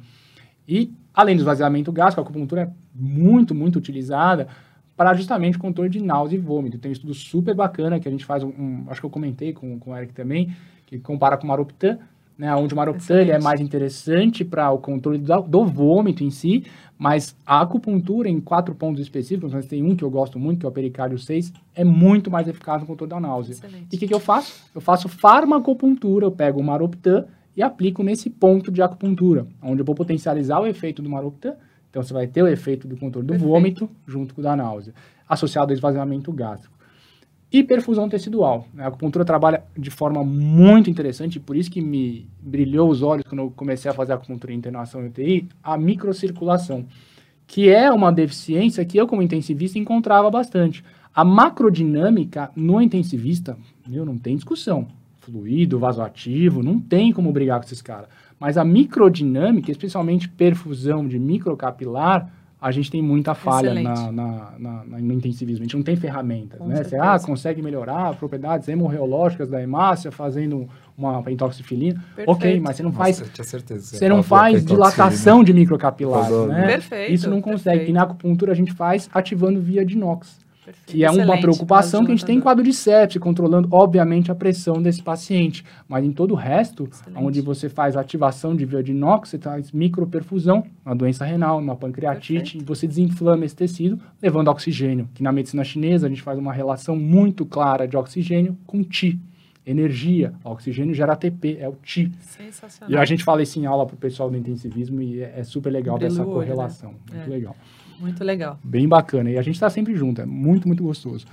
E, 0.67 0.91
além 1.13 1.35
do 1.35 1.41
esvaziamento 1.41 1.91
gástrico, 1.91 2.21
a 2.21 2.23
acupuntura 2.23 2.61
é 2.63 2.69
muito, 2.93 3.53
muito 3.55 3.77
utilizada 3.77 4.47
para 4.95 5.13
justamente 5.13 5.59
controle 5.59 5.89
de 5.89 6.01
náusea 6.01 6.35
e 6.35 6.39
vômito. 6.39 6.79
Tem 6.79 6.89
um 6.89 6.93
estudo 6.93 7.13
super 7.13 7.53
bacana 7.53 7.99
que 7.99 8.07
a 8.07 8.11
gente 8.11 8.25
faz, 8.25 8.43
um, 8.43 8.47
um- 8.49 8.85
acho 8.87 8.99
que 8.99 9.05
eu 9.05 9.09
comentei 9.11 9.53
com, 9.53 9.77
com 9.79 9.91
o 9.91 9.95
Eric 9.95 10.11
também, 10.13 10.51
que 10.87 10.97
compara 10.97 11.37
com 11.37 11.43
o 11.43 11.47
Maroptan, 11.47 11.99
né, 12.37 12.53
onde 12.55 12.73
o 12.73 12.77
Maroptan 12.77 13.21
ele 13.21 13.31
é 13.31 13.39
mais 13.39 13.59
interessante 13.59 14.45
para 14.45 14.69
o 14.71 14.77
controle 14.77 15.17
do, 15.17 15.41
do 15.41 15.65
vômito 15.65 16.23
em 16.23 16.29
si, 16.29 16.65
mas 16.97 17.35
a 17.45 17.61
acupuntura 17.61 18.29
em 18.29 18.39
quatro 18.39 18.75
pontos 18.75 19.01
específicos, 19.01 19.53
mas 19.53 19.65
tem 19.65 19.83
um 19.83 19.95
que 19.95 20.03
eu 20.03 20.09
gosto 20.09 20.37
muito, 20.37 20.59
que 20.59 20.65
é 20.65 20.69
o 20.69 20.71
pericárdio 20.71 21.17
6, 21.17 21.51
é 21.75 21.83
muito 21.83 22.29
mais 22.29 22.47
eficaz 22.47 22.81
no 22.81 22.87
controle 22.87 23.09
da 23.09 23.19
náusea. 23.19 23.53
Excelente. 23.53 23.87
E 23.91 23.95
o 23.95 23.99
que, 23.99 24.07
que 24.07 24.13
eu 24.13 24.19
faço? 24.19 24.63
Eu 24.73 24.81
faço 24.81 25.09
farmacopuntura, 25.09 26.25
eu 26.25 26.31
pego 26.31 26.59
o 26.59 26.63
Maroptan 26.63 27.25
e 27.55 27.63
aplico 27.63 28.03
nesse 28.03 28.29
ponto 28.29 28.71
de 28.71 28.81
acupuntura, 28.81 29.47
onde 29.61 29.81
eu 29.81 29.85
vou 29.85 29.95
potencializar 29.95 30.59
o 30.59 30.67
efeito 30.67 31.01
do 31.01 31.09
Maroptan, 31.09 31.55
então 31.89 32.03
você 32.03 32.13
vai 32.13 32.27
ter 32.27 32.43
o 32.43 32.47
efeito 32.47 32.87
do 32.87 32.95
controle 32.95 33.25
do 33.25 33.31
Perfeito. 33.31 33.49
vômito 33.49 33.89
junto 34.05 34.35
com 34.35 34.41
o 34.41 34.43
da 34.43 34.55
náusea, 34.55 34.93
associado 35.27 35.71
ao 35.71 35.75
esvaziamento 35.75 36.31
gástrico. 36.31 36.76
E 37.51 37.63
perfusão 37.63 38.09
tecidual. 38.09 38.67
né? 38.73 38.83
A 38.83 38.87
acupuntura 38.87 39.23
trabalha 39.23 39.63
de 39.77 39.89
forma 39.89 40.23
muito 40.23 40.89
interessante, 40.89 41.39
por 41.39 41.55
isso 41.55 41.71
que 41.71 41.81
me 41.81 42.27
brilhou 42.41 42.89
os 42.89 43.01
olhos 43.01 43.23
quando 43.27 43.39
eu 43.39 43.51
comecei 43.55 43.89
a 43.89 43.93
fazer 43.93 44.13
acupuntura 44.13 44.51
em 44.51 44.57
internação 44.57 45.05
UTI, 45.05 45.47
a 45.63 45.77
microcirculação, 45.77 46.85
que 47.45 47.69
é 47.69 47.89
uma 47.89 48.11
deficiência 48.11 48.83
que 48.83 48.97
eu, 48.97 49.07
como 49.07 49.21
intensivista, 49.21 49.79
encontrava 49.79 50.29
bastante. 50.29 50.83
A 51.15 51.23
macrodinâmica 51.23 52.51
no 52.55 52.81
intensivista, 52.81 53.57
meu, 53.87 54.05
não 54.05 54.17
tem 54.17 54.35
discussão. 54.35 54.87
Fluido, 55.21 55.79
vasoativo, 55.79 56.61
não 56.61 56.79
tem 56.79 57.11
como 57.13 57.31
brigar 57.31 57.59
com 57.59 57.65
esses 57.65 57.81
caras. 57.81 58.09
Mas 58.39 58.57
a 58.57 58.63
microdinâmica, 58.63 59.71
especialmente 59.71 60.29
perfusão 60.29 61.07
de 61.07 61.17
microcapilar, 61.17 62.31
a 62.59 62.71
gente 62.71 62.89
tem 62.89 63.01
muita 63.01 63.35
falha 63.35 63.73
na, 63.73 64.11
na- 64.11 64.51
na- 64.57 64.83
na- 64.87 64.97
no 64.99 65.13
intensivismo. 65.13 65.61
A 65.61 65.65
gente 65.65 65.75
não 65.75 65.83
tem 65.83 65.95
ferramentas, 65.95 66.57
Com 66.57 66.67
né? 66.67 66.83
Você 66.83 66.95
ah, 66.97 67.17
consegue 67.19 67.61
melhorar 67.61 68.15
propriedades 68.15 68.67
hemorreológicas 68.67 69.49
da 69.49 69.61
hemácia 69.61 70.11
fazendo 70.11 70.67
uma 70.97 71.23
intoxifilina. 71.31 72.03
Ok, 72.25 72.25
Perfeito. 72.41 72.63
mas 72.63 72.75
você 72.75 72.83
não 72.83 72.89
Nossa, 72.89 73.03
faz 73.03 73.29
tinha 73.31 73.45
certeza. 73.45 73.97
você 73.97 74.09
não 74.09 74.23
faz 74.23 74.55
feito 74.55 74.67
dilatação 74.69 75.43
de 75.43 75.53
microcapilares, 75.53 76.29
Fazendo. 76.29 76.47
né? 76.47 76.65
Perfeito, 76.67 77.13
Isso 77.13 77.29
não 77.29 77.41
consegue. 77.41 77.77
perfeito. 77.77 77.89
E 77.91 77.93
na 77.93 78.01
acupuntura 78.03 78.51
a 78.51 78.55
gente 78.55 78.73
faz 78.73 79.07
ativando 79.13 79.61
via 79.61 79.85
de 79.85 79.93
inox, 79.95 80.39
Perfeito. 80.67 80.91
que 80.91 81.03
é 81.03 81.09
uma 81.09 81.23
Excelente. 81.23 81.41
preocupação 81.41 82.03
que 82.05 82.11
a 82.11 82.15
gente 82.15 82.25
tem 82.25 82.37
em 82.37 82.41
quadro 82.41 82.63
de 82.63 82.73
sepse, 82.73 83.17
controlando, 83.19 83.69
obviamente, 83.71 84.29
a 84.29 84.35
pressão 84.35 84.81
desse 84.81 85.01
paciente. 85.01 85.63
Mas 85.87 86.03
em 86.03 86.11
todo 86.11 86.31
o 86.31 86.35
resto, 86.35 86.89
Excelente. 86.91 87.23
onde 87.23 87.41
você 87.41 87.69
faz 87.69 87.95
ativação 87.95 88.53
de 88.55 88.65
via 88.65 88.83
de 88.83 88.91
inox, 88.91 89.29
você 89.29 89.37
faz 89.37 89.71
microperfusão, 89.71 90.63
uma 90.85 90.95
doença 90.95 91.23
renal, 91.23 91.57
uma 91.59 91.75
pancreatite, 91.75 92.33
Perfeito. 92.57 92.61
e 92.63 92.65
você 92.65 92.85
desinflama 92.87 93.45
esse 93.45 93.55
tecido, 93.55 93.97
levando 94.21 94.49
oxigênio. 94.49 95.07
Que 95.13 95.23
na 95.23 95.31
medicina 95.31 95.63
chinesa 95.63 96.07
a 96.07 96.09
gente 96.09 96.21
faz 96.21 96.37
uma 96.37 96.51
relação 96.51 96.95
muito 96.95 97.45
clara 97.45 97.87
de 97.87 97.95
oxigênio 97.95 98.57
com 98.67 98.83
Ti. 98.83 99.17
Energia. 99.65 100.33
O 100.45 100.49
oxigênio 100.51 100.93
gera 100.95 101.11
ATP, 101.13 101.57
é 101.59 101.67
o 101.67 101.75
Ti. 101.83 102.09
Sensacional. 102.21 102.89
E 102.89 102.97
a 102.97 103.03
gente 103.03 103.21
fala 103.23 103.41
isso 103.41 103.59
em 103.59 103.65
aula 103.65 103.85
pro 103.85 103.97
pessoal 103.97 104.29
do 104.29 104.37
intensivismo 104.37 105.01
e 105.01 105.21
é, 105.21 105.33
é 105.39 105.43
super 105.43 105.69
legal 105.69 105.95
Brilha 105.97 106.09
dessa 106.09 106.23
o 106.23 106.29
olho, 106.29 106.39
né? 106.39 106.45
correlação. 106.45 106.93
Muito 107.11 107.25
É. 107.25 107.29
legal. 107.29 107.53
Muito 107.99 108.23
legal. 108.23 108.59
Bem 108.63 108.87
bacana. 108.87 109.29
E 109.29 109.37
a 109.37 109.41
gente 109.41 109.59
tá 109.59 109.69
sempre 109.69 109.95
junto, 109.95 110.21
é 110.21 110.25
muito, 110.25 110.67
muito 110.67 110.83
gostoso. 110.83 111.25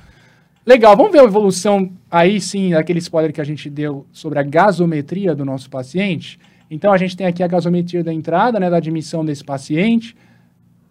Legal, 0.67 0.97
vamos 0.97 1.13
ver 1.13 1.21
a 1.21 1.25
evolução 1.25 1.93
aí 2.11 2.41
sim, 2.41 2.71
daquele 2.71 2.99
spoiler 2.99 3.33
que 3.33 3.41
a 3.41 3.45
gente 3.45 3.69
deu 3.69 4.07
sobre 4.11 4.39
a 4.39 4.43
gasometria 4.43 5.35
do 5.35 5.45
nosso 5.45 5.69
paciente. 5.69 6.39
Então 6.71 6.93
a 6.93 6.97
gente 6.97 7.17
tem 7.17 7.27
aqui 7.27 7.43
a 7.43 7.47
gasometria 7.47 8.03
da 8.03 8.13
entrada, 8.13 8.59
né, 8.59 8.71
da 8.71 8.79
admissão 8.79 9.25
desse 9.25 9.45
paciente 9.45 10.17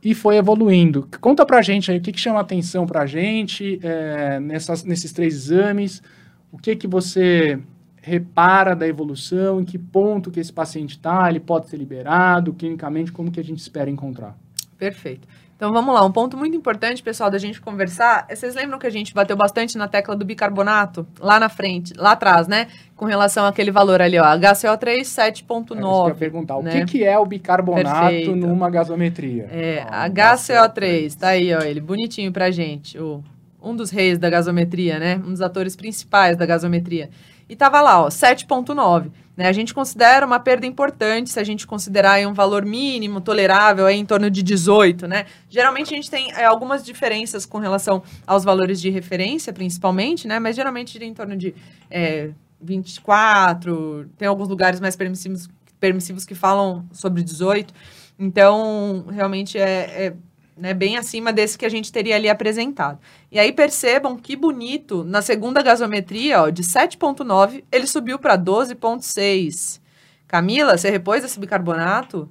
e 0.03 0.13
foi 0.13 0.37
evoluindo. 0.37 1.07
Conta 1.19 1.45
pra 1.45 1.61
gente 1.61 1.89
aí 1.89 1.97
o 1.97 2.01
que, 2.01 2.11
que 2.11 2.19
chama 2.19 2.39
atenção 2.39 2.85
pra 2.85 3.05
gente 3.05 3.79
é, 3.81 4.39
nessas, 4.39 4.83
nesses 4.83 5.11
três 5.11 5.33
exames, 5.33 6.03
o 6.51 6.57
que 6.57 6.75
que 6.75 6.87
você 6.87 7.57
repara 8.01 8.75
da 8.75 8.85
evolução, 8.85 9.61
em 9.61 9.65
que 9.65 9.77
ponto 9.77 10.29
que 10.29 10.39
esse 10.39 10.51
paciente 10.51 10.97
está, 10.97 11.29
ele 11.29 11.39
pode 11.39 11.69
ser 11.69 11.77
liberado, 11.77 12.53
clinicamente, 12.53 13.13
como 13.13 13.31
que 13.31 13.39
a 13.39 13.43
gente 13.43 13.59
espera 13.59 13.89
encontrar. 13.89 14.37
Perfeito. 14.77 15.25
Então 15.63 15.71
vamos 15.71 15.95
lá, 15.95 16.05
um 16.05 16.11
ponto 16.11 16.35
muito 16.35 16.57
importante, 16.57 17.01
pessoal, 17.01 17.31
da 17.31 17.37
gente 17.37 17.61
conversar. 17.61 18.25
é, 18.27 18.35
Vocês 18.35 18.53
lembram 18.53 18.77
que 18.77 18.85
a 18.85 18.89
gente 18.89 19.13
bateu 19.13 19.37
bastante 19.37 19.77
na 19.77 19.87
tecla 19.87 20.13
do 20.13 20.25
bicarbonato? 20.25 21.07
Lá 21.21 21.39
na 21.39 21.47
frente, 21.47 21.93
lá 21.95 22.11
atrás, 22.11 22.49
né? 22.49 22.67
Com 22.97 23.05
relação 23.05 23.45
àquele 23.45 23.71
valor 23.71 24.01
ali, 24.01 24.19
ó. 24.19 24.25
HCO3 24.25 24.87
É 24.87 24.97
isso 24.97 25.15
que 25.15 25.21
eu 25.21 25.25
ia 25.25 25.31
7.9. 25.31 26.15
perguntar. 26.15 26.57
O 26.57 26.63
né? 26.63 26.81
que, 26.81 26.85
que 26.85 27.03
é 27.05 27.17
o 27.17 27.25
bicarbonato 27.25 28.09
Perfeito. 28.09 28.35
numa 28.35 28.69
gasometria? 28.69 29.47
É, 29.49 29.85
Ah, 29.89 30.09
HCO3, 30.09 31.15
tá 31.17 31.29
aí, 31.29 31.55
ó, 31.55 31.61
ele 31.61 31.79
bonitinho 31.79 32.33
pra 32.33 32.51
gente, 32.51 32.99
o, 32.99 33.23
um 33.61 33.73
dos 33.73 33.89
reis 33.89 34.19
da 34.19 34.29
gasometria, 34.29 34.99
né? 34.99 35.15
Um 35.25 35.31
dos 35.31 35.41
atores 35.41 35.77
principais 35.77 36.35
da 36.35 36.45
gasometria. 36.45 37.09
E 37.53 37.55
tava 37.55 37.79
lá, 37.81 38.01
ó, 38.01 38.07
7,9. 38.07 39.11
Né? 39.37 39.47
A 39.47 39.51
gente 39.51 39.75
considera 39.75 40.25
uma 40.25 40.39
perda 40.39 40.65
importante 40.65 41.29
se 41.29 41.39
a 41.39 41.43
gente 41.43 41.67
considerar 41.67 42.13
aí 42.13 42.25
um 42.25 42.33
valor 42.33 42.65
mínimo 42.65 43.21
tolerável 43.21 43.85
aí 43.85 43.95
em 43.95 44.05
torno 44.07 44.27
de 44.27 44.41
18, 44.41 45.07
né? 45.07 45.27
Geralmente 45.47 45.93
a 45.93 45.95
gente 45.95 46.09
tem 46.09 46.31
é, 46.31 46.45
algumas 46.45 46.83
diferenças 46.83 47.45
com 47.45 47.59
relação 47.59 48.01
aos 48.25 48.43
valores 48.43 48.81
de 48.81 48.89
referência, 48.89 49.53
principalmente, 49.53 50.27
né? 50.27 50.39
Mas 50.39 50.55
geralmente 50.55 50.97
em 50.97 51.13
torno 51.13 51.37
de 51.37 51.53
é, 51.91 52.31
24, 52.59 54.09
tem 54.17 54.27
alguns 54.27 54.49
lugares 54.49 54.79
mais 54.79 54.95
permissivos, 54.95 55.47
permissivos 55.79 56.25
que 56.25 56.33
falam 56.33 56.83
sobre 56.91 57.21
18. 57.21 57.71
Então, 58.17 59.05
realmente 59.11 59.59
é, 59.59 60.07
é 60.07 60.13
né, 60.55 60.73
bem 60.73 60.97
acima 60.97 61.33
desse 61.33 61.57
que 61.57 61.65
a 61.65 61.69
gente 61.69 61.91
teria 61.91 62.15
ali 62.15 62.29
apresentado. 62.29 62.99
E 63.31 63.39
aí 63.39 63.51
percebam 63.51 64.17
que 64.17 64.35
bonito, 64.35 65.03
na 65.03 65.21
segunda 65.21 65.61
gasometria, 65.61 66.43
ó, 66.43 66.49
de 66.49 66.63
7,9, 66.63 67.63
ele 67.71 67.87
subiu 67.87 68.19
para 68.19 68.37
12,6. 68.37 69.81
Camila, 70.27 70.77
você 70.77 70.89
repôs 70.89 71.23
esse 71.23 71.39
bicarbonato? 71.39 72.29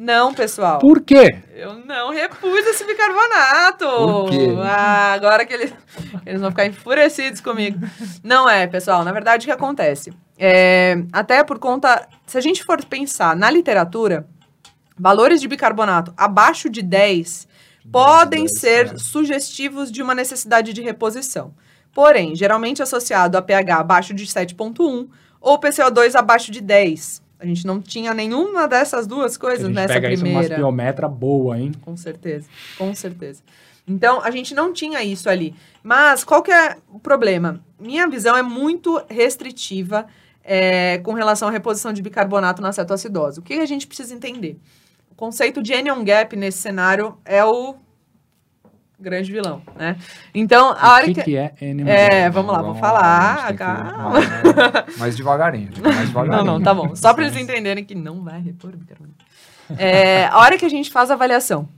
Não, 0.00 0.32
pessoal. 0.32 0.78
Por 0.78 1.00
quê? 1.00 1.38
Eu 1.56 1.74
não 1.84 2.12
repus 2.12 2.64
esse 2.68 2.84
bicarbonato. 2.84 3.84
Por 3.84 4.30
quê? 4.30 4.54
Ah, 4.62 5.12
agora 5.12 5.44
que 5.44 5.52
eles, 5.52 5.74
eles 6.24 6.40
vão 6.40 6.50
ficar 6.50 6.66
enfurecidos 6.66 7.40
comigo. 7.40 7.80
Não 8.22 8.48
é, 8.48 8.64
pessoal. 8.68 9.02
Na 9.02 9.10
verdade, 9.10 9.44
o 9.44 9.46
que 9.48 9.52
acontece? 9.52 10.12
É, 10.38 11.02
até 11.12 11.42
por 11.42 11.58
conta. 11.58 12.06
Se 12.26 12.38
a 12.38 12.40
gente 12.40 12.62
for 12.62 12.84
pensar 12.84 13.34
na 13.34 13.50
literatura, 13.50 14.24
valores 14.96 15.40
de 15.40 15.48
bicarbonato 15.48 16.14
abaixo 16.16 16.70
de 16.70 16.80
10 16.80 17.47
podem 17.92 18.44
10, 18.44 18.58
ser 18.58 18.98
sugestivos 18.98 19.90
de 19.90 20.02
uma 20.02 20.14
necessidade 20.14 20.72
de 20.72 20.82
reposição. 20.82 21.54
Porém, 21.92 22.34
geralmente 22.34 22.82
associado 22.82 23.36
a 23.36 23.42
pH 23.42 23.78
abaixo 23.78 24.14
de 24.14 24.24
7,1 24.24 25.08
ou 25.40 25.58
PCO2 25.58 26.14
abaixo 26.14 26.50
de 26.50 26.60
10. 26.60 27.22
A 27.40 27.46
gente 27.46 27.66
não 27.66 27.80
tinha 27.80 28.12
nenhuma 28.12 28.66
dessas 28.66 29.06
duas 29.06 29.36
A 29.36 29.40
coisas 29.40 29.66
gente 29.66 29.74
nessa 29.74 29.94
pega 29.94 30.12
isso 30.12 30.22
primeira. 30.22 30.54
uma 30.54 30.56
biometra 30.56 31.08
boa, 31.08 31.58
hein? 31.58 31.72
Com 31.80 31.96
certeza, 31.96 32.48
com 32.76 32.94
certeza. 32.94 33.42
Então, 33.86 34.20
a 34.22 34.30
gente 34.30 34.54
não 34.54 34.72
tinha 34.72 35.02
isso 35.02 35.30
ali. 35.30 35.54
Mas 35.82 36.24
qual 36.24 36.42
que 36.42 36.50
é 36.50 36.76
o 36.92 36.98
problema? 36.98 37.60
Minha 37.80 38.06
visão 38.08 38.36
é 38.36 38.42
muito 38.42 39.00
restritiva 39.08 40.06
é, 40.44 40.98
com 40.98 41.12
relação 41.12 41.48
à 41.48 41.50
reposição 41.50 41.92
de 41.92 42.02
bicarbonato 42.02 42.60
na 42.60 42.72
cetoacidose. 42.72 43.38
O 43.38 43.42
que 43.42 43.54
a 43.54 43.66
gente 43.66 43.86
precisa 43.86 44.14
entender? 44.14 44.58
O 45.18 45.26
conceito 45.26 45.60
de 45.60 45.74
anion 45.74 46.04
gap 46.04 46.36
nesse 46.36 46.58
cenário 46.58 47.18
é 47.24 47.44
o 47.44 47.74
grande 48.96 49.32
vilão, 49.32 49.60
né? 49.74 49.96
Então, 50.32 50.72
a 50.78 50.92
hora 50.92 51.02
o 51.02 51.06
que, 51.08 51.14
que... 51.14 51.22
que 51.24 51.36
é 51.36 51.52
NMG? 51.60 51.90
É, 51.90 52.30
vamos 52.30 52.52
lá, 52.52 52.62
vamos 52.62 52.78
falar, 52.78 53.34
a 53.34 53.48
gente 53.48 53.48
tem 53.48 53.56
que- 53.56 53.64
calma. 53.64 54.86
mais- 54.96 55.16
devagarinho. 55.16 55.70
Mais 55.82 56.06
devagarinho. 56.06 56.36
Não, 56.36 56.44
não, 56.44 56.62
tá 56.62 56.72
bom. 56.72 56.94
Só 56.94 57.12
para 57.12 57.24
eles 57.24 57.36
entenderem 57.36 57.84
que 57.84 57.96
não 57.96 58.22
vai 58.22 58.40
repor 58.40 58.76
bicarbonato. 58.76 59.24
É, 59.76 60.26
a 60.26 60.38
hora 60.38 60.56
que 60.56 60.64
a 60.64 60.68
gente 60.70 60.88
faz 60.88 61.10
a 61.10 61.14
avaliação. 61.14 61.68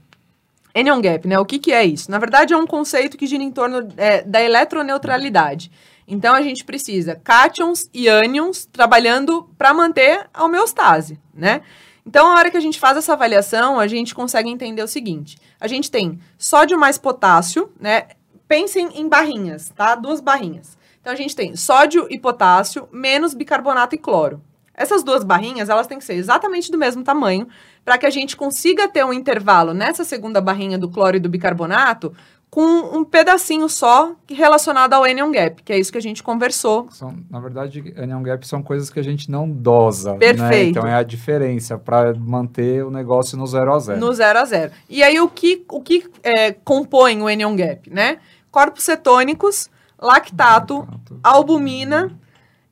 Anion 0.75 1.01
gap, 1.01 1.27
né? 1.27 1.39
O 1.39 1.45
que, 1.45 1.57
que 1.57 1.73
é 1.73 1.83
isso? 1.83 2.11
Na 2.11 2.19
verdade, 2.19 2.53
é 2.53 2.57
um 2.57 2.67
conceito 2.67 3.17
que 3.17 3.25
gira 3.25 3.41
em 3.41 3.51
torno 3.51 3.87
é, 3.97 4.21
da 4.21 4.39
eletroneutralidade. 4.39 5.71
Então, 6.07 6.35
a 6.35 6.43
gente 6.43 6.63
precisa 6.63 7.19
cátions 7.23 7.89
e 7.91 8.07
ânions 8.07 8.65
trabalhando 8.71 9.49
para 9.57 9.73
manter 9.73 10.27
a 10.31 10.43
homeostase, 10.43 11.19
né? 11.33 11.61
Então, 12.05 12.27
a 12.27 12.35
hora 12.35 12.49
que 12.49 12.57
a 12.57 12.61
gente 12.61 12.79
faz 12.79 12.97
essa 12.97 13.13
avaliação, 13.13 13.79
a 13.79 13.87
gente 13.87 14.15
consegue 14.15 14.49
entender 14.49 14.81
o 14.81 14.87
seguinte. 14.87 15.37
A 15.59 15.67
gente 15.67 15.89
tem 15.89 16.19
sódio 16.37 16.79
mais 16.79 16.97
potássio, 16.97 17.71
né? 17.79 18.07
Pensem 18.47 18.89
em 18.99 19.07
barrinhas, 19.07 19.69
tá? 19.69 19.95
Duas 19.95 20.19
barrinhas. 20.19 20.77
Então, 20.99 21.13
a 21.13 21.15
gente 21.15 21.35
tem 21.35 21.55
sódio 21.55 22.07
e 22.09 22.19
potássio 22.19 22.87
menos 22.91 23.33
bicarbonato 23.33 23.95
e 23.95 23.97
cloro. 23.97 24.41
Essas 24.73 25.03
duas 25.03 25.23
barrinhas, 25.23 25.69
elas 25.69 25.85
têm 25.85 25.99
que 25.99 26.05
ser 26.05 26.15
exatamente 26.15 26.71
do 26.71 26.77
mesmo 26.77 27.03
tamanho 27.03 27.47
para 27.85 27.97
que 27.97 28.05
a 28.05 28.09
gente 28.09 28.35
consiga 28.35 28.87
ter 28.87 29.05
um 29.05 29.13
intervalo 29.13 29.73
nessa 29.73 30.03
segunda 30.03 30.41
barrinha 30.41 30.77
do 30.77 30.89
cloro 30.89 31.17
e 31.17 31.19
do 31.19 31.29
bicarbonato 31.29 32.15
com 32.51 32.97
um 32.97 33.05
pedacinho 33.05 33.69
só 33.69 34.13
relacionado 34.29 34.91
ao 34.91 35.05
anion 35.05 35.31
gap, 35.31 35.63
que 35.63 35.71
é 35.71 35.79
isso 35.79 35.89
que 35.89 35.97
a 35.97 36.01
gente 36.01 36.21
conversou. 36.21 36.89
São, 36.91 37.15
na 37.29 37.39
verdade, 37.39 37.93
anion 37.95 38.21
gap 38.21 38.45
são 38.45 38.61
coisas 38.61 38.89
que 38.89 38.99
a 38.99 39.03
gente 39.03 39.31
não 39.31 39.49
dosa. 39.49 40.11
Né? 40.11 40.19
Perfeito. 40.19 40.77
Então 40.77 40.85
é 40.85 40.93
a 40.93 41.01
diferença 41.01 41.77
para 41.77 42.13
manter 42.13 42.83
o 42.83 42.91
negócio 42.91 43.37
no 43.37 43.47
zero 43.47 43.73
a 43.73 43.79
zero. 43.79 44.01
No 44.01 44.13
zero 44.13 44.37
a 44.37 44.43
zero. 44.43 44.73
E 44.89 45.01
aí, 45.01 45.17
o 45.21 45.29
que, 45.29 45.63
o 45.69 45.81
que 45.81 46.03
é, 46.21 46.51
compõe 46.51 47.21
o 47.21 47.27
anion 47.27 47.55
gap, 47.55 47.89
né? 47.89 48.17
Corpos 48.51 48.83
cetônicos, 48.83 49.69
lactato, 49.97 50.85
albumina, 51.23 52.11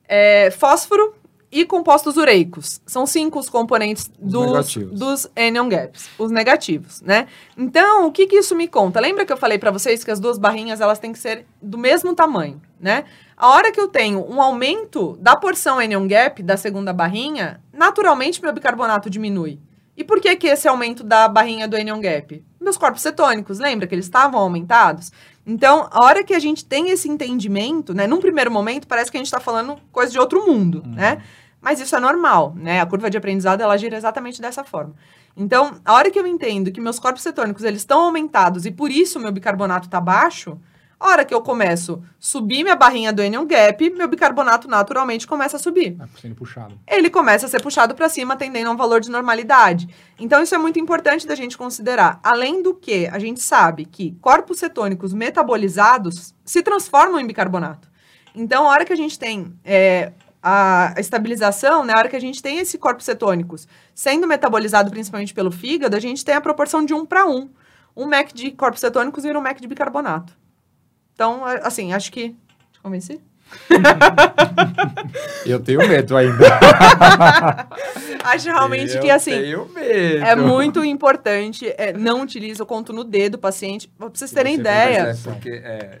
é, 0.06 0.50
fósforo 0.50 1.14
e 1.52 1.64
compostos 1.64 2.16
ureicos. 2.16 2.80
São 2.86 3.06
cinco 3.06 3.38
os 3.38 3.48
componentes 3.48 4.10
Os 4.20 4.32
dos, 4.32 4.74
dos 4.92 5.30
anion 5.36 5.68
gaps, 5.68 6.08
os 6.18 6.30
negativos, 6.30 7.00
né? 7.00 7.26
Então, 7.56 8.06
o 8.06 8.12
que, 8.12 8.26
que 8.26 8.36
isso 8.36 8.54
me 8.54 8.68
conta? 8.68 9.00
Lembra 9.00 9.26
que 9.26 9.32
eu 9.32 9.36
falei 9.36 9.58
para 9.58 9.70
vocês 9.70 10.04
que 10.04 10.10
as 10.10 10.20
duas 10.20 10.38
barrinhas 10.38 10.80
elas 10.80 10.98
têm 10.98 11.12
que 11.12 11.18
ser 11.18 11.46
do 11.60 11.76
mesmo 11.76 12.14
tamanho, 12.14 12.60
né? 12.78 13.04
A 13.36 13.48
hora 13.48 13.72
que 13.72 13.80
eu 13.80 13.88
tenho 13.88 14.24
um 14.30 14.40
aumento 14.40 15.16
da 15.20 15.34
porção 15.34 15.78
anion 15.78 16.06
gap 16.06 16.42
da 16.42 16.56
segunda 16.56 16.92
barrinha, 16.92 17.60
naturalmente 17.72 18.40
meu 18.42 18.52
bicarbonato 18.52 19.10
diminui. 19.10 19.58
E 19.96 20.04
por 20.04 20.20
que 20.20 20.34
que 20.36 20.46
esse 20.46 20.68
aumento 20.68 21.02
da 21.02 21.28
barrinha 21.28 21.66
do 21.66 21.76
anion 21.76 22.00
gap? 22.00 22.42
Meus 22.60 22.78
corpos 22.78 23.02
cetônicos, 23.02 23.58
lembra 23.58 23.86
que 23.86 23.94
eles 23.94 24.06
estavam 24.06 24.40
aumentados? 24.40 25.10
Então, 25.46 25.88
a 25.90 26.04
hora 26.04 26.22
que 26.22 26.34
a 26.34 26.38
gente 26.38 26.64
tem 26.64 26.90
esse 26.90 27.08
entendimento, 27.08 27.94
né? 27.94 28.06
Num 28.06 28.20
primeiro 28.20 28.50
momento, 28.50 28.86
parece 28.86 29.10
que 29.10 29.16
a 29.16 29.20
gente 29.20 29.26
está 29.26 29.40
falando 29.40 29.78
coisa 29.90 30.12
de 30.12 30.18
outro 30.18 30.46
mundo, 30.46 30.82
né? 30.86 31.22
Mas 31.60 31.80
isso 31.80 31.94
é 31.94 32.00
normal, 32.00 32.54
né? 32.56 32.80
A 32.80 32.86
curva 32.86 33.10
de 33.10 33.16
aprendizado, 33.16 33.60
ela 33.60 33.76
gira 33.76 33.96
exatamente 33.96 34.40
dessa 34.40 34.64
forma. 34.64 34.94
Então, 35.36 35.80
a 35.84 35.94
hora 35.94 36.10
que 36.10 36.18
eu 36.18 36.26
entendo 36.26 36.72
que 36.72 36.80
meus 36.80 36.98
corpos 36.98 37.22
cetônicos, 37.22 37.64
eles 37.64 37.80
estão 37.80 38.00
aumentados 38.00 38.66
e 38.66 38.70
por 38.70 38.90
isso 38.90 39.20
meu 39.20 39.32
bicarbonato 39.32 39.86
está 39.86 40.00
baixo, 40.00 40.58
a 41.00 41.08
hora 41.08 41.24
que 41.24 41.32
eu 41.32 41.40
começo 41.40 42.02
a 42.04 42.10
subir 42.18 42.62
minha 42.62 42.76
barrinha 42.76 43.10
do 43.10 43.22
anion 43.22 43.46
gap, 43.46 43.88
meu 43.90 44.06
bicarbonato 44.06 44.68
naturalmente 44.68 45.26
começa 45.26 45.56
a 45.56 45.58
subir 45.58 45.96
Tá 45.96 46.06
sendo 46.20 46.34
puxado. 46.34 46.78
ele 46.86 47.08
começa 47.08 47.46
a 47.46 47.48
ser 47.48 47.62
puxado 47.62 47.94
para 47.94 48.08
cima, 48.10 48.36
tendendo 48.36 48.68
a 48.68 48.70
um 48.72 48.76
valor 48.76 49.00
de 49.00 49.10
normalidade. 49.10 49.88
Então, 50.18 50.42
isso 50.42 50.54
é 50.54 50.58
muito 50.58 50.78
importante 50.78 51.26
da 51.26 51.34
gente 51.34 51.56
considerar. 51.56 52.20
Além 52.22 52.62
do 52.62 52.74
que, 52.74 53.06
a 53.06 53.18
gente 53.18 53.40
sabe 53.40 53.86
que 53.86 54.14
corpos 54.20 54.58
cetônicos 54.58 55.14
metabolizados 55.14 56.34
se 56.44 56.62
transformam 56.62 57.18
em 57.18 57.26
bicarbonato. 57.26 57.88
Então, 58.34 58.66
a 58.66 58.68
hora 58.68 58.84
que 58.84 58.92
a 58.92 58.96
gente 58.96 59.18
tem 59.18 59.58
é, 59.64 60.12
a 60.42 60.94
estabilização, 60.98 61.84
né, 61.84 61.94
a 61.94 61.98
hora 61.98 62.08
que 62.08 62.16
a 62.16 62.20
gente 62.20 62.42
tem 62.42 62.58
esse 62.58 62.76
corpos 62.76 63.04
cetônicos 63.06 63.66
sendo 63.94 64.26
metabolizado 64.26 64.90
principalmente 64.90 65.32
pelo 65.32 65.50
fígado, 65.50 65.96
a 65.96 66.00
gente 66.00 66.24
tem 66.24 66.34
a 66.34 66.40
proporção 66.40 66.84
de 66.84 66.92
um 66.92 67.06
para 67.06 67.26
um. 67.26 67.48
Um 67.96 68.06
MEC 68.06 68.32
de 68.34 68.50
corpos 68.50 68.80
cetônicos 68.80 69.24
vira 69.24 69.38
um 69.38 69.42
MEC 69.42 69.60
de 69.60 69.66
bicarbonato. 69.66 70.39
Então, 71.20 71.44
assim, 71.62 71.92
acho 71.92 72.10
que... 72.10 72.30
Te 72.72 72.80
convenci? 72.82 73.20
Eu 75.44 75.60
tenho 75.60 75.86
medo 75.86 76.16
ainda. 76.16 76.46
Acho 78.24 78.46
realmente 78.46 78.94
Eu 78.94 79.02
que, 79.02 79.10
assim... 79.10 79.32
tenho 79.32 79.68
medo. 79.68 80.24
É 80.24 80.34
muito 80.34 80.82
importante, 80.82 81.74
é, 81.76 81.92
não 81.92 82.22
utilize, 82.22 82.58
eu 82.58 82.64
conto 82.64 82.90
no 82.94 83.04
dedo 83.04 83.32
do 83.32 83.38
paciente, 83.38 83.86
pra 83.98 84.08
vocês 84.08 84.30
terem 84.30 84.54
Você 84.54 84.60
ideia. 84.60 84.98
é, 84.98 85.14
porque 85.22 85.50
é, 85.50 85.98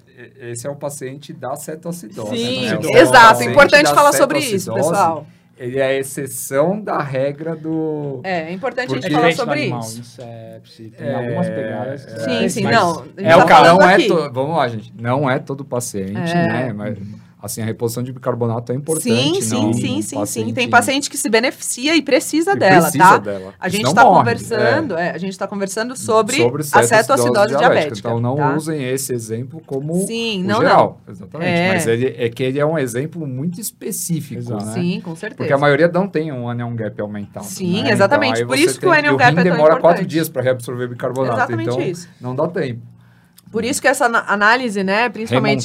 esse 0.52 0.66
é 0.66 0.70
o 0.70 0.76
paciente 0.76 1.34
da 1.34 1.54
cetoacidose. 1.54 2.34
Sim, 2.34 2.70
né? 2.70 2.78
O 2.78 2.96
exato, 2.96 3.28
paciente 3.28 3.50
importante 3.50 3.90
falar 3.92 4.14
sobre 4.14 4.38
isso, 4.38 4.72
pessoal. 4.72 5.26
Ele 5.60 5.78
é 5.78 5.84
a 5.88 5.94
exceção 5.94 6.80
da 6.80 7.02
regra 7.02 7.54
do. 7.54 8.20
É, 8.24 8.48
é 8.48 8.52
importante 8.52 8.86
a 8.86 8.94
Porque- 8.94 9.02
gente 9.08 9.14
falar 9.14 9.32
sobre 9.34 9.60
animal, 9.60 9.80
isso. 9.80 10.00
Incepsi, 10.00 10.90
tem 10.96 11.06
É, 11.06 11.14
algumas 11.14 11.48
pegadas. 11.50 12.04
que- 12.06 12.20
Sim, 12.22 12.48
sim, 12.48 12.62
mas 12.64 12.74
não. 12.76 12.90
A 13.00 13.04
gente 13.04 13.12
É 13.18 13.28
tá 13.28 13.44
o 13.44 13.46
cara 13.46 13.68
não 13.74 13.82
é 13.82 13.98
to- 13.98 14.32
Vamos 14.32 14.56
lá, 14.56 14.68
gente. 14.68 14.90
Não 14.98 15.30
é 15.30 15.38
todo 15.38 15.62
paciente, 15.62 16.32
É. 16.32 16.48
né? 16.48 16.72
Mas 16.72 16.96
assim, 17.42 17.62
a 17.62 17.64
reposição 17.64 18.02
de 18.02 18.12
bicarbonato 18.12 18.72
é 18.72 18.74
importante. 18.74 19.04
Sim, 19.04 19.40
sim, 19.40 19.54
não 19.54 19.72
sim, 19.72 19.80
sim, 19.82 20.02
sim. 20.02 20.16
paciente 20.16 20.52
Tem 20.52 20.68
paciente 20.68 21.10
que 21.10 21.16
se 21.16 21.28
beneficia 21.28 21.96
e 21.96 22.02
precisa 22.02 22.52
que 22.52 22.58
dela, 22.58 22.82
precisa 22.82 23.04
tá? 23.04 23.18
dela. 23.18 23.54
A 23.58 23.68
gente 23.68 23.86
está 23.86 24.04
conversando, 24.04 24.96
é, 24.96 25.10
a 25.10 25.18
gente 25.18 25.32
está 25.32 25.46
conversando 25.46 25.96
sobre, 25.96 26.36
a 26.42 26.62
cetoacidose 26.62 26.88
cetoacidose 26.88 27.56
diabética. 27.56 27.98
Então 27.98 28.20
não 28.20 28.36
tá? 28.36 28.54
usem 28.54 28.82
esse 28.84 29.12
exemplo 29.12 29.62
como 29.66 30.06
Sim, 30.06 30.42
o 30.44 30.46
não, 30.46 30.60
geral. 30.60 31.00
Exatamente. 31.08 31.50
É. 31.50 31.72
Mas 31.72 31.86
ele, 31.86 32.14
é 32.16 32.28
que 32.28 32.42
ele 32.42 32.58
é 32.58 32.66
um 32.66 32.78
exemplo 32.78 33.26
muito 33.26 33.60
específico, 33.60 34.40
Exato. 34.40 34.64
né? 34.66 34.74
Sim, 34.74 35.00
com 35.00 35.14
certeza. 35.16 35.36
Porque 35.38 35.52
a 35.52 35.58
maioria 35.58 35.88
não 35.88 36.06
tem 36.06 36.32
um 36.32 36.48
anion 36.48 36.74
gap 36.74 37.00
aumentado. 37.00 37.44
Sim, 37.44 37.82
né? 37.82 37.92
exatamente. 37.92 38.36
Então, 38.36 38.48
Por 38.48 38.58
isso 38.58 38.78
que 38.78 38.86
o 38.86 38.92
anion 38.92 39.14
e 39.14 39.16
gap 39.16 39.32
é 39.32 39.34
tão 39.34 39.44
demora 39.44 39.76
quatro 39.76 40.02
importante. 40.02 40.06
dias 40.06 40.28
para 40.28 40.42
reabsorver 40.42 40.88
bicarbonato. 40.88 41.36
Exatamente 41.36 41.70
então 41.70 41.80
isso. 41.80 42.08
não 42.20 42.34
dá 42.34 42.46
tempo. 42.48 42.80
Por 43.50 43.64
isso 43.64 43.82
que 43.82 43.88
essa 43.88 44.06
análise, 44.06 44.84
né, 44.84 45.08
principalmente 45.08 45.64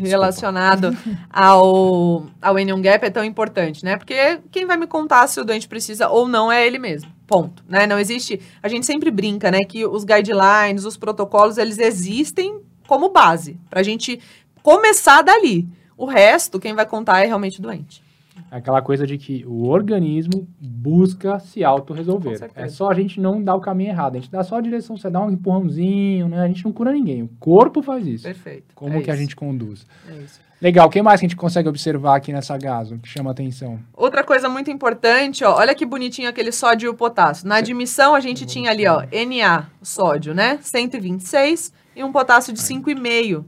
relacionado 0.00 0.96
ao, 1.28 2.26
ao 2.40 2.56
anion 2.56 2.80
gap 2.80 3.04
é 3.04 3.10
tão 3.10 3.24
importante, 3.24 3.84
né? 3.84 3.96
Porque 3.96 4.38
quem 4.50 4.64
vai 4.64 4.76
me 4.76 4.86
contar 4.86 5.26
se 5.26 5.40
o 5.40 5.44
doente 5.44 5.66
precisa 5.66 6.08
ou 6.08 6.28
não 6.28 6.52
é 6.52 6.64
ele 6.64 6.78
mesmo. 6.78 7.10
Ponto, 7.26 7.64
né? 7.68 7.86
Não 7.86 7.98
existe... 7.98 8.40
A 8.62 8.68
gente 8.68 8.86
sempre 8.86 9.10
brinca, 9.10 9.50
né? 9.50 9.58
Que 9.60 9.84
os 9.84 10.04
guidelines, 10.04 10.84
os 10.84 10.96
protocolos, 10.96 11.58
eles 11.58 11.78
existem 11.78 12.60
como 12.86 13.10
base, 13.10 13.58
para 13.68 13.80
a 13.80 13.84
gente 13.84 14.20
começar 14.62 15.22
dali. 15.22 15.68
O 15.96 16.06
resto, 16.06 16.58
quem 16.58 16.74
vai 16.74 16.86
contar 16.86 17.20
é 17.20 17.26
realmente 17.26 17.58
o 17.58 17.62
doente. 17.62 18.02
Aquela 18.50 18.82
coisa 18.82 19.06
de 19.06 19.16
que 19.16 19.44
o 19.46 19.68
organismo 19.68 20.48
busca 20.60 21.38
se 21.38 21.62
autorresolver. 21.62 22.50
É 22.54 22.68
só 22.68 22.90
a 22.90 22.94
gente 22.94 23.20
não 23.20 23.42
dar 23.42 23.54
o 23.54 23.60
caminho 23.60 23.90
errado. 23.90 24.16
A 24.16 24.20
gente 24.20 24.30
dá 24.30 24.42
só 24.42 24.56
a 24.56 24.60
direção, 24.60 24.96
você 24.96 25.08
dá 25.08 25.20
um 25.20 25.30
empurrãozinho, 25.30 26.28
né? 26.28 26.40
A 26.42 26.48
gente 26.48 26.64
não 26.64 26.72
cura 26.72 26.90
ninguém. 26.92 27.22
O 27.22 27.28
corpo 27.38 27.82
faz 27.82 28.06
isso. 28.06 28.24
Perfeito. 28.24 28.74
Como 28.74 28.96
É 28.96 29.00
que 29.02 29.10
a 29.10 29.14
isso, 29.14 29.22
gente 29.22 29.36
conduz. 29.36 29.86
é 30.08 30.14
isso. 30.16 30.40
Legal, 30.60 30.88
o 30.88 30.90
que 30.90 31.00
mais 31.00 31.18
que 31.18 31.24
a 31.24 31.28
gente 31.28 31.36
consegue 31.36 31.70
observar 31.70 32.16
aqui 32.16 32.32
nessa 32.34 32.58
gaso 32.58 32.98
que 32.98 33.08
chama 33.08 33.30
atenção? 33.30 33.78
Outra 33.94 34.22
coisa 34.22 34.46
muito 34.46 34.70
importante, 34.70 35.42
ó, 35.42 35.56
olha 35.56 35.74
que 35.74 35.86
bonitinho 35.86 36.28
aquele 36.28 36.52
sódio 36.52 36.86
e 36.86 36.90
o 36.90 36.94
potássio. 36.94 37.48
Na 37.48 37.56
admissão, 37.56 38.14
a 38.14 38.20
gente 38.20 38.44
tinha 38.44 38.70
ali, 38.70 38.86
ó, 38.86 39.04
Na, 39.10 39.70
sódio, 39.80 40.34
né? 40.34 40.58
126 40.60 41.72
e 41.96 42.04
um 42.04 42.12
potássio 42.12 42.52
de 42.52 42.60
5,5. 42.60 43.44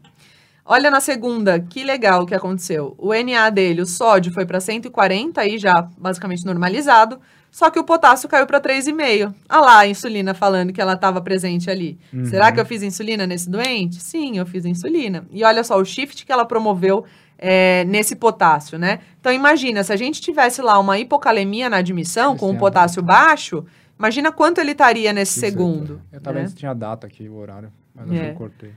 Olha 0.73 0.91
na 0.91 1.03
segunda, 1.03 1.61
que 1.61 1.85
legal 1.85 2.23
o 2.23 2.27
que 2.27 2.35
aconteceu. 2.35 2.95
O 2.97 3.12
Na 3.12 3.51
dele, 3.51 3.83
o 3.83 3.87
sódio 3.87 4.33
foi 4.33 4.47
para 4.47 4.59
140, 4.59 5.39
aí 5.39 5.59
já 5.59 5.87
basicamente 5.99 6.47
normalizado, 6.47 7.20
só 7.51 7.68
que 7.68 7.79
o 7.79 7.85
potássio 7.85 8.27
caiu 8.27 8.47
para 8.47 8.59
3,5. 8.59 9.35
Olha 9.51 9.61
lá 9.61 9.79
a 9.81 9.87
insulina 9.87 10.33
falando 10.33 10.73
que 10.73 10.81
ela 10.81 10.95
estava 10.95 11.20
presente 11.20 11.70
ali. 11.70 11.99
Uhum. 12.11 12.25
Será 12.25 12.51
que 12.51 12.59
eu 12.59 12.64
fiz 12.64 12.83
insulina 12.83 13.27
nesse 13.27 13.51
doente? 13.51 14.03
Sim, 14.03 14.39
eu 14.39 14.47
fiz 14.47 14.64
insulina. 14.64 15.27
E 15.31 15.45
olha 15.45 15.62
só 15.62 15.77
o 15.79 15.85
shift 15.85 16.25
que 16.25 16.33
ela 16.33 16.47
promoveu 16.47 17.05
é, 17.37 17.85
nesse 17.85 18.16
potássio, 18.16 18.79
né? 18.79 19.01
Então 19.20 19.31
imagina, 19.31 19.85
se 19.85 19.93
a 19.93 19.97
gente 19.97 20.23
tivesse 20.23 20.62
lá 20.62 20.79
uma 20.79 20.99
hipocalemia 20.99 21.68
na 21.68 21.77
admissão, 21.77 22.35
com 22.35 22.47
o 22.47 22.49
Esse 22.49 22.57
é 22.57 22.61
potássio 22.61 23.03
baixo, 23.03 23.62
imagina 23.99 24.33
quanto 24.33 24.59
ele 24.59 24.73
estaria 24.73 25.12
nesse 25.12 25.33
Isso, 25.33 25.41
segundo. 25.41 26.01
Eu 26.11 26.18
tava 26.18 26.37
né? 26.37 26.41
vendo 26.41 26.49
se 26.49 26.57
tinha 26.57 26.73
data 26.73 27.07
aqui, 27.07 27.29
o 27.29 27.37
horário, 27.37 27.70
mas 27.95 28.11
É. 28.11 28.31
eu 28.31 28.35
cortei. 28.37 28.70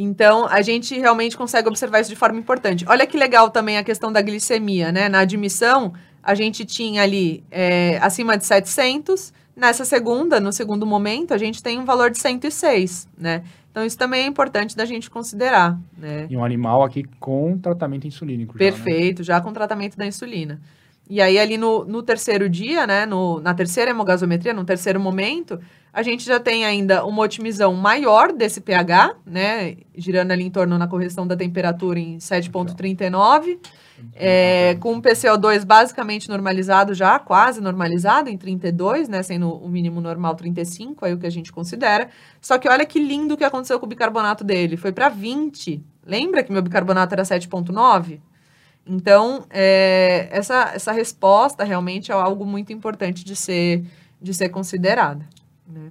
Então, 0.00 0.46
a 0.46 0.62
gente 0.62 0.96
realmente 0.96 1.36
consegue 1.36 1.66
observar 1.66 2.00
isso 2.00 2.08
de 2.08 2.14
forma 2.14 2.38
importante. 2.38 2.84
Olha 2.88 3.04
que 3.04 3.18
legal 3.18 3.50
também 3.50 3.76
a 3.76 3.82
questão 3.82 4.12
da 4.12 4.22
glicemia, 4.22 4.92
né? 4.92 5.08
Na 5.08 5.20
admissão, 5.20 5.92
a 6.22 6.36
gente 6.36 6.64
tinha 6.64 7.02
ali 7.02 7.42
é, 7.50 7.98
acima 8.00 8.38
de 8.38 8.46
700. 8.46 9.32
Nessa 9.56 9.84
segunda, 9.84 10.38
no 10.38 10.52
segundo 10.52 10.86
momento, 10.86 11.34
a 11.34 11.38
gente 11.38 11.60
tem 11.60 11.80
um 11.80 11.84
valor 11.84 12.12
de 12.12 12.18
106, 12.20 13.08
né? 13.18 13.42
Então, 13.72 13.84
isso 13.84 13.98
também 13.98 14.22
é 14.22 14.26
importante 14.26 14.76
da 14.76 14.84
gente 14.84 15.10
considerar, 15.10 15.76
né? 15.96 16.28
E 16.30 16.36
um 16.36 16.44
animal 16.44 16.84
aqui 16.84 17.02
com 17.18 17.58
tratamento 17.58 18.06
insulínico. 18.06 18.56
já, 18.56 18.64
né? 18.64 18.70
Perfeito, 18.70 19.24
já 19.24 19.40
com 19.40 19.52
tratamento 19.52 19.96
da 19.96 20.06
insulina. 20.06 20.60
E 21.10 21.20
aí, 21.20 21.38
ali 21.40 21.58
no, 21.58 21.84
no 21.84 22.04
terceiro 22.04 22.48
dia, 22.48 22.86
né, 22.86 23.04
no, 23.04 23.40
na 23.40 23.52
terceira 23.52 23.90
hemogasometria, 23.90 24.52
no 24.52 24.64
terceiro 24.64 25.00
momento, 25.00 25.58
a 25.92 26.02
gente 26.02 26.24
já 26.24 26.38
tem 26.38 26.64
ainda 26.64 27.04
uma 27.04 27.22
otimizão 27.22 27.74
maior 27.74 28.32
desse 28.32 28.60
pH, 28.60 29.16
né, 29.24 29.76
girando 29.96 30.32
ali 30.32 30.44
em 30.44 30.50
torno 30.50 30.76
na 30.76 30.86
correção 30.86 31.26
da 31.26 31.36
temperatura 31.36 31.98
em 31.98 32.18
7,39, 32.18 33.58
é, 34.14 34.76
com 34.80 34.94
o 34.94 35.02
PCO2 35.02 35.64
basicamente 35.64 36.28
normalizado 36.28 36.94
já, 36.94 37.18
quase 37.18 37.60
normalizado, 37.60 38.28
em 38.28 38.36
32, 38.36 39.08
né, 39.08 39.22
sendo 39.22 39.52
o 39.52 39.68
mínimo 39.68 40.00
normal 40.00 40.34
35, 40.34 41.04
aí 41.04 41.14
o 41.14 41.18
que 41.18 41.26
a 41.26 41.30
gente 41.30 41.52
considera. 41.52 42.08
Só 42.40 42.58
que 42.58 42.68
olha 42.68 42.86
que 42.86 42.98
lindo 42.98 43.34
o 43.34 43.36
que 43.36 43.44
aconteceu 43.44 43.78
com 43.80 43.86
o 43.86 43.88
bicarbonato 43.88 44.44
dele, 44.44 44.76
foi 44.76 44.92
para 44.92 45.08
20. 45.08 45.82
Lembra 46.06 46.42
que 46.42 46.52
meu 46.52 46.62
bicarbonato 46.62 47.14
era 47.14 47.22
7,9? 47.22 48.20
Então, 48.86 49.44
é, 49.50 50.28
essa, 50.30 50.72
essa 50.74 50.92
resposta 50.92 51.62
realmente 51.62 52.10
é 52.10 52.14
algo 52.14 52.46
muito 52.46 52.72
importante 52.72 53.22
de 53.24 53.36
ser, 53.36 53.84
de 54.20 54.32
ser 54.32 54.48
considerada. 54.48 55.26
Né? 55.68 55.90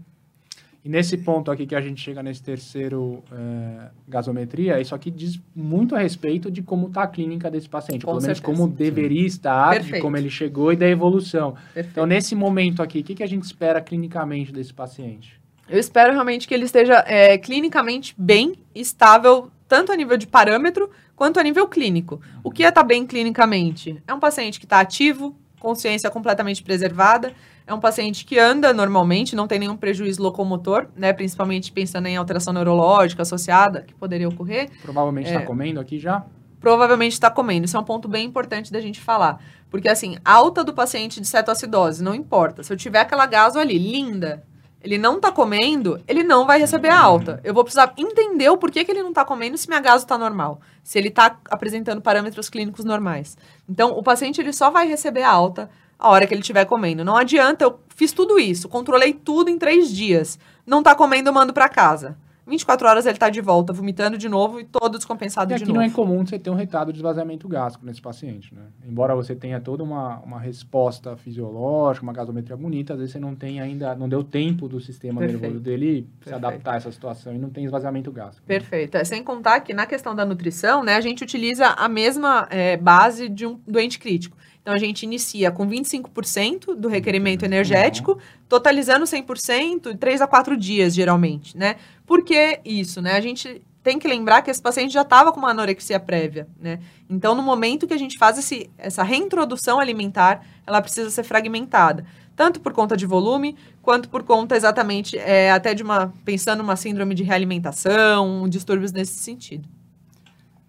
E 0.87 0.89
nesse 0.89 1.17
ponto 1.17 1.51
aqui 1.51 1.65
que 1.65 1.75
a 1.75 1.81
gente 1.81 2.01
chega 2.01 2.23
nesse 2.23 2.41
terceiro 2.41 3.21
é, 3.29 3.89
gasometria, 4.07 4.79
isso 4.79 4.95
aqui 4.95 5.11
diz 5.11 5.37
muito 5.53 5.93
a 5.93 5.99
respeito 5.99 6.49
de 6.49 6.61
como 6.61 6.87
está 6.87 7.03
a 7.03 7.07
clínica 7.07 7.51
desse 7.51 7.67
paciente, 7.67 8.05
Com 8.05 8.11
pelo 8.11 8.21
menos 8.21 8.37
certeza. 8.37 8.57
como 8.57 8.73
deveria 8.73 9.27
estar, 9.27 9.73
de 9.73 9.79
Perfeito. 9.81 10.01
como 10.01 10.15
ele 10.15 10.29
chegou 10.29 10.71
e 10.71 10.77
da 10.77 10.87
evolução. 10.87 11.55
Perfeito. 11.73 11.89
Então, 11.91 12.05
nesse 12.05 12.35
momento 12.35 12.81
aqui, 12.81 12.99
o 12.99 13.03
que, 13.03 13.15
que 13.15 13.23
a 13.23 13.27
gente 13.27 13.43
espera 13.43 13.81
clinicamente 13.81 14.53
desse 14.53 14.73
paciente? 14.73 15.41
Eu 15.67 15.77
espero 15.77 16.13
realmente 16.13 16.47
que 16.47 16.53
ele 16.53 16.63
esteja 16.63 17.03
é, 17.05 17.37
clinicamente 17.37 18.15
bem, 18.17 18.55
estável, 18.73 19.51
tanto 19.67 19.91
a 19.91 19.95
nível 19.97 20.15
de 20.15 20.25
parâmetro 20.25 20.89
quanto 21.17 21.37
a 21.37 21.43
nível 21.43 21.67
clínico. 21.67 22.21
O 22.41 22.49
que 22.49 22.63
é 22.63 22.69
estar 22.69 22.83
bem 22.83 23.05
clinicamente? 23.05 24.01
É 24.07 24.13
um 24.13 24.19
paciente 24.21 24.57
que 24.57 24.65
está 24.65 24.79
ativo, 24.79 25.35
consciência 25.59 26.09
completamente 26.09 26.63
preservada, 26.63 27.33
é 27.67 27.73
um 27.73 27.79
paciente 27.79 28.25
que 28.25 28.39
anda 28.39 28.73
normalmente, 28.73 29.35
não 29.35 29.45
tem 29.45 29.59
nenhum 29.59 29.75
prejuízo 29.75 30.23
locomotor, 30.23 30.87
né, 30.95 31.11
principalmente 31.13 31.71
pensando 31.71 32.07
em 32.07 32.15
alteração 32.15 32.53
neurológica 32.53 33.21
associada 33.21 33.81
que 33.81 33.93
poderia 33.93 34.27
ocorrer. 34.29 34.69
Provavelmente 34.81 35.27
está 35.27 35.41
É. 35.41 35.45
comendo 35.45 35.79
aqui 35.79 35.99
já? 35.99 36.25
provavelmente 36.59 37.13
está 37.13 37.29
comendo. 37.29 37.65
Isso 37.65 37.77
é 37.77 37.79
um 37.79 37.83
ponto 37.83 38.07
bem 38.07 38.25
importante 38.25 38.71
da 38.73 38.81
gente 38.81 38.99
falar. 38.99 39.39
Porque, 39.69 39.87
assim, 39.87 40.17
alta 40.25 40.63
do 40.63 40.73
paciente 40.73 41.21
de 41.21 41.27
cetoacidose, 41.27 42.03
não 42.03 42.15
importa. 42.15 42.63
Se 42.63 42.73
eu 42.73 42.75
tiver 42.75 42.99
aquela 42.99 43.27
gaso 43.27 43.59
ali, 43.59 43.77
linda, 43.77 44.43
ele 44.83 44.97
não 44.97 45.19
tá 45.19 45.31
comendo, 45.31 46.01
ele 46.07 46.23
não 46.23 46.47
vai 46.47 46.59
receber 46.59 46.89
a 46.89 46.99
alta. 46.99 47.39
Eu 47.43 47.53
vou 47.53 47.63
precisar 47.63 47.93
entender 47.95 48.49
o 48.49 48.57
porquê 48.57 48.83
que 48.83 48.91
ele 48.91 49.03
não 49.03 49.13
tá 49.13 49.23
comendo 49.23 49.55
se 49.55 49.67
minha 49.67 49.79
gaso 49.79 50.05
tá 50.07 50.17
normal. 50.17 50.59
Se 50.83 50.97
ele 50.97 51.11
tá 51.11 51.37
apresentando 51.49 52.01
parâmetros 52.01 52.49
clínicos 52.49 52.83
normais. 52.83 53.37
Então, 53.69 53.91
o 53.91 54.01
paciente, 54.01 54.41
ele 54.41 54.51
só 54.51 54.71
vai 54.71 54.87
receber 54.87 55.21
a 55.21 55.31
alta 55.31 55.69
a 55.99 56.09
hora 56.09 56.25
que 56.27 56.33
ele 56.33 56.41
estiver 56.41 56.65
comendo. 56.65 57.03
Não 57.03 57.15
adianta, 57.17 57.63
eu 57.65 57.79
fiz 57.95 58.11
tudo 58.11 58.39
isso, 58.39 58.69
controlei 58.69 59.13
tudo 59.13 59.49
em 59.49 59.57
três 59.57 59.91
dias. 59.91 60.37
Não 60.65 60.83
tá 60.83 60.93
comendo, 60.95 61.29
eu 61.29 61.33
mando 61.33 61.53
para 61.53 61.67
casa. 61.69 62.17
24 62.49 62.87
horas 62.87 63.05
ele 63.05 63.17
tá 63.17 63.29
de 63.29 63.41
volta, 63.41 63.73
vomitando 63.73 64.17
de 64.17 64.29
novo 64.29 64.57
e 64.57 64.63
todo 64.63 64.97
descompensado 64.97 65.51
E 65.51 65.57
de 65.57 65.63
aqui 65.63 65.65
novo. 65.67 65.79
não 65.79 65.85
é 65.85 65.89
comum 65.89 66.25
você 66.25 66.39
ter 66.39 66.49
um 66.49 66.53
retardo 66.55 66.93
de 66.93 66.99
esvaziamento 66.99 67.45
gástrico 67.45 67.85
nesse 67.85 68.01
paciente, 68.01 68.55
né? 68.55 68.61
Embora 68.87 69.13
você 69.13 69.35
tenha 69.35 69.59
toda 69.59 69.83
uma, 69.83 70.19
uma 70.19 70.39
resposta 70.39 71.17
fisiológica, 71.17 72.03
uma 72.03 72.13
gasometria 72.13 72.55
bonita, 72.55 72.93
às 72.93 72.99
vezes 72.99 73.11
você 73.11 73.19
não 73.19 73.35
tem 73.35 73.59
ainda, 73.59 73.93
não 73.95 74.07
deu 74.07 74.23
tempo 74.23 74.69
do 74.69 74.79
sistema 74.79 75.19
Perfeito. 75.19 75.41
nervoso 75.41 75.61
dele 75.61 76.07
se 76.19 76.29
Perfeito. 76.29 76.35
adaptar 76.45 76.73
a 76.73 76.75
essa 76.77 76.91
situação 76.91 77.33
e 77.35 77.37
não 77.37 77.49
tem 77.49 77.65
esvaziamento 77.65 78.09
gástrico. 78.13 78.47
Perfeito. 78.47 78.95
É, 78.95 79.03
Sem 79.03 79.21
contar 79.21 79.59
que 79.59 79.73
na 79.73 79.85
questão 79.85 80.15
da 80.15 80.25
nutrição, 80.25 80.85
né, 80.85 80.95
a 80.95 81.01
gente 81.01 81.25
utiliza 81.25 81.67
a 81.67 81.89
mesma 81.89 82.47
é, 82.49 82.77
base 82.77 83.27
de 83.27 83.45
um 83.45 83.59
doente 83.67 83.99
crítico. 83.99 84.37
Então 84.67 84.75
a 84.75 84.79
gente 84.79 85.03
inicia 85.03 85.49
com 85.49 85.65
25% 85.65 86.75
do 86.75 86.89
requerimento 86.89 87.45
energético, 87.45 88.19
totalizando 88.49 89.05
100% 89.05 89.93
em 89.93 89.95
3 89.95 90.19
a 90.19 90.27
4 90.27 90.57
dias, 90.57 90.93
geralmente, 90.93 91.55
né? 91.55 91.77
Por 92.05 92.21
que 92.21 92.59
isso, 92.65 93.01
né? 93.01 93.13
A 93.13 93.21
gente 93.21 93.61
tem 93.81 93.97
que 93.97 94.09
lembrar 94.09 94.41
que 94.41 94.51
esse 94.51 94.61
paciente 94.61 94.93
já 94.93 95.03
estava 95.03 95.31
com 95.31 95.39
uma 95.39 95.51
anorexia 95.51 96.01
prévia, 96.01 96.49
né? 96.59 96.79
Então, 97.09 97.33
no 97.33 97.41
momento 97.41 97.87
que 97.87 97.93
a 97.93 97.97
gente 97.97 98.17
faz 98.17 98.37
esse, 98.37 98.69
essa 98.77 99.03
reintrodução 99.03 99.79
alimentar, 99.79 100.45
ela 100.65 100.81
precisa 100.81 101.09
ser 101.09 101.23
fragmentada. 101.23 102.03
Tanto 102.35 102.59
por 102.59 102.73
conta 102.73 102.97
de 102.97 103.05
volume, 103.05 103.55
quanto 103.81 104.09
por 104.09 104.23
conta 104.23 104.57
exatamente 104.57 105.17
é, 105.17 105.49
até 105.49 105.73
de 105.73 105.81
uma. 105.81 106.13
pensando 106.25 106.57
numa 106.57 106.75
síndrome 106.75 107.15
de 107.15 107.23
realimentação, 107.23 108.49
distúrbios 108.49 108.91
nesse 108.91 109.13
sentido. 109.13 109.65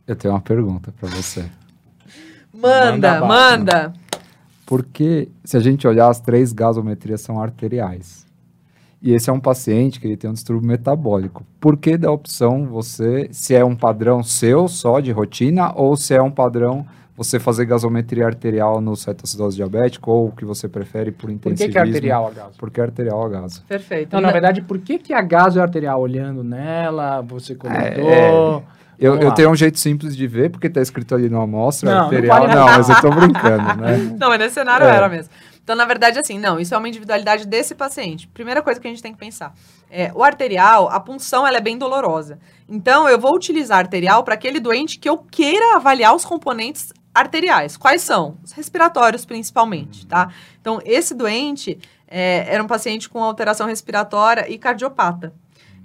Eu 0.06 0.14
tenho 0.14 0.34
uma 0.34 0.40
pergunta 0.40 0.92
para 0.92 1.08
você. 1.08 1.50
Manda, 2.60 3.20
Manda 3.20 3.26
manda. 3.26 3.92
Porque 4.66 5.28
se 5.44 5.56
a 5.56 5.60
gente 5.60 5.86
olhar, 5.86 6.08
as 6.08 6.20
três 6.20 6.52
gasometrias 6.52 7.20
são 7.20 7.40
arteriais. 7.40 8.26
E 9.00 9.14
esse 9.14 9.30
é 9.30 9.32
um 9.32 9.40
paciente 9.40 10.00
que 10.00 10.06
ele 10.06 10.16
tem 10.16 10.28
um 10.28 10.32
distúrbio 10.34 10.66
metabólico. 10.66 11.46
Por 11.60 11.76
que 11.76 11.96
da 11.96 12.10
opção 12.10 12.66
você, 12.66 13.28
se 13.30 13.54
é 13.54 13.64
um 13.64 13.76
padrão 13.76 14.22
seu 14.22 14.66
só 14.68 14.98
de 15.00 15.12
rotina, 15.12 15.72
ou 15.74 15.96
se 15.96 16.14
é 16.14 16.20
um 16.20 16.30
padrão 16.30 16.84
você 17.16 17.38
fazer 17.38 17.64
gasometria 17.64 18.26
arterial 18.26 18.80
no 18.80 18.94
cetoacidose 18.94 19.56
diabético, 19.56 20.10
ou 20.10 20.28
o 20.28 20.32
que 20.32 20.44
você 20.44 20.68
prefere 20.68 21.10
por 21.12 21.22
Por 21.22 21.30
intensivismo? 21.30 21.66
que, 21.66 21.72
que 21.72 21.78
é 21.78 21.80
arterial 21.80 22.26
a 22.26 22.30
gaso? 22.30 22.52
Porque 22.58 22.80
é 22.80 22.84
arterial 22.84 23.24
a 23.24 23.28
gaso. 23.28 23.64
Perfeito. 23.66 24.12
Não, 24.14 24.20
na 24.20 24.30
verdade, 24.30 24.62
por 24.62 24.78
que, 24.78 24.98
que 24.98 25.12
a 25.12 25.22
gaso 25.22 25.58
é 25.58 25.62
arterial? 25.62 26.00
Olhando 26.00 26.44
nela, 26.44 27.20
você 27.22 27.54
comentou. 27.54 28.08
é. 28.10 28.62
Eu, 28.98 29.16
eu 29.16 29.32
tenho 29.32 29.50
um 29.50 29.54
jeito 29.54 29.78
simples 29.78 30.16
de 30.16 30.26
ver, 30.26 30.50
porque 30.50 30.68
tá 30.68 30.80
escrito 30.80 31.14
ali 31.14 31.28
na 31.28 31.42
amostra 31.42 31.88
Não, 31.90 31.96
não 31.98 32.04
arterial. 32.06 32.40
vale 32.40 32.54
Não, 32.54 32.66
mas 32.66 32.88
eu 32.88 33.00
tô 33.00 33.10
brincando, 33.10 33.76
né? 33.80 33.96
Não, 34.18 34.28
mas 34.28 34.38
nesse 34.38 34.54
cenário 34.54 34.86
É. 34.86 34.96
era 34.96 35.08
mesmo. 35.08 35.32
Então, 35.62 35.76
na 35.76 35.84
verdade, 35.84 36.18
assim, 36.18 36.38
não, 36.38 36.58
isso 36.58 36.74
é 36.74 36.78
uma 36.78 36.88
individualidade 36.88 37.46
desse 37.46 37.74
paciente. 37.74 38.26
Primeira 38.28 38.62
coisa 38.62 38.80
que 38.80 38.86
a 38.88 38.90
gente 38.90 39.02
tem 39.02 39.12
que 39.12 39.18
pensar. 39.18 39.52
É, 39.90 40.10
o 40.14 40.24
arterial, 40.24 40.88
a 40.88 40.98
punção, 40.98 41.46
ela 41.46 41.58
é 41.58 41.60
bem 41.60 41.76
dolorosa. 41.76 42.38
Então, 42.66 43.06
eu 43.06 43.18
vou 43.20 43.34
utilizar 43.34 43.78
arterial 43.78 44.24
para 44.24 44.32
aquele 44.34 44.60
doente 44.60 44.98
que 44.98 45.08
eu 45.08 45.18
queira 45.18 45.76
avaliar 45.76 46.14
os 46.16 46.24
componentes 46.24 46.90
arteriais. 47.14 47.76
Quais 47.76 48.00
são? 48.00 48.38
Os 48.42 48.52
respiratórios, 48.52 49.26
principalmente, 49.26 50.06
tá? 50.06 50.30
Então, 50.58 50.80
esse 50.86 51.14
doente 51.14 51.78
é, 52.06 52.46
era 52.48 52.62
um 52.62 52.66
paciente 52.66 53.06
com 53.08 53.22
alteração 53.22 53.66
respiratória 53.66 54.50
e 54.50 54.56
cardiopata. 54.56 55.34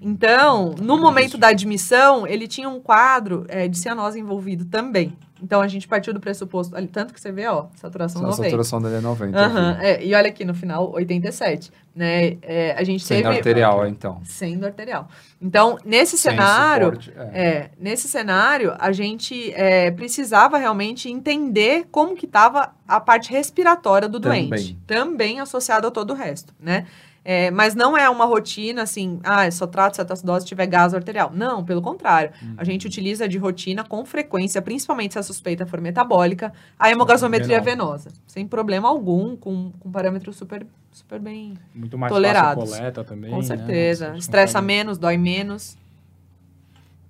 Então, 0.05 0.75
no 0.81 0.97
momento 0.97 1.37
da 1.37 1.47
admissão, 1.47 2.27
ele 2.27 2.45
tinha 2.47 2.67
um 2.67 2.79
quadro 2.79 3.45
é, 3.47 3.67
de 3.69 3.77
cianose 3.79 4.19
envolvido 4.19 4.65
também, 4.65 5.15
Então 5.41 5.61
a 5.61 5.67
gente 5.67 5.87
partiu 5.87 6.13
do 6.13 6.19
pressuposto, 6.19 6.75
ali, 6.75 6.87
tanto 6.87 7.13
que 7.13 7.19
você 7.21 7.31
vê, 7.31 7.47
ó, 7.47 7.65
saturação 7.75 8.21
A 8.21 8.25
90. 8.27 8.43
saturação 8.43 8.81
dele 8.81 8.95
é 8.97 9.01
90. 9.01 9.37
Aham, 9.39 9.71
aqui. 9.71 9.85
é, 9.85 10.05
e 10.05 10.13
olha 10.13 10.27
aqui 10.29 10.45
no 10.45 10.53
final, 10.53 10.91
87. 10.93 11.71
Né? 11.95 12.37
É, 12.41 12.73
a 12.77 12.83
gente 12.83 13.03
Sendo 13.03 13.23
teve. 13.23 13.37
arterial, 13.37 13.85
então. 13.87 14.19
Sendo 14.23 14.65
arterial. 14.65 15.07
Então, 15.41 15.77
nesse 15.85 16.17
Sem 16.17 16.31
cenário, 16.31 16.85
suporte, 16.87 17.13
é. 17.33 17.45
é, 17.45 17.71
nesse 17.79 18.07
cenário, 18.07 18.73
a 18.79 18.91
gente 18.91 19.53
é, 19.53 19.91
precisava 19.91 20.57
realmente 20.57 21.09
entender 21.09 21.85
como 21.91 22.15
que 22.15 22.25
estava 22.25 22.73
a 22.87 22.99
parte 22.99 23.31
respiratória 23.31 24.07
do 24.09 24.19
Também. 24.19 24.49
doente. 24.49 24.77
Também 24.87 25.39
associado 25.39 25.87
a 25.87 25.91
todo 25.91 26.11
o 26.11 26.13
resto, 26.15 26.53
né? 26.59 26.85
É, 27.25 27.49
mas 27.51 27.73
não 27.73 27.95
é 27.97 28.09
uma 28.09 28.25
rotina 28.25 28.81
assim, 28.81 29.19
ah, 29.23 29.45
eu 29.45 29.51
só 29.51 29.65
trato 29.65 29.95
se 29.95 30.01
a 30.01 30.05
acidose 30.09 30.45
tiver 30.45 30.65
gás 30.65 30.93
arterial. 30.93 31.31
Não, 31.33 31.63
pelo 31.63 31.81
contrário. 31.81 32.31
Uhum. 32.41 32.55
A 32.57 32.63
gente 32.65 32.85
utiliza 32.85 33.29
de 33.29 33.37
rotina 33.37 33.83
com 33.83 34.05
frequência, 34.05 34.61
principalmente 34.61 35.13
se 35.13 35.19
a 35.19 35.23
suspeita 35.23 35.65
for 35.65 35.79
metabólica, 35.79 36.51
a 36.77 36.91
hemogasometria 36.91 37.61
Venosa. 37.61 38.09
venosa. 38.09 38.21
Sem 38.27 38.45
problema 38.45 38.89
algum, 38.89 39.37
com, 39.37 39.71
com 39.79 39.89
parâmetros 39.89 40.35
super, 40.35 40.65
super 40.91 41.19
bem 41.19 41.53
Muito 41.73 41.97
mais 41.97 42.11
Tolerados. 42.11 42.63
fácil 42.65 42.77
coleta 42.77 43.03
também. 43.05 43.31
com 43.31 43.37
né? 43.37 43.43
certeza. 43.43 44.11
Você 44.11 44.17
Estressa 44.17 44.59
consegue- 44.59 44.67
menos, 44.67 44.97
dói 44.97 45.15
menos. 45.17 45.77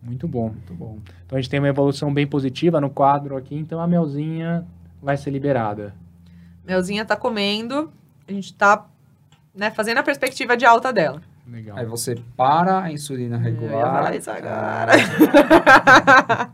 Muito 0.01 0.27
bom, 0.27 0.49
muito 0.49 0.73
bom. 0.73 0.99
Então 1.25 1.37
a 1.37 1.41
gente 1.41 1.49
tem 1.49 1.59
uma 1.59 1.69
evolução 1.69 2.13
bem 2.13 2.27
positiva 2.27 2.79
no 2.79 2.89
quadro 2.89 3.35
aqui, 3.37 3.55
então 3.55 3.79
a 3.79 3.87
melzinha 3.87 4.63
vai 5.01 5.17
ser 5.17 5.31
liberada. 5.31 5.95
Melzinha 6.63 7.03
tá 7.05 7.15
comendo, 7.15 7.91
a 8.27 8.31
gente 8.31 8.53
tá 8.53 8.85
né, 9.55 9.71
fazendo 9.71 9.97
a 9.99 10.03
perspectiva 10.03 10.55
de 10.57 10.65
alta 10.65 10.91
dela. 10.93 11.21
Legal. 11.47 11.77
Aí 11.77 11.85
você 11.85 12.15
para 12.37 12.83
a 12.83 12.91
insulina 12.91 13.35
Eu 13.37 13.41
ia 13.43 13.49
regular. 13.49 13.93
falar 13.93 14.15
isso 14.15 14.31
agora. 14.31 14.91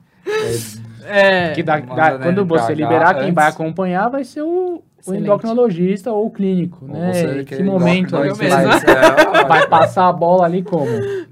É, 1.06 1.50
É, 1.50 1.54
Que 1.54 1.64
dá- 1.64 1.80
dá- 1.80 2.20
quando 2.20 2.46
você 2.46 2.74
liberar, 2.76 3.14
quem 3.16 3.24
antes. 3.24 3.34
vai 3.36 3.48
acompanhar 3.48 4.10
vai 4.10 4.24
ser 4.24 4.42
o, 4.44 4.84
o 5.08 5.14
endocrinologista 5.14 6.12
ou 6.12 6.28
o 6.28 6.30
clínico, 6.32 6.86
ou 6.88 6.92
né? 6.94 7.14
você 7.14 7.44
que 7.46 7.64
momento 7.64 8.16
é 8.18 8.30
vai, 8.34 8.60
vai, 8.60 9.46
vai 9.48 9.68
passar 9.68 10.08
a 10.10 10.14
bola 10.14 10.46
ali 10.46 10.62
como? 10.62 10.88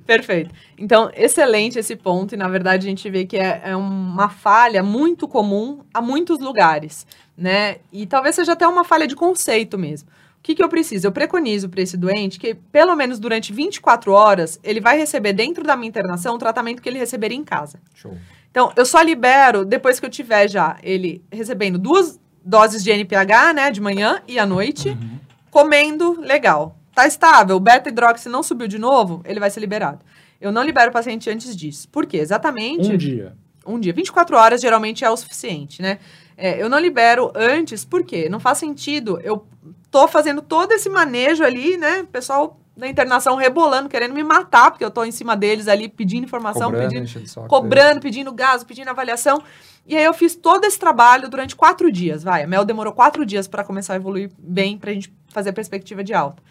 perfeito. 0.06 0.50
Então, 0.80 1.12
excelente 1.14 1.78
esse 1.78 1.96
ponto, 1.96 2.34
e 2.34 2.38
na 2.38 2.48
verdade 2.48 2.88
a 2.88 2.90
gente 2.90 3.08
vê 3.10 3.26
que 3.26 3.38
é, 3.38 3.62
é 3.66 3.76
uma 3.76 4.30
falha 4.30 4.82
muito 4.82 5.28
comum 5.28 5.82
a 5.94 6.02
muitos 6.02 6.40
lugares, 6.40 7.06
né? 7.38 7.76
E 7.92 8.08
talvez 8.08 8.36
seja 8.36 8.54
até 8.54 8.66
uma 8.68 8.84
falha 8.84 9.06
de 9.06 9.16
conceito 9.16 9.78
mesmo. 9.78 10.10
O 10.48 10.50
que, 10.50 10.56
que 10.56 10.64
eu 10.64 10.70
preciso? 10.70 11.06
Eu 11.06 11.12
preconizo 11.12 11.68
para 11.68 11.82
esse 11.82 11.98
doente 11.98 12.40
que, 12.40 12.54
pelo 12.54 12.96
menos 12.96 13.20
durante 13.20 13.52
24 13.52 14.14
horas, 14.14 14.58
ele 14.64 14.80
vai 14.80 14.98
receber 14.98 15.34
dentro 15.34 15.62
da 15.62 15.76
minha 15.76 15.90
internação 15.90 16.36
o 16.36 16.38
tratamento 16.38 16.82
que 16.82 16.88
ele 16.88 16.98
receberia 16.98 17.38
em 17.38 17.44
casa. 17.44 17.82
Show. 17.94 18.18
Então, 18.50 18.72
eu 18.78 18.86
só 18.86 19.02
libero 19.02 19.66
depois 19.66 20.00
que 20.00 20.06
eu 20.06 20.10
tiver 20.10 20.48
já 20.50 20.78
ele 20.82 21.22
recebendo 21.30 21.78
duas 21.78 22.18
doses 22.46 22.82
de 22.82 22.90
NPH, 22.92 23.54
né, 23.54 23.72
de 23.72 23.82
manhã 23.82 24.22
e 24.26 24.40
à 24.40 24.46
noite, 24.46 24.88
Uhum. 24.92 25.20
comendo 25.52 26.18
legal. 26.22 26.78
Tá 26.96 27.06
estável, 27.06 27.58
o 27.58 27.60
beta-hidroxi 27.60 28.30
não 28.30 28.42
subiu 28.42 28.70
de 28.70 28.78
novo, 28.78 29.22
ele 29.26 29.42
vai 29.42 29.50
ser 29.50 29.60
liberado. 29.60 30.00
Eu 30.40 30.50
não 30.54 30.64
libero 30.64 30.92
o 30.92 30.94
paciente 30.94 31.30
antes 31.30 31.54
disso. 31.58 31.90
Por 31.90 32.06
quê? 32.06 32.20
Exatamente 32.20 32.90
Um 32.94 32.96
dia. 32.98 33.36
um 33.66 33.78
dia. 33.78 33.92
24 33.92 34.38
horas 34.38 34.62
geralmente 34.62 35.04
é 35.04 35.10
o 35.10 35.18
suficiente, 35.18 35.82
né? 35.82 36.00
É, 36.38 36.62
eu 36.62 36.70
não 36.70 36.78
libero 36.78 37.32
antes, 37.34 37.84
por 37.84 38.04
quê? 38.04 38.30
Não 38.30 38.40
faz 38.40 38.60
sentido. 38.60 39.20
Eu 39.24 39.46
tô 39.90 40.08
fazendo 40.08 40.42
todo 40.42 40.72
esse 40.72 40.88
manejo 40.88 41.44
ali, 41.44 41.76
né? 41.78 42.02
O 42.02 42.08
pessoal 42.08 42.60
da 42.78 42.88
internação 42.88 43.36
rebolando, 43.36 43.90
querendo 43.90 44.14
me 44.14 44.24
matar, 44.24 44.70
porque 44.70 44.86
eu 44.86 44.92
tô 44.92 45.04
em 45.04 45.12
cima 45.12 45.36
deles 45.36 45.68
ali 45.68 45.90
pedindo 45.90 46.26
informação, 46.26 46.70
Cobrando, 46.70 46.94
pedindo 46.94 47.24
o 47.24 47.28
saco 47.28 47.48
cobrando, 47.48 48.00
pedindo 48.00 48.32
gás, 48.32 48.64
pedindo 48.64 48.90
avaliação. 48.90 49.42
E 49.88 49.98
aí 49.98 50.04
eu 50.04 50.14
fiz 50.14 50.36
todo 50.36 50.64
esse 50.66 50.78
trabalho 50.78 51.28
durante 51.28 51.56
quatro 51.56 51.92
dias, 51.92 52.24
vai. 52.24 52.44
A 52.44 52.48
Mel 52.48 52.64
demorou 52.64 52.94
quatro 52.94 53.26
dias 53.26 53.48
para 53.48 53.64
começar 53.64 53.94
a 53.94 53.96
evoluir 53.96 54.30
bem, 54.38 54.78
pra 54.78 54.94
gente 54.94 55.12
fazer 55.30 55.50
a 55.50 55.54
perspectiva 55.54 56.04
de 56.04 56.14
alta. 56.14 56.44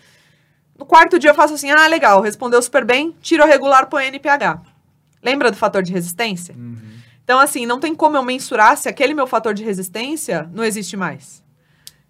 No 0.77 0.85
quarto 0.85 1.19
dia 1.19 1.31
eu 1.31 1.35
faço 1.35 1.55
assim, 1.55 1.71
ah, 1.71 1.87
legal, 1.87 2.21
respondeu 2.21 2.61
super 2.61 2.85
bem, 2.85 3.15
tiro 3.21 3.45
a 3.45 3.47
regular, 3.47 3.87
põe 3.87 4.07
NPH. 4.07 4.61
Lembra 5.23 5.51
do 5.51 5.57
fator 5.57 5.83
de 5.83 5.93
resistência? 5.93 6.55
Uhum. 6.57 6.77
Então, 7.27 7.41
assim, 7.41 7.67
não 7.67 7.81
tem 7.81 7.93
como 7.93 8.17
eu 8.17 8.23
mensurar 8.23 8.77
se 8.77 8.89
aquele 8.89 9.13
meu 9.13 9.27
fator 9.27 9.53
de 9.53 9.65
resistência 9.65 10.49
não 10.53 10.63
existe 10.63 10.97
mais. 10.97 11.43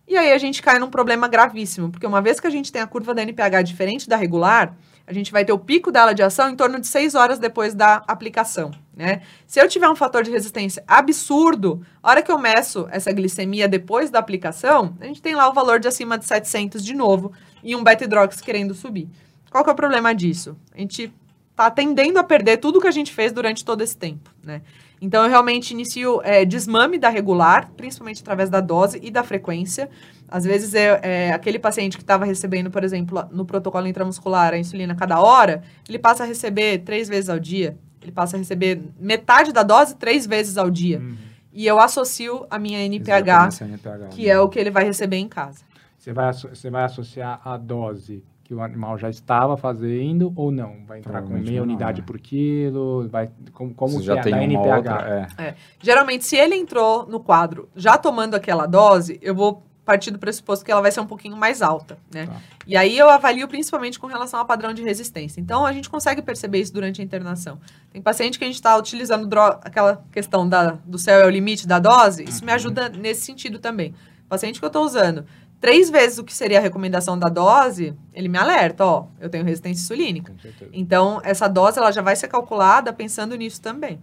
E 0.06 0.14
aí 0.14 0.30
a 0.30 0.36
gente 0.36 0.60
cai 0.60 0.78
num 0.78 0.90
problema 0.90 1.26
gravíssimo, 1.26 1.90
porque 1.90 2.06
uma 2.06 2.20
vez 2.20 2.38
que 2.38 2.46
a 2.46 2.50
gente 2.50 2.70
tem 2.70 2.82
a 2.82 2.86
curva 2.86 3.14
da 3.14 3.22
NPH 3.22 3.62
diferente 3.64 4.06
da 4.06 4.14
regular, 4.14 4.76
a 5.06 5.14
gente 5.14 5.32
vai 5.32 5.42
ter 5.42 5.54
o 5.54 5.58
pico 5.58 5.90
dela 5.90 6.12
de 6.12 6.22
ação 6.22 6.50
em 6.50 6.54
torno 6.54 6.78
de 6.78 6.86
seis 6.86 7.14
horas 7.14 7.38
depois 7.38 7.74
da 7.74 8.02
aplicação, 8.06 8.70
né? 8.94 9.22
Se 9.46 9.58
eu 9.58 9.66
tiver 9.66 9.88
um 9.88 9.96
fator 9.96 10.22
de 10.22 10.30
resistência 10.30 10.84
absurdo, 10.86 11.80
a 12.02 12.10
hora 12.10 12.22
que 12.22 12.30
eu 12.30 12.38
meço 12.38 12.86
essa 12.90 13.10
glicemia 13.10 13.66
depois 13.66 14.10
da 14.10 14.18
aplicação, 14.18 14.94
a 15.00 15.06
gente 15.06 15.22
tem 15.22 15.34
lá 15.34 15.48
o 15.48 15.54
valor 15.54 15.80
de 15.80 15.88
acima 15.88 16.18
de 16.18 16.26
700 16.26 16.84
de 16.84 16.92
novo 16.92 17.32
e 17.64 17.74
um 17.74 17.82
beta-hidrox 17.82 18.42
querendo 18.42 18.74
subir. 18.74 19.08
Qual 19.50 19.64
que 19.64 19.70
é 19.70 19.72
o 19.72 19.76
problema 19.76 20.14
disso? 20.14 20.58
A 20.74 20.78
gente 20.78 21.10
tá 21.54 21.70
tendendo 21.70 22.18
a 22.18 22.22
perder 22.22 22.58
tudo 22.58 22.82
que 22.82 22.86
a 22.86 22.92
gente 22.92 23.14
fez 23.14 23.32
durante 23.32 23.64
todo 23.64 23.80
esse 23.80 23.96
tempo, 23.96 24.30
né? 24.44 24.60
Então, 25.00 25.24
eu 25.24 25.30
realmente 25.30 25.72
inicio 25.72 26.20
é, 26.22 26.44
desmame 26.44 26.98
da 26.98 27.08
regular, 27.08 27.70
principalmente 27.76 28.22
através 28.22 28.48
da 28.48 28.60
dose 28.60 28.98
e 29.02 29.10
da 29.10 29.22
frequência. 29.22 29.90
Às 30.28 30.44
vezes, 30.44 30.74
é, 30.74 31.00
é, 31.02 31.32
aquele 31.32 31.58
paciente 31.58 31.96
que 31.96 32.02
estava 32.02 32.24
recebendo, 32.24 32.70
por 32.70 32.82
exemplo, 32.82 33.28
no 33.30 33.44
protocolo 33.44 33.86
intramuscular 33.86 34.54
a 34.54 34.58
insulina 34.58 34.94
a 34.94 34.96
cada 34.96 35.20
hora, 35.20 35.62
ele 35.88 35.98
passa 35.98 36.24
a 36.24 36.26
receber 36.26 36.78
três 36.78 37.08
vezes 37.08 37.28
ao 37.28 37.38
dia. 37.38 37.76
Ele 38.00 38.12
passa 38.12 38.36
a 38.36 38.38
receber 38.38 38.80
metade 38.98 39.52
da 39.52 39.62
dose 39.62 39.96
três 39.96 40.26
vezes 40.26 40.56
ao 40.56 40.70
dia. 40.70 40.98
Uhum. 40.98 41.16
E 41.52 41.66
eu 41.66 41.78
associo 41.78 42.46
a 42.50 42.58
minha 42.58 42.84
NPH, 42.84 43.62
NPH, 43.62 44.08
que 44.10 44.28
é 44.28 44.38
o 44.38 44.48
que 44.48 44.58
ele 44.58 44.70
vai 44.70 44.84
receber 44.84 45.16
em 45.16 45.28
casa. 45.28 45.64
Você 45.98 46.12
vai, 46.12 46.32
você 46.32 46.70
vai 46.70 46.84
associar 46.84 47.40
a 47.44 47.56
dose 47.56 48.22
que 48.46 48.54
o 48.54 48.62
animal 48.62 48.96
já 48.96 49.10
estava 49.10 49.56
fazendo 49.56 50.32
ou 50.36 50.52
não? 50.52 50.84
Vai 50.86 51.00
entrar 51.00 51.20
com 51.20 51.30
meia 51.30 51.58
não, 51.58 51.64
unidade 51.64 52.00
né? 52.00 52.06
por 52.06 52.16
quilo? 52.16 53.08
Vai, 53.08 53.28
como 53.52 53.74
como 53.74 54.00
já 54.00 54.18
é 54.18 54.22
tem 54.22 54.32
da 54.32 54.38
uma 54.38 54.44
NPH? 54.44 54.76
outra. 54.76 55.28
É. 55.36 55.54
Geralmente, 55.80 56.24
se 56.24 56.36
ele 56.36 56.54
entrou 56.54 57.06
no 57.08 57.18
quadro 57.18 57.68
já 57.74 57.98
tomando 57.98 58.36
aquela 58.36 58.66
dose, 58.66 59.18
eu 59.20 59.34
vou 59.34 59.64
partir 59.84 60.12
do 60.12 60.18
pressuposto 60.18 60.64
que 60.64 60.70
ela 60.70 60.80
vai 60.80 60.92
ser 60.92 61.00
um 61.00 61.06
pouquinho 61.06 61.36
mais 61.36 61.60
alta, 61.60 61.98
né? 62.12 62.26
Tá. 62.26 62.40
E 62.66 62.76
aí 62.76 62.96
eu 62.96 63.08
avalio 63.10 63.48
principalmente 63.48 63.98
com 63.98 64.06
relação 64.06 64.38
ao 64.38 64.46
padrão 64.46 64.72
de 64.72 64.82
resistência. 64.82 65.40
Então, 65.40 65.66
a 65.66 65.72
gente 65.72 65.90
consegue 65.90 66.22
perceber 66.22 66.60
isso 66.60 66.72
durante 66.72 67.00
a 67.00 67.04
internação. 67.04 67.58
Tem 67.92 68.00
paciente 68.00 68.38
que 68.38 68.44
a 68.44 68.46
gente 68.48 68.56
está 68.56 68.76
utilizando 68.76 69.28
aquela 69.62 70.04
questão 70.12 70.48
da, 70.48 70.72
do 70.84 70.98
céu 70.98 71.20
é 71.20 71.26
o 71.26 71.30
limite 71.30 71.66
da 71.66 71.78
dose, 71.78 72.24
isso 72.24 72.44
me 72.44 72.52
ajuda 72.52 72.88
nesse 72.88 73.22
sentido 73.22 73.58
também. 73.58 73.94
Paciente 74.28 74.58
que 74.58 74.64
eu 74.64 74.68
estou 74.68 74.84
usando 74.84 75.24
três 75.66 75.90
vezes 75.90 76.16
o 76.16 76.22
que 76.22 76.32
seria 76.32 76.58
a 76.58 76.62
recomendação 76.62 77.18
da 77.18 77.28
dose, 77.28 77.92
ele 78.14 78.28
me 78.28 78.38
alerta, 78.38 78.86
ó, 78.86 79.08
eu 79.18 79.28
tenho 79.28 79.44
resistência 79.44 79.82
insulínica. 79.82 80.32
Com 80.32 80.38
certeza. 80.38 80.70
Então, 80.72 81.20
essa 81.24 81.48
dose 81.48 81.76
ela 81.76 81.90
já 81.90 82.00
vai 82.00 82.14
ser 82.14 82.28
calculada 82.28 82.92
pensando 82.92 83.34
nisso 83.34 83.60
também. 83.60 83.98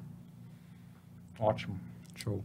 Ótimo. 1.40 1.80
Show. 2.16 2.44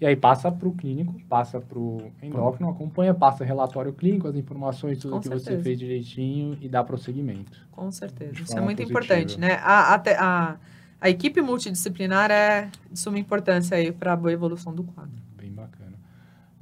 E 0.00 0.06
aí 0.06 0.16
passa 0.16 0.50
para 0.50 0.66
o 0.66 0.72
clínico, 0.72 1.14
passa 1.28 1.60
para 1.60 1.78
o 1.78 2.10
endócrino, 2.22 2.70
acompanha, 2.70 3.12
passa 3.12 3.44
relatório 3.44 3.92
clínico, 3.92 4.28
as 4.28 4.34
informações, 4.34 4.98
tudo 4.98 5.12
Com 5.12 5.20
que 5.20 5.28
você 5.28 5.44
certeza. 5.44 5.62
fez 5.62 5.78
direitinho 5.78 6.56
e 6.62 6.66
dá 6.66 6.82
prosseguimento. 6.82 7.52
Com 7.70 7.92
certeza. 7.92 8.32
Isso 8.32 8.56
é 8.56 8.62
muito 8.62 8.78
positiva. 8.78 8.98
importante, 8.98 9.38
né? 9.38 9.60
A, 9.62 9.94
a, 9.94 10.02
a, 10.18 10.56
a 11.02 11.10
equipe 11.10 11.42
multidisciplinar 11.42 12.30
é 12.30 12.70
de 12.90 12.98
suma 12.98 13.18
importância 13.18 13.76
aí 13.76 13.92
para 13.92 14.14
a 14.14 14.16
boa 14.16 14.32
evolução 14.32 14.74
do 14.74 14.84
quadro. 14.84 15.22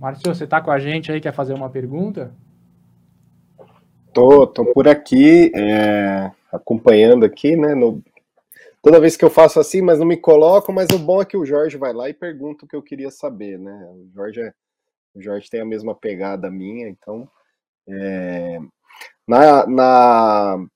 Márcio, 0.02 0.34
você 0.34 0.42
está 0.42 0.60
com 0.60 0.72
a 0.72 0.80
gente 0.80 1.12
aí, 1.12 1.20
quer 1.20 1.32
fazer 1.32 1.54
uma 1.54 1.70
pergunta? 1.70 2.34
Tô, 4.12 4.48
tô 4.48 4.64
por 4.72 4.88
aqui, 4.88 5.52
é, 5.54 6.28
acompanhando 6.50 7.24
aqui, 7.24 7.54
né? 7.56 7.72
no- 7.72 8.02
toda 8.82 8.98
vez 8.98 9.16
que 9.16 9.24
eu 9.24 9.30
faço 9.30 9.60
assim, 9.60 9.80
mas 9.80 10.00
não 10.00 10.06
me 10.06 10.16
coloco, 10.16 10.72
mas 10.72 10.88
o 10.92 10.98
bom 10.98 11.22
é 11.22 11.24
que 11.24 11.36
o 11.36 11.46
Jorge 11.46 11.76
vai 11.78 11.92
lá 11.92 12.08
e 12.10 12.14
pergunta 12.14 12.64
o 12.64 12.68
que 12.68 12.74
eu 12.74 12.82
queria 12.82 13.12
saber, 13.12 13.60
né? 13.60 13.72
O 13.92 14.10
Jorge, 14.12 14.40
é- 14.40 14.52
o 15.14 15.22
Jorge 15.22 15.48
tem 15.48 15.60
a 15.60 15.64
mesma 15.64 15.94
pegada 15.94 16.50
minha, 16.50 16.88
então. 16.88 17.28
é, 17.88 18.58
na, 19.28 19.66
na, 19.68 20.66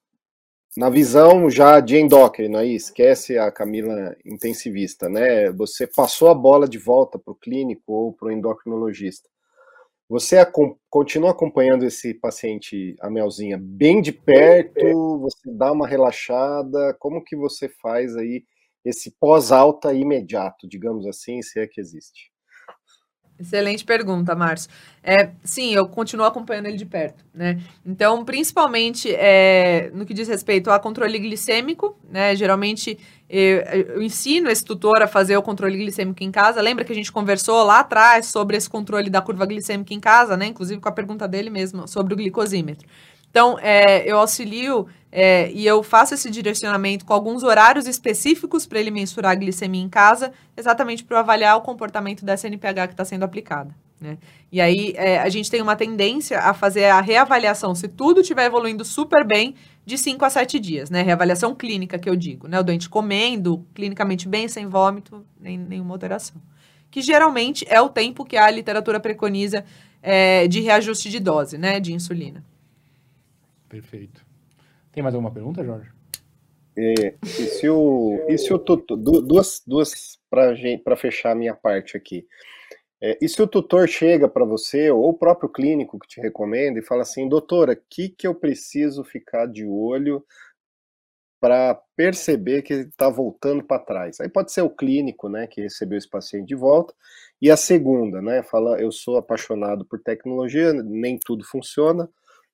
na 0.76 0.90
visão 0.90 1.48
já 1.50 1.80
de 1.80 1.96
endócrino 1.96 2.58
aí, 2.58 2.74
esquece 2.74 3.38
a 3.38 3.50
Camila 3.50 4.16
intensivista, 4.24 5.08
né? 5.08 5.50
Você 5.52 5.86
passou 5.86 6.28
a 6.28 6.34
bola 6.34 6.68
de 6.68 6.78
volta 6.78 7.18
para 7.18 7.32
o 7.32 7.36
clínico 7.36 7.82
ou 7.92 8.12
para 8.12 8.28
o 8.28 8.32
endocrinologista. 8.32 9.28
Você 10.08 10.38
acom- 10.38 10.76
continua 10.90 11.30
acompanhando 11.32 11.84
esse 11.84 12.14
paciente, 12.14 12.96
a 13.00 13.10
Melzinha, 13.10 13.58
bem 13.60 14.00
de 14.00 14.12
perto? 14.12 15.18
Você 15.20 15.50
dá 15.52 15.72
uma 15.72 15.86
relaxada? 15.88 16.94
Como 17.00 17.24
que 17.24 17.36
você 17.36 17.68
faz 17.68 18.16
aí 18.16 18.44
esse 18.84 19.10
pós-alta 19.18 19.92
imediato, 19.94 20.68
digamos 20.68 21.06
assim, 21.06 21.42
se 21.42 21.58
é 21.58 21.66
que 21.66 21.80
existe? 21.80 22.30
Excelente 23.38 23.84
pergunta, 23.84 24.34
Márcio. 24.34 24.70
É, 25.02 25.30
sim, 25.44 25.74
eu 25.74 25.86
continuo 25.86 26.24
acompanhando 26.24 26.66
ele 26.66 26.76
de 26.78 26.86
perto, 26.86 27.22
né? 27.34 27.60
Então, 27.84 28.24
principalmente 28.24 29.14
é, 29.14 29.90
no 29.92 30.06
que 30.06 30.14
diz 30.14 30.26
respeito 30.26 30.70
a 30.70 30.78
controle 30.78 31.18
glicêmico, 31.18 31.96
né? 32.10 32.34
Geralmente 32.34 32.98
eu, 33.28 33.58
eu, 33.58 34.02
ensino 34.02 34.48
esse 34.48 34.64
tutor 34.64 35.02
a 35.02 35.06
fazer 35.06 35.36
o 35.36 35.42
controle 35.42 35.76
glicêmico 35.76 36.24
em 36.24 36.30
casa. 36.30 36.62
Lembra 36.62 36.84
que 36.84 36.92
a 36.92 36.94
gente 36.94 37.12
conversou 37.12 37.62
lá 37.62 37.80
atrás 37.80 38.26
sobre 38.26 38.56
esse 38.56 38.70
controle 38.70 39.10
da 39.10 39.20
curva 39.20 39.44
glicêmica 39.44 39.92
em 39.92 40.00
casa, 40.00 40.36
né? 40.36 40.46
Inclusive 40.46 40.80
com 40.80 40.88
a 40.88 40.92
pergunta 40.92 41.28
dele 41.28 41.50
mesmo 41.50 41.86
sobre 41.86 42.14
o 42.14 42.16
glicosímetro. 42.16 42.88
Então, 43.30 43.58
é, 43.60 44.10
eu 44.10 44.18
auxilio 44.18 44.86
é, 45.12 45.50
e 45.52 45.66
eu 45.66 45.82
faço 45.82 46.14
esse 46.14 46.30
direcionamento 46.30 47.04
com 47.04 47.12
alguns 47.12 47.42
horários 47.42 47.86
específicos 47.86 48.66
para 48.66 48.78
ele 48.78 48.90
mensurar 48.90 49.32
a 49.32 49.34
glicemia 49.34 49.82
em 49.82 49.88
casa, 49.88 50.32
exatamente 50.56 51.04
para 51.04 51.20
avaliar 51.20 51.56
o 51.56 51.62
comportamento 51.62 52.24
dessa 52.24 52.46
NPH 52.46 52.88
que 52.88 52.92
está 52.92 53.04
sendo 53.04 53.22
aplicada. 53.22 53.74
Né? 54.00 54.18
E 54.52 54.60
aí 54.60 54.92
é, 54.96 55.18
a 55.18 55.28
gente 55.28 55.50
tem 55.50 55.62
uma 55.62 55.74
tendência 55.74 56.38
a 56.40 56.52
fazer 56.52 56.84
a 56.86 57.00
reavaliação, 57.00 57.74
se 57.74 57.88
tudo 57.88 58.20
estiver 58.20 58.44
evoluindo 58.44 58.84
super 58.84 59.26
bem, 59.26 59.54
de 59.86 59.96
5 59.96 60.24
a 60.24 60.28
7 60.28 60.58
dias, 60.58 60.90
né? 60.90 61.00
Reavaliação 61.00 61.54
clínica, 61.54 61.96
que 61.96 62.10
eu 62.10 62.16
digo, 62.16 62.48
né? 62.48 62.58
O 62.58 62.64
doente 62.64 62.88
comendo, 62.88 63.64
clinicamente 63.72 64.28
bem, 64.28 64.48
sem 64.48 64.66
vômito, 64.66 65.24
nem 65.40 65.56
nenhuma 65.56 65.94
alteração. 65.94 66.42
Que 66.90 67.00
geralmente 67.00 67.64
é 67.68 67.80
o 67.80 67.88
tempo 67.88 68.24
que 68.24 68.36
a 68.36 68.50
literatura 68.50 68.98
preconiza 68.98 69.64
é, 70.02 70.48
de 70.48 70.60
reajuste 70.60 71.08
de 71.08 71.20
dose, 71.20 71.56
né? 71.56 71.78
De 71.78 71.92
insulina. 71.92 72.44
Perfeito. 73.68 74.24
Tem 74.92 75.02
mais 75.02 75.14
alguma 75.14 75.32
pergunta, 75.32 75.64
Jorge? 75.64 75.90
É, 76.78 77.14
e 77.22 77.46
se 77.46 77.68
o, 77.68 78.24
e 78.28 78.36
se 78.36 78.52
o 78.52 78.58
tutor, 78.58 78.98
duas, 78.98 79.62
duas 79.66 80.18
para 80.28 80.96
fechar 80.96 81.32
a 81.32 81.34
minha 81.34 81.54
parte 81.54 81.96
aqui. 81.96 82.26
É, 83.00 83.18
e 83.20 83.28
se 83.28 83.40
o 83.42 83.46
tutor 83.46 83.88
chega 83.88 84.28
para 84.28 84.44
você, 84.44 84.90
ou 84.90 85.08
o 85.08 85.14
próprio 85.14 85.48
clínico 85.48 85.98
que 85.98 86.08
te 86.08 86.20
recomenda, 86.20 86.78
e 86.78 86.82
fala 86.82 87.02
assim, 87.02 87.28
doutora, 87.28 87.72
o 87.72 87.78
que, 87.88 88.08
que 88.08 88.26
eu 88.26 88.34
preciso 88.34 89.04
ficar 89.04 89.46
de 89.46 89.66
olho 89.66 90.24
para 91.40 91.74
perceber 91.94 92.62
que 92.62 92.74
está 92.74 93.08
voltando 93.08 93.62
para 93.62 93.82
trás? 93.82 94.20
Aí 94.20 94.28
pode 94.28 94.50
ser 94.52 94.62
o 94.62 94.70
clínico, 94.70 95.28
né, 95.28 95.46
que 95.46 95.60
recebeu 95.60 95.98
esse 95.98 96.08
paciente 96.08 96.46
de 96.46 96.54
volta, 96.54 96.94
e 97.40 97.50
a 97.50 97.56
segunda, 97.56 98.22
né, 98.22 98.42
fala, 98.42 98.80
eu 98.80 98.90
sou 98.90 99.18
apaixonado 99.18 99.84
por 99.84 100.00
tecnologia, 100.00 100.72
nem 100.72 101.18
tudo 101.18 101.44
funciona, 101.44 102.08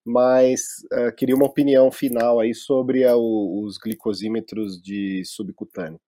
mas 0.05 0.61
uh, 0.93 1.15
queria 1.15 1.35
uma 1.35 1.47
opinião 1.47 1.91
final 1.91 2.41
aí 2.41 2.55
sobre 2.55 3.05
a, 3.05 3.17
os 3.17 3.79
glicosímetros 3.79 4.81
de 4.83 5.23
subcutâneo. 5.25 6.01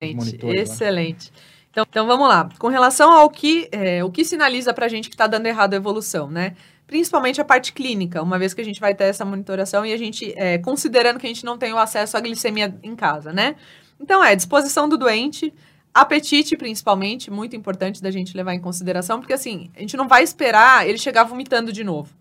Excelente. 0.00 0.46
Excelente. 0.46 1.32
Então, 1.70 1.84
então 1.88 2.06
vamos 2.06 2.28
lá. 2.28 2.48
Com 2.58 2.68
relação 2.68 3.10
ao 3.10 3.30
que, 3.30 3.68
é, 3.72 4.04
o 4.04 4.10
que 4.10 4.24
sinaliza 4.24 4.72
para 4.74 4.86
a 4.86 4.88
gente 4.88 5.08
que 5.08 5.14
está 5.14 5.26
dando 5.26 5.46
errado 5.46 5.74
a 5.74 5.76
evolução, 5.76 6.30
né? 6.30 6.54
Principalmente 6.86 7.40
a 7.40 7.44
parte 7.44 7.72
clínica, 7.72 8.22
uma 8.22 8.38
vez 8.38 8.52
que 8.52 8.60
a 8.60 8.64
gente 8.64 8.80
vai 8.80 8.94
ter 8.94 9.04
essa 9.04 9.24
monitoração 9.24 9.86
e 9.86 9.92
a 9.92 9.96
gente, 9.96 10.34
é, 10.36 10.58
considerando 10.58 11.18
que 11.18 11.26
a 11.26 11.28
gente 11.28 11.44
não 11.44 11.56
tem 11.56 11.72
o 11.72 11.78
acesso 11.78 12.16
à 12.16 12.20
glicemia 12.20 12.78
em 12.82 12.94
casa, 12.94 13.32
né? 13.32 13.56
Então, 13.98 14.22
é 14.22 14.36
disposição 14.36 14.88
do 14.88 14.98
doente, 14.98 15.52
apetite 15.94 16.56
principalmente, 16.56 17.30
muito 17.30 17.56
importante 17.56 18.02
da 18.02 18.10
gente 18.10 18.36
levar 18.36 18.54
em 18.54 18.60
consideração, 18.60 19.18
porque 19.18 19.32
assim, 19.32 19.70
a 19.74 19.80
gente 19.80 19.96
não 19.96 20.06
vai 20.06 20.22
esperar 20.22 20.86
ele 20.86 20.98
chegar 20.98 21.24
vomitando 21.24 21.72
de 21.72 21.82
novo 21.82 22.14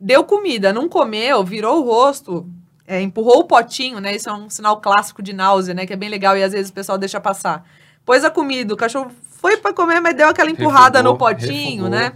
deu 0.00 0.24
comida, 0.24 0.72
não 0.72 0.88
comeu, 0.88 1.44
virou 1.44 1.80
o 1.80 1.84
rosto, 1.84 2.48
é, 2.86 3.00
empurrou 3.00 3.40
o 3.40 3.44
potinho, 3.44 4.00
né? 4.00 4.14
Isso 4.16 4.28
é 4.28 4.32
um 4.32 4.48
sinal 4.48 4.80
clássico 4.80 5.22
de 5.22 5.32
náusea, 5.32 5.74
né? 5.74 5.86
Que 5.86 5.92
é 5.92 5.96
bem 5.96 6.08
legal 6.08 6.36
e 6.36 6.42
às 6.42 6.52
vezes 6.52 6.70
o 6.70 6.74
pessoal 6.74 6.96
deixa 6.96 7.20
passar. 7.20 7.68
Pôs 8.04 8.24
a 8.24 8.30
comida, 8.30 8.72
o 8.72 8.76
cachorro 8.76 9.10
foi 9.40 9.56
para 9.58 9.74
comer, 9.74 10.00
mas 10.00 10.14
deu 10.14 10.28
aquela 10.28 10.50
empurrada 10.50 10.98
refugou, 10.98 11.12
no 11.12 11.18
potinho, 11.18 11.84
refugou. 11.84 11.90
né? 11.90 12.12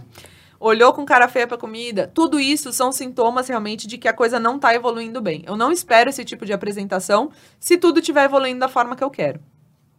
Olhou 0.59 0.93
com 0.93 1.05
cara 1.05 1.27
feia 1.27 1.45
pra 1.45 1.57
comida. 1.57 2.09
Tudo 2.11 2.39
isso 2.39 2.71
são 2.71 2.91
sintomas 2.91 3.47
realmente 3.47 3.85
de 3.85 3.97
que 3.97 4.07
a 4.07 4.13
coisa 4.13 4.39
não 4.39 4.57
tá 4.57 4.73
evoluindo 4.73 5.21
bem. 5.21 5.43
Eu 5.45 5.57
não 5.57 5.71
espero 5.71 6.09
esse 6.09 6.23
tipo 6.23 6.45
de 6.45 6.53
apresentação 6.53 7.31
se 7.59 7.77
tudo 7.77 7.99
estiver 7.99 8.23
evoluindo 8.23 8.61
da 8.61 8.69
forma 8.69 8.95
que 8.95 9.03
eu 9.03 9.09
quero. 9.09 9.41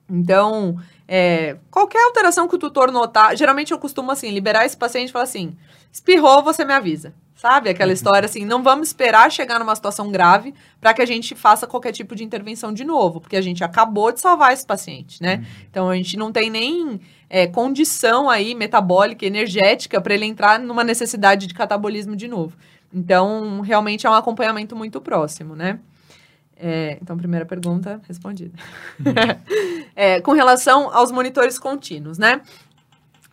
Então, 0.08 0.78
é, 1.06 1.58
qualquer 1.70 2.02
alteração 2.04 2.48
que 2.48 2.56
o 2.56 2.58
tutor 2.58 2.90
notar, 2.90 3.36
geralmente 3.36 3.72
eu 3.72 3.78
costumo 3.78 4.10
assim, 4.10 4.30
liberar 4.30 4.64
esse 4.64 4.76
paciente 4.76 5.10
e 5.10 5.12
falar 5.12 5.24
assim: 5.24 5.56
espirrou, 5.92 6.42
você 6.42 6.64
me 6.64 6.72
avisa. 6.72 7.14
Sabe? 7.44 7.68
Aquela 7.68 7.90
uhum. 7.90 7.94
história 7.94 8.24
assim, 8.24 8.42
não 8.46 8.62
vamos 8.62 8.88
esperar 8.88 9.30
chegar 9.30 9.58
numa 9.58 9.76
situação 9.76 10.10
grave 10.10 10.54
para 10.80 10.94
que 10.94 11.02
a 11.02 11.04
gente 11.04 11.34
faça 11.34 11.66
qualquer 11.66 11.92
tipo 11.92 12.16
de 12.16 12.24
intervenção 12.24 12.72
de 12.72 12.84
novo, 12.84 13.20
porque 13.20 13.36
a 13.36 13.42
gente 13.42 13.62
acabou 13.62 14.10
de 14.10 14.18
salvar 14.18 14.54
esse 14.54 14.66
paciente, 14.66 15.22
né? 15.22 15.34
Uhum. 15.36 15.66
Então 15.70 15.90
a 15.90 15.94
gente 15.94 16.16
não 16.16 16.32
tem 16.32 16.48
nem 16.48 16.98
é, 17.28 17.46
condição 17.46 18.30
aí 18.30 18.54
metabólica, 18.54 19.26
energética 19.26 20.00
para 20.00 20.14
ele 20.14 20.24
entrar 20.24 20.58
numa 20.58 20.82
necessidade 20.82 21.46
de 21.46 21.52
catabolismo 21.52 22.16
de 22.16 22.26
novo. 22.26 22.56
Então, 22.90 23.60
realmente 23.60 24.06
é 24.06 24.10
um 24.10 24.14
acompanhamento 24.14 24.74
muito 24.74 24.98
próximo, 24.98 25.54
né? 25.54 25.78
É, 26.56 26.96
então, 27.02 27.14
primeira 27.14 27.44
pergunta 27.44 28.00
respondida. 28.08 28.58
Uhum. 29.00 29.12
é, 29.94 30.18
com 30.22 30.32
relação 30.32 30.90
aos 30.96 31.12
monitores 31.12 31.58
contínuos, 31.58 32.16
né? 32.16 32.40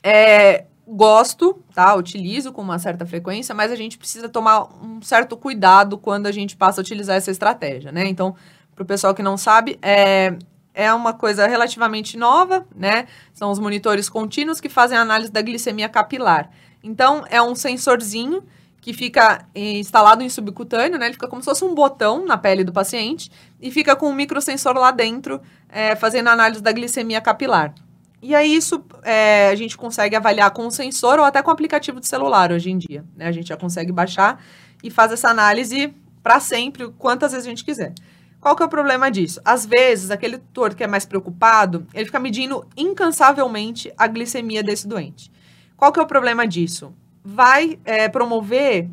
É, 0.04 0.66
gosto, 0.92 1.64
tá? 1.74 1.96
Utilizo 1.96 2.52
com 2.52 2.62
uma 2.62 2.78
certa 2.78 3.06
frequência, 3.06 3.56
mas 3.56 3.72
a 3.72 3.76
gente 3.76 3.98
precisa 3.98 4.28
tomar 4.28 4.64
um 4.84 5.02
certo 5.02 5.38
cuidado 5.38 5.98
quando 5.98 6.28
a 6.28 6.32
gente 6.32 6.58
passa 6.58 6.82
a 6.82 6.84
utilizar 6.84 7.16
essa 7.16 7.32
estratégia, 7.32 7.92
né? 7.92 8.08
Então, 8.08 8.36
para 8.76 8.84
o 8.84 8.86
pessoal 8.86 9.16
que 9.16 9.24
não 9.24 9.38
sabe, 9.38 9.80
é, 9.82 10.38
é 10.74 10.94
uma 10.94 11.14
coisa 11.14 11.48
relativamente 11.48 12.18
nova, 12.18 12.68
né? 12.76 13.08
São 13.34 13.52
os 13.52 13.58
monitores 13.58 14.10
contínuos 14.10 14.60
que 14.60 14.68
fazem 14.68 14.98
análise 14.98 15.32
da 15.32 15.42
glicemia 15.42 15.88
capilar. 15.88 16.50
Então, 16.84 17.24
é 17.30 17.42
um 17.42 17.56
sensorzinho 17.56 18.44
que 18.82 18.92
fica 18.92 19.46
instalado 19.56 20.24
em 20.24 20.30
subcutâneo, 20.30 20.98
né? 20.98 21.06
Ele 21.06 21.14
fica 21.14 21.28
como 21.28 21.42
se 21.42 21.46
fosse 21.46 21.64
um 21.64 21.74
botão 21.74 22.26
na 22.26 22.38
pele 22.38 22.64
do 22.64 22.74
paciente 22.74 23.32
e 23.62 23.72
fica 23.72 23.96
com 23.96 24.10
um 24.10 24.14
microsensor 24.14 24.74
lá 24.74 24.92
dentro, 24.92 25.40
é, 25.70 25.96
fazendo 25.96 26.28
análise 26.30 26.62
da 26.62 26.72
glicemia 26.72 27.22
capilar. 27.22 27.74
E 28.22 28.36
aí 28.36 28.54
isso 28.54 28.84
é, 29.04 29.50
a 29.50 29.56
gente 29.56 29.76
consegue 29.76 30.16
avaliar 30.16 30.52
com 30.52 30.68
o 30.68 30.72
sensor 30.72 31.18
ou 31.18 31.26
até 31.26 31.42
com 31.42 31.50
o 31.50 31.54
aplicativo 31.54 32.00
de 32.00 32.08
celular 32.08 32.52
hoje 32.52 32.70
em 32.70 32.78
dia. 32.78 33.04
Né? 33.16 33.26
A 33.26 33.32
gente 33.32 33.48
já 33.48 33.58
consegue 33.58 33.92
baixar 33.92 34.44
e 34.84 34.92
faz 34.92 35.12
essa 35.12 35.30
análise 35.30 35.94
para 36.22 36.40
sempre, 36.40 36.88
quantas 37.00 37.32
vezes 37.32 37.48
a 37.48 37.50
gente 37.50 37.66
quiser. 37.66 37.94
Qual 38.40 38.56
que 38.56 38.62
é 38.62 38.66
o 38.66 38.70
problema 38.70 39.10
disso? 39.10 39.42
Às 39.44 39.66
vezes, 39.66 40.12
aquele 40.12 40.38
tutor 40.38 40.76
que 40.76 40.84
é 40.84 40.88
mais 40.88 41.06
preocupado, 41.06 41.86
ele 41.94 42.06
fica 42.06 42.20
medindo 42.20 42.66
incansavelmente 42.78 43.92
a 43.98 44.08
glicemia 44.08 44.64
desse 44.64 44.88
doente. 44.88 45.32
Qual 45.76 45.92
que 45.92 46.00
é 46.00 46.04
o 46.04 46.08
problema 46.08 46.48
disso? 46.48 46.94
Vai 47.24 47.80
é, 47.86 48.08
promover, 48.08 48.90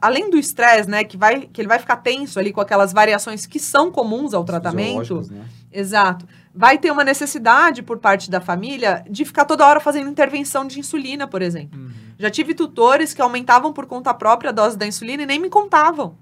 além 0.00 0.30
do 0.30 0.38
estresse, 0.38 0.88
né, 0.88 1.04
que, 1.04 1.16
vai, 1.16 1.42
que 1.50 1.60
ele 1.60 1.68
vai 1.68 1.78
ficar 1.78 1.96
tenso 1.96 2.38
ali 2.38 2.52
com 2.52 2.60
aquelas 2.60 2.92
variações 2.92 3.46
que 3.46 3.58
são 3.58 3.90
comuns 3.90 4.34
ao 4.34 4.44
tratamento. 4.44 5.22
Né? 5.30 5.44
Exato 5.70 6.26
vai 6.54 6.78
ter 6.78 6.90
uma 6.90 7.04
necessidade 7.04 7.82
por 7.82 7.98
parte 7.98 8.30
da 8.30 8.40
família 8.40 9.04
de 9.08 9.24
ficar 9.24 9.44
toda 9.44 9.66
hora 9.66 9.80
fazendo 9.80 10.10
intervenção 10.10 10.66
de 10.66 10.78
insulina, 10.78 11.26
por 11.26 11.40
exemplo. 11.40 11.78
Uhum. 11.78 11.90
Já 12.18 12.30
tive 12.30 12.54
tutores 12.54 13.14
que 13.14 13.22
aumentavam 13.22 13.72
por 13.72 13.86
conta 13.86 14.12
própria 14.12 14.50
a 14.50 14.52
dose 14.52 14.76
da 14.76 14.86
insulina 14.86 15.22
e 15.22 15.26
nem 15.26 15.40
me 15.40 15.48
contavam. 15.48 16.14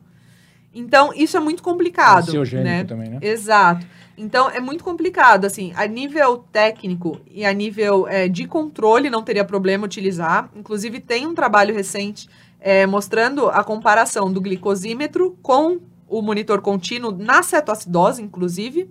Então, 0.73 1.13
isso 1.15 1.37
é 1.37 1.41
muito 1.41 1.63
complicado. 1.63 2.33
Né? 2.63 2.85
também, 2.85 3.11
né? 3.11 3.19
Exato. 3.21 3.85
Então, 4.17 4.49
é 4.49 4.61
muito 4.61 4.85
complicado, 4.85 5.47
assim, 5.47 5.73
a 5.75 5.87
nível 5.87 6.45
técnico 6.53 7.21
e 7.29 7.45
a 7.45 7.53
nível 7.53 8.07
é, 8.07 8.29
de 8.29 8.47
controle 8.47 9.11
não 9.11 9.23
teria 9.23 9.45
problema 9.45 9.85
utilizar. 9.85 10.49
Inclusive, 10.55 11.01
tem 11.01 11.27
um 11.27 11.35
trabalho 11.35 11.75
recente 11.75 12.29
é, 12.61 12.87
mostrando 12.87 13.49
a 13.49 13.65
comparação 13.65 14.33
do 14.33 14.41
glicosímetro 14.41 15.37
com 15.43 15.81
o 16.07 16.23
monitor 16.23 16.61
contínuo 16.61 17.11
na 17.11 17.43
cetoacidose, 17.43 18.23
inclusive, 18.23 18.91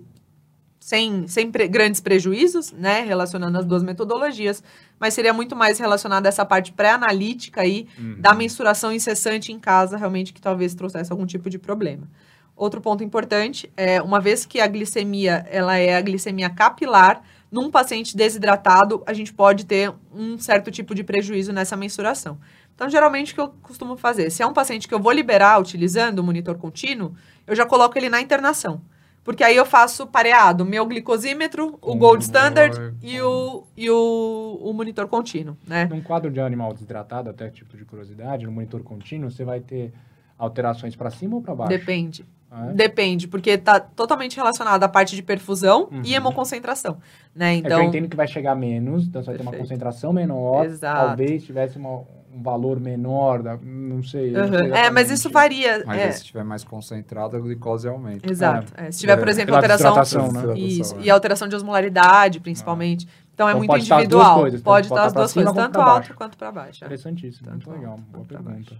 sem, 0.90 1.28
sem 1.28 1.52
pre 1.52 1.68
grandes 1.68 2.00
prejuízos, 2.00 2.72
né, 2.72 3.02
relacionando 3.02 3.56
as 3.56 3.64
duas 3.64 3.80
metodologias, 3.80 4.60
mas 4.98 5.14
seria 5.14 5.32
muito 5.32 5.54
mais 5.54 5.78
relacionado 5.78 6.26
a 6.26 6.28
essa 6.28 6.44
parte 6.44 6.72
pré-analítica 6.72 7.60
aí 7.60 7.86
uhum. 7.96 8.16
da 8.20 8.34
mensuração 8.34 8.92
incessante 8.92 9.52
em 9.52 9.60
casa, 9.60 9.96
realmente 9.96 10.32
que 10.32 10.40
talvez 10.40 10.74
trouxesse 10.74 11.12
algum 11.12 11.24
tipo 11.24 11.48
de 11.48 11.60
problema. 11.60 12.08
Outro 12.56 12.80
ponto 12.80 13.04
importante 13.04 13.72
é, 13.76 14.02
uma 14.02 14.18
vez 14.18 14.44
que 14.44 14.60
a 14.60 14.66
glicemia, 14.66 15.46
ela 15.48 15.76
é 15.76 15.94
a 15.94 16.00
glicemia 16.00 16.50
capilar, 16.50 17.22
num 17.52 17.70
paciente 17.70 18.16
desidratado, 18.16 19.04
a 19.06 19.12
gente 19.12 19.32
pode 19.32 19.66
ter 19.66 19.92
um 20.12 20.40
certo 20.40 20.72
tipo 20.72 20.92
de 20.92 21.04
prejuízo 21.04 21.52
nessa 21.52 21.76
mensuração. 21.76 22.36
Então, 22.74 22.88
geralmente, 22.88 23.30
o 23.30 23.34
que 23.36 23.40
eu 23.40 23.48
costumo 23.62 23.96
fazer? 23.96 24.28
Se 24.30 24.42
é 24.42 24.46
um 24.46 24.52
paciente 24.52 24.88
que 24.88 24.94
eu 24.94 25.00
vou 25.00 25.12
liberar 25.12 25.60
utilizando 25.60 26.18
o 26.18 26.24
monitor 26.24 26.58
contínuo, 26.58 27.14
eu 27.46 27.54
já 27.54 27.64
coloco 27.64 27.96
ele 27.96 28.08
na 28.08 28.20
internação. 28.20 28.82
Porque 29.22 29.44
aí 29.44 29.54
eu 29.54 29.66
faço 29.66 30.06
pareado, 30.06 30.64
meu 30.64 30.86
glicosímetro, 30.86 31.78
o 31.82 31.94
gold 31.94 32.22
standard 32.24 32.76
e, 33.02 33.20
o, 33.20 33.64
e 33.76 33.90
o, 33.90 34.58
o 34.62 34.72
monitor 34.72 35.06
contínuo, 35.08 35.56
né? 35.66 35.84
Num 35.90 36.00
quadro 36.00 36.30
de 36.30 36.40
animal 36.40 36.72
desidratado, 36.72 37.28
até 37.28 37.48
tipo 37.50 37.76
de 37.76 37.84
curiosidade, 37.84 38.46
no 38.46 38.52
monitor 38.52 38.82
contínuo, 38.82 39.30
você 39.30 39.44
vai 39.44 39.60
ter 39.60 39.92
alterações 40.38 40.96
para 40.96 41.10
cima 41.10 41.36
ou 41.36 41.42
para 41.42 41.54
baixo? 41.54 41.70
Depende. 41.78 42.24
É. 42.50 42.72
Depende, 42.72 43.28
porque 43.28 43.56
tá 43.56 43.78
totalmente 43.78 44.34
relacionado 44.36 44.82
à 44.82 44.88
parte 44.88 45.14
de 45.14 45.22
perfusão 45.22 45.88
Uhum. 45.92 46.02
e 46.04 46.14
hemoconcentração, 46.14 46.96
né? 47.32 47.58
É 47.58 47.60
que 47.60 47.66
eu 47.66 47.70
Então, 47.70 47.82
entendo 47.84 48.08
que 48.08 48.16
vai 48.16 48.26
chegar 48.26 48.56
menos, 48.56 49.06
então 49.06 49.22
você 49.22 49.26
vai 49.26 49.36
ter 49.36 49.42
uma 49.42 49.52
concentração 49.52 50.12
menor. 50.12 50.64
Exato. 50.64 51.06
Talvez 51.08 51.44
tivesse 51.44 51.78
uma- 51.78 52.02
um 52.32 52.42
valor 52.42 52.78
menor, 52.78 53.42
da- 53.42 53.56
não 53.62 54.02
sei. 54.02 54.30
não 54.30 54.42
Uhum. 54.44 54.48
sei 54.58 54.70
é, 54.72 54.90
mas 54.90 55.10
isso 55.10 55.28
varia. 55.30 55.82
Mas 55.84 56.00
é, 56.00 56.10
se 56.12 56.18
estiver 56.20 56.44
mais 56.44 56.62
concentrado, 56.64 57.36
a 57.36 57.40
glicose 57.40 57.88
aumenta. 57.88 58.30
Exato. 58.30 58.72
é. 58.76 58.90
Se 58.90 59.00
tiver, 59.00 59.16
por 59.16 59.28
É, 59.28 59.30
exemplo, 59.30 59.54
alteração. 59.54 59.94
né? 60.32 60.58
Isso, 60.58 60.96
é. 60.96 61.02
e 61.02 61.10
alteração 61.10 61.48
de 61.48 61.56
osmolaridade, 61.56 62.38
principalmente. 62.40 63.08
Então 63.34 63.48
é 63.48 63.52
Então 63.52 63.58
muito 63.58 63.70
pode 63.70 63.82
estar 63.82 63.96
as 63.96 64.08
duas 64.08 64.12
individual. 64.22 64.40
coisas, 64.40 64.60
pode 64.62 64.86
estar 64.86 65.04
as 65.06 65.12
duas 65.12 65.30
cima 65.30 65.44
coisas, 65.46 65.62
tanto 65.64 65.80
alto 65.80 65.94
baixo. 66.00 66.14
quanto 66.14 66.36
para 66.38 66.52
baixo. 66.52 66.84
é. 66.84 66.86
Interessantíssimo, 66.86 67.48
Tanto 67.50 67.68
muito 67.68 67.80
legal. 67.80 67.98
Boa 68.12 68.24
pergunta. 68.24 68.74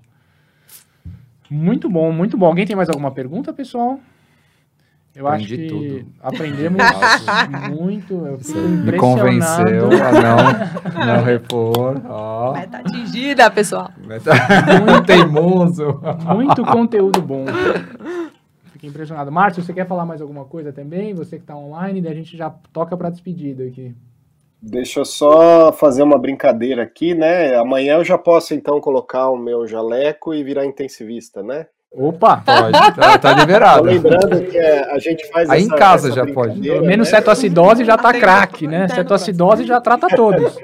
Muito 1.51 1.89
bom, 1.91 2.13
muito 2.13 2.37
bom. 2.39 2.47
Alguém 2.47 2.67
tem 2.67 2.77
mais 2.77 2.89
alguma 2.89 3.11
pergunta, 3.11 3.53
pessoal? 3.53 3.99
Eu 5.21 5.29
acho 5.29 5.45
Aprendi 5.45 5.57
que 5.57 5.69
tudo. 5.69 6.07
aprendemos 6.23 6.83
muito. 7.69 8.15
Eu 8.25 8.39
fico 8.39 8.59
Me 8.59 8.93
convenceu 8.97 9.91
a 9.93 10.13
não, 10.13 11.07
não 11.07 11.23
repor. 11.23 12.01
Ó. 12.09 12.53
Meta 12.55 12.79
atingida, 12.79 13.51
pessoal. 13.51 13.91
Muito 13.99 15.05
teimoso. 15.05 16.01
Muito 16.35 16.65
conteúdo 16.65 17.21
bom. 17.21 17.45
Fiquei 18.73 18.89
impressionado. 18.89 19.31
Márcio, 19.31 19.63
você 19.63 19.75
quer 19.75 19.87
falar 19.87 20.07
mais 20.07 20.23
alguma 20.23 20.47
coisa 20.47 20.73
também? 20.73 21.13
Você 21.13 21.37
que 21.37 21.43
está 21.43 21.55
online, 21.55 22.01
daí 22.01 22.13
a 22.13 22.17
gente 22.17 22.35
já 22.35 22.49
toca 22.73 22.97
para 22.97 23.11
despedida 23.11 23.65
aqui. 23.65 23.95
Deixa 24.63 25.01
eu 25.01 25.05
só 25.05 25.71
fazer 25.71 26.03
uma 26.03 26.19
brincadeira 26.19 26.83
aqui, 26.83 27.15
né? 27.15 27.57
Amanhã 27.57 27.97
eu 27.97 28.05
já 28.05 28.17
posso 28.17 28.55
então 28.55 28.81
colocar 28.81 29.29
o 29.29 29.37
meu 29.37 29.67
jaleco 29.67 30.33
e 30.33 30.43
virar 30.43 30.65
intensivista, 30.65 31.43
né? 31.43 31.67
Opa! 31.93 32.43
Pode, 32.47 32.73
tá, 32.97 33.19
tá 33.19 33.35
Tô 33.35 33.41
liberado. 33.41 33.83
lembrando 33.85 34.47
que 34.49 34.57
é, 34.57 34.93
a 34.93 34.99
gente 34.99 35.27
faz 35.29 35.51
Aí 35.51 35.63
em 35.63 35.67
essa- 35.67 35.77
casa 35.77 36.09
essa 36.09 36.17
já 36.25 36.33
pode. 36.33 36.61
Pelo 36.61 36.87
menos 36.87 37.11
né? 37.11 37.19
cetoacidose 37.19 37.85
já 37.85 37.97
tá 37.99 38.13
craque, 38.13 38.67
né? 38.69 38.89
Cetoacidose 38.89 39.65
já 39.65 39.81
trata 39.81 40.07
todos. 40.15 40.57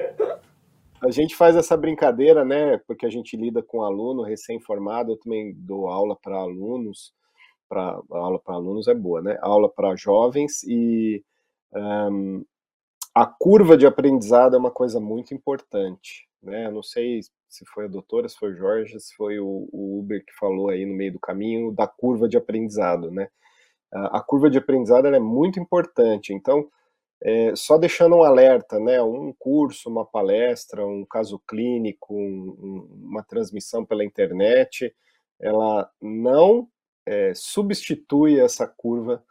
A 1.01 1.11
gente 1.11 1.35
faz 1.35 1.55
essa 1.55 1.75
brincadeira, 1.77 2.43
né? 2.45 2.79
Porque 2.87 3.05
a 3.05 3.09
gente 3.09 3.35
lida 3.37 3.61
com 3.61 3.83
aluno 3.83 4.23
recém-formado, 4.23 5.11
eu 5.11 5.17
também 5.17 5.53
dou 5.55 5.87
aula 5.89 6.15
para 6.15 6.35
alunos, 6.37 7.13
para 7.69 7.99
aula 8.09 8.39
para 8.39 8.55
alunos 8.55 8.87
é 8.87 8.93
boa, 8.93 9.21
né? 9.21 9.37
Aula 9.41 9.69
para 9.69 9.95
jovens 9.95 10.63
e 10.63 11.21
ahn, 11.75 12.41
a 13.13 13.25
curva 13.25 13.77
de 13.77 13.85
aprendizado 13.85 14.55
é 14.55 14.59
uma 14.59 14.71
coisa 14.71 14.99
muito 14.99 15.33
importante, 15.33 16.25
né? 16.41 16.67
Eu 16.67 16.71
não 16.71 16.83
sei 16.83 17.19
se 17.49 17.65
foi 17.65 17.85
a 17.85 17.87
doutora, 17.87 18.27
se 18.29 18.37
foi 18.37 18.51
o 18.51 18.55
Jorge, 18.57 18.99
se 18.99 19.15
foi 19.15 19.39
o, 19.39 19.69
o 19.71 19.99
Uber 19.99 20.23
que 20.25 20.33
falou 20.39 20.69
aí 20.69 20.85
no 20.85 20.95
meio 20.95 21.13
do 21.13 21.19
caminho 21.19 21.71
da 21.71 21.87
curva 21.87 22.27
de 22.27 22.37
aprendizado, 22.37 23.11
né? 23.11 23.29
A, 23.93 24.17
a 24.19 24.21
curva 24.21 24.49
de 24.49 24.57
aprendizado 24.57 25.07
é 25.07 25.19
muito 25.19 25.59
importante, 25.59 26.33
então 26.33 26.69
é, 27.23 27.55
só 27.55 27.77
deixando 27.77 28.17
um 28.17 28.23
alerta, 28.23 28.79
né? 28.79 29.01
Um 29.01 29.33
curso, 29.39 29.89
uma 29.89 30.05
palestra, 30.05 30.85
um 30.85 31.05
caso 31.05 31.39
clínico, 31.47 32.13
um- 32.15 32.57
um- 32.61 33.07
uma 33.09 33.23
transmissão 33.23 33.85
pela 33.85 34.05
internet, 34.05 34.93
ela 35.41 35.89
não 36.01 36.67
é, 37.07 37.33
substitui 37.35 38.39
essa 38.39 38.67
curva 38.67 39.23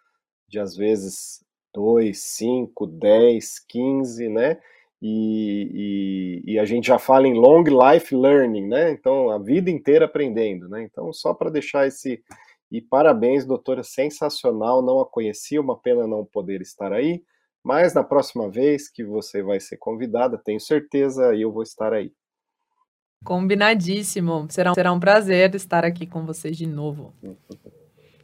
de 0.48 0.58
às 0.60 0.76
vezes 0.76 1.44
2, 1.74 2.18
5, 2.20 2.86
10, 2.86 3.58
15, 3.60 4.28
né? 4.28 4.60
E, 5.02 6.42
e- 6.46 6.52
e 6.54 6.58
a 6.58 6.64
gente 6.64 6.86
já 6.86 6.98
fala 6.98 7.28
em 7.28 7.34
long 7.34 7.62
life 7.62 8.14
learning, 8.14 8.66
né? 8.66 8.90
Então, 8.90 9.30
a 9.30 9.38
vida 9.38 9.70
inteira 9.70 10.06
aprendendo, 10.06 10.68
né? 10.68 10.82
Então, 10.82 11.12
só 11.12 11.34
para 11.34 11.50
deixar 11.50 11.86
esse. 11.86 12.22
E 12.72 12.80
parabéns, 12.80 13.44
doutora, 13.44 13.82
sensacional. 13.82 14.82
Não 14.82 14.98
a 15.00 15.06
conhecia, 15.06 15.60
uma 15.60 15.78
pena 15.78 16.06
não 16.06 16.24
poder 16.24 16.60
estar 16.60 16.92
aí. 16.92 17.22
Mas 17.62 17.94
na 17.94 18.02
próxima 18.04 18.48
vez 18.50 18.88
que 18.88 19.04
você 19.04 19.42
vai 19.42 19.60
ser 19.60 19.76
convidada, 19.76 20.38
tenho 20.38 20.60
certeza, 20.60 21.34
eu 21.34 21.52
vou 21.52 21.62
estar 21.62 21.92
aí. 21.92 22.12
Combinadíssimo. 23.24 24.46
Será, 24.48 24.72
será 24.74 24.92
um 24.92 25.00
prazer 25.00 25.54
estar 25.54 25.84
aqui 25.84 26.06
com 26.06 26.24
vocês 26.24 26.56
de 26.56 26.66
novo. 26.66 27.12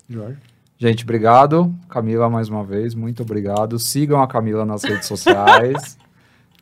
Jorge. 0.09 0.39
Gente, 0.79 1.05
obrigado. 1.05 1.73
Camila, 1.89 2.29
mais 2.31 2.49
uma 2.49 2.65
vez, 2.65 2.95
muito 2.95 3.23
obrigado. 3.23 3.79
Sigam 3.79 4.23
a 4.23 4.27
Camila 4.29 4.65
nas 4.65 4.83
redes 4.85 5.07
sociais. 5.07 5.99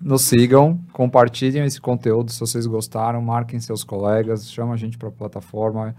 Nos 0.00 0.22
sigam, 0.22 0.80
compartilhem 0.92 1.64
esse 1.64 1.80
conteúdo 1.80 2.32
se 2.32 2.40
vocês 2.40 2.66
gostaram, 2.66 3.20
marquem 3.20 3.60
seus 3.60 3.84
colegas, 3.84 4.50
chama 4.50 4.72
a 4.72 4.76
gente 4.76 4.96
para 4.96 5.08
a 5.08 5.12
plataforma. 5.12 5.94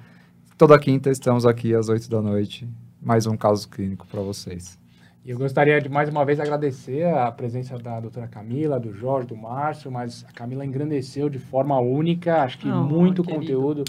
Toda 0.58 0.78
quinta 0.80 1.12
estamos 1.12 1.46
aqui 1.46 1.76
às 1.76 1.88
8 1.88 2.10
da 2.10 2.22
noite. 2.22 2.68
Mais 3.00 3.28
um 3.28 3.38
caso 3.38 3.70
clínico 3.70 4.08
para 4.08 4.22
vocês. 4.22 4.80
E 5.24 5.30
eu 5.30 5.38
gostaria 5.38 5.80
de 5.80 5.88
mais 5.88 6.10
uma 6.10 6.26
vez 6.26 6.40
agradecer 6.40 7.06
a 7.06 7.32
presença 7.32 7.78
da 7.78 8.00
doutora 8.00 8.28
Camila, 8.28 8.80
do 8.80 8.92
Jorge, 8.92 9.28
do 9.28 9.38
Márcio, 9.38 9.92
mas 9.92 10.26
a 10.28 10.32
Camila 10.32 10.66
engrandeceu 10.66 11.30
de 11.30 11.38
forma 11.38 11.80
única, 11.80 12.42
acho 12.42 12.58
que 12.58 12.68
Oh, 12.68 12.84
muito 12.84 13.22
querido. 13.24 13.40
conteúdo. 13.40 13.84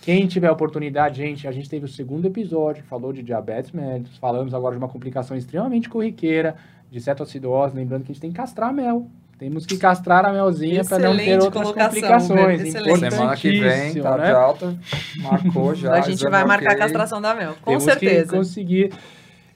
Quem 0.00 0.26
tiver 0.26 0.50
oportunidade, 0.50 1.18
gente, 1.18 1.46
a 1.46 1.52
gente 1.52 1.68
teve 1.68 1.84
o 1.84 1.88
segundo 1.88 2.24
episódio, 2.26 2.82
falou 2.84 3.12
de 3.12 3.22
diabetes 3.22 3.72
mellitus, 3.72 4.16
falamos 4.16 4.54
agora 4.54 4.74
de 4.74 4.78
uma 4.78 4.88
complicação 4.88 5.36
extremamente 5.36 5.90
corriqueira, 5.90 6.56
de 6.90 6.98
cetoacidose, 6.98 7.76
lembrando 7.76 8.04
que 8.04 8.12
a 8.12 8.14
gente 8.14 8.22
tem 8.22 8.30
que 8.30 8.36
castrar 8.38 8.70
a 8.70 8.72
mel. 8.72 9.06
Temos 9.40 9.64
que 9.64 9.78
castrar 9.78 10.26
a 10.26 10.34
melzinha 10.34 10.84
para 10.84 10.98
não 10.98 11.16
ter 11.16 11.40
outras 11.40 11.62
colocação, 11.62 11.88
complicações. 11.88 12.60
Excelente. 12.60 13.10
Semana 13.10 13.36
que 13.36 13.58
vem, 13.58 13.94
tá 13.94 14.18
né? 14.18 14.26
de 14.26 14.32
alta, 14.32 14.78
marcou 15.16 15.72
já. 15.74 15.94
a 15.94 16.02
gente 16.02 16.22
vai 16.28 16.44
marcar 16.44 16.72
a 16.72 16.76
castração 16.76 17.22
da 17.22 17.34
Mel, 17.34 17.54
com 17.62 17.70
Temos 17.70 17.84
certeza. 17.84 18.32
que 18.32 18.36
conseguir. 18.36 18.92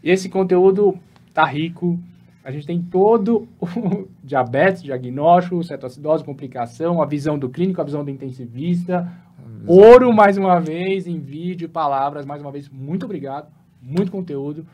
Esse 0.02 0.30
conteúdo 0.30 0.98
tá 1.34 1.44
rico. 1.44 2.00
A 2.42 2.50
gente 2.50 2.66
tem 2.66 2.80
todo 2.80 3.46
o 3.60 4.08
diabetes, 4.24 4.82
diagnóstico, 4.82 5.62
cetoacidose, 5.62 6.24
complicação, 6.24 7.02
a 7.02 7.04
visão 7.04 7.38
do 7.38 7.50
clínico, 7.50 7.82
a 7.82 7.84
visão 7.84 8.02
do 8.02 8.10
intensivista. 8.10 9.06
Ouro, 9.66 10.14
mais 10.14 10.38
uma 10.38 10.60
vez, 10.60 11.06
em 11.06 11.20
vídeo, 11.20 11.68
palavras, 11.68 12.24
mais 12.24 12.40
uma 12.40 12.50
vez, 12.50 12.70
muito 12.70 13.04
obrigado. 13.04 13.48
Muito 13.82 14.10
conteúdo. 14.10 14.66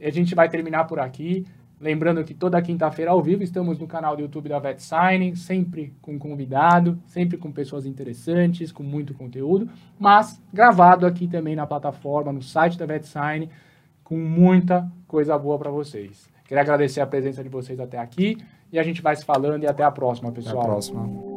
E 0.00 0.06
a 0.06 0.10
gente 0.10 0.34
vai 0.34 0.48
terminar 0.48 0.84
por 0.84 0.98
aqui. 0.98 1.44
Lembrando 1.78 2.24
que 2.24 2.32
toda 2.32 2.60
quinta-feira 2.62 3.10
ao 3.10 3.22
vivo 3.22 3.42
estamos 3.42 3.78
no 3.78 3.86
canal 3.86 4.16
do 4.16 4.22
YouTube 4.22 4.48
da 4.48 4.58
Vet 4.58 4.80
Signing, 4.80 5.34
sempre 5.34 5.94
com 6.00 6.18
convidado, 6.18 6.98
sempre 7.04 7.36
com 7.36 7.52
pessoas 7.52 7.84
interessantes, 7.84 8.72
com 8.72 8.82
muito 8.82 9.12
conteúdo, 9.12 9.68
mas 9.98 10.42
gravado 10.52 11.04
aqui 11.04 11.28
também 11.28 11.54
na 11.54 11.66
plataforma, 11.66 12.32
no 12.32 12.40
site 12.40 12.78
da 12.78 12.86
Vet 12.86 13.04
Sign, 13.06 13.50
com 14.02 14.16
muita 14.16 14.90
coisa 15.06 15.36
boa 15.36 15.58
para 15.58 15.70
vocês. 15.70 16.30
Queria 16.46 16.62
agradecer 16.62 17.00
a 17.02 17.06
presença 17.06 17.42
de 17.42 17.48
vocês 17.50 17.78
até 17.78 17.98
aqui 17.98 18.38
e 18.72 18.78
a 18.78 18.82
gente 18.82 19.02
vai 19.02 19.14
se 19.14 19.24
falando 19.24 19.64
e 19.64 19.66
até 19.66 19.82
a 19.82 19.90
próxima, 19.90 20.30
Até 20.30 20.40
pessoal. 20.40 20.62
a 20.62 20.64
próxima. 20.64 21.36